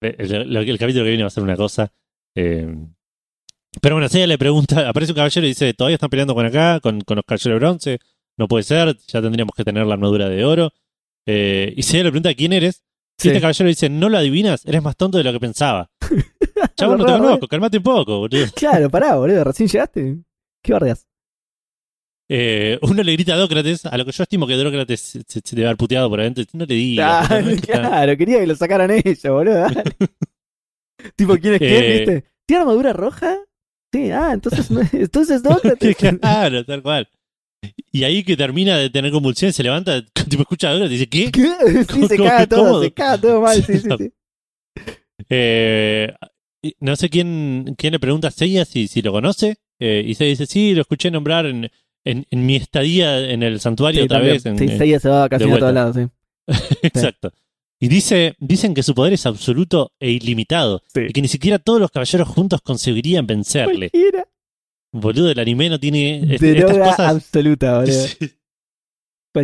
Eh, 0.00 0.14
El, 0.18 0.32
el- 0.34 0.56
el 0.56 0.78
capítulo 0.78 1.02
que 1.04 1.08
viene 1.10 1.24
va 1.24 1.26
a 1.26 1.30
ser 1.30 1.42
una 1.42 1.56
cosa. 1.56 1.92
eh, 2.36 2.66
pero 3.82 3.96
bueno, 3.96 4.08
ella 4.10 4.26
le 4.26 4.38
pregunta, 4.38 4.88
aparece 4.88 5.12
un 5.12 5.16
caballero 5.16 5.44
y 5.46 5.50
dice, 5.50 5.74
todavía 5.74 5.96
están 5.96 6.08
peleando 6.08 6.34
con 6.34 6.46
acá, 6.46 6.80
con, 6.80 7.00
con 7.02 7.16
los 7.16 7.24
caballeros 7.26 7.54
de 7.54 7.58
bronce. 7.66 7.98
No 8.38 8.48
puede 8.48 8.62
ser, 8.64 8.96
ya 9.08 9.20
tendríamos 9.20 9.54
que 9.54 9.64
tener 9.64 9.84
la 9.86 9.94
armadura 9.94 10.28
de 10.30 10.44
oro. 10.44 10.72
Eh, 11.26 11.74
y 11.76 11.80
ella 11.80 12.04
le 12.04 12.10
pregunta, 12.10 12.32
¿quién 12.34 12.52
eres? 12.54 12.82
Y 13.18 13.22
Sí. 13.22 13.28
este 13.28 13.40
caballero 13.40 13.68
dice, 13.68 13.88
no 13.90 14.08
lo 14.08 14.16
adivinas, 14.18 14.64
eres 14.64 14.82
más 14.82 14.96
tonto 14.96 15.18
de 15.18 15.24
lo 15.24 15.32
que 15.32 15.40
pensaba. 15.40 15.90
Chabón, 16.78 16.98
no 16.98 17.06
te 17.06 17.12
conozco, 17.12 17.48
calmate 17.48 17.78
un 17.78 17.82
poco, 17.82 18.18
boludo. 18.20 18.46
Claro, 18.54 18.90
pará, 18.90 19.16
boludo, 19.16 19.44
recién 19.44 19.68
llegaste. 19.68 20.18
¿Qué 20.62 20.72
bardeas? 20.72 21.06
Eh, 22.28 22.76
uno 22.82 23.02
le 23.04 23.12
grita 23.12 23.34
a 23.34 23.36
Dócrates, 23.36 23.86
a 23.86 23.96
lo 23.96 24.04
que 24.04 24.10
yo 24.12 24.22
estimo 24.24 24.46
que 24.48 24.54
Dócrates 24.56 25.00
se, 25.00 25.22
se- 25.28 25.40
se 25.44 25.54
debe 25.56 25.68
haber 25.68 25.76
puteado 25.76 26.08
por 26.10 26.20
adentro. 26.20 26.44
No 26.54 26.64
le 26.66 26.74
digas. 26.74 27.30
Ah, 27.30 27.40
no 27.40 27.56
claro, 27.60 28.16
quería 28.16 28.40
que 28.40 28.46
lo 28.48 28.54
sacaran 28.56 28.90
ellos, 28.90 29.22
boludo. 29.22 29.66
tipo, 31.16 31.36
¿quién 31.36 31.54
es 31.54 31.58
quién, 31.60 31.72
Eh. 31.84 31.96
viste? 31.98 32.24
¿Tiene 32.46 32.60
armadura 32.62 32.92
roja? 32.92 33.36
Sí, 33.92 34.10
ah, 34.10 34.30
entonces, 34.32 34.68
entonces 34.92 35.42
Dócrates. 35.42 35.96
claro, 35.96 36.64
tal 36.64 36.82
cual. 36.82 37.08
Y 37.92 38.04
ahí 38.04 38.22
que 38.24 38.36
termina 38.36 38.76
de 38.76 38.90
tener 38.90 39.10
convulsiones, 39.12 39.56
se 39.56 39.62
levanta, 39.62 40.04
tipo 40.28 40.42
escucha 40.42 40.68
a 40.68 40.72
Dócrates 40.72 40.92
y 40.92 40.98
dice, 40.98 41.08
¿qué? 41.08 41.30
¿Qué? 41.32 41.84
Sí, 41.94 42.06
se 42.08 42.16
¿Cómo- 42.16 42.28
caga 42.28 42.46
todo, 42.46 42.82
se 42.82 42.92
caga 42.92 43.18
todo 43.20 43.40
mal, 43.40 43.62
sí, 43.62 43.78
sí, 43.78 43.88
sí. 43.98 44.12
Eh, 45.28 46.12
no 46.80 46.96
sé 46.96 47.08
quién, 47.10 47.74
quién 47.78 47.92
le 47.92 47.98
pregunta 48.00 48.28
a 48.28 48.30
Seiya 48.30 48.64
si, 48.64 48.88
si 48.88 49.02
lo 49.02 49.12
conoce. 49.12 49.56
Eh, 49.78 50.02
y 50.06 50.14
Seiya 50.14 50.30
dice, 50.30 50.46
sí, 50.46 50.74
lo 50.74 50.80
escuché 50.82 51.10
nombrar 51.10 51.46
en, 51.46 51.70
en, 52.04 52.26
en 52.30 52.46
mi 52.46 52.56
estadía 52.56 53.30
en 53.30 53.42
el 53.42 53.60
santuario 53.60 54.00
Sí, 54.00 54.04
otra 54.06 54.18
también. 54.18 54.34
vez. 54.36 54.46
en- 54.46 54.58
Sí, 54.58 54.68
Seiya 54.78 55.00
se 55.00 55.08
va 55.08 55.14
de 55.16 55.20
vacaciones 55.22 55.56
a 55.56 55.58
todos 55.60 55.74
lados, 55.74 55.96
sí. 55.96 56.78
Exacto. 56.82 57.32
Y 57.78 57.88
dice, 57.88 58.34
dicen 58.38 58.72
que 58.72 58.82
su 58.82 58.94
poder 58.94 59.12
es 59.12 59.26
absoluto 59.26 59.92
e 60.00 60.10
ilimitado. 60.10 60.82
Sí. 60.94 61.00
Y 61.08 61.12
que 61.12 61.20
ni 61.20 61.28
siquiera 61.28 61.58
todos 61.58 61.78
los 61.80 61.90
caballeros 61.90 62.26
juntos 62.28 62.60
conseguirían 62.62 63.26
vencerle. 63.26 63.90
Cualquiera. 63.90 64.24
Boludo, 64.92 65.30
el 65.30 65.38
anime 65.38 65.68
no 65.68 65.78
tiene 65.78 66.20
es- 66.34 66.42
estas 66.42 66.56
Droga 66.72 66.90
cosas. 66.90 67.10
absoluta, 67.16 67.80
boludo. 67.80 68.06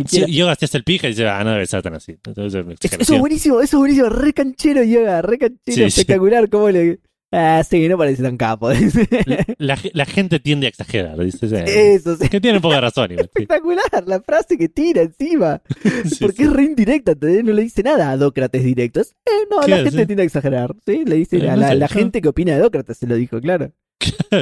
Sí. 0.07 0.25
Yoga 0.27 0.55
se 0.55 0.65
hace 0.65 0.77
el 0.77 0.83
pija 0.83 1.05
y 1.05 1.11
dice, 1.11 1.27
ah, 1.27 1.43
no 1.43 1.51
debe 1.51 1.67
ser 1.67 1.83
tan 1.83 1.93
así. 1.93 2.13
Entonces, 2.25 2.65
Es- 2.81 2.93
Eso 2.93 3.13
es 3.13 3.19
buenísimo, 3.19 3.61
eso 3.61 3.77
es 3.77 3.79
buenísimo, 3.79 4.09
re 4.09 4.33
canchero 4.33 4.83
yoga, 4.83 5.21
re 5.21 5.37
canchero, 5.37 5.75
sí. 5.75 5.83
espectacular, 5.83 6.49
cómo 6.49 6.71
le... 6.71 6.99
Ah, 7.35 7.63
sí, 7.67 7.87
no 7.89 7.97
parece 7.97 8.21
tan 8.21 8.37
capo. 8.37 8.69
la, 9.57 9.75
la 9.93 10.05
gente 10.05 10.39
tiende 10.39 10.67
a 10.67 10.69
exagerar, 10.69 11.17
dice. 11.17 11.47
Eso, 11.95 12.15
sí. 12.15 12.29
Que 12.29 12.39
tiene 12.39 12.59
de 12.59 12.79
razón. 12.81 13.11
igual, 13.11 13.25
sí. 13.35 13.41
Espectacular, 13.41 14.03
la 14.05 14.21
frase 14.21 14.55
que 14.57 14.69
tira 14.69 15.01
encima. 15.01 15.61
Sí, 16.05 16.17
Porque 16.21 16.43
es 16.43 16.53
re 16.53 16.63
indirecta, 16.63 17.13
no 17.19 17.53
le 17.53 17.61
dice 17.63 17.81
nada 17.81 18.11
a 18.11 18.17
Dócrates 18.17 18.63
directo. 18.63 18.99
Es, 19.01 19.15
eh, 19.25 19.47
no, 19.49 19.65
la 19.67 19.77
gente 19.77 20.05
tiende 20.05 20.21
a 20.21 20.25
exagerar. 20.25 20.75
Sí, 20.85 21.03
le 21.05 21.15
dice 21.15 21.37
Eh, 21.37 21.49
a 21.49 21.55
no 21.55 21.61
la, 21.61 21.69
sé, 21.69 21.75
la 21.75 21.87
yo- 21.87 21.93
gente 21.95 22.21
que 22.21 22.27
opina 22.27 22.53
de 22.53 22.59
Dócrates, 22.59 22.97
se 22.97 23.07
lo 23.07 23.15
dijo, 23.15 23.41
claro. 23.41 23.71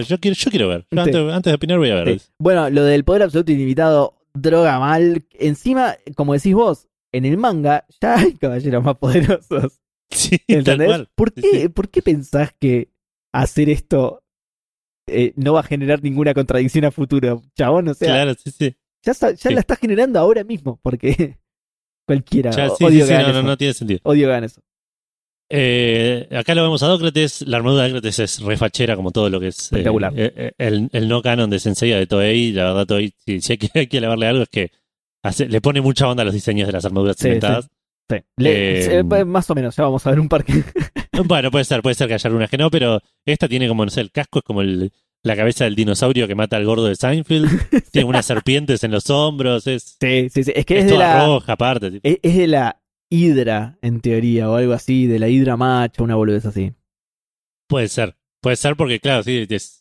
yo, 0.07 0.17
quiero, 0.19 0.35
yo 0.35 0.51
quiero 0.51 0.67
ver. 0.67 0.85
Yo 0.91 1.01
antes, 1.01 1.15
antes 1.15 1.51
de 1.51 1.55
opinar 1.55 1.77
voy 1.77 1.91
a 1.91 1.95
ver. 1.95 2.19
Bueno, 2.39 2.69
lo 2.69 2.83
del 2.83 3.03
poder 3.05 3.23
absoluto 3.23 3.51
ilimitado, 3.51 4.17
droga 4.33 4.79
mal. 4.79 5.23
Encima, 5.39 5.95
como 6.15 6.33
decís 6.33 6.53
vos, 6.53 6.87
en 7.13 7.25
el 7.25 7.37
manga 7.37 7.85
ya 8.01 8.15
hay 8.19 8.33
caballeros 8.33 8.83
más 8.83 8.97
poderosos. 8.97 9.79
Sí, 10.15 10.37
tal 10.47 10.57
¿Entendés? 10.57 10.87
cual. 10.87 11.09
¿Por, 11.15 11.33
qué, 11.33 11.41
sí. 11.41 11.69
¿Por 11.69 11.89
qué 11.89 12.01
pensás 12.01 12.53
que 12.59 12.89
hacer 13.33 13.69
esto 13.69 14.23
eh, 15.07 15.33
no 15.35 15.53
va 15.53 15.61
a 15.61 15.63
generar 15.63 16.03
ninguna 16.03 16.33
contradicción 16.33 16.85
a 16.85 16.91
futuro? 16.91 17.41
Chabón, 17.57 17.87
o 17.87 17.93
sea, 17.93 18.07
Claro, 18.09 18.33
sí, 18.35 18.51
sí. 18.51 18.75
ya, 19.05 19.13
sa- 19.13 19.31
ya 19.31 19.49
Sí. 19.49 19.53
la 19.53 19.59
está 19.61 19.75
generando 19.75 20.19
ahora 20.19 20.43
mismo, 20.43 20.79
porque 20.83 21.37
cualquiera. 22.07 22.51
Ya, 22.51 22.69
sí, 22.69 22.83
odio 22.83 23.05
sí, 23.05 23.13
no, 23.13 23.21
no, 23.23 23.29
eso. 23.29 23.43
no 23.43 23.57
tiene 23.57 23.73
sentido. 23.73 23.99
Odio 24.03 24.27
hagan 24.27 24.43
eso. 24.45 24.61
Eh, 25.53 26.29
acá 26.31 26.55
lo 26.55 26.63
vemos 26.63 26.81
a 26.81 26.87
Dócrates. 26.87 27.41
La 27.41 27.57
armadura 27.57 27.83
de 27.83 27.89
Dócrates 27.89 28.19
es 28.19 28.39
refachera, 28.41 28.95
como 28.95 29.11
todo 29.11 29.29
lo 29.29 29.39
que 29.39 29.47
es 29.47 29.57
eh, 29.57 29.65
Espectacular. 29.65 30.13
eh, 30.15 30.53
el, 30.57 30.89
el 30.93 31.07
no 31.09 31.21
canon 31.21 31.49
de 31.49 31.59
Senseiya 31.59 31.97
de 31.97 32.07
Toei. 32.07 32.53
La 32.53 32.65
verdad, 32.65 32.85
Toei, 32.85 33.13
si, 33.17 33.41
si 33.41 33.53
hay, 33.53 33.57
que, 33.57 33.67
hay 33.79 33.87
que 33.87 33.97
alabarle 33.97 34.27
algo, 34.27 34.43
es 34.43 34.49
que 34.49 34.71
hace- 35.23 35.49
le 35.49 35.59
pone 35.59 35.81
mucha 35.81 36.07
onda 36.07 36.21
a 36.21 36.25
los 36.25 36.33
diseños 36.33 36.67
de 36.67 36.73
las 36.73 36.85
armaduras 36.85 37.21
inventadas. 37.25 37.69
Sí. 38.17 38.23
Le- 38.37 38.99
Eh, 38.99 39.03
pues, 39.03 39.25
más 39.25 39.49
o 39.49 39.55
menos, 39.55 39.75
ya 39.75 39.83
vamos 39.83 40.05
a 40.05 40.09
ver 40.11 40.19
un 40.19 40.29
par 40.29 40.43
que. 40.43 40.53
Bueno, 41.25 41.51
puede 41.51 41.65
ser, 41.65 41.81
puede 41.81 41.93
ser 41.95 42.07
que 42.07 42.13
haya 42.15 42.27
algunas 42.29 42.49
que 42.49 42.57
no, 42.57 42.71
pero 42.71 42.99
esta 43.25 43.47
tiene 43.47 43.67
como, 43.67 43.83
no 43.85 43.91
sé, 43.91 44.01
el 44.01 44.11
casco 44.11 44.39
es 44.39 44.45
como 44.45 44.61
el, 44.61 44.91
la 45.23 45.35
cabeza 45.35 45.65
del 45.65 45.75
dinosaurio 45.75 46.27
que 46.27 46.33
mata 46.35 46.57
al 46.57 46.65
gordo 46.65 46.85
de 46.85 46.95
Seinfeld. 46.95 47.47
tiene 47.91 48.07
unas 48.07 48.25
serpientes 48.25 48.83
en 48.83 48.91
los 48.91 49.09
hombros. 49.09 49.67
Es, 49.67 49.97
Sí, 49.99 50.29
sí, 50.29 50.43
sí. 50.45 50.51
Es 50.55 50.65
que 50.65 50.79
es 50.79 50.85
es, 50.85 50.91
de 50.91 50.93
toda 50.95 51.07
la. 51.17 51.25
roja, 51.25 51.53
aparte. 51.53 51.91
tipo. 51.91 52.07
Es, 52.07 52.17
es 52.23 52.37
de 52.37 52.47
la 52.47 52.81
hidra, 53.09 53.77
en 53.81 53.99
teoría, 54.01 54.49
o 54.49 54.55
algo 54.55 54.73
así, 54.73 55.05
de 55.05 55.19
la 55.19 55.27
hidra 55.27 55.57
macho, 55.57 56.03
una 56.03 56.15
boludez 56.15 56.45
así. 56.45 56.73
Puede 57.67 57.87
ser. 57.89 58.15
Puede 58.41 58.55
ser 58.55 58.75
porque, 58.75 58.99
claro, 58.99 59.21
sí, 59.23 59.45
es, 59.49 59.80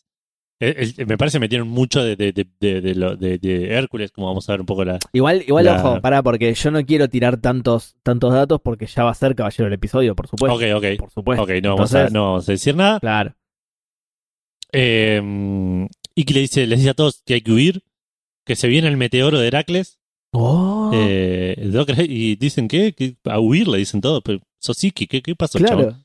el- 0.61 0.93
el- 0.97 1.07
me 1.07 1.17
parece 1.17 1.35
que 1.35 1.39
metieron 1.41 1.67
mucho 1.67 2.03
de, 2.03 2.15
de, 2.15 2.31
de, 2.31 3.67
Hércules, 3.75 4.11
como 4.11 4.27
vamos 4.27 4.47
a 4.47 4.53
ver 4.53 4.59
un 4.61 4.65
poco 4.65 4.85
la. 4.85 4.99
Igual, 5.11 5.43
igual 5.47 5.65
La- 5.65 5.75
ojo, 5.83 5.99
pará, 6.01 6.21
porque 6.23 6.53
yo 6.53 6.71
no 6.71 6.85
quiero 6.85 7.09
tirar 7.09 7.37
tantos, 7.37 7.95
tantos 8.03 8.31
datos 8.33 8.61
porque 8.63 8.85
ya 8.85 9.03
va 9.03 9.11
a 9.11 9.15
ser 9.15 9.35
caballero 9.35 9.67
el 9.67 9.73
episodio, 9.73 10.15
por 10.15 10.27
supuesto. 10.27 10.55
ok, 10.55 10.63
ok. 10.75 10.85
Por 10.99 11.11
supuesto. 11.11 11.43
Ok, 11.43 11.49
no 11.63 11.75
vamos, 11.75 11.93
a, 11.95 12.09
no 12.09 12.23
vamos 12.25 12.47
a 12.47 12.51
decir 12.51 12.75
nada. 12.75 12.99
Claro. 12.99 13.35
Eh, 14.71 15.87
Iki 16.15 16.33
le 16.33 16.39
dice, 16.41 16.67
les 16.67 16.79
dice 16.79 16.91
a 16.91 16.93
todos 16.93 17.21
que 17.25 17.33
hay 17.35 17.41
que 17.41 17.51
huir, 17.51 17.83
que 18.45 18.55
se 18.55 18.67
viene 18.67 18.87
el 18.87 18.97
meteoro 18.97 19.39
de 19.39 19.47
Heracles. 19.47 19.99
Oh, 20.33 20.91
Eh, 20.93 21.55
y 22.07 22.35
dicen 22.37 22.67
que, 22.69 22.93
que 22.93 23.17
a 23.25 23.39
huir 23.39 23.67
le 23.67 23.77
dicen 23.79 23.99
todos, 23.99 24.21
pero 24.23 24.39
sos 24.59 24.81
Iki, 24.83 25.07
¿qué, 25.07 25.21
qué 25.21 25.35
pasó, 25.35 25.59
claro. 25.59 25.95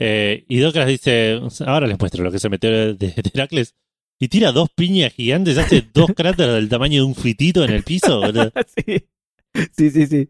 Eh, 0.00 0.44
y 0.48 0.58
Docras 0.58 0.88
dice, 0.88 1.40
ahora 1.64 1.86
les 1.86 1.96
muestro 1.98 2.24
lo 2.24 2.30
que 2.32 2.38
es 2.38 2.44
el 2.44 2.50
meteoro 2.50 2.76
de, 2.76 2.94
de 2.94 3.14
Heracles. 3.34 3.76
Y 4.22 4.28
tira 4.28 4.52
dos 4.52 4.68
piñas 4.74 5.12
gigantes, 5.12 5.58
hace 5.58 5.82
dos 5.92 6.10
cráteres 6.16 6.54
del 6.54 6.68
tamaño 6.68 7.02
de 7.02 7.06
un 7.08 7.14
fritito 7.14 7.64
en 7.64 7.70
el 7.72 7.82
piso. 7.82 8.20
boludo. 8.20 8.52
sí. 8.86 8.98
sí, 9.76 9.90
sí, 9.90 10.06
sí. 10.06 10.28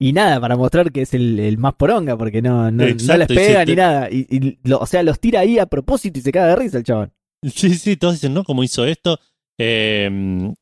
Y 0.00 0.12
nada, 0.12 0.40
para 0.40 0.56
mostrar 0.56 0.90
que 0.92 1.02
es 1.02 1.12
el, 1.12 1.38
el 1.38 1.58
más 1.58 1.74
poronga, 1.74 2.16
porque 2.16 2.40
no, 2.40 2.70
no, 2.70 2.84
no 2.84 2.84
Exacto, 2.84 3.34
les 3.34 3.38
pega 3.46 3.64
te- 3.64 3.70
ni 3.72 3.76
nada. 3.76 4.08
Y, 4.10 4.26
y 4.30 4.58
lo- 4.64 4.78
o 4.78 4.86
sea, 4.86 5.02
los 5.02 5.20
tira 5.20 5.40
ahí 5.40 5.58
a 5.58 5.66
propósito 5.66 6.18
y 6.18 6.22
se 6.22 6.32
caga 6.32 6.46
de 6.48 6.56
risa 6.56 6.78
el 6.78 6.84
chabón. 6.84 7.12
Sí, 7.42 7.74
sí, 7.74 7.96
todos 7.96 8.14
dicen, 8.14 8.32
¿no? 8.32 8.44
¿Cómo 8.44 8.64
hizo 8.64 8.84
esto? 8.86 9.18
Eh, 9.60 10.08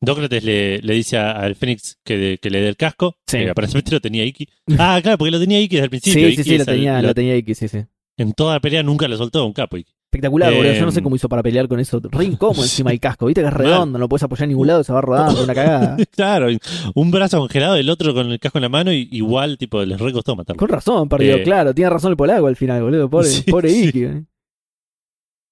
Dócrates 0.01 0.43
le, 0.43 0.79
le 0.79 0.93
dice 0.93 1.17
al 1.17 1.55
Fénix 1.55 1.99
que, 2.03 2.17
de- 2.17 2.37
que 2.39 2.49
le 2.49 2.61
dé 2.61 2.67
el 2.69 2.75
casco. 2.75 3.15
Sí. 3.27 3.37
que 3.37 3.49
aparentemente 3.51 3.91
lo 3.91 4.01
tenía 4.01 4.25
Iki. 4.25 4.47
Ah, 4.77 4.99
claro, 5.01 5.17
porque 5.19 5.31
lo 5.31 5.39
tenía 5.39 5.61
Iki 5.61 5.75
desde 5.75 5.83
el 5.85 5.89
principio. 5.91 6.27
Sí, 6.27 6.33
Iki 6.33 6.43
sí, 6.43 6.49
sí, 6.49 6.57
lo 6.57 6.65
tenía, 6.65 7.01
lo- 7.01 7.07
lo 7.09 7.13
tenía 7.13 7.37
Iki, 7.37 7.55
sí, 7.55 7.67
sí. 7.69 7.85
En 8.17 8.33
toda 8.33 8.55
la 8.55 8.59
pelea 8.59 8.83
nunca 8.83 9.07
lo 9.07 9.15
soltó 9.15 9.45
un 9.45 9.53
capo. 9.53 9.77
Iki. 9.77 9.91
Espectacular, 10.09 10.53
boludo. 10.53 10.71
Yo 10.73 10.85
no 10.85 10.91
sé 10.91 10.99
Eh, 10.99 11.03
cómo 11.03 11.15
hizo 11.17 11.27
para 11.27 11.43
pelear 11.43 11.67
con 11.67 11.79
eso. 11.81 11.99
Re 12.01 12.23
incómodo 12.25 12.61
encima 12.63 12.91
del 12.91 12.99
casco. 12.99 13.25
Viste 13.25 13.41
que 13.41 13.47
es 13.47 13.53
redondo, 13.53 13.99
no 13.99 14.07
puedes 14.07 14.23
apoyar 14.23 14.43
en 14.45 14.49
ningún 14.49 14.67
lado, 14.67 14.83
se 14.83 14.93
va 14.93 15.01
rodando, 15.01 15.43
una 15.43 15.53
cagada. 15.53 15.97
Claro, 16.15 16.47
un 16.95 17.11
brazo 17.11 17.39
congelado, 17.39 17.75
el 17.75 17.89
otro 17.89 18.13
con 18.13 18.31
el 18.31 18.39
casco 18.39 18.57
en 18.57 18.61
la 18.63 18.69
mano, 18.69 18.93
y 18.93 19.09
igual, 19.11 19.57
tipo, 19.57 19.83
les 19.83 19.99
recostó 19.99 20.35
matarlo. 20.35 20.59
Con 20.59 20.69
razón, 20.69 21.09
perdió, 21.09 21.35
Eh, 21.35 21.43
claro. 21.43 21.73
Tiene 21.73 21.89
razón 21.89 22.11
el 22.11 22.17
polaco 22.17 22.47
al 22.47 22.55
final, 22.55 22.81
boludo. 22.83 23.09
Pobre, 23.09 23.27
Sí, 23.27 23.41
pobre 23.51 23.69
sí. 23.69 23.87
Iki. 23.89 24.03
eh. 24.03 24.23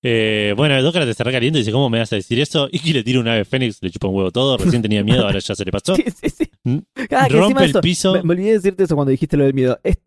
Eh, 0.07 0.53
bueno, 0.56 0.82
Dócrates 0.84 1.18
se 1.18 1.23
recalienta 1.23 1.57
y 1.57 1.61
dice, 1.61 1.72
¿cómo 1.72 1.90
me 1.90 1.98
vas 1.98 2.14
a 2.14 2.15
decir 2.15 2.40
eso? 2.40 2.69
Iki 2.72 2.94
le 2.94 3.03
tira 3.03 3.19
un 3.19 3.27
ave 3.27 3.44
fénix, 3.44 3.80
le 3.82 3.90
chupa 3.90 4.07
un 4.07 4.15
huevo 4.15 4.32
todo, 4.32 4.56
recién 4.57 4.82
tenía 4.82 5.03
miedo, 5.03 5.26
ahora 5.26 5.40
ya 5.40 5.56
se 5.56 5.65
le 5.65 5.72
pasó. 5.72 5.95
Sí, 5.98 6.03
sí, 6.22 6.30
sí. 6.30 6.52
Mm. 6.64 6.77
Ah, 7.11 7.27
Rompe 7.27 7.64
el 7.64 7.69
eso- 7.72 7.82
piso. 7.82 8.14
Me, 8.14 8.22
me 8.23 8.34
olvidé 8.34 8.53
decirte 8.53 8.84
eso 8.84 8.95
cuando 8.95 9.10
dijiste 9.11 9.36
lo 9.36 9.44
del 9.45 9.53
miedo. 9.56 9.80
Es, 9.84 9.98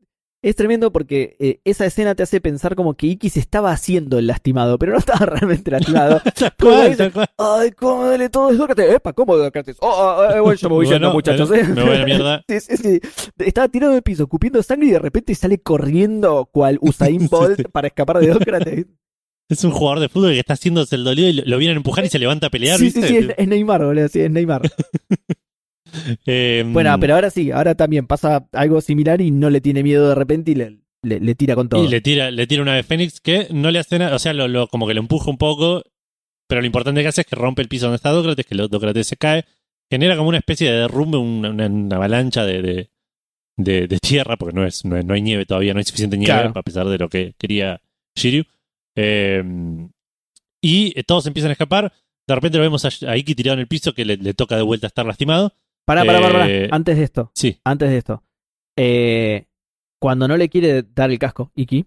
es 0.41 0.55
tremendo 0.57 0.93
porque 0.93 1.37
eh, 1.41 1.61
esa 1.65 1.85
escena 1.87 2.15
te 2.15 2.23
hace 2.23 2.41
pensar 2.41 2.77
como 2.77 2.95
que 2.97 3.09
Iki 3.09 3.29
se 3.31 3.41
estaba 3.41 3.73
haciendo 3.73 4.19
el 4.19 4.27
lastimado, 4.29 4.79
pero 4.79 4.93
no 4.93 4.99
estaba 4.99 5.27
realmente 5.27 5.71
lastimado. 5.71 6.21
Dice. 6.89 7.11
Ay, 7.37 7.71
cómo 7.73 8.07
duele 8.07 8.29
todo. 8.29 8.53
Dócrates. 8.55 8.95
Epa, 8.95 9.13
¿cómo 9.13 9.37
Dócrates? 9.37 9.77
Oh, 9.81 9.89
oh, 9.89 10.25
eh, 10.35 10.41
bueno, 10.41 10.55
yo 10.59 10.69
me 10.69 10.75
voy 10.77 10.87
yendo, 10.87 11.13
Bueno, 11.13 11.15
muchachos. 11.15 11.51
eh. 11.51 11.65
Me 11.65 11.83
voy 11.83 11.95
a 11.97 11.99
la 11.99 12.05
mierda. 12.05 12.45
Sí, 12.49 12.61
sí, 12.61 12.77
sí. 12.77 13.01
Estaba 13.39 13.69
tirado 13.69 13.93
en 13.93 13.97
el 13.97 14.03
piso, 14.03 14.23
escupiendo 14.25 14.63
sangre 14.63 14.89
y 14.89 14.91
de 14.93 14.99
repente 14.99 15.35
sale 15.35 15.59
corriendo 15.59 16.49
cual 16.53 16.79
Usain 16.81 17.29
Bolt 17.29 17.71
para 17.73 17.89
escapar 17.89 18.19
de 18.21 18.29
Dócrates. 18.29 18.87
Es 19.51 19.65
un 19.65 19.71
jugador 19.71 20.01
de 20.01 20.09
fútbol 20.11 20.33
que 20.33 20.41
está 20.41 20.53
haciéndose 20.53 20.95
el 20.95 21.05
dolido 21.05 21.29
y 21.29 21.33
lo, 21.33 21.43
lo 21.47 21.57
vienen 21.59 21.77
a 21.77 21.81
empujar 21.81 22.05
y 22.05 22.11
se 22.11 22.19
levanta 22.19 22.49
a 22.49 22.51
pelear, 22.51 22.79
sí, 22.79 22.85
¿viste? 22.85 23.01
sí, 23.03 23.09
sí, 23.09 23.17
es, 23.17 23.35
es 23.39 23.49
Neymar, 23.49 23.83
boludo, 23.83 24.07
sí, 24.09 24.21
es 24.21 24.31
Neymar. 24.31 24.61
Eh, 26.27 26.65
Bueno, 26.67 26.97
pero 27.01 27.15
ahora 27.15 27.31
sí, 27.31 27.51
ahora 27.51 27.75
también 27.75 28.07
pasa 28.07 28.47
algo 28.53 28.81
similar 28.81 29.21
y 29.21 29.31
no 29.31 29.51
le 29.51 29.61
tiene 29.61 29.83
miedo 29.83 30.09
de 30.09 30.15
repente 30.15 30.51
y 30.53 30.55
le, 30.55 30.79
le, 31.03 31.21
le 31.21 31.35
tira 31.35 31.55
con 31.55 31.69
todo. 31.69 31.85
Y 31.85 31.89
le 31.89 32.01
tira, 32.01 32.31
le 32.31 32.47
tira 32.47 32.63
una 32.63 32.73
ave 32.73 32.83
fénix 32.83 33.21
que 33.21 33.49
no 33.51 33.71
le 33.71 33.79
hace 33.79 33.99
nada, 33.99 34.15
o 34.17 34.19
sea, 34.19 34.33
lo, 34.33 34.49
lo- 34.49 34.69
como 34.69 34.87
que 34.87 34.95
lo 34.95 35.01
empuja 35.01 35.31
un 35.31 35.39
poco, 35.39 35.83
pero 36.49 36.61
lo 36.61 36.67
importante 36.67 37.03
que 37.03 37.09
hace 37.09 37.21
es 37.23 37.27
que 37.27 37.37
rompe 37.37 37.63
el 37.63 37.69
piso 37.69 37.87
donde 37.87 37.97
está 37.97 38.11
Dócrates, 38.11 38.47
que 38.47 38.55
Dócrates 38.57 39.07
se 39.07 39.17
cae, 39.17 39.45
genera 39.91 40.17
como 40.17 40.29
una 40.29 40.39
especie 40.39 40.71
de 40.71 40.79
derrumbe, 40.81 41.19
una, 41.19 41.51
una- 41.51 41.67
una 41.67 41.97
avalancha 41.97 42.45
de, 42.45 42.63
de, 42.63 42.91
de- 43.57 43.87
de 43.89 43.99
tierra, 43.99 44.37
porque 44.37 44.55
no, 44.55 44.67
es, 44.67 44.85
no, 44.85 44.97
es- 44.97 45.05
no 45.05 45.15
hay 45.15 45.23
nieve 45.23 45.47
todavía, 45.47 45.73
no 45.75 45.79
hay 45.79 45.85
suficiente 45.85 46.17
nieve, 46.17 46.33
Claro. 46.33 46.53
a 46.55 46.63
pesar 46.63 46.87
de 46.89 46.99
lo 46.99 47.09
que 47.09 47.35
quería 47.39 47.81
Shiryu. 48.17 48.45
Eh, 48.97 49.43
y 50.61 50.99
eh, 50.99 51.05
todos 51.05 51.27
empiezan 51.27 51.51
a 51.51 51.53
escapar. 51.53 51.93
De 52.27 52.35
repente 52.35 52.59
lo 52.59 52.65
vemos 52.65 52.85
a, 52.85 52.91
a 53.11 53.17
Iki 53.17 53.35
tirado 53.35 53.55
en 53.55 53.61
el 53.61 53.69
piso, 53.69 53.95
que 53.95 54.05
le, 54.05 54.17
le 54.17 54.35
toca 54.35 54.57
de 54.57 54.63
vuelta 54.63 54.87
estar 54.87 55.07
lastimado. 55.07 55.55
Pará, 55.89 56.05
pará, 56.05 56.21
pará, 56.21 56.33
pará. 56.33 56.51
Eh, 56.51 56.69
Antes 56.71 56.97
de 56.99 57.03
esto, 57.05 57.31
Sí, 57.35 57.59
antes 57.65 57.89
de 57.91 57.97
esto. 57.99 58.23
Eh, 58.77 59.47
cuando 60.01 60.29
no 60.29 60.37
le 60.37 60.49
quiere 60.49 60.83
dar 60.95 61.11
el 61.11 61.19
casco, 61.19 61.51
Iki, 61.57 61.87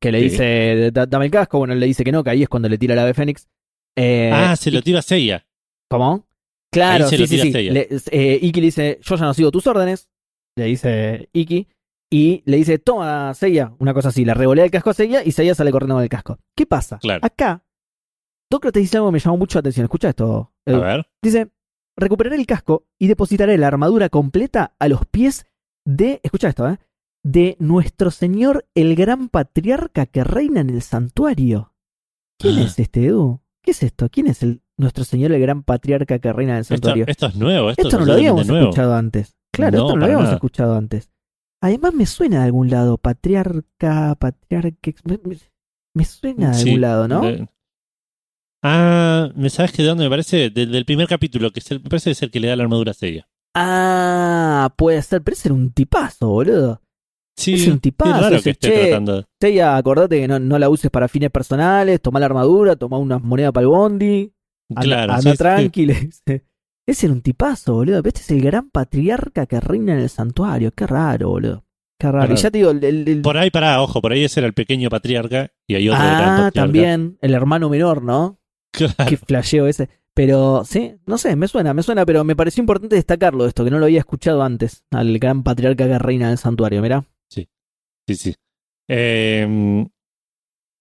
que 0.00 0.12
le 0.12 0.18
Sí. 0.20 0.24
dice, 0.28 0.90
"Da- 0.92 1.06
dame 1.06 1.24
el 1.24 1.30
casco, 1.30 1.58
bueno, 1.58 1.74
él 1.74 1.80
le 1.80 1.86
dice 1.86 2.04
que 2.04 2.12
no, 2.12 2.22
que 2.22 2.30
ahí 2.30 2.42
es 2.42 2.48
cuando 2.48 2.68
le 2.68 2.78
tira 2.78 2.94
la 2.94 3.02
ave 3.02 3.14
Fénix. 3.14 3.48
Eh, 3.96 4.30
ah, 4.32 4.54
se 4.56 4.70
lo 4.70 4.82
tira 4.82 5.00
a 5.00 5.02
Seiya. 5.02 5.46
¿Cómo? 5.90 6.26
Claro, 6.72 7.08
sí, 7.08 7.16
lo 7.18 7.26
sí, 7.26 7.36
tira 7.42 7.58
sí. 7.60 7.70
Le- 7.70 7.88
eh, 8.12 8.38
Iki 8.40 8.60
le 8.60 8.66
dice, 8.66 8.98
yo 9.02 9.16
ya 9.16 9.24
no 9.24 9.34
sigo 9.34 9.50
tus 9.50 9.66
órdenes. 9.66 10.08
Le 10.56 10.64
dice 10.66 11.28
Iki. 11.32 11.68
Y 12.10 12.42
le 12.46 12.56
dice, 12.58 12.78
toma, 12.78 13.32
Seiya. 13.34 13.72
Una 13.78 13.94
cosa 13.94 14.10
así. 14.10 14.24
Le 14.24 14.34
revolea 14.34 14.64
el 14.64 14.70
casco 14.70 14.90
a 14.90 14.94
Seiya 14.94 15.22
y 15.24 15.32
Seiya 15.32 15.54
sale 15.54 15.70
corriendo 15.72 15.94
con 15.94 16.02
el 16.02 16.08
casco. 16.10 16.38
¿Qué 16.56 16.66
pasa? 16.66 16.98
Claro. 16.98 17.20
Acá, 17.24 17.64
Dócrates 18.50 18.82
dice 18.82 18.98
algo 18.98 19.08
que 19.08 19.12
me 19.14 19.18
llamó 19.18 19.38
mucho 19.38 19.56
la 19.58 19.60
atención. 19.60 19.84
Escucha 19.84 20.10
esto. 20.10 20.52
A 20.66 20.70
Edu. 20.70 20.80
ver. 20.80 21.06
Dice, 21.22 21.48
recuperaré 21.96 22.36
el 22.36 22.46
casco 22.46 22.86
y 22.98 23.06
depositaré 23.08 23.56
la 23.58 23.68
armadura 23.68 24.08
completa 24.08 24.74
a 24.78 24.88
los 24.88 25.06
pies 25.06 25.46
de, 25.84 26.20
escucha 26.22 26.48
esto, 26.48 26.68
¿eh? 26.68 26.78
De 27.24 27.56
nuestro 27.60 28.10
señor 28.10 28.66
el 28.74 28.94
gran 28.96 29.28
patriarca 29.28 30.06
que 30.06 30.24
reina 30.24 30.60
en 30.60 30.70
el 30.70 30.82
santuario. 30.82 31.72
¿Quién 32.38 32.58
Ah. 32.58 32.62
es 32.62 32.78
este, 32.78 33.06
Edu? 33.06 33.40
¿Qué 33.62 33.70
es 33.70 33.82
esto? 33.82 34.08
¿Quién 34.10 34.26
es 34.26 34.42
el 34.42 34.62
nuestro 34.76 35.04
señor 35.04 35.30
el 35.32 35.40
gran 35.40 35.62
patriarca 35.62 36.18
que 36.18 36.32
reina 36.32 36.52
en 36.52 36.56
el 36.58 36.60
Esto, 36.62 36.74
santuario? 36.74 37.04
esto 37.06 37.26
es 37.26 37.36
nuevo, 37.36 37.70
esto, 37.70 37.82
Esto 37.82 37.98
no 38.00 38.06
lo 38.06 38.12
habíamos 38.14 38.48
escuchado 38.48 38.94
antes. 38.94 39.36
Claro, 39.52 39.78
No, 39.78 39.84
esto 39.84 39.92
no 39.94 39.98
lo 40.00 40.04
habíamos 40.06 40.24
nada. 40.24 40.34
escuchado 40.34 40.74
antes. 40.76 41.10
Además 41.62 41.94
me 41.94 42.06
suena 42.06 42.38
de 42.40 42.44
algún 42.46 42.70
lado, 42.70 42.98
patriarca, 42.98 44.16
patriarca, 44.16 44.90
me, 45.94 46.04
suena 46.04 46.48
de 46.48 46.54
Sí, 46.54 46.68
algún 46.70 46.80
lado, 46.80 47.06
¿no? 47.06 47.22
Ah, 48.62 49.30
¿me 49.34 49.50
sabes 49.50 49.72
que 49.72 49.82
de 49.82 49.88
dónde 49.88 50.04
me 50.04 50.10
parece? 50.10 50.50
Del, 50.50 50.70
del 50.70 50.84
primer 50.84 51.08
capítulo, 51.08 51.50
que 51.50 51.60
es 51.60 51.70
el, 51.70 51.82
me 51.82 51.88
parece 51.90 52.12
es 52.12 52.22
el 52.22 52.30
que 52.30 52.40
le 52.40 52.48
da 52.48 52.56
la 52.56 52.62
armadura 52.62 52.92
a 52.92 52.94
Seiya. 52.94 53.28
Ah, 53.54 54.72
puede 54.76 55.02
ser, 55.02 55.22
pero 55.22 55.34
ese 55.34 55.48
era 55.48 55.54
un 55.54 55.72
tipazo, 55.72 56.28
boludo. 56.28 56.80
Sí, 57.36 57.54
Es 57.54 57.66
un 57.66 57.80
tipazo 57.80 58.20
raro 58.20 58.36
ese, 58.36 58.44
que 58.44 58.50
esté 58.50 58.68
che. 58.70 58.80
tratando. 58.88 59.24
Seiya, 59.40 59.76
acordate 59.76 60.20
que 60.20 60.28
no, 60.28 60.38
no 60.38 60.58
la 60.58 60.68
uses 60.68 60.90
para 60.90 61.08
fines 61.08 61.30
personales, 61.30 62.00
toma 62.00 62.20
la 62.20 62.26
armadura, 62.26 62.76
toma 62.76 62.98
unas 62.98 63.22
monedas 63.22 63.52
para 63.52 63.62
el 63.62 63.68
bondi, 63.68 64.32
anda, 64.70 64.82
Claro, 64.82 65.12
anda 65.14 65.22
sí, 65.22 65.30
sí. 65.30 65.36
tranquilo. 65.38 65.94
Ese 66.86 67.06
era 67.06 67.12
un 67.14 67.22
tipazo, 67.22 67.74
boludo. 67.74 67.98
Este 68.04 68.20
es 68.20 68.30
el 68.30 68.42
gran 68.42 68.68
patriarca 68.70 69.46
que 69.46 69.60
reina 69.60 69.94
en 69.94 70.00
el 70.00 70.08
santuario. 70.10 70.72
Qué 70.72 70.86
raro, 70.86 71.30
boludo. 71.30 71.64
Qué 71.98 72.10
raro. 72.10 72.32
Y 72.32 72.36
ya 72.36 72.50
te 72.50 72.58
digo, 72.58 72.70
el, 72.70 72.82
el- 72.84 73.08
el- 73.08 73.22
Por 73.22 73.38
ahí, 73.38 73.50
pará, 73.50 73.80
ojo, 73.80 74.00
por 74.02 74.12
ahí 74.12 74.24
ese 74.24 74.40
era 74.40 74.46
el 74.48 74.54
pequeño 74.54 74.90
patriarca 74.90 75.52
y 75.66 75.74
hay 75.76 75.88
otro 75.88 76.02
ah, 76.02 76.50
también 76.52 77.16
el 77.22 77.34
hermano 77.34 77.68
menor, 77.70 78.02
¿no? 78.02 78.38
Claro. 78.72 78.94
Qué 79.08 79.16
flasheo 79.16 79.66
ese. 79.66 79.88
Pero 80.14 80.64
sí, 80.64 80.94
no 81.06 81.16
sé, 81.16 81.36
me 81.36 81.48
suena, 81.48 81.72
me 81.72 81.82
suena, 81.82 82.04
pero 82.04 82.22
me 82.24 82.36
pareció 82.36 82.60
importante 82.60 82.96
destacarlo 82.96 83.46
esto, 83.46 83.64
que 83.64 83.70
no 83.70 83.78
lo 83.78 83.86
había 83.86 84.00
escuchado 84.00 84.42
antes, 84.42 84.84
al 84.90 85.18
gran 85.18 85.42
patriarca 85.42 85.86
que 85.86 85.98
reina 85.98 86.26
en 86.26 86.32
el 86.32 86.38
santuario, 86.38 86.82
mirá. 86.82 87.04
Sí, 87.30 88.16
sí. 88.16 88.34
Eh, 88.88 89.86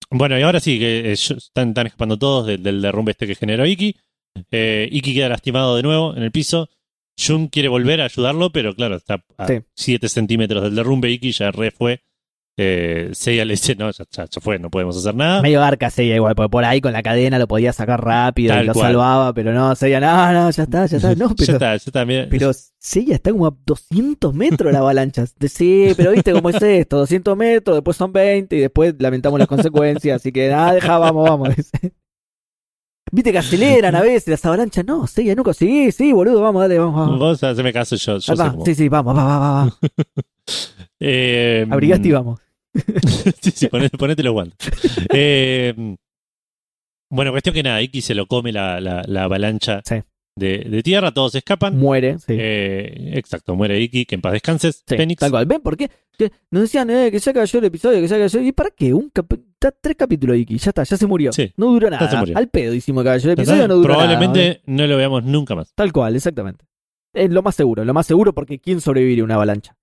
bueno, 0.09 0.37
y 0.37 0.41
ahora 0.41 0.59
sí, 0.59 0.79
que 0.79 1.11
eh, 1.11 1.11
están, 1.13 1.69
están 1.69 1.85
escapando 1.87 2.17
todos 2.17 2.47
del, 2.47 2.63
del 2.63 2.81
derrumbe 2.81 3.11
este 3.11 3.27
que 3.27 3.35
generó 3.35 3.65
Iki. 3.65 3.95
Eh, 4.49 4.89
Iki 4.91 5.13
queda 5.13 5.29
lastimado 5.29 5.75
de 5.75 5.83
nuevo 5.83 6.15
en 6.15 6.23
el 6.23 6.31
piso. 6.31 6.67
Jun 7.17 7.47
quiere 7.47 7.69
volver 7.69 8.01
a 8.01 8.05
ayudarlo, 8.05 8.51
pero 8.51 8.75
claro, 8.75 8.95
está 8.95 9.23
a 9.37 9.47
Sí. 9.47 9.59
7 9.75 10.09
centímetros 10.09 10.63
del 10.63 10.75
derrumbe. 10.75 11.09
Iki 11.11 11.31
ya 11.31 11.51
re 11.51 11.71
fue. 11.71 12.01
Eh, 12.57 13.09
Seiya 13.13 13.45
le 13.45 13.53
dice: 13.53 13.75
No, 13.75 13.89
ya, 13.91 14.03
ya- 14.11 14.25
ya 14.29 14.41
fue, 14.41 14.59
no 14.59 14.69
podemos 14.69 14.97
hacer 14.97 15.15
nada. 15.15 15.41
Medio 15.41 15.63
arca 15.63 15.89
Seiya 15.89 16.15
igual, 16.15 16.35
porque 16.35 16.49
por 16.49 16.65
ahí 16.65 16.81
con 16.81 16.91
la 16.93 17.01
cadena 17.01 17.39
lo 17.39 17.47
podía 17.47 17.71
sacar 17.73 18.03
rápido 18.03 18.53
Tal 18.53 18.63
y 18.63 18.67
lo 18.67 18.73
cual. 18.73 18.87
salvaba, 18.91 19.33
pero 19.33 19.53
no, 19.53 19.73
Seiya, 19.75 19.99
no, 19.99 20.33
no, 20.33 20.51
ya 20.51 20.63
está, 20.63 20.85
ya 20.85 20.97
está, 20.97 21.15
no, 21.15 21.29
ya 21.29 21.35
pero, 21.37 21.53
está, 21.53 21.69
ya 21.71 21.75
está. 21.75 22.05
mira. 22.05 22.27
pero 22.29 22.51
Seiya 22.77 23.15
está 23.15 23.31
como 23.31 23.47
a 23.47 23.55
200 23.65 24.33
metros 24.33 24.71
la 24.73 24.79
avalancha. 24.79 25.25
Sí, 25.47 25.93
pero 25.95 26.11
viste 26.11 26.33
cómo 26.33 26.49
es 26.49 26.61
esto, 26.61 26.97
200 26.97 27.37
metros, 27.37 27.77
después 27.77 27.95
son 27.97 28.11
20 28.11 28.55
y 28.55 28.59
después 28.59 28.95
lamentamos 28.99 29.39
las 29.39 29.47
consecuencias, 29.47 30.17
así 30.17 30.31
que 30.31 30.49
nada, 30.49 30.73
deja, 30.73 30.97
vamos, 30.97 31.29
vamos. 31.29 31.49
Viste 33.11 33.31
que 33.31 33.37
aceleran 33.37 33.93
a 33.95 34.01
veces 34.01 34.27
las 34.29 34.45
avalanchas, 34.45 34.85
no, 34.85 35.05
Seiya 35.07 35.35
nunca, 35.35 35.53
sí, 35.53 35.91
sí, 35.91 36.11
boludo, 36.13 36.41
vamos, 36.41 36.61
dale, 36.61 36.79
vamos, 36.79 36.95
vamos. 36.95 37.19
Vos 37.19 37.43
haceme 37.43 37.73
caso, 37.73 37.95
yo, 37.95 38.13
yo 38.13 38.21
sé 38.21 38.35
va, 38.35 38.51
cómo. 38.51 38.65
sí, 38.65 38.75
sí, 38.75 38.89
vamos, 38.89 39.15
va, 39.17 39.23
va, 39.25 39.39
va, 39.39 39.65
va. 39.65 39.77
Eh, 41.03 41.65
Abrigaste 41.69 42.09
y 42.09 42.11
vamos. 42.11 42.39
sí, 43.41 43.51
sí, 43.51 43.67
ponete, 43.67 43.97
ponete 43.97 44.21
los 44.23 44.33
guantes. 44.33 44.69
Eh, 45.13 45.95
bueno, 47.09 47.31
cuestión 47.31 47.53
que 47.55 47.63
nada, 47.63 47.81
Iki 47.81 48.01
se 48.01 48.13
lo 48.15 48.27
come 48.27 48.51
la, 48.51 48.79
la, 48.79 49.03
la 49.07 49.23
avalancha 49.23 49.81
Sí. 49.83 49.95
De, 50.35 50.59
de 50.69 50.83
tierra, 50.83 51.11
todos 51.11 51.35
escapan. 51.35 51.77
Muere, 51.77 52.17
sí. 52.19 52.25
Eh, 52.29 53.11
exacto, 53.17 53.55
muere 53.55 53.79
Iki, 53.81 54.05
que 54.05 54.15
en 54.15 54.21
paz 54.21 54.33
descanses. 54.33 54.83
Sí, 54.87 54.95
Fénix. 54.95 55.19
tal 55.19 55.31
cual. 55.31 55.45
¿Ven 55.45 55.61
por 55.61 55.75
qué? 55.77 55.89
Que 56.17 56.31
nos 56.51 56.63
decían 56.63 56.89
eh, 56.89 57.09
que 57.11 57.19
ya 57.19 57.33
cayó 57.33 57.59
el 57.59 57.65
episodio, 57.65 57.99
que 58.01 58.07
ya 58.07 58.17
cayó. 58.17 58.39
¿Y 58.41 58.51
para 58.51 58.69
qué? 58.71 58.93
Un 58.93 59.09
cap- 59.09 59.33
tres 59.81 59.95
capítulos 59.95 60.37
Iki, 60.37 60.57
ya 60.57 60.69
está, 60.69 60.83
ya 60.83 60.97
se 60.97 61.05
murió. 61.07 61.31
Sí, 61.33 61.51
no 61.57 61.67
duró 61.67 61.89
nada. 61.89 62.19
murió. 62.19 62.37
Al 62.37 62.47
pedo 62.49 62.73
hicimos 62.73 63.03
caballero 63.03 63.29
de 63.29 63.33
episodio, 63.33 63.67
no 63.67 63.75
duró 63.75 63.87
Probablemente 63.93 64.47
nada. 64.47 64.59
no 64.65 64.87
lo 64.87 64.97
veamos 64.97 65.23
nunca 65.23 65.55
más. 65.55 65.73
Tal 65.75 65.91
cual, 65.91 66.15
exactamente. 66.15 66.65
Es 67.13 67.29
lo 67.29 67.41
más 67.41 67.55
seguro, 67.55 67.83
lo 67.83 67.93
más 67.93 68.07
seguro 68.07 68.33
porque 68.33 68.59
¿quién 68.59 68.79
sobreviviría 68.79 69.23
a 69.23 69.25
una 69.25 69.35
avalancha? 69.35 69.75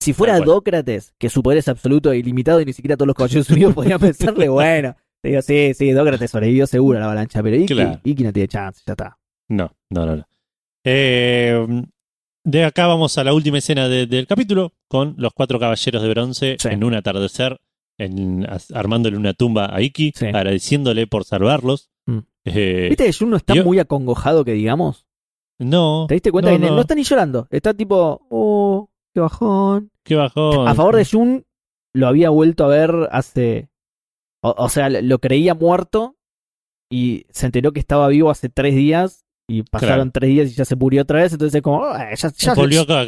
Si 0.00 0.12
fuera. 0.12 0.40
Dócrates, 0.40 1.14
que 1.16 1.28
su 1.30 1.44
poder 1.44 1.58
es 1.58 1.68
absoluto 1.68 2.10
e 2.10 2.18
ilimitado 2.18 2.60
y 2.60 2.64
ni 2.64 2.72
siquiera 2.72 2.96
todos 2.96 3.06
los 3.06 3.14
caballeros 3.14 3.48
unidos 3.50 3.72
podrían 3.74 4.00
pensarle, 4.00 4.48
bueno, 4.48 4.96
te 5.22 5.28
digo, 5.28 5.42
sí, 5.42 5.74
sí, 5.74 5.92
Dócrates 5.92 6.28
sobrevivió 6.32 6.66
seguro 6.66 6.98
a 6.98 7.00
la 7.00 7.06
avalancha, 7.06 7.40
pero 7.40 7.54
Iki, 7.56 7.72
Claro. 7.74 8.00
Iki 8.02 8.24
no 8.24 8.32
tiene 8.32 8.48
chance, 8.48 8.82
ya 8.84 8.94
está. 8.94 9.16
No, 9.52 9.70
no, 9.90 10.06
no. 10.06 10.16
no. 10.16 10.26
Eh, 10.84 11.66
de 12.44 12.64
acá 12.64 12.86
vamos 12.86 13.16
a 13.18 13.24
la 13.24 13.34
última 13.34 13.58
escena 13.58 13.88
de- 13.88 14.06
del 14.06 14.26
capítulo 14.26 14.72
con 14.88 15.14
los 15.18 15.32
cuatro 15.32 15.58
caballeros 15.60 16.02
de 16.02 16.08
bronce 16.08 16.56
Sí. 16.58 16.68
en 16.68 16.82
un 16.84 16.94
atardecer, 16.94 17.60
en, 17.98 18.46
armándole 18.74 19.16
una 19.16 19.34
tumba 19.34 19.74
a 19.74 19.80
Iki, 19.80 20.12
Sí. 20.16 20.26
agradeciéndole 20.26 21.06
por 21.06 21.24
salvarlos. 21.24 21.90
Mm. 22.06 22.18
Eh, 22.46 22.86
¿Viste 22.88 23.04
que 23.06 23.12
Jun 23.12 23.30
no 23.30 23.36
está 23.36 23.54
yo- 23.54 23.64
muy 23.64 23.78
acongojado 23.78 24.44
que 24.44 24.52
digamos? 24.52 25.06
no, 25.60 26.06
¿Te 26.08 26.14
diste 26.14 26.32
cuenta 26.32 26.50
no, 26.50 26.58
que 26.58 26.66
no, 26.66 26.74
no. 26.74 26.80
está 26.80 26.94
ni 26.96 27.04
llorando? 27.04 27.46
Está 27.50 27.72
tipo, 27.74 28.26
oh, 28.30 28.90
qué 29.14 29.20
bajón. 29.20 29.90
qué 30.02 30.16
bajón. 30.16 30.66
A 30.66 30.74
favor 30.74 30.96
de 30.96 31.04
Jun, 31.04 31.44
lo 31.94 32.08
había 32.08 32.30
vuelto 32.30 32.64
a 32.64 32.68
ver 32.68 32.90
hace. 33.12 33.68
O, 34.42 34.52
o 34.58 34.68
sea, 34.68 34.88
lo 34.88 35.20
creía 35.20 35.54
muerto 35.54 36.16
y 36.90 37.26
se 37.30 37.46
enteró 37.46 37.70
que 37.72 37.78
estaba 37.78 38.08
vivo 38.08 38.30
hace 38.30 38.48
tres 38.48 38.74
días 38.74 39.24
y 39.52 39.62
pasaron 39.62 39.96
Claro. 39.96 40.10
tres 40.12 40.28
días 40.30 40.50
y 40.50 40.54
ya 40.54 40.64
se 40.64 40.76
murió 40.76 41.02
otra 41.02 41.20
vez. 41.22 41.32
Entonces, 41.32 41.60
como, 41.62 41.84
"Ah, 41.84 42.08
ya, 42.14 42.30
ya, 42.36 42.54
volvió, 42.54 42.82
acá- 42.82 43.04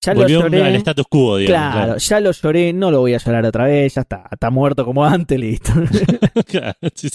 ya 0.00 0.12
lo 0.12 0.28
lloré. 0.28 0.62
al 0.62 0.74
status 0.76 1.06
quo, 1.08 1.38
digamos. 1.38 1.72
Claro, 1.74 1.96
ya 1.96 2.20
lo 2.20 2.30
lloré, 2.32 2.72
no 2.74 2.90
lo 2.90 3.00
voy 3.00 3.14
a 3.14 3.18
llorar 3.18 3.46
otra 3.46 3.64
vez, 3.64 3.94
ya 3.94 4.02
está, 4.02 4.24
está 4.30 4.50
muerto 4.50 4.84
como 4.84 5.02
antes, 5.04 5.38
listo. 5.40 5.72
Claro, 6.46 6.74
sí. 6.94 7.08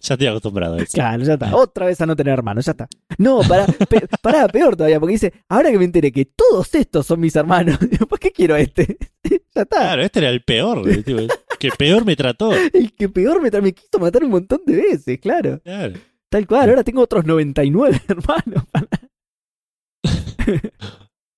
Ya 0.00 0.14
estoy 0.14 0.26
acostumbrado 0.28 0.74
a 0.74 0.78
eso. 0.78 0.92
claro, 0.92 1.24
ya 1.24 1.32
está. 1.34 1.54
Otra 1.56 1.86
vez 1.86 2.00
a 2.00 2.06
no 2.06 2.14
tener 2.14 2.34
hermanos, 2.34 2.64
ya 2.66 2.72
está. 2.72 2.86
No, 3.18 3.40
para, 3.40 3.66
pe- 3.66 4.06
pará, 4.22 4.46
peor 4.46 4.76
todavía, 4.76 5.00
porque 5.00 5.12
dice, 5.14 5.32
ahora 5.48 5.70
que 5.72 5.78
me 5.78 5.84
enteré 5.84 6.12
que 6.12 6.24
todos 6.26 6.72
estos 6.76 7.06
son 7.06 7.18
mis 7.18 7.34
hermanos, 7.34 7.76
¿por 8.08 8.18
qué 8.20 8.30
quiero 8.30 8.54
este? 8.56 8.98
ya 9.24 9.62
está. 9.62 9.78
Claro, 9.78 10.02
este 10.02 10.20
era 10.20 10.28
el 10.30 10.42
peor, 10.44 10.82
que 11.58 11.70
peor 11.76 12.04
me 12.04 12.14
trató. 12.14 12.52
El 12.54 12.92
que 12.92 13.08
peor 13.08 13.42
me, 13.42 13.50
tra- 13.50 13.62
me 13.62 13.72
quiso 13.72 13.98
matar 13.98 14.22
un 14.22 14.30
montón 14.30 14.60
de 14.64 14.76
veces, 14.76 15.18
claro. 15.18 15.60
Claro. 15.64 15.94
Tal 16.32 16.46
cual, 16.46 16.70
ahora 16.70 16.82
tengo 16.82 17.02
otros 17.02 17.26
99 17.26 18.00
hermanos. 18.08 18.64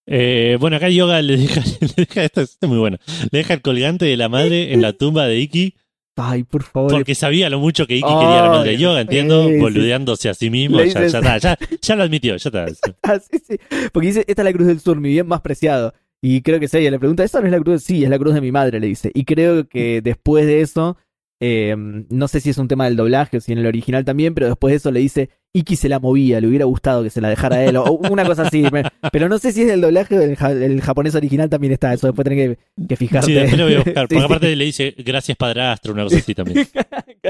Eh, 0.07 0.59
bueno, 0.61 0.77
acá 0.77 0.91
Yoga 0.91 1.23
le 1.23 1.39
deja, 1.39 1.63
le 1.81 1.89
deja 2.05 2.25
esto, 2.25 2.43
esto 2.43 2.67
es 2.67 2.69
muy 2.69 2.77
bueno. 2.79 2.99
Le 3.31 3.39
deja 3.39 3.55
el 3.55 3.63
colgante 3.63 4.05
de 4.05 4.19
la 4.19 4.29
madre 4.29 4.75
en 4.75 4.83
la 4.83 4.93
tumba 4.93 5.27
de 5.27 5.39
Iki 5.39 5.77
Ay, 6.17 6.43
por 6.45 6.63
favor. 6.63 6.93
porque 6.93 7.15
sabía 7.15 7.49
lo 7.49 7.59
mucho 7.59 7.87
que 7.87 7.97
Iki 7.97 8.03
quería 8.07 8.41
a 8.41 8.43
la 8.43 8.51
madre 8.51 8.73
de 8.73 8.77
Yoga, 8.77 9.01
entiendo, 9.01 9.47
sí, 9.47 9.55
sí. 9.55 9.61
boludeándose 9.61 10.29
a 10.29 10.35
sí 10.35 10.51
mismo. 10.51 10.77
Ya, 10.77 10.85
dices- 10.85 11.11
ya 11.13 11.19
está, 11.21 11.39
ya, 11.39 11.59
ya 11.81 11.97
lo 11.97 12.03
admitió, 12.03 12.37
ya 12.37 12.49
está. 12.65 12.67
Ah, 13.03 13.19
sí, 13.19 13.39
sí. 13.49 13.57
Porque 13.93 14.09
dice, 14.09 14.25
esta 14.29 14.43
es 14.43 14.45
la 14.45 14.53
cruz 14.53 14.67
del 14.67 14.81
sur, 14.81 15.01
mi 15.01 15.09
bien 15.09 15.27
más 15.27 15.41
preciado. 15.41 15.95
Y 16.23 16.43
creo 16.43 16.61
que 16.61 16.69
Seiya 16.69 16.91
le 16.91 16.99
pregunta, 16.99 17.25
¿esa 17.25 17.41
no 17.41 17.47
es 17.47 17.53
la 17.53 17.61
cruz? 17.61 17.83
Sí, 17.83 18.05
es 18.05 18.11
la 18.11 18.19
cruz 18.19 18.35
de 18.35 18.43
mi 18.43 18.53
madre, 18.53 18.81
le 18.81 18.87
dice. 18.89 19.11
Y 19.15 19.25
creo 19.25 19.67
que 19.69 20.03
después 20.03 20.45
de 20.47 20.61
eso, 20.61 20.99
eh, 21.47 21.75
no 21.77 22.27
sé 22.29 22.41
si 22.41 22.49
es 22.51 22.59
un 22.59 22.69
tema 22.69 22.87
del 22.87 22.97
doblaje 22.97 23.37
o 23.37 23.41
si 23.41 23.53
en 23.53 23.59
el 23.59 23.67
original 23.67 24.05
también, 24.05 24.35
pero 24.35 24.47
después 24.47 24.73
de 24.73 24.77
eso 24.77 24.91
le 24.91 25.01
dice, 25.01 25.29
Iki 25.53 25.77
se 25.77 25.89
la 25.89 26.01
movía, 26.01 26.41
le 26.41 26.49
hubiera 26.49 26.65
gustado 26.65 27.03
que 27.03 27.11
se 27.11 27.21
la 27.21 27.29
dejara 27.29 27.57
a 27.57 27.65
él, 27.65 27.77
o 27.77 27.93
una 28.11 28.25
cosa 28.25 28.43
así. 28.43 28.65
me- 28.73 28.83
Pero 29.13 29.29
no 29.29 29.39
sé 29.39 29.53
si 29.53 29.61
es 29.63 29.67
del 29.69 29.81
doblaje 29.83 30.17
o 30.17 30.21
del 30.21 30.37
ja- 30.37 30.51
el 30.53 30.81
japonés 30.81 31.15
original 31.15 31.51
también 31.51 31.73
está, 31.75 31.93
eso 31.93 32.07
después 32.07 32.25
tenés 32.27 32.57
que, 32.77 32.87
que 32.89 32.97
fijarte. 32.97 33.27
Sí, 33.27 33.33
después 33.35 33.59
lo 33.59 33.65
voy 33.67 33.75
a 33.75 33.79
buscar. 33.83 33.95
Porque 34.09 34.17
sí. 34.19 34.25
aparte 34.25 34.57
le 34.57 34.65
dice 34.65 34.95
gracias 34.99 35.37
padrastro, 35.37 35.93
una 35.93 36.05
cosa 36.05 36.17
así 36.17 36.35
también. 36.35 36.67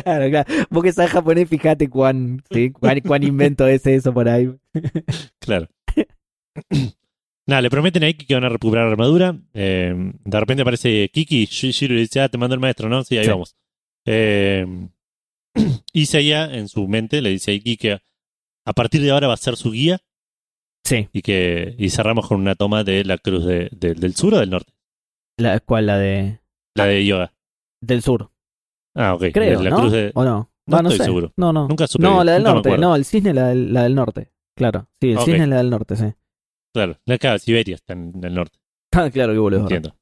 Claro, 0.05 0.29
claro. 0.29 0.53
Vos 0.71 0.83
que 0.83 0.93
sabes 0.93 1.13
japonés, 1.13 1.49
fíjate 1.49 1.89
cuán, 1.89 2.43
sí, 2.51 2.71
cuán, 2.73 3.01
cuán 3.01 3.23
invento 3.23 3.67
es 3.67 3.87
eso 3.87 4.13
por 4.13 4.29
ahí. 4.29 4.51
Claro. 5.39 5.69
Nada, 7.47 7.61
le 7.63 7.69
prometen 7.71 8.03
a 8.05 8.09
Iki 8.09 8.25
que 8.27 8.35
van 8.35 8.45
a 8.45 8.49
recuperar 8.49 8.87
la 8.87 8.93
armadura. 8.93 9.37
Eh, 9.53 9.95
de 10.25 10.41
repente 10.41 10.63
aparece 10.63 11.11
Kiki. 11.13 11.45
Shiro 11.47 11.95
le 11.95 12.01
dice, 12.01 12.21
ah, 12.21 12.29
te 12.29 12.39
mando 12.39 12.55
el 12.55 12.61
maestro, 12.61 12.89
¿no? 12.89 13.05
Sí, 13.05 13.19
ahí 13.19 13.25
Sí. 13.25 13.31
vamos. 13.31 13.55
Eh, 14.07 14.67
y 15.93 16.07
Seiya, 16.07 16.53
en 16.55 16.69
su 16.69 16.87
mente, 16.89 17.23
le 17.23 17.31
dice 17.31 17.51
a 17.53 17.55
Iki 17.55 17.77
que 17.77 17.99
a 18.67 18.73
partir 18.73 19.03
de 19.03 19.11
ahora 19.11 19.29
va 19.29 19.35
a 19.35 19.39
ser 19.39 19.57
su 19.57 19.71
guía 19.73 20.01
Sí. 20.85 21.09
y 21.13 21.23
que 21.23 21.75
y 21.79 21.91
cerramos 21.91 22.29
con 22.29 22.41
una 22.41 22.55
toma 22.55 22.85
de 22.85 23.05
la 23.05 23.17
cruz 23.19 23.45
de- 23.47 23.71
de- 23.73 23.95
del 23.95 24.15
sur 24.15 24.35
o 24.35 24.39
del 24.41 24.51
norte. 24.51 24.73
La, 25.39 25.59
¿Cuál? 25.61 25.87
La 25.87 25.99
de... 25.99 26.41
La 26.77 26.85
de 26.87 27.05
Yoga. 27.07 27.33
Del 27.81 28.03
sur. 28.03 28.31
Ah, 28.95 29.15
ok. 29.15 29.25
Creo, 29.33 29.63
la 29.63 29.71
¿no? 29.71 29.77
cruz 29.79 29.93
de... 29.93 30.13
¿O 30.15 30.25
no? 30.25 30.51
No 30.67 30.77
Ah, 30.79 30.83
no 30.83 30.89
estoy 30.89 30.99
sé. 30.99 31.05
seguro. 31.05 31.33
No, 31.37 31.53
no. 31.53 31.69
Nunca 31.69 31.87
supe 31.87 32.03
No, 32.05 32.23
la 32.25 32.33
del 32.33 32.43
norte. 32.43 32.77
No, 32.79 32.95
el 32.97 33.05
cisne 33.05 33.33
la 33.35 33.49
del, 33.49 33.73
la 33.73 33.83
del 33.85 33.95
norte. 33.95 34.33
Claro. 34.57 34.89
Sí, 35.01 35.11
el 35.13 35.19
cisne 35.21 35.43
es 35.45 35.49
la 35.49 35.57
del 35.57 35.71
norte, 35.71 35.97
sí. 35.97 36.05
Claro, 36.73 36.99
la 37.07 37.15
acá, 37.15 37.39
Siberia 37.39 37.75
está 37.77 37.93
en 37.95 38.13
el 38.23 38.35
norte. 38.35 38.59
Ah, 38.93 39.11
claro, 39.11 39.33
qué 39.33 39.39
boludo. 39.41 39.61
Entiendo. 39.63 39.97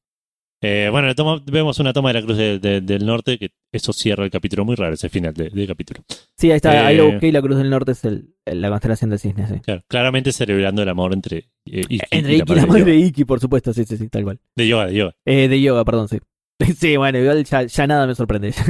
Eh, 0.65 0.89
bueno, 0.93 1.13
toma- 1.17 1.43
vemos 1.45 1.79
una 1.81 1.93
toma 1.93 2.11
de 2.11 2.15
la 2.21 2.23
cruz 2.25 2.37
de- 2.37 2.59
de- 2.61 2.81
del 2.81 3.05
norte, 3.05 3.37
que 3.37 3.51
eso 3.73 3.93
cierra 3.93 4.25
el 4.25 4.31
capítulo 4.31 4.65
muy 4.65 4.77
raro, 4.77 4.95
ese 4.95 5.09
final 5.09 5.35
de- 5.35 5.51
del 5.51 5.67
capítulo. 5.67 6.03
Sí, 6.37 6.51
ahí 6.51 6.57
está, 6.57 6.87
ahí 6.87 6.95
Eh, 6.95 6.99
lo 6.99 7.11
busqué 7.11 7.27
y 7.29 7.33
la 7.33 7.43
cruz 7.43 7.59
del 7.59 7.69
norte 7.69 7.93
es 7.93 8.05
el, 8.05 8.35
el- 8.45 8.61
la 8.61 8.69
constelación 8.71 9.11
del 9.11 9.19
cisne, 9.19 9.49
sí. 9.49 9.61
Claro, 9.61 9.83
claramente 9.89 10.31
celebrando 10.31 10.83
el 10.83 10.89
amor 10.89 11.13
entre 11.15 11.39
eh, 11.67 11.83
Iki 11.89 12.01
Entre 12.13 12.33
y 12.35 12.37
la 12.39 12.43
Iki 12.45 12.53
y 12.53 12.57
la 12.57 12.67
madre 12.67 12.85
de 12.85 12.91
de 12.93 12.97
Iki, 12.99 13.25
por 13.25 13.41
supuesto, 13.41 13.73
sí, 13.73 13.85
sí, 13.85 13.97
sí, 13.97 14.09
tal 14.09 14.23
cual. 14.23 14.39
De 14.55 14.69
yoga, 14.69 14.87
de 14.87 14.95
yoga. 14.95 15.15
Eh, 15.25 15.49
de 15.49 15.61
yoga, 15.61 15.85
perdón, 15.85 16.09
sí. 16.09 16.19
Sí, 16.79 16.97
bueno, 16.97 17.19
igual 17.19 17.45
ya, 17.45 17.65
ya 17.65 17.87
nada 17.89 18.07
me 18.07 18.15
sorprende. 18.15 18.55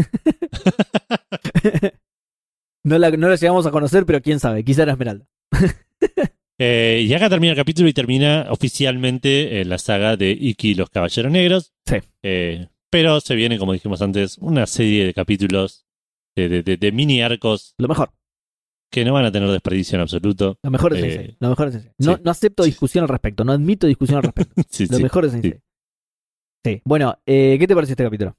no, 2.85 2.99
la, 2.99 3.11
no 3.11 3.29
la 3.29 3.37
llegamos 3.37 3.67
a 3.67 3.71
conocer, 3.71 4.07
pero 4.07 4.23
quién 4.23 4.41
sabe, 4.41 4.65
quizá 4.65 4.83
era 4.85 4.93
Esmeralda. 4.93 5.27
Eh, 6.59 7.05
y 7.07 7.13
acá 7.15 7.29
termina 7.31 7.53
el 7.53 7.57
capítulo 7.57 7.89
y 7.89 7.93
termina 7.93 8.47
oficialmente 8.51 9.61
eh, 9.61 9.65
la 9.65 9.79
saga 9.79 10.17
de 10.17 10.31
Iki 10.31 10.71
y 10.71 10.75
los 10.75 10.91
Caballeros 10.91 11.33
Negros. 11.33 11.73
Sí. 11.87 11.97
Eh, 12.23 12.69
pero 12.91 13.21
se 13.21 13.35
viene, 13.35 13.59
como 13.59 13.73
dijimos 13.73 14.03
antes, 14.03 14.39
una 14.39 14.67
serie 14.67 15.07
de 15.07 15.15
capítulos 15.15 15.87
de, 16.37 16.49
de- 16.49 16.63
de- 16.63 16.77
de 16.77 16.93
mini 16.93 17.23
arcos 17.23 17.75
Lo 17.79 17.89
mejor, 17.89 18.11
que 18.91 19.05
no 19.05 19.13
van 19.15 19.25
a 19.25 19.33
tener 19.33 19.49
desperdicio 19.51 19.97
en 19.97 20.03
absoluto. 20.03 20.59
lo 20.63 20.71
mejor 20.71 20.95
es 20.97 21.03
Eh, 21.05 21.11
Sensei, 21.11 21.37
Lo 21.41 21.49
mejor 21.49 21.69
es 21.69 21.75
Sensei. 21.75 21.93
No, 21.99 22.15
sí. 22.17 22.21
no 22.25 22.31
acepto 22.31 22.65
discusión 22.65 23.03
al 23.05 23.09
respecto, 23.09 23.45
no 23.45 23.53
admito 23.53 23.87
discusión 23.87 24.19
al 24.19 24.25
respecto. 24.25 24.55
Sí, 24.71 24.87
Lo 24.87 24.99
sí. 24.99 25.03
mejor 25.03 25.25
es 25.25 25.33
Sensei. 25.33 25.61
Sí. 26.65 26.81
Bueno, 26.85 27.19
eh, 27.27 27.57
¿qué 27.59 27.67
te 27.67 27.75
pareció 27.75 27.95
este 27.95 28.05
capítulo? 28.05 28.37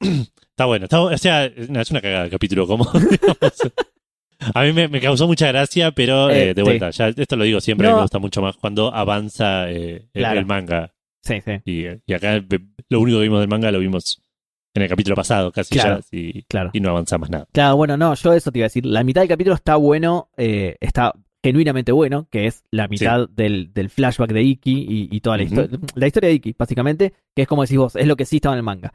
Está 0.00 0.64
bueno. 0.64 0.84
Está, 0.86 1.00
o 1.02 1.16
sea, 1.18 1.44
es 1.44 1.90
una 1.90 2.00
cagada 2.00 2.24
el 2.24 2.30
capítulo. 2.30 2.66
Como, 2.66 2.84
digamos. 2.92 3.52
A 4.54 4.62
mí 4.62 4.72
me, 4.72 4.88
me 4.88 5.00
causó 5.00 5.26
mucha 5.26 5.48
gracia, 5.48 5.90
pero 5.92 6.30
eh, 6.30 6.50
Eh, 6.50 6.54
de 6.54 6.60
sí. 6.60 6.62
vuelta, 6.62 6.90
ya 6.90 7.08
esto 7.08 7.36
lo 7.36 7.44
digo 7.44 7.60
siempre, 7.60 7.88
No. 7.88 7.96
me 7.96 8.02
gusta 8.02 8.18
mucho 8.18 8.42
más 8.42 8.56
cuando 8.56 8.94
avanza 8.94 9.70
eh, 9.70 10.08
el- 10.14 10.20
Claro. 10.22 10.40
el 10.40 10.46
manga. 10.46 10.92
Sí, 11.22 11.40
sí. 11.44 11.52
Y, 11.64 11.84
y 12.06 12.14
acá 12.14 12.42
lo 12.88 13.00
único 13.00 13.18
que 13.18 13.24
vimos 13.24 13.40
del 13.40 13.48
manga 13.48 13.70
lo 13.70 13.78
vimos 13.78 14.22
en 14.74 14.82
el 14.82 14.88
capítulo 14.88 15.16
pasado, 15.16 15.50
casi 15.52 15.74
Claro. 15.74 16.00
ya, 16.00 16.16
y, 16.18 16.42
Claro. 16.44 16.70
y 16.72 16.80
no 16.80 16.90
avanza 16.90 17.18
más 17.18 17.28
nada. 17.30 17.46
Claro, 17.52 17.76
bueno, 17.76 17.96
no, 17.96 18.14
yo 18.14 18.32
eso 18.32 18.50
te 18.52 18.58
iba 18.60 18.64
a 18.64 18.68
decir. 18.68 18.86
La 18.86 19.04
mitad 19.04 19.20
del 19.20 19.28
capítulo 19.28 19.54
está 19.56 19.76
bueno, 19.76 20.30
está 20.36 21.12
genuinamente 21.42 21.90
bueno, 21.92 22.26
que 22.30 22.46
es 22.46 22.64
la 22.70 22.86
mitad 22.88 23.28
del, 23.28 23.72
del 23.72 23.88
flashback 23.90 24.30
de 24.32 24.42
Iki 24.42 24.86
y, 24.88 25.08
y 25.10 25.20
toda 25.20 25.38
la 25.38 25.42
historia. 25.44 25.78
La 25.94 26.06
historia 26.06 26.28
de 26.28 26.34
Iki, 26.34 26.54
básicamente, 26.58 27.12
que 27.34 27.42
es 27.42 27.48
como 27.48 27.62
decís 27.62 27.78
vos, 27.78 27.96
es 27.96 28.06
lo 28.06 28.16
que 28.16 28.24
sí 28.26 28.36
estaba 28.36 28.54
en 28.54 28.58
el 28.58 28.62
manga. 28.64 28.92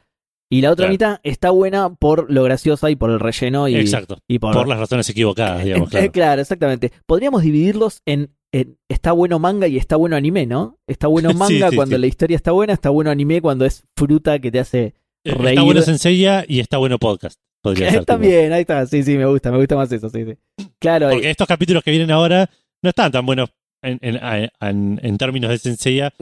Y 0.57 0.61
la 0.61 0.71
otra 0.71 0.83
Claro. 0.85 0.91
mitad 0.93 1.19
está 1.23 1.49
buena 1.49 1.93
por 1.95 2.31
lo 2.31 2.43
graciosa 2.43 2.89
y 2.89 2.95
por 2.95 3.09
el 3.11 3.19
relleno 3.19 3.67
y, 3.67 3.75
Exacto. 3.75 4.17
y 4.27 4.39
por, 4.39 4.53
Por 4.53 4.67
las 4.67 4.79
razones 4.79 5.09
equivocadas, 5.09 5.63
digamos, 5.63 5.87
Eh, 5.89 5.91
claro. 5.91 6.11
claro, 6.11 6.41
exactamente. 6.41 6.91
Podríamos 7.05 7.41
dividirlos 7.43 8.01
en, 8.05 8.31
en 8.51 8.77
está 8.89 9.11
bueno 9.11 9.37
manga 9.39 9.67
y 9.67 9.77
está 9.77 9.95
bueno 9.95 10.15
anime, 10.15 10.45
¿no? 10.45 10.77
Está 10.87 11.07
bueno 11.07 11.33
manga 11.33 11.69
sí, 11.69 11.75
cuando 11.75 11.95
sí. 11.95 12.01
la 12.01 12.07
historia 12.07 12.35
está 12.37 12.51
buena, 12.51 12.73
está 12.73 12.89
bueno 12.89 13.11
anime 13.11 13.41
cuando 13.41 13.65
es 13.65 13.83
fruta 13.97 14.39
que 14.39 14.51
te 14.51 14.59
hace 14.59 14.93
Eh, 15.25 15.33
reír. 15.33 15.49
Está 15.49 15.61
bueno 15.63 15.81
Senseiya 15.81 16.45
y 16.47 16.59
está 16.59 16.77
bueno 16.77 16.97
podcast. 16.99 17.39
Podría 17.61 17.89
ser. 17.91 18.05
También, 18.05 18.53
ahí 18.53 18.61
está, 18.61 18.85
sí, 18.85 19.03
sí, 19.03 19.17
me 19.17 19.25
gusta, 19.25 19.51
me 19.51 19.57
gusta 19.57 19.75
más 19.75 19.91
eso, 19.91 20.09
sí, 20.09 20.23
sí. 20.25 20.65
Claro, 20.79 21.09
Porque 21.09 21.31
estos 21.31 21.47
capítulos 21.47 21.83
que 21.83 21.91
vienen 21.91 22.11
ahora 22.11 22.49
no 22.83 22.89
están 22.89 23.11
tan 23.11 23.25
buenos 23.25 23.49
en, 23.85 23.99
en, 24.01 24.49
en- 24.61 24.99
en 25.03 25.17
términos 25.17 25.49
de 25.51 25.57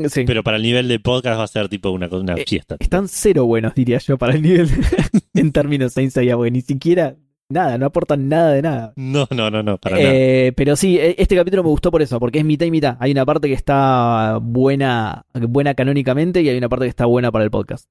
sí. 0.10 0.24
pero 0.26 0.44
para 0.44 0.58
el 0.58 0.64
nivel 0.64 0.88
de 0.88 1.00
podcast 1.00 1.40
va 1.40 1.44
a 1.44 1.48
ser 1.48 1.70
tipo 1.70 1.90
una, 1.92 2.08
una 2.08 2.34
Eh, 2.36 2.46
fiesta. 2.48 2.76
Están 2.80 3.08
cero 3.08 3.46
buenos, 3.46 3.74
diría 3.76 3.98
yo, 4.00 4.18
para 4.18 4.34
el 4.34 4.42
nivel 4.42 4.70
en 5.34 5.52
términos 5.52 5.94
Saint 5.94 6.12
Seiya, 6.12 6.36
porque 6.36 6.52
ni 6.52 6.62
siquiera 6.62 7.16
nada, 7.50 7.78
no 7.78 7.86
aportan 7.88 8.28
nada 8.30 8.52
de 8.54 8.62
nada. 8.62 8.94
No, 8.96 9.28
no, 9.30 9.52
no, 9.52 9.62
no, 9.62 9.78
para 9.78 9.98
nada. 9.98 10.10
Eh, 10.12 10.54
pero 10.56 10.76
sí, 10.76 10.98
e- 10.98 11.16
este 11.18 11.36
capítulo 11.36 11.64
me 11.64 11.70
gustó 11.70 11.92
por 11.92 12.02
eso, 12.02 12.20
porque 12.20 12.40
es 12.40 12.46
mitad 12.46 12.66
y 12.66 12.72
mitad. 12.72 12.98
Hay 13.00 13.12
una 13.12 13.26
parte 13.26 13.48
que 13.48 13.54
está 13.54 14.40
buena, 14.42 15.26
buena 15.34 15.74
canónicamente 15.76 16.42
y 16.42 16.50
hay 16.50 16.58
una 16.58 16.70
parte 16.70 16.86
que 16.86 16.90
está 16.90 17.06
buena 17.06 17.32
para 17.32 17.44
el 17.46 17.52
podcast. 17.52 17.88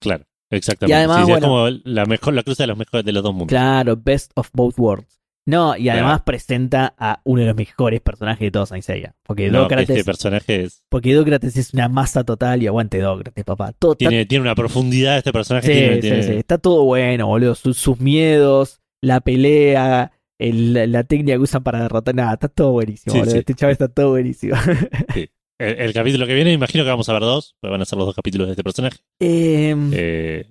Claro, 0.00 0.24
exactamente. 0.50 0.92
y 0.92 0.96
además, 0.98 1.16
Sí, 1.18 1.24
sí, 1.24 1.30
bueno- 1.32 1.66
es 1.68 1.72
como 1.74 1.80
la 1.84 2.06
mejor, 2.06 2.34
la 2.34 2.42
cruza 2.42 2.62
de 2.64 2.66
los 2.68 2.78
mejores 2.78 3.04
de 3.04 3.12
los 3.12 3.22
dos 3.22 3.32
mundos. 3.32 3.48
Claro, 3.48 3.96
best 3.96 4.30
of 4.34 4.48
both 4.52 4.78
worlds. 4.78 5.18
No, 5.48 5.76
y 5.76 5.88
además 5.88 6.22
presenta 6.22 6.94
a 6.98 7.20
uno 7.24 7.40
de 7.40 7.46
los 7.48 7.56
mejores 7.56 8.00
personajes 8.02 8.40
de 8.40 8.50
todos 8.50 8.68
Saint 8.68 8.84
Seiya. 8.84 9.14
Porque 9.22 9.50
No, 9.50 9.60
Dócrates, 9.62 9.88
este 9.90 10.04
personaje 10.04 10.64
es- 10.64 10.84
porque 10.90 11.14
Dócrates 11.14 11.56
es 11.56 11.72
una 11.72 11.88
masa 11.88 12.22
total 12.24 12.62
y 12.62 12.66
aguante 12.66 12.98
Dócrates, 13.00 13.44
papá. 13.44 13.72
Todo 13.78 13.92
está- 13.92 14.10
tiene, 14.10 14.26
tiene 14.26 14.42
una 14.42 14.54
profundidad 14.54 15.16
este 15.16 15.32
personaje. 15.32 15.66
sí, 15.66 15.72
tiene- 15.72 15.94
sí, 15.96 16.00
tiene- 16.02 16.22
sí, 16.22 16.32
está 16.32 16.58
todo 16.58 16.84
bueno, 16.84 17.26
boludo. 17.28 17.54
Sus, 17.54 17.78
sus 17.78 17.98
miedos, 17.98 18.80
la 19.00 19.20
pelea, 19.20 20.12
el- 20.38 20.92
la 20.92 21.04
técnica 21.04 21.32
que 21.32 21.42
usan 21.42 21.62
para 21.62 21.80
derrotar. 21.80 22.14
Nada, 22.14 22.34
está 22.34 22.48
todo 22.48 22.72
buenísimo, 22.72 23.16
boludo. 23.16 23.36
Este 23.36 23.54
chaval 23.54 23.72
está 23.72 23.88
todo 23.88 24.10
buenísimo. 24.10 24.54
El, 25.60 25.76
el 25.80 25.92
capítulo 25.92 26.24
que 26.24 26.34
viene, 26.34 26.52
imagino 26.52 26.84
que 26.84 26.90
vamos 26.90 27.08
a 27.08 27.12
ver 27.14 27.22
dos, 27.22 27.56
van 27.62 27.82
a 27.82 27.84
ser 27.84 27.98
los 27.98 28.06
dos 28.06 28.14
capítulos 28.14 28.46
de 28.46 28.52
este 28.52 28.62
personaje. 28.62 28.98
Em, 29.18 29.90
Eh, 29.92 30.46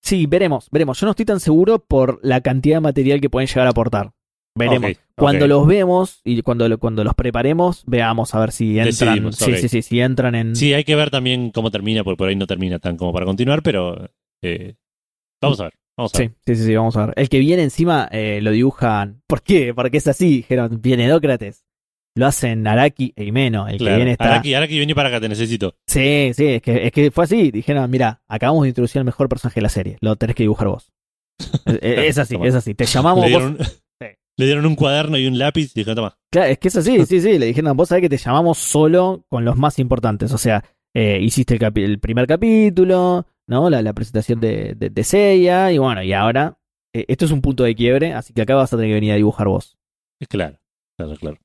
Sí, 0.00 0.26
veremos, 0.26 0.68
veremos. 0.70 1.00
Yo 1.00 1.06
no 1.06 1.12
estoy 1.12 1.24
tan 1.24 1.40
seguro 1.40 1.78
por 1.82 2.20
la 2.22 2.42
cantidad 2.42 2.76
de 2.76 2.80
material 2.82 3.22
que 3.22 3.30
pueden 3.30 3.48
llegar 3.48 3.66
a 3.66 3.70
aportar. 3.70 4.12
Veremos. 4.56 4.92
Cuando 5.16 5.46
los 5.46 5.66
vemos 5.66 6.20
y 6.24 6.42
cuando, 6.42 6.78
cuando 6.78 7.04
los 7.04 7.14
preparemos, 7.14 7.84
veamos 7.86 8.34
a 8.34 8.40
ver 8.40 8.52
si 8.52 8.78
entran. 8.78 8.86
Decidimos, 8.86 9.36
sí, 9.36 9.52
ok. 9.52 9.56
sí, 9.58 9.68
sí, 9.68 9.82
si 9.82 10.00
entran 10.00 10.34
en. 10.34 10.56
Sí, 10.56 10.72
hay 10.74 10.84
que 10.84 10.94
ver 10.94 11.10
también 11.10 11.50
cómo 11.50 11.70
termina, 11.70 12.04
porque 12.04 12.16
por 12.16 12.28
ahí 12.28 12.36
no 12.36 12.46
termina 12.46 12.78
tan 12.78 12.96
como 12.96 13.12
para 13.12 13.26
continuar, 13.26 13.62
pero 13.62 14.10
eh, 14.42 14.74
vamos 15.40 15.60
a 15.60 15.64
ver. 15.64 15.74
Vamos 15.96 16.14
a 16.14 16.18
ver. 16.18 16.28
Sí, 16.28 16.34
sí, 16.46 16.56
sí, 16.56 16.64
sí, 16.66 16.74
vamos 16.74 16.96
a 16.96 17.06
ver. 17.06 17.14
El 17.16 17.28
que 17.28 17.38
viene 17.38 17.62
encima 17.62 18.08
eh, 18.10 18.40
lo 18.42 18.50
dibujan. 18.50 19.22
¿Por 19.26 19.42
qué? 19.42 19.72
Porque 19.74 19.98
es 19.98 20.06
así, 20.06 20.36
dijeron. 20.36 20.80
Viene 20.80 21.08
Dócrates. 21.08 21.64
Lo 22.16 22.26
hacen 22.26 22.64
Araki 22.66 23.12
e 23.16 23.24
Imeno. 23.24 23.66
El 23.66 23.78
que 23.78 23.96
viene 23.96 24.12
está. 24.12 24.26
Araki, 24.26 24.54
Araki, 24.54 24.78
vení 24.78 24.94
para 24.94 25.08
acá, 25.08 25.20
te 25.20 25.28
necesito. 25.28 25.74
Sí, 25.86 26.30
sí, 26.32 26.46
es 26.46 26.62
que, 26.62 26.86
es 26.86 26.92
que 26.92 27.10
fue 27.10 27.24
así. 27.24 27.50
Dijeron, 27.50 27.90
mira, 27.90 28.22
acabamos 28.28 28.62
de 28.62 28.68
introducir 28.68 29.00
al 29.00 29.04
mejor 29.04 29.28
personaje 29.28 29.56
de 29.56 29.62
la 29.62 29.68
serie. 29.68 29.98
Lo 30.00 30.14
tenés 30.14 30.36
que 30.36 30.44
dibujar 30.44 30.68
vos. 30.68 30.92
es, 31.66 31.78
es 31.82 32.18
así, 32.18 32.36
es 32.40 32.54
así. 32.54 32.74
Te 32.74 32.86
llamamos 32.86 33.30
vos. 33.30 33.82
Le 34.36 34.46
dieron 34.46 34.66
un 34.66 34.74
cuaderno 34.74 35.16
y 35.16 35.26
un 35.26 35.38
lápiz 35.38 35.72
y 35.72 35.80
dijeron, 35.80 35.96
toma. 35.96 36.18
Claro, 36.30 36.50
es 36.50 36.58
que 36.58 36.68
es 36.68 36.76
así, 36.76 37.06
sí, 37.06 37.20
sí. 37.20 37.38
Le 37.38 37.46
dijeron, 37.46 37.76
vos 37.76 37.88
sabés 37.88 38.02
que 38.02 38.08
te 38.08 38.16
llamamos 38.16 38.58
solo 38.58 39.24
con 39.28 39.44
los 39.44 39.56
más 39.56 39.78
importantes. 39.78 40.32
O 40.32 40.38
sea, 40.38 40.64
eh, 40.94 41.18
hiciste 41.20 41.58
el, 41.60 41.98
primer 42.00 42.26
capítulo, 42.26 43.26
¿no? 43.46 43.70
La, 43.70 43.82
la 43.82 43.92
presentación 43.92 44.40
de, 44.40 44.74
de, 44.74 44.90
de 44.90 45.04
Seiya, 45.04 45.72
y 45.72 45.78
bueno, 45.78 46.02
y 46.02 46.12
ahora, 46.12 46.58
eh, 46.92 47.04
esto 47.08 47.24
es 47.24 47.30
un 47.30 47.42
punto 47.42 47.64
de 47.64 47.74
quiebre, 47.74 48.12
así 48.12 48.32
que 48.32 48.42
acá 48.42 48.54
vas 48.54 48.72
a 48.72 48.76
tener 48.76 48.90
que 48.90 48.94
venir 48.94 49.12
a 49.12 49.16
dibujar 49.16 49.46
vos. 49.46 49.76
Es 50.20 50.28
claro, 50.28 50.58
claro, 50.96 51.16
claro. 51.16 51.38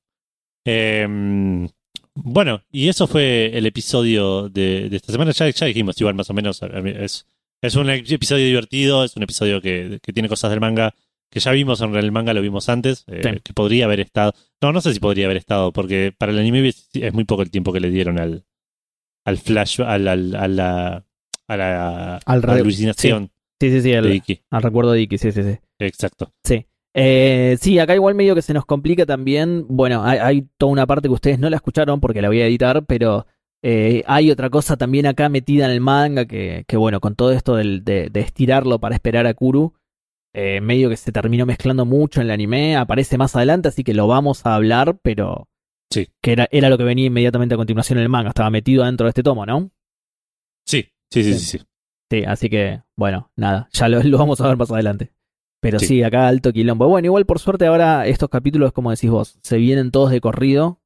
Eh, 0.64 1.68
bueno, 2.14 2.62
y 2.70 2.88
eso 2.88 3.06
fue 3.06 3.56
el 3.56 3.66
episodio 3.66 4.48
de, 4.48 4.88
de 4.88 4.96
esta 4.96 5.12
semana. 5.12 5.30
Ya, 5.32 5.48
ya 5.48 5.66
dijimos, 5.66 6.00
igual 6.00 6.14
más 6.14 6.28
o 6.30 6.34
menos. 6.34 6.60
Es, 6.62 7.26
es 7.62 7.74
un 7.76 7.88
episodio 7.88 8.44
divertido, 8.44 9.04
es 9.04 9.16
un 9.16 9.22
episodio 9.22 9.60
que, 9.60 10.00
que 10.02 10.12
tiene 10.12 10.28
cosas 10.28 10.50
del 10.50 10.60
manga 10.60 10.94
que 11.30 11.40
ya 11.40 11.52
vimos, 11.52 11.80
en 11.80 11.94
el 11.94 12.12
manga 12.12 12.34
lo 12.34 12.42
vimos 12.42 12.68
antes, 12.68 13.04
eh, 13.06 13.20
Sí. 13.22 13.40
que 13.42 13.52
podría 13.52 13.84
haber 13.84 14.00
estado. 14.00 14.32
No, 14.60 14.72
no 14.72 14.80
sé 14.80 14.92
si 14.92 15.00
podría 15.00 15.26
haber 15.26 15.36
estado, 15.36 15.72
porque 15.72 16.12
para 16.16 16.32
el 16.32 16.38
anime 16.38 16.66
es, 16.68 16.88
muy 17.12 17.24
poco 17.24 17.42
el 17.42 17.50
tiempo 17.50 17.72
que 17.72 17.80
le 17.80 17.90
dieron 17.90 18.18
al, 18.18 18.44
al 19.24 19.38
flash, 19.38 19.80
al, 19.80 20.08
al- 20.08 20.34
a 20.34 20.48
la, 20.48 21.04
a 21.48 21.56
la 21.56 22.16
Al 22.26 22.50
alucinación 22.50 23.30
Sí, 23.60 23.70
sí, 23.70 23.80
sí, 23.82 23.90
de 23.90 23.98
al, 23.98 24.12
Iki. 24.12 24.40
al 24.50 24.62
recuerdo 24.62 24.92
de 24.92 25.02
Iki, 25.02 25.18
sí, 25.18 25.32
sí, 25.32 25.42
sí. 25.42 25.58
Exacto. 25.78 26.32
Eh, 26.94 27.56
sí, 27.60 27.78
acá 27.78 27.94
igual 27.94 28.14
medio 28.14 28.34
que 28.34 28.42
se 28.42 28.54
nos 28.54 28.64
complica 28.66 29.06
también. 29.06 29.66
Bueno, 29.68 30.02
hay, 30.04 30.18
hay 30.18 30.48
toda 30.58 30.72
una 30.72 30.86
parte 30.86 31.08
que 31.08 31.14
ustedes 31.14 31.38
no 31.38 31.48
la 31.50 31.56
escucharon 31.56 32.00
porque 32.00 32.22
la 32.22 32.28
voy 32.28 32.40
a 32.40 32.46
editar, 32.46 32.84
pero 32.86 33.26
eh, 33.62 34.02
hay 34.06 34.30
otra 34.30 34.50
cosa 34.50 34.76
también 34.76 35.06
acá 35.06 35.28
metida 35.28 35.66
en 35.66 35.70
el 35.72 35.80
manga 35.80 36.24
que, 36.24 36.64
que 36.66 36.76
bueno, 36.76 37.00
con 37.00 37.14
todo 37.14 37.32
esto 37.32 37.54
del- 37.56 37.84
de, 37.84 38.08
de 38.10 38.20
estirarlo 38.20 38.80
para 38.80 38.94
esperar 38.94 39.26
a 39.26 39.34
Kuru, 39.34 39.74
eh, 40.34 40.60
medio 40.60 40.88
que 40.88 40.96
se 40.96 41.12
terminó 41.12 41.46
mezclando 41.46 41.84
mucho 41.84 42.20
en 42.20 42.26
el 42.26 42.30
anime, 42.32 42.76
aparece 42.76 43.18
más 43.18 43.34
adelante, 43.36 43.68
así 43.68 43.84
que 43.84 43.94
lo 43.94 44.06
vamos 44.06 44.46
a 44.46 44.54
hablar, 44.54 44.98
pero 45.02 45.48
Sí. 45.92 46.08
que 46.22 46.32
era, 46.32 46.48
era 46.52 46.68
lo 46.68 46.78
que 46.78 46.84
venía 46.84 47.06
inmediatamente 47.06 47.54
a 47.54 47.58
continuación 47.58 47.98
en 47.98 48.04
el 48.04 48.08
manga, 48.08 48.28
estaba 48.28 48.50
metido 48.50 48.84
dentro 48.84 49.06
de 49.06 49.10
este 49.10 49.22
tomo, 49.24 49.44
¿no? 49.46 49.70
Sí, 50.66 50.88
sí, 51.12 51.24
sí, 51.24 51.34
Sí. 51.34 51.38
sí. 51.40 51.58
sí. 51.58 51.64
Sí, 52.12 52.24
así 52.24 52.48
que, 52.50 52.82
bueno, 52.96 53.30
nada, 53.36 53.68
ya 53.72 53.88
lo, 53.88 54.00
lo 54.02 54.18
vamos 54.18 54.40
a 54.40 54.48
ver 54.48 54.56
más 54.56 54.70
adelante. 54.70 55.12
Pero 55.62 55.78
sí. 55.78 55.86
Sí. 55.86 56.02
acá 56.02 56.26
alto 56.26 56.52
quilombo. 56.52 56.88
Bueno, 56.88 57.06
igual 57.06 57.26
por 57.26 57.38
suerte 57.38 57.66
ahora 57.66 58.06
estos 58.06 58.28
capítulos, 58.30 58.72
como 58.72 58.90
decís 58.90 59.10
vos, 59.10 59.38
se 59.42 59.58
vienen 59.58 59.90
todos 59.90 60.10
de 60.10 60.20
corrido, 60.20 60.80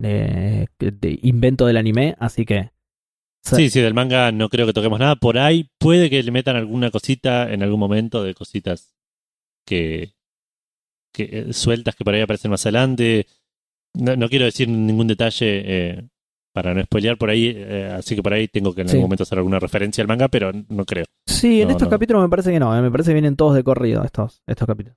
de, 0.00 0.68
de 0.78 1.18
invento 1.22 1.66
del 1.66 1.76
anime, 1.76 2.14
así 2.18 2.44
que... 2.44 2.70
Sí, 3.44 3.68
sí, 3.70 3.80
del 3.80 3.94
manga 3.94 4.32
no 4.32 4.48
creo 4.48 4.66
que 4.66 4.72
toquemos 4.72 4.98
nada. 4.98 5.16
Por 5.16 5.38
ahí 5.38 5.68
puede 5.78 6.08
que 6.10 6.22
le 6.22 6.30
metan 6.30 6.56
alguna 6.56 6.90
cosita 6.90 7.52
en 7.52 7.62
algún 7.62 7.78
momento 7.80 8.22
de 8.24 8.34
cositas 8.34 8.94
que, 9.66 10.14
que 11.12 11.28
eh, 11.30 11.52
sueltas 11.52 11.94
que 11.94 12.04
por 12.04 12.14
ahí 12.14 12.22
aparecen 12.22 12.50
más 12.50 12.64
adelante. 12.66 13.26
No, 13.94 14.16
no 14.16 14.28
quiero 14.28 14.46
decir 14.46 14.68
ningún 14.68 15.06
detalle 15.06 15.62
eh, 15.64 16.08
para 16.54 16.72
no 16.74 16.82
spoilear 16.82 17.18
por 17.18 17.30
ahí, 17.30 17.52
eh, 17.54 17.92
así 17.96 18.14
que 18.16 18.22
por 18.22 18.32
ahí 18.32 18.48
tengo 18.48 18.74
que 18.74 18.80
en 18.82 18.88
Sí. 18.88 18.92
algún 18.96 19.04
momento 19.08 19.24
hacer 19.24 19.38
alguna 19.38 19.58
referencia 19.60 20.02
al 20.02 20.08
manga, 20.08 20.28
pero 20.28 20.50
no 20.68 20.84
creo. 20.84 21.04
Sí, 21.28 21.60
en 21.60 21.68
No, 21.68 21.72
estos 21.72 21.86
no. 21.88 21.90
capítulos 21.90 22.22
me 22.22 22.28
parece 22.28 22.50
que 22.52 22.58
no, 22.60 22.76
eh, 22.76 22.80
me 22.82 22.90
parece 22.90 23.10
que 23.10 23.14
vienen 23.14 23.36
todos 23.36 23.54
de 23.54 23.62
corrido 23.64 24.04
estos, 24.04 24.42
estos 24.46 24.66
capítulos. 24.66 24.96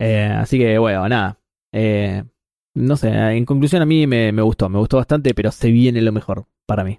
Eh, 0.00 0.24
así 0.24 0.58
que, 0.58 0.78
bueno, 0.78 1.08
nada. 1.08 1.40
Eh, 1.72 2.22
no 2.76 2.96
sé, 2.96 3.08
en 3.08 3.44
conclusión 3.44 3.82
a 3.82 3.86
mí 3.86 4.06
me, 4.06 4.30
me 4.32 4.42
gustó, 4.42 4.68
me 4.68 4.78
gustó 4.78 4.96
bastante, 4.98 5.34
pero 5.34 5.50
se 5.52 5.70
viene 5.70 6.00
lo 6.02 6.12
mejor 6.12 6.46
para 6.66 6.84
mí. 6.84 6.98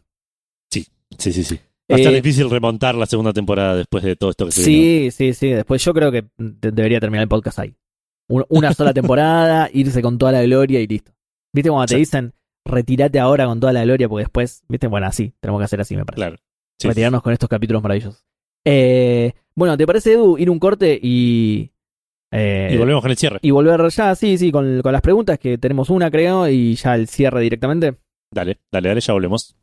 Sí, 1.18 1.32
sí, 1.34 1.44
sí. 1.44 1.56
Va 1.92 1.96
a 1.96 2.00
estar 2.00 2.14
Eh, 2.14 2.16
difícil 2.16 2.50
remontar 2.50 2.96
la 2.96 3.06
segunda 3.06 3.32
temporada 3.32 3.76
después 3.76 4.04
de 4.04 4.16
todo 4.16 4.32
esto 4.32 4.46
que 4.46 4.52
se. 4.52 4.64
Sí, 4.64 5.10
sí, 5.12 5.34
sí. 5.34 5.50
Después 5.50 5.84
yo 5.84 5.94
creo 5.94 6.12
que 6.12 6.26
de- 6.38 6.72
debería 6.72 7.00
terminar 7.00 7.24
el 7.24 7.30
podcast 7.30 7.60
ahí. 7.60 7.76
Un- 8.28 8.46
Una 8.50 8.74
sola 8.74 8.94
temporada, 8.94 9.70
irse 9.72 10.02
con 10.02 10.18
toda 10.18 10.32
la 10.32 10.42
gloria 10.44 10.80
y 10.82 10.88
listo. 10.88 11.12
¿Viste 11.54 11.70
cuando 11.70 11.86
te 11.88 11.98
dicen 11.98 12.34
retirate 12.66 13.20
ahora 13.20 13.46
con 13.46 13.60
toda 13.60 13.72
la 13.72 13.84
gloria? 13.84 14.10
Porque 14.10 14.24
después, 14.24 14.64
¿viste? 14.68 14.88
Bueno, 14.88 15.06
así, 15.08 15.32
tenemos 15.40 15.60
que 15.62 15.66
hacer 15.66 15.80
así, 15.82 15.96
me 15.96 16.06
parece. 16.06 16.20
Claro. 16.22 16.38
Sí, 16.80 16.88
Retirarnos 16.88 17.22
con 17.22 17.32
estos 17.34 17.48
capítulos 17.48 17.82
maravillosos. 17.84 18.26
Eh, 18.66 19.34
bueno, 19.56 19.78
¿te 19.78 19.86
parece, 19.86 20.14
Edu, 20.14 20.38
ir 20.40 20.50
un 20.50 20.58
corte 20.60 21.00
y. 21.02 21.72
eh, 22.32 22.72
Y 22.74 22.78
volvemos 22.78 23.02
con 23.04 23.12
el 23.12 23.18
cierre. 23.18 23.40
y 23.44 23.52
volver 23.52 23.88
ya, 23.90 24.16
sí, 24.16 24.38
sí, 24.40 24.52
con, 24.52 24.82
con 24.82 24.92
las 24.92 25.02
preguntas, 25.02 25.38
que 25.38 25.58
tenemos 25.60 25.90
una, 25.92 26.10
creo, 26.10 26.50
y 26.50 26.74
ya 26.76 26.96
el 26.96 27.08
cierre 27.08 27.42
directamente. 27.42 27.96
Dale, 28.34 28.58
dale, 28.72 28.90
dale, 28.90 29.02
ya 29.02 29.14
volvemos. 29.14 29.56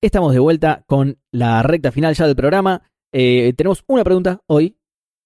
Estamos 0.00 0.32
de 0.32 0.38
vuelta 0.38 0.84
con 0.86 1.18
la 1.32 1.62
recta 1.62 1.90
final 1.90 2.14
ya 2.14 2.26
del 2.26 2.36
programa. 2.36 2.82
Eh, 3.12 3.52
tenemos 3.56 3.82
una 3.88 4.04
pregunta 4.04 4.40
hoy. 4.46 4.76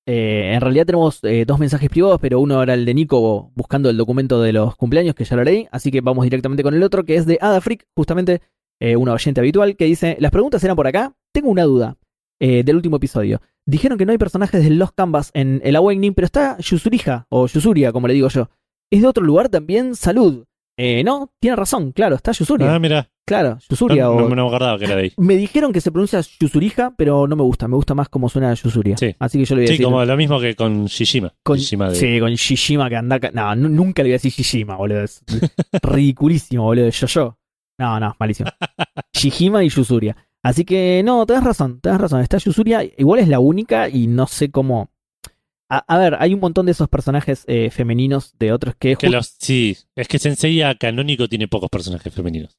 Eh, 0.06 0.55
en 0.55 0.60
realidad 0.60 0.86
tenemos 0.86 1.22
eh, 1.22 1.44
dos 1.47 1.59
mensajes 1.59 1.90
privados, 1.90 2.18
pero 2.20 2.40
uno 2.40 2.62
era 2.62 2.74
el 2.74 2.84
de 2.84 2.94
Nico 2.94 3.52
buscando 3.55 3.90
el 3.90 3.97
documento 3.97 4.40
de 4.40 4.52
los 4.52 4.76
cumpleaños, 4.76 5.14
que 5.14 5.24
ya 5.24 5.36
lo 5.36 5.44
leí. 5.44 5.68
Así 5.70 5.90
que 5.90 6.01
vamos 6.01 6.24
directamente 6.24 6.62
con 6.62 6.74
el 6.74 6.82
otro, 6.82 7.05
que 7.05 7.16
es 7.16 7.26
de 7.26 7.38
Ada 7.40 7.60
Freak, 7.60 7.86
justamente 7.94 8.40
una 8.97 9.12
oyente 9.12 9.40
habitual, 9.40 9.76
que 9.76 9.84
dice: 9.84 10.16
Las 10.20 10.30
preguntas 10.30 10.64
eran 10.64 10.76
por 10.76 10.86
acá. 10.86 11.14
Tengo 11.32 11.51
una 11.51 11.64
duda 11.64 11.98
eh, 12.41 12.62
del 12.65 12.77
último 12.77 12.97
episodio. 12.97 13.41
Dijeron 13.67 13.99
que 13.99 14.07
no 14.07 14.12
hay 14.12 14.19
personajes 14.19 14.65
de 14.65 14.71
Lost 14.71 14.95
Canvas 14.97 15.31
en 15.35 15.61
el 15.65 15.77
Awakening, 15.77 16.15
pero 16.15 16.25
está 16.27 16.57
Yusurija, 16.59 17.27
o 17.29 17.47
Yusuria, 17.47 17.93
como 17.93 18.09
le 18.09 18.15
digo 18.15 18.29
yo. 18.29 18.49
¿Es 18.91 19.03
de 19.03 19.07
otro 19.07 19.23
lugar 19.23 19.49
también? 19.49 19.95
Salud. 19.95 20.45
Eh, 20.77 21.05
no, 21.05 21.31
tiene 21.39 21.57
razón, 21.57 21.93
claro, 21.93 22.17
está 22.17 22.33
Yusuria. 22.33 22.75
Ah, 22.75 22.79
mira, 22.79 23.11
claro, 23.27 23.51
no, 23.51 23.59
Yusuria 23.69 24.05
no, 24.05 24.12
o 24.12 24.29
no 24.31 24.35
me 24.35 24.41
acordaba 24.41 24.79
que 24.79 24.87
era 24.87 24.97
de 24.97 25.03
ahí. 25.03 25.12
me 25.19 25.37
dijeron 25.37 25.73
que 25.75 25.81
se 25.83 25.93
pronuncia 25.93 26.21
Yusurija, 26.41 26.95
pero 26.97 27.27
no 27.29 27.37
me 27.37 27.43
gusta. 27.43 27.69
Me 27.69 27.77
gusta 27.77 27.95
más 27.95 28.09
como 28.09 28.31
suena 28.31 28.55
Yusuria. 28.55 28.97
Sí. 28.97 29.15
Así 29.19 29.39
que 29.39 29.45
yo 29.45 29.55
le 29.57 29.61
voy 29.61 29.65
a 29.65 29.69
Sí, 29.69 29.73
decir. 29.75 29.85
como 29.85 30.03
lo 30.03 30.17
mismo 30.17 30.41
que 30.41 30.57
con 30.57 30.87
Shishima. 30.87 31.35
con, 31.43 31.59
Shishima 31.59 31.91
de- 31.91 31.97
Sí, 31.97 32.19
con 32.19 32.31
Shishima 32.33 32.89
que 32.89 32.97
anda. 32.97 33.21
No, 33.35 33.55
nu- 33.57 33.69
nunca 33.69 34.03
le 34.03 34.09
voy 34.09 34.12
a 34.15 34.17
decir 34.17 34.33
Shishima, 34.33 34.77
boludo. 34.77 35.03
Es 35.05 35.23
ridiculísimo, 35.83 36.65
boludo. 36.65 36.89
Yo, 36.89 37.07
yo. 37.07 37.37
No, 37.79 38.01
no, 38.01 38.17
malísimo. 38.19 38.51
Shishima 39.15 39.62
y 39.65 39.69
Yusuria. 39.69 40.17
Así 40.43 40.65
que 40.65 41.03
no, 41.05 41.27
tenés 41.27 41.45
razón, 41.45 41.81
tenés 41.81 42.01
razón. 42.01 42.21
Está 42.21 42.39
Yusuria, 42.39 42.83
igual 42.97 43.21
es 43.21 43.29
la 43.29 43.41
única 43.41 43.89
y 43.89 44.07
no 44.07 44.27
sé 44.27 44.51
cómo. 44.51 44.91
A, 45.69 45.85
a 45.87 45.99
ver, 45.99 46.17
hay 46.19 46.35
un 46.35 46.41
montón 46.41 46.67
de 46.67 46.73
esos 46.73 46.89
personajes 46.89 47.45
eh, 47.47 47.71
femeninos 47.71 48.35
de 48.39 48.53
otros 48.53 48.75
que. 48.77 48.97
Que 48.97 49.11
los, 49.11 49.37
sí, 49.39 49.77
es 49.95 50.09
que 50.09 50.19
Senseiya 50.19 50.75
canónico 50.77 51.29
tiene 51.29 51.47
pocos 51.47 51.69
personajes 51.71 52.12
femeninos. 52.12 52.59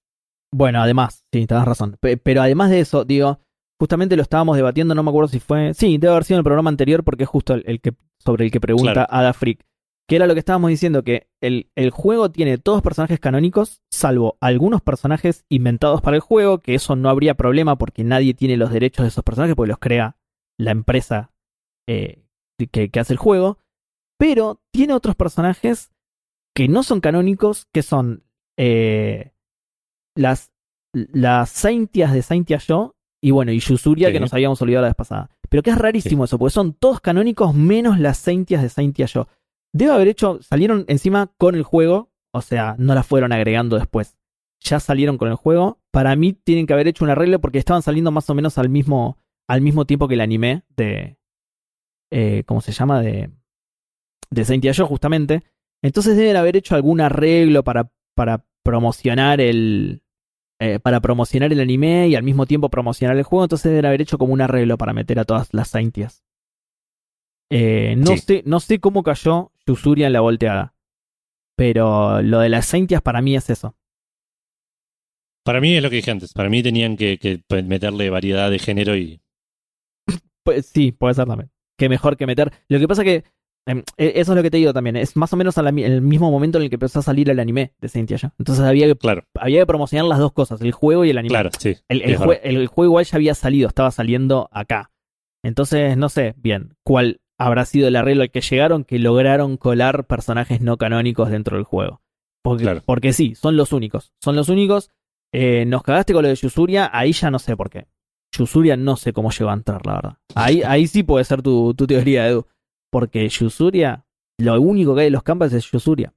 Bueno, 0.53 0.81
además, 0.81 1.23
sí, 1.33 1.45
tenés 1.47 1.65
razón. 1.65 1.97
Pe- 1.99 2.17
Pero 2.17 2.41
además 2.41 2.69
de 2.69 2.81
eso, 2.81 3.03
digo, 3.03 3.39
justamente 3.79 4.15
lo 4.15 4.21
estábamos 4.21 4.55
debatiendo, 4.57 4.93
no 4.95 5.03
me 5.03 5.09
acuerdo 5.09 5.29
si 5.29 5.39
fue. 5.39 5.73
Sí, 5.73 5.97
debe 5.97 6.11
haber 6.13 6.23
sido 6.23 6.35
en 6.37 6.39
el 6.41 6.43
programa 6.45 6.69
anterior 6.69 7.03
porque 7.03 7.23
es 7.23 7.29
justo 7.29 7.53
el, 7.55 7.63
el 7.65 7.81
que 7.81 7.93
sobre 8.19 8.45
el 8.45 8.51
que 8.51 8.61
pregunta 8.61 8.93
Claro. 8.93 9.07
Ada 9.09 9.33
Freak. 9.33 9.65
Que 10.11 10.17
era 10.17 10.27
lo 10.27 10.33
que 10.33 10.39
estábamos 10.39 10.69
diciendo, 10.69 11.03
que 11.05 11.29
el, 11.39 11.69
el 11.73 11.89
juego 11.89 12.29
tiene 12.29 12.57
todos 12.57 12.81
personajes 12.81 13.17
canónicos, 13.21 13.81
salvo 13.89 14.37
algunos 14.41 14.81
personajes 14.81 15.45
inventados 15.47 16.01
para 16.01 16.17
el 16.17 16.21
juego, 16.21 16.57
que 16.57 16.75
eso 16.75 16.97
no 16.97 17.07
habría 17.09 17.35
problema 17.35 17.77
porque 17.77 18.03
nadie 18.03 18.33
tiene 18.33 18.57
los 18.57 18.73
derechos 18.73 19.05
de 19.05 19.07
esos 19.07 19.23
personajes, 19.23 19.55
porque 19.55 19.69
los 19.69 19.79
crea 19.79 20.17
la 20.59 20.71
empresa 20.71 21.31
eh, 21.87 22.25
que, 22.73 22.89
que 22.89 22.99
hace 22.99 23.13
el 23.13 23.19
juego. 23.19 23.59
Pero 24.19 24.59
tiene 24.73 24.93
otros 24.93 25.15
personajes 25.15 25.91
que 26.53 26.67
no 26.67 26.83
son 26.83 26.99
canónicos, 26.99 27.67
que 27.73 27.81
son 27.81 28.25
eh, 28.59 29.31
las 30.13 30.51
las 30.93 31.49
Saintias 31.51 32.11
de 32.11 32.21
Saintia 32.21 32.57
Yo 32.57 32.95
y 33.23 33.31
bueno, 33.31 33.53
y 33.53 33.59
Yusuria 33.59 34.09
Sí. 34.09 34.13
que 34.13 34.19
nos 34.19 34.33
habíamos 34.33 34.61
olvidado 34.61 34.81
la 34.81 34.89
vez 34.89 34.95
pasada. 34.95 35.29
Pero 35.49 35.63
que 35.63 35.69
es 35.69 35.77
rarísimo 35.77 36.25
eso, 36.25 36.37
porque 36.37 36.51
son 36.51 36.73
todos 36.73 36.99
canónicos 36.99 37.55
menos 37.55 37.97
las 37.97 38.17
Saintias 38.17 38.61
de 38.61 38.67
Saintia 38.67 39.05
Yo. 39.05 39.29
Debe 39.73 39.91
haber 39.91 40.07
hecho, 40.09 40.39
salieron 40.41 40.85
encima 40.87 41.31
con 41.37 41.55
el 41.55 41.63
juego, 41.63 42.11
o 42.33 42.41
sea, 42.41 42.75
no 42.77 42.93
las 42.93 43.05
fueron 43.05 43.31
agregando 43.31 43.77
después. 43.77 44.17
Ya 44.59 44.79
salieron 44.79 45.17
con 45.17 45.29
el 45.29 45.35
juego. 45.35 45.79
Para 45.91 46.15
mí 46.15 46.33
tienen 46.33 46.67
que 46.67 46.73
haber 46.73 46.87
hecho 46.87 47.03
un 47.03 47.09
arreglo 47.09 47.39
porque 47.41 47.57
estaban 47.57 47.81
saliendo 47.81 48.11
más 48.11 48.29
o 48.29 48.35
menos 48.35 48.57
al 48.57 48.69
mismo, 48.69 49.17
al 49.47 49.61
mismo 49.61 49.85
tiempo 49.85 50.07
que 50.07 50.13
el 50.13 50.21
anime 50.21 50.63
de. 50.75 51.17
eh, 52.11 52.43
¿Cómo 52.45 52.61
se 52.61 52.71
llama? 52.71 53.01
De. 53.01 53.31
De 54.29 54.45
Saintia 54.45 54.71
Yo, 54.71 54.85
justamente. 54.87 55.43
Entonces 55.81 56.15
deben 56.15 56.35
haber 56.35 56.55
hecho 56.57 56.75
algún 56.75 57.01
arreglo 57.01 57.63
para, 57.63 57.91
para 58.15 58.45
promocionar 58.63 59.41
el. 59.41 60.03
eh, 60.59 60.79
para 60.79 60.99
promocionar 60.99 61.51
el 61.51 61.59
anime 61.59 62.07
y 62.07 62.15
al 62.15 62.23
mismo 62.23 62.45
tiempo 62.45 62.69
promocionar 62.69 63.17
el 63.17 63.23
juego. 63.23 63.45
Entonces 63.45 63.71
deben 63.71 63.87
haber 63.87 64.01
hecho 64.01 64.17
como 64.17 64.33
un 64.33 64.41
arreglo 64.41 64.77
para 64.77 64.93
meter 64.93 65.17
a 65.19 65.25
todas 65.25 65.49
las 65.53 65.69
Saintias. 65.69 66.23
Eh, 67.51 67.95
no, 67.97 68.11
Sí. 68.13 68.17
sé, 68.19 68.43
no 68.45 68.59
sé 68.59 68.79
cómo 68.79 69.03
cayó 69.03 69.51
Yusuria 69.67 70.07
en 70.07 70.13
la 70.13 70.21
volteada. 70.21 70.73
Pero 71.57 72.21
lo 72.21 72.39
de 72.39 72.49
las 72.49 72.65
Saintias 72.65 73.01
para 73.01 73.21
mí 73.21 73.35
es 73.35 73.49
eso. 73.49 73.75
Para 75.43 75.59
mí 75.59 75.75
es 75.75 75.83
lo 75.83 75.89
que 75.89 75.97
dije 75.97 76.11
antes. 76.11 76.33
Para 76.33 76.49
mí 76.49 76.61
tenían 76.63 76.97
que, 76.97 77.17
que 77.17 77.41
meterle 77.63 78.09
variedad 78.09 78.49
de 78.49 78.59
género 78.59 78.95
y. 78.95 79.21
Pues 80.43 80.65
sí, 80.65 80.91
puede 80.91 81.13
ser 81.13 81.27
también. 81.27 81.51
Que 81.77 81.87
mejor 81.89 82.17
que 82.17 82.25
meter. 82.25 82.51
Lo 82.67 82.79
que 82.79 82.87
pasa 82.87 83.03
que. 83.03 83.23
em, 83.67 83.83
e- 83.97 84.13
eso 84.15 84.31
es 84.31 84.35
lo 84.35 84.41
que 84.41 84.49
te 84.49 84.57
digo 84.57 84.73
también. 84.73 84.95
Es 84.95 85.15
más 85.15 85.31
o 85.33 85.37
menos 85.37 85.55
mi- 85.71 85.83
el 85.83 86.01
mismo 86.01 86.31
momento 86.31 86.57
en 86.57 86.63
el 86.63 86.69
que 86.69 86.77
empezó 86.77 86.99
a 86.99 87.03
salir 87.03 87.29
el 87.29 87.39
anime 87.39 87.73
de 87.79 87.89
Saint 87.89 88.09
Seiya. 88.09 88.33
Entonces 88.39 88.63
había 88.65 88.87
que, 88.87 88.95
Claro, 88.95 89.23
había 89.35 89.59
que 89.61 89.65
promocionar 89.67 90.07
las 90.07 90.17
dos 90.17 90.31
cosas, 90.33 90.59
el 90.61 90.71
juego 90.71 91.05
y 91.05 91.11
el 91.11 91.17
anime. 91.19 91.29
claro, 91.33 91.49
sí. 91.59 91.75
El, 91.89 92.17
jue- 92.17 92.39
el 92.43 92.65
juego 92.67 92.85
igual 92.89 93.05
ya 93.05 93.17
había 93.17 93.35
salido, 93.35 93.67
estaba 93.67 93.91
saliendo 93.91 94.49
acá. 94.51 94.91
Entonces, 95.43 95.95
no 95.95 96.09
sé 96.09 96.33
bien 96.37 96.73
cuál 96.83 97.20
habrá 97.45 97.65
sido 97.65 97.87
el 97.87 97.95
arreglo 97.95 98.23
al 98.23 98.31
que 98.31 98.41
llegaron 98.41 98.83
que 98.83 98.99
lograron 98.99 99.57
colar 99.57 100.05
personajes 100.05 100.61
no 100.61 100.77
canónicos 100.77 101.29
dentro 101.29 101.57
del 101.57 101.63
juego. 101.65 102.01
Porque, 102.43 102.63
Claro. 102.63 102.81
porque 102.85 103.13
sí, 103.13 103.35
son 103.35 103.55
los 103.57 103.71
únicos. 103.73 104.13
Son 104.21 104.35
los 104.35 104.49
únicos. 104.49 104.89
Eh, 105.33 105.65
nos 105.65 105.83
cagaste 105.83 106.13
con 106.13 106.23
lo 106.23 106.29
de 106.29 106.35
Yusuria, 106.35 106.89
ahí 106.93 107.13
ya 107.13 107.31
no 107.31 107.39
sé 107.39 107.55
por 107.55 107.69
qué. 107.69 107.87
Yusuria 108.35 108.75
no 108.77 108.95
sé 108.95 109.13
cómo 109.13 109.31
llegó 109.31 109.49
a 109.49 109.53
entrar, 109.53 109.85
la 109.85 109.93
verdad. 109.95 110.17
Ahí, 110.35 110.61
ahí 110.65 110.87
sí 110.87 111.03
puede 111.03 111.23
ser 111.25 111.41
tu, 111.41 111.73
tu 111.73 111.87
teoría, 111.87 112.27
Edu. 112.27 112.45
Porque 112.91 113.27
Yusuria, 113.29 114.05
lo 114.39 114.59
único 114.61 114.93
que 114.95 115.01
hay 115.01 115.07
en 115.07 115.13
los 115.13 115.23
campos 115.23 115.53
es 115.53 115.69
Yusuria. 115.71 116.13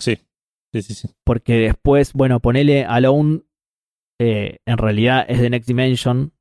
Sí, 0.00 0.16
sí, 0.72 0.82
sí. 0.82 0.94
sí. 0.94 1.08
Porque 1.24 1.54
después, 1.54 2.12
bueno, 2.12 2.40
ponele 2.40 2.84
Alone, 2.84 3.42
eh, 4.20 4.58
en 4.66 4.78
realidad 4.78 5.24
es 5.28 5.40
de 5.40 5.50
Next 5.50 5.68
Dimension. 5.68 6.32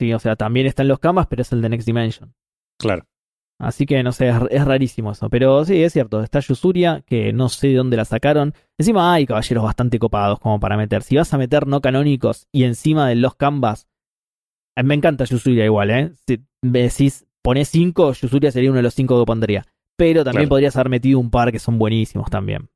Sí, 0.00 0.12
o 0.12 0.18
sea, 0.18 0.36
también 0.36 0.66
está 0.66 0.82
en 0.82 0.88
los 0.88 0.98
camas, 0.98 1.26
pero 1.26 1.42
es 1.42 1.52
el 1.52 1.62
de 1.62 1.68
Next 1.70 1.86
Dimension. 1.86 2.34
Claro. 2.78 3.04
Así 3.58 3.86
que 3.86 4.02
no 4.02 4.12
sé, 4.12 4.28
es, 4.28 4.36
es 4.50 4.64
rarísimo 4.66 5.12
eso. 5.12 5.30
Pero 5.30 5.64
sí, 5.64 5.82
es 5.82 5.92
cierto, 5.94 6.22
está 6.22 6.40
Yusuria, 6.40 7.02
que 7.06 7.32
no 7.32 7.48
sé 7.48 7.68
de 7.68 7.76
dónde 7.76 7.96
la 7.96 8.04
sacaron. 8.04 8.52
Encima 8.78 9.14
hay 9.14 9.24
caballeros 9.26 9.64
bastante 9.64 9.98
copados 9.98 10.38
como 10.40 10.60
para 10.60 10.76
meter. 10.76 11.02
Si 11.02 11.16
vas 11.16 11.32
a 11.32 11.38
meter 11.38 11.66
no 11.66 11.80
canónicos 11.80 12.46
y 12.52 12.64
encima 12.64 13.08
de 13.08 13.14
los 13.16 13.34
canvas, 13.34 13.88
eh, 14.76 14.82
me 14.82 14.94
encanta 14.94 15.24
Yusuria 15.24 15.64
igual, 15.64 15.90
¿eh? 15.90 16.12
Si 16.26 16.44
me 16.62 16.82
decís, 16.82 17.26
ponés 17.42 17.68
5, 17.70 18.12
Yusuria 18.12 18.50
sería 18.52 18.68
uno 18.68 18.76
de 18.76 18.82
los 18.82 18.92
5 18.94 19.18
que 19.20 19.24
pondría. 19.26 19.64
Pero 19.96 20.22
también 20.24 20.42
Claro. 20.42 20.50
podrías 20.50 20.76
haber 20.76 20.90
metido 20.90 21.18
un 21.18 21.30
par 21.30 21.50
que 21.50 21.58
son 21.58 21.78
buenísimos 21.78 22.28
también. 22.28 22.68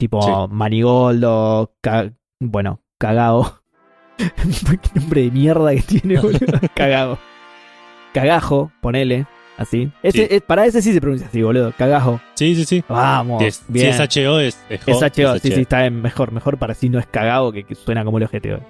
Tipo 0.00 0.20
Sí. 0.20 0.52
Manigoldo, 0.52 1.76
Ca- 1.80 2.12
bueno, 2.40 2.80
Cagao. 2.98 3.60
Qué 4.92 5.00
nombre 5.00 5.22
de 5.22 5.30
mierda 5.30 5.74
que 5.74 5.82
tiene, 5.82 6.18
boludo. 6.20 6.60
Cagao. 6.74 7.18
Cagajo, 8.12 8.70
ponele, 8.80 9.26
así. 9.56 9.90
Ese, 10.02 10.18
Sí. 10.18 10.34
es- 10.34 10.42
para 10.42 10.66
ese 10.66 10.82
sí 10.82 10.92
se 10.92 11.00
pronuncia 11.00 11.28
así, 11.28 11.42
boludo. 11.42 11.72
Cagajo. 11.76 12.20
Sí, 12.34 12.54
sí, 12.54 12.64
sí. 12.64 12.84
Vamos. 12.88 13.40
Si 13.40 13.48
es, 13.48 13.56
si 13.56 13.72
bien. 13.72 13.88
es 13.88 13.98
HO, 14.00 14.40
es, 14.40 14.58
es, 14.68 14.80
Es 14.86 15.02
HO, 15.02 15.06
es 15.06 15.12
sí, 15.14 15.22
HO. 15.24 15.38
sí, 15.38 15.60
está 15.62 15.80
bien, 15.80 16.02
mejor, 16.02 16.32
mejor 16.32 16.58
para 16.58 16.74
si 16.74 16.88
no 16.88 16.98
es 16.98 17.06
cagado 17.06 17.52
que, 17.52 17.64
que 17.64 17.74
suena 17.74 18.04
como 18.04 18.18
el 18.18 18.26
GTO. 18.28 18.60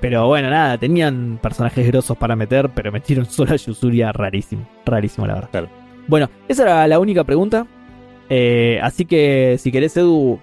Pero 0.00 0.26
bueno, 0.28 0.50
nada, 0.50 0.76
tenían 0.78 1.38
personajes 1.42 1.86
grosos 1.86 2.16
para 2.18 2.36
meter, 2.36 2.68
pero 2.74 2.92
metieron 2.92 3.24
solo 3.26 3.52
a 3.52 3.56
Yusuria 3.56 4.12
rarísimo, 4.12 4.68
rarísimo 4.84 5.26
la 5.26 5.34
verdad. 5.34 5.48
Claro. 5.50 5.68
Bueno, 6.06 6.28
esa 6.46 6.62
era 6.64 6.86
la 6.88 6.98
única 6.98 7.24
pregunta. 7.24 7.66
Eh, 8.28 8.78
así 8.82 9.06
que 9.06 9.56
si 9.58 9.72
querés, 9.72 9.96
Edu, 9.96 10.38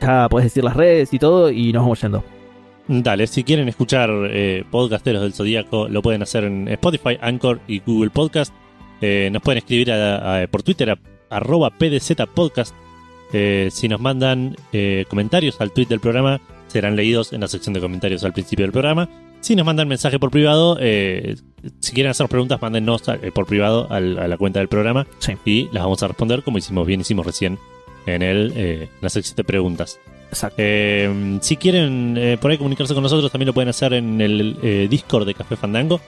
ya 0.00 0.28
podés 0.28 0.46
decir 0.46 0.64
las 0.64 0.76
redes 0.76 1.12
y 1.14 1.18
todo 1.18 1.50
y 1.50 1.72
nos 1.72 1.82
vamos 1.84 2.00
yendo. 2.02 2.24
Dale, 2.86 3.26
si 3.26 3.44
quieren 3.44 3.68
escuchar 3.68 4.10
eh, 4.30 4.64
podcasteros 4.70 5.22
del 5.22 5.32
Zodíaco, 5.32 5.88
lo 5.88 6.02
pueden 6.02 6.22
hacer 6.22 6.44
en 6.44 6.68
Spotify, 6.68 7.16
Anchor 7.20 7.60
y 7.66 7.80
Google 7.80 8.10
Podcast. 8.10 8.52
Eh, 9.00 9.30
nos 9.32 9.42
pueden 9.42 9.58
escribir 9.58 9.90
a- 9.92 10.42
a- 10.42 10.46
por 10.48 10.62
Twitter 10.62 10.90
a 10.90 10.98
arroba 11.30 11.70
PDZ 11.70 12.12
Podcast. 12.34 12.74
Eh, 13.32 13.68
si 13.72 13.88
nos 13.88 14.00
mandan 14.00 14.54
eh, 14.72 15.06
comentarios 15.08 15.60
al 15.60 15.72
tweet 15.72 15.86
del 15.86 16.00
programa, 16.00 16.40
serán 16.68 16.94
leídos 16.94 17.32
en 17.32 17.40
la 17.40 17.48
sección 17.48 17.72
de 17.72 17.80
comentarios 17.80 18.22
al 18.22 18.32
principio 18.34 18.64
del 18.64 18.72
programa. 18.72 19.08
Si 19.40 19.56
nos 19.56 19.64
mandan 19.66 19.88
mensaje 19.88 20.18
por 20.18 20.30
privado, 20.30 20.76
si 20.78 21.92
quieren 21.92 22.10
hacer 22.10 22.28
preguntas, 22.28 22.60
mándennos 22.62 23.02
por 23.34 23.46
privado 23.46 23.86
al- 23.90 24.18
a 24.18 24.26
la 24.28 24.36
cuenta 24.38 24.58
del 24.60 24.68
programa 24.68 25.06
Sí. 25.18 25.32
y 25.44 25.64
las 25.72 25.82
vamos 25.84 26.02
a 26.02 26.08
responder 26.08 26.42
como 26.42 26.56
hicimos 26.58 26.86
bien 26.86 27.00
hicimos 27.02 27.26
recién 27.26 27.58
en 28.06 28.22
el, 28.22 28.52
eh, 28.56 28.88
la 29.02 29.08
sección 29.10 29.36
de 29.36 29.44
preguntas. 29.44 29.98
Eh, 30.56 31.38
si 31.40 31.56
quieren 31.56 32.16
eh, 32.18 32.38
por 32.40 32.50
ahí 32.50 32.58
comunicarse 32.58 32.94
con 32.94 33.02
nosotros, 33.02 33.30
también 33.30 33.48
lo 33.48 33.54
pueden 33.54 33.68
hacer 33.68 33.92
en 33.94 34.20
el 34.20 34.56
eh, 34.62 34.86
Discord 34.90 35.26
de 35.26 35.34
Café 35.34 35.56
Fandango, 35.56 36.00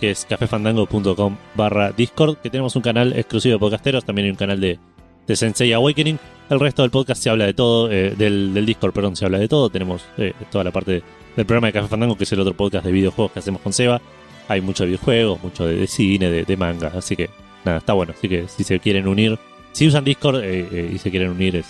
que 0.00 0.10
es 0.10 0.24
cafefandango.com 0.24 1.36
barra 1.54 1.92
Discord, 1.92 2.38
que 2.38 2.50
tenemos 2.50 2.74
un 2.76 2.82
canal 2.82 3.12
exclusivo 3.12 3.54
de 3.54 3.58
podcasteros, 3.58 4.04
también 4.04 4.26
hay 4.26 4.30
un 4.30 4.36
canal 4.36 4.60
de, 4.60 4.78
de 5.26 5.36
Sensei 5.36 5.72
Awakening. 5.72 6.18
El 6.48 6.58
resto 6.58 6.82
del 6.82 6.90
podcast 6.90 7.22
se 7.22 7.30
habla 7.30 7.46
de 7.46 7.54
todo, 7.54 7.90
eh, 7.92 8.14
del, 8.16 8.52
del 8.52 8.66
Discord, 8.66 8.92
perdón, 8.92 9.14
se 9.14 9.24
habla 9.24 9.38
de 9.38 9.46
todo. 9.46 9.70
Tenemos 9.70 10.02
eh, 10.18 10.32
toda 10.50 10.64
la 10.64 10.72
parte 10.72 11.02
del 11.36 11.46
programa 11.46 11.68
de 11.68 11.72
Café 11.72 11.88
Fandango, 11.88 12.16
que 12.16 12.24
es 12.24 12.32
el 12.32 12.40
otro 12.40 12.54
podcast 12.54 12.84
de 12.84 12.90
videojuegos 12.90 13.32
que 13.32 13.38
hacemos 13.38 13.60
con 13.60 13.72
Seba. 13.72 14.00
Hay 14.48 14.60
mucho 14.60 14.82
de 14.82 14.88
videojuegos, 14.88 15.40
mucho 15.42 15.66
de, 15.66 15.86
cine, 15.86 16.28
de, 16.28 16.56
manga, 16.56 16.90
así 16.96 17.14
que 17.14 17.30
nada, 17.64 17.78
está 17.78 17.92
bueno. 17.92 18.12
Así 18.16 18.28
que 18.28 18.48
si 18.48 18.64
se 18.64 18.80
quieren 18.80 19.06
unir, 19.06 19.38
si 19.70 19.86
usan 19.86 20.02
Discord 20.02 20.42
y 20.42 20.98
se 20.98 21.10
quieren 21.12 21.30
unir, 21.30 21.54
es, 21.54 21.66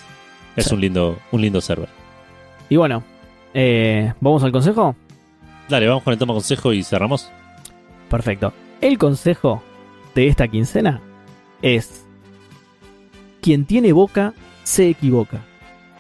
es 0.57 0.67
Sí. 0.67 0.75
un 0.75 0.81
lindo, 0.81 1.19
un 1.33 1.41
lindo 1.41 1.61
server. 1.61 1.89
Y 2.69 2.77
bueno, 2.77 3.03
eh, 3.55 4.13
¿vamos 4.21 4.43
al 4.43 4.53
consejo? 4.53 4.95
Dale, 5.69 5.87
vamos 5.87 6.03
con 6.03 6.13
el 6.13 6.19
toma 6.19 6.35
consejo 6.35 6.73
y 6.73 6.83
cerramos. 6.83 7.31
Perfecto. 8.09 8.53
El 8.81 8.99
consejo 8.99 9.63
de 10.15 10.27
esta 10.29 10.49
quincena 10.49 11.01
es: 11.63 12.05
quien 13.41 13.65
tiene 13.65 13.93
boca 13.93 14.35
se 14.65 14.89
equivoca, 14.89 15.41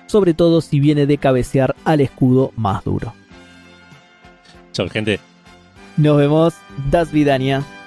sobre 0.06 0.34
todo 0.34 0.60
si 0.60 0.80
viene 0.80 1.06
de 1.06 1.18
cabecear 1.18 1.74
al 1.84 2.00
escudo 2.00 2.52
más 2.56 2.84
duro. 2.84 3.12
Chao, 4.72 4.88
gente. 4.88 5.20
Nos 5.96 6.16
vemos, 6.16 6.54
Das 6.90 7.12
Vidania.「 7.12 7.79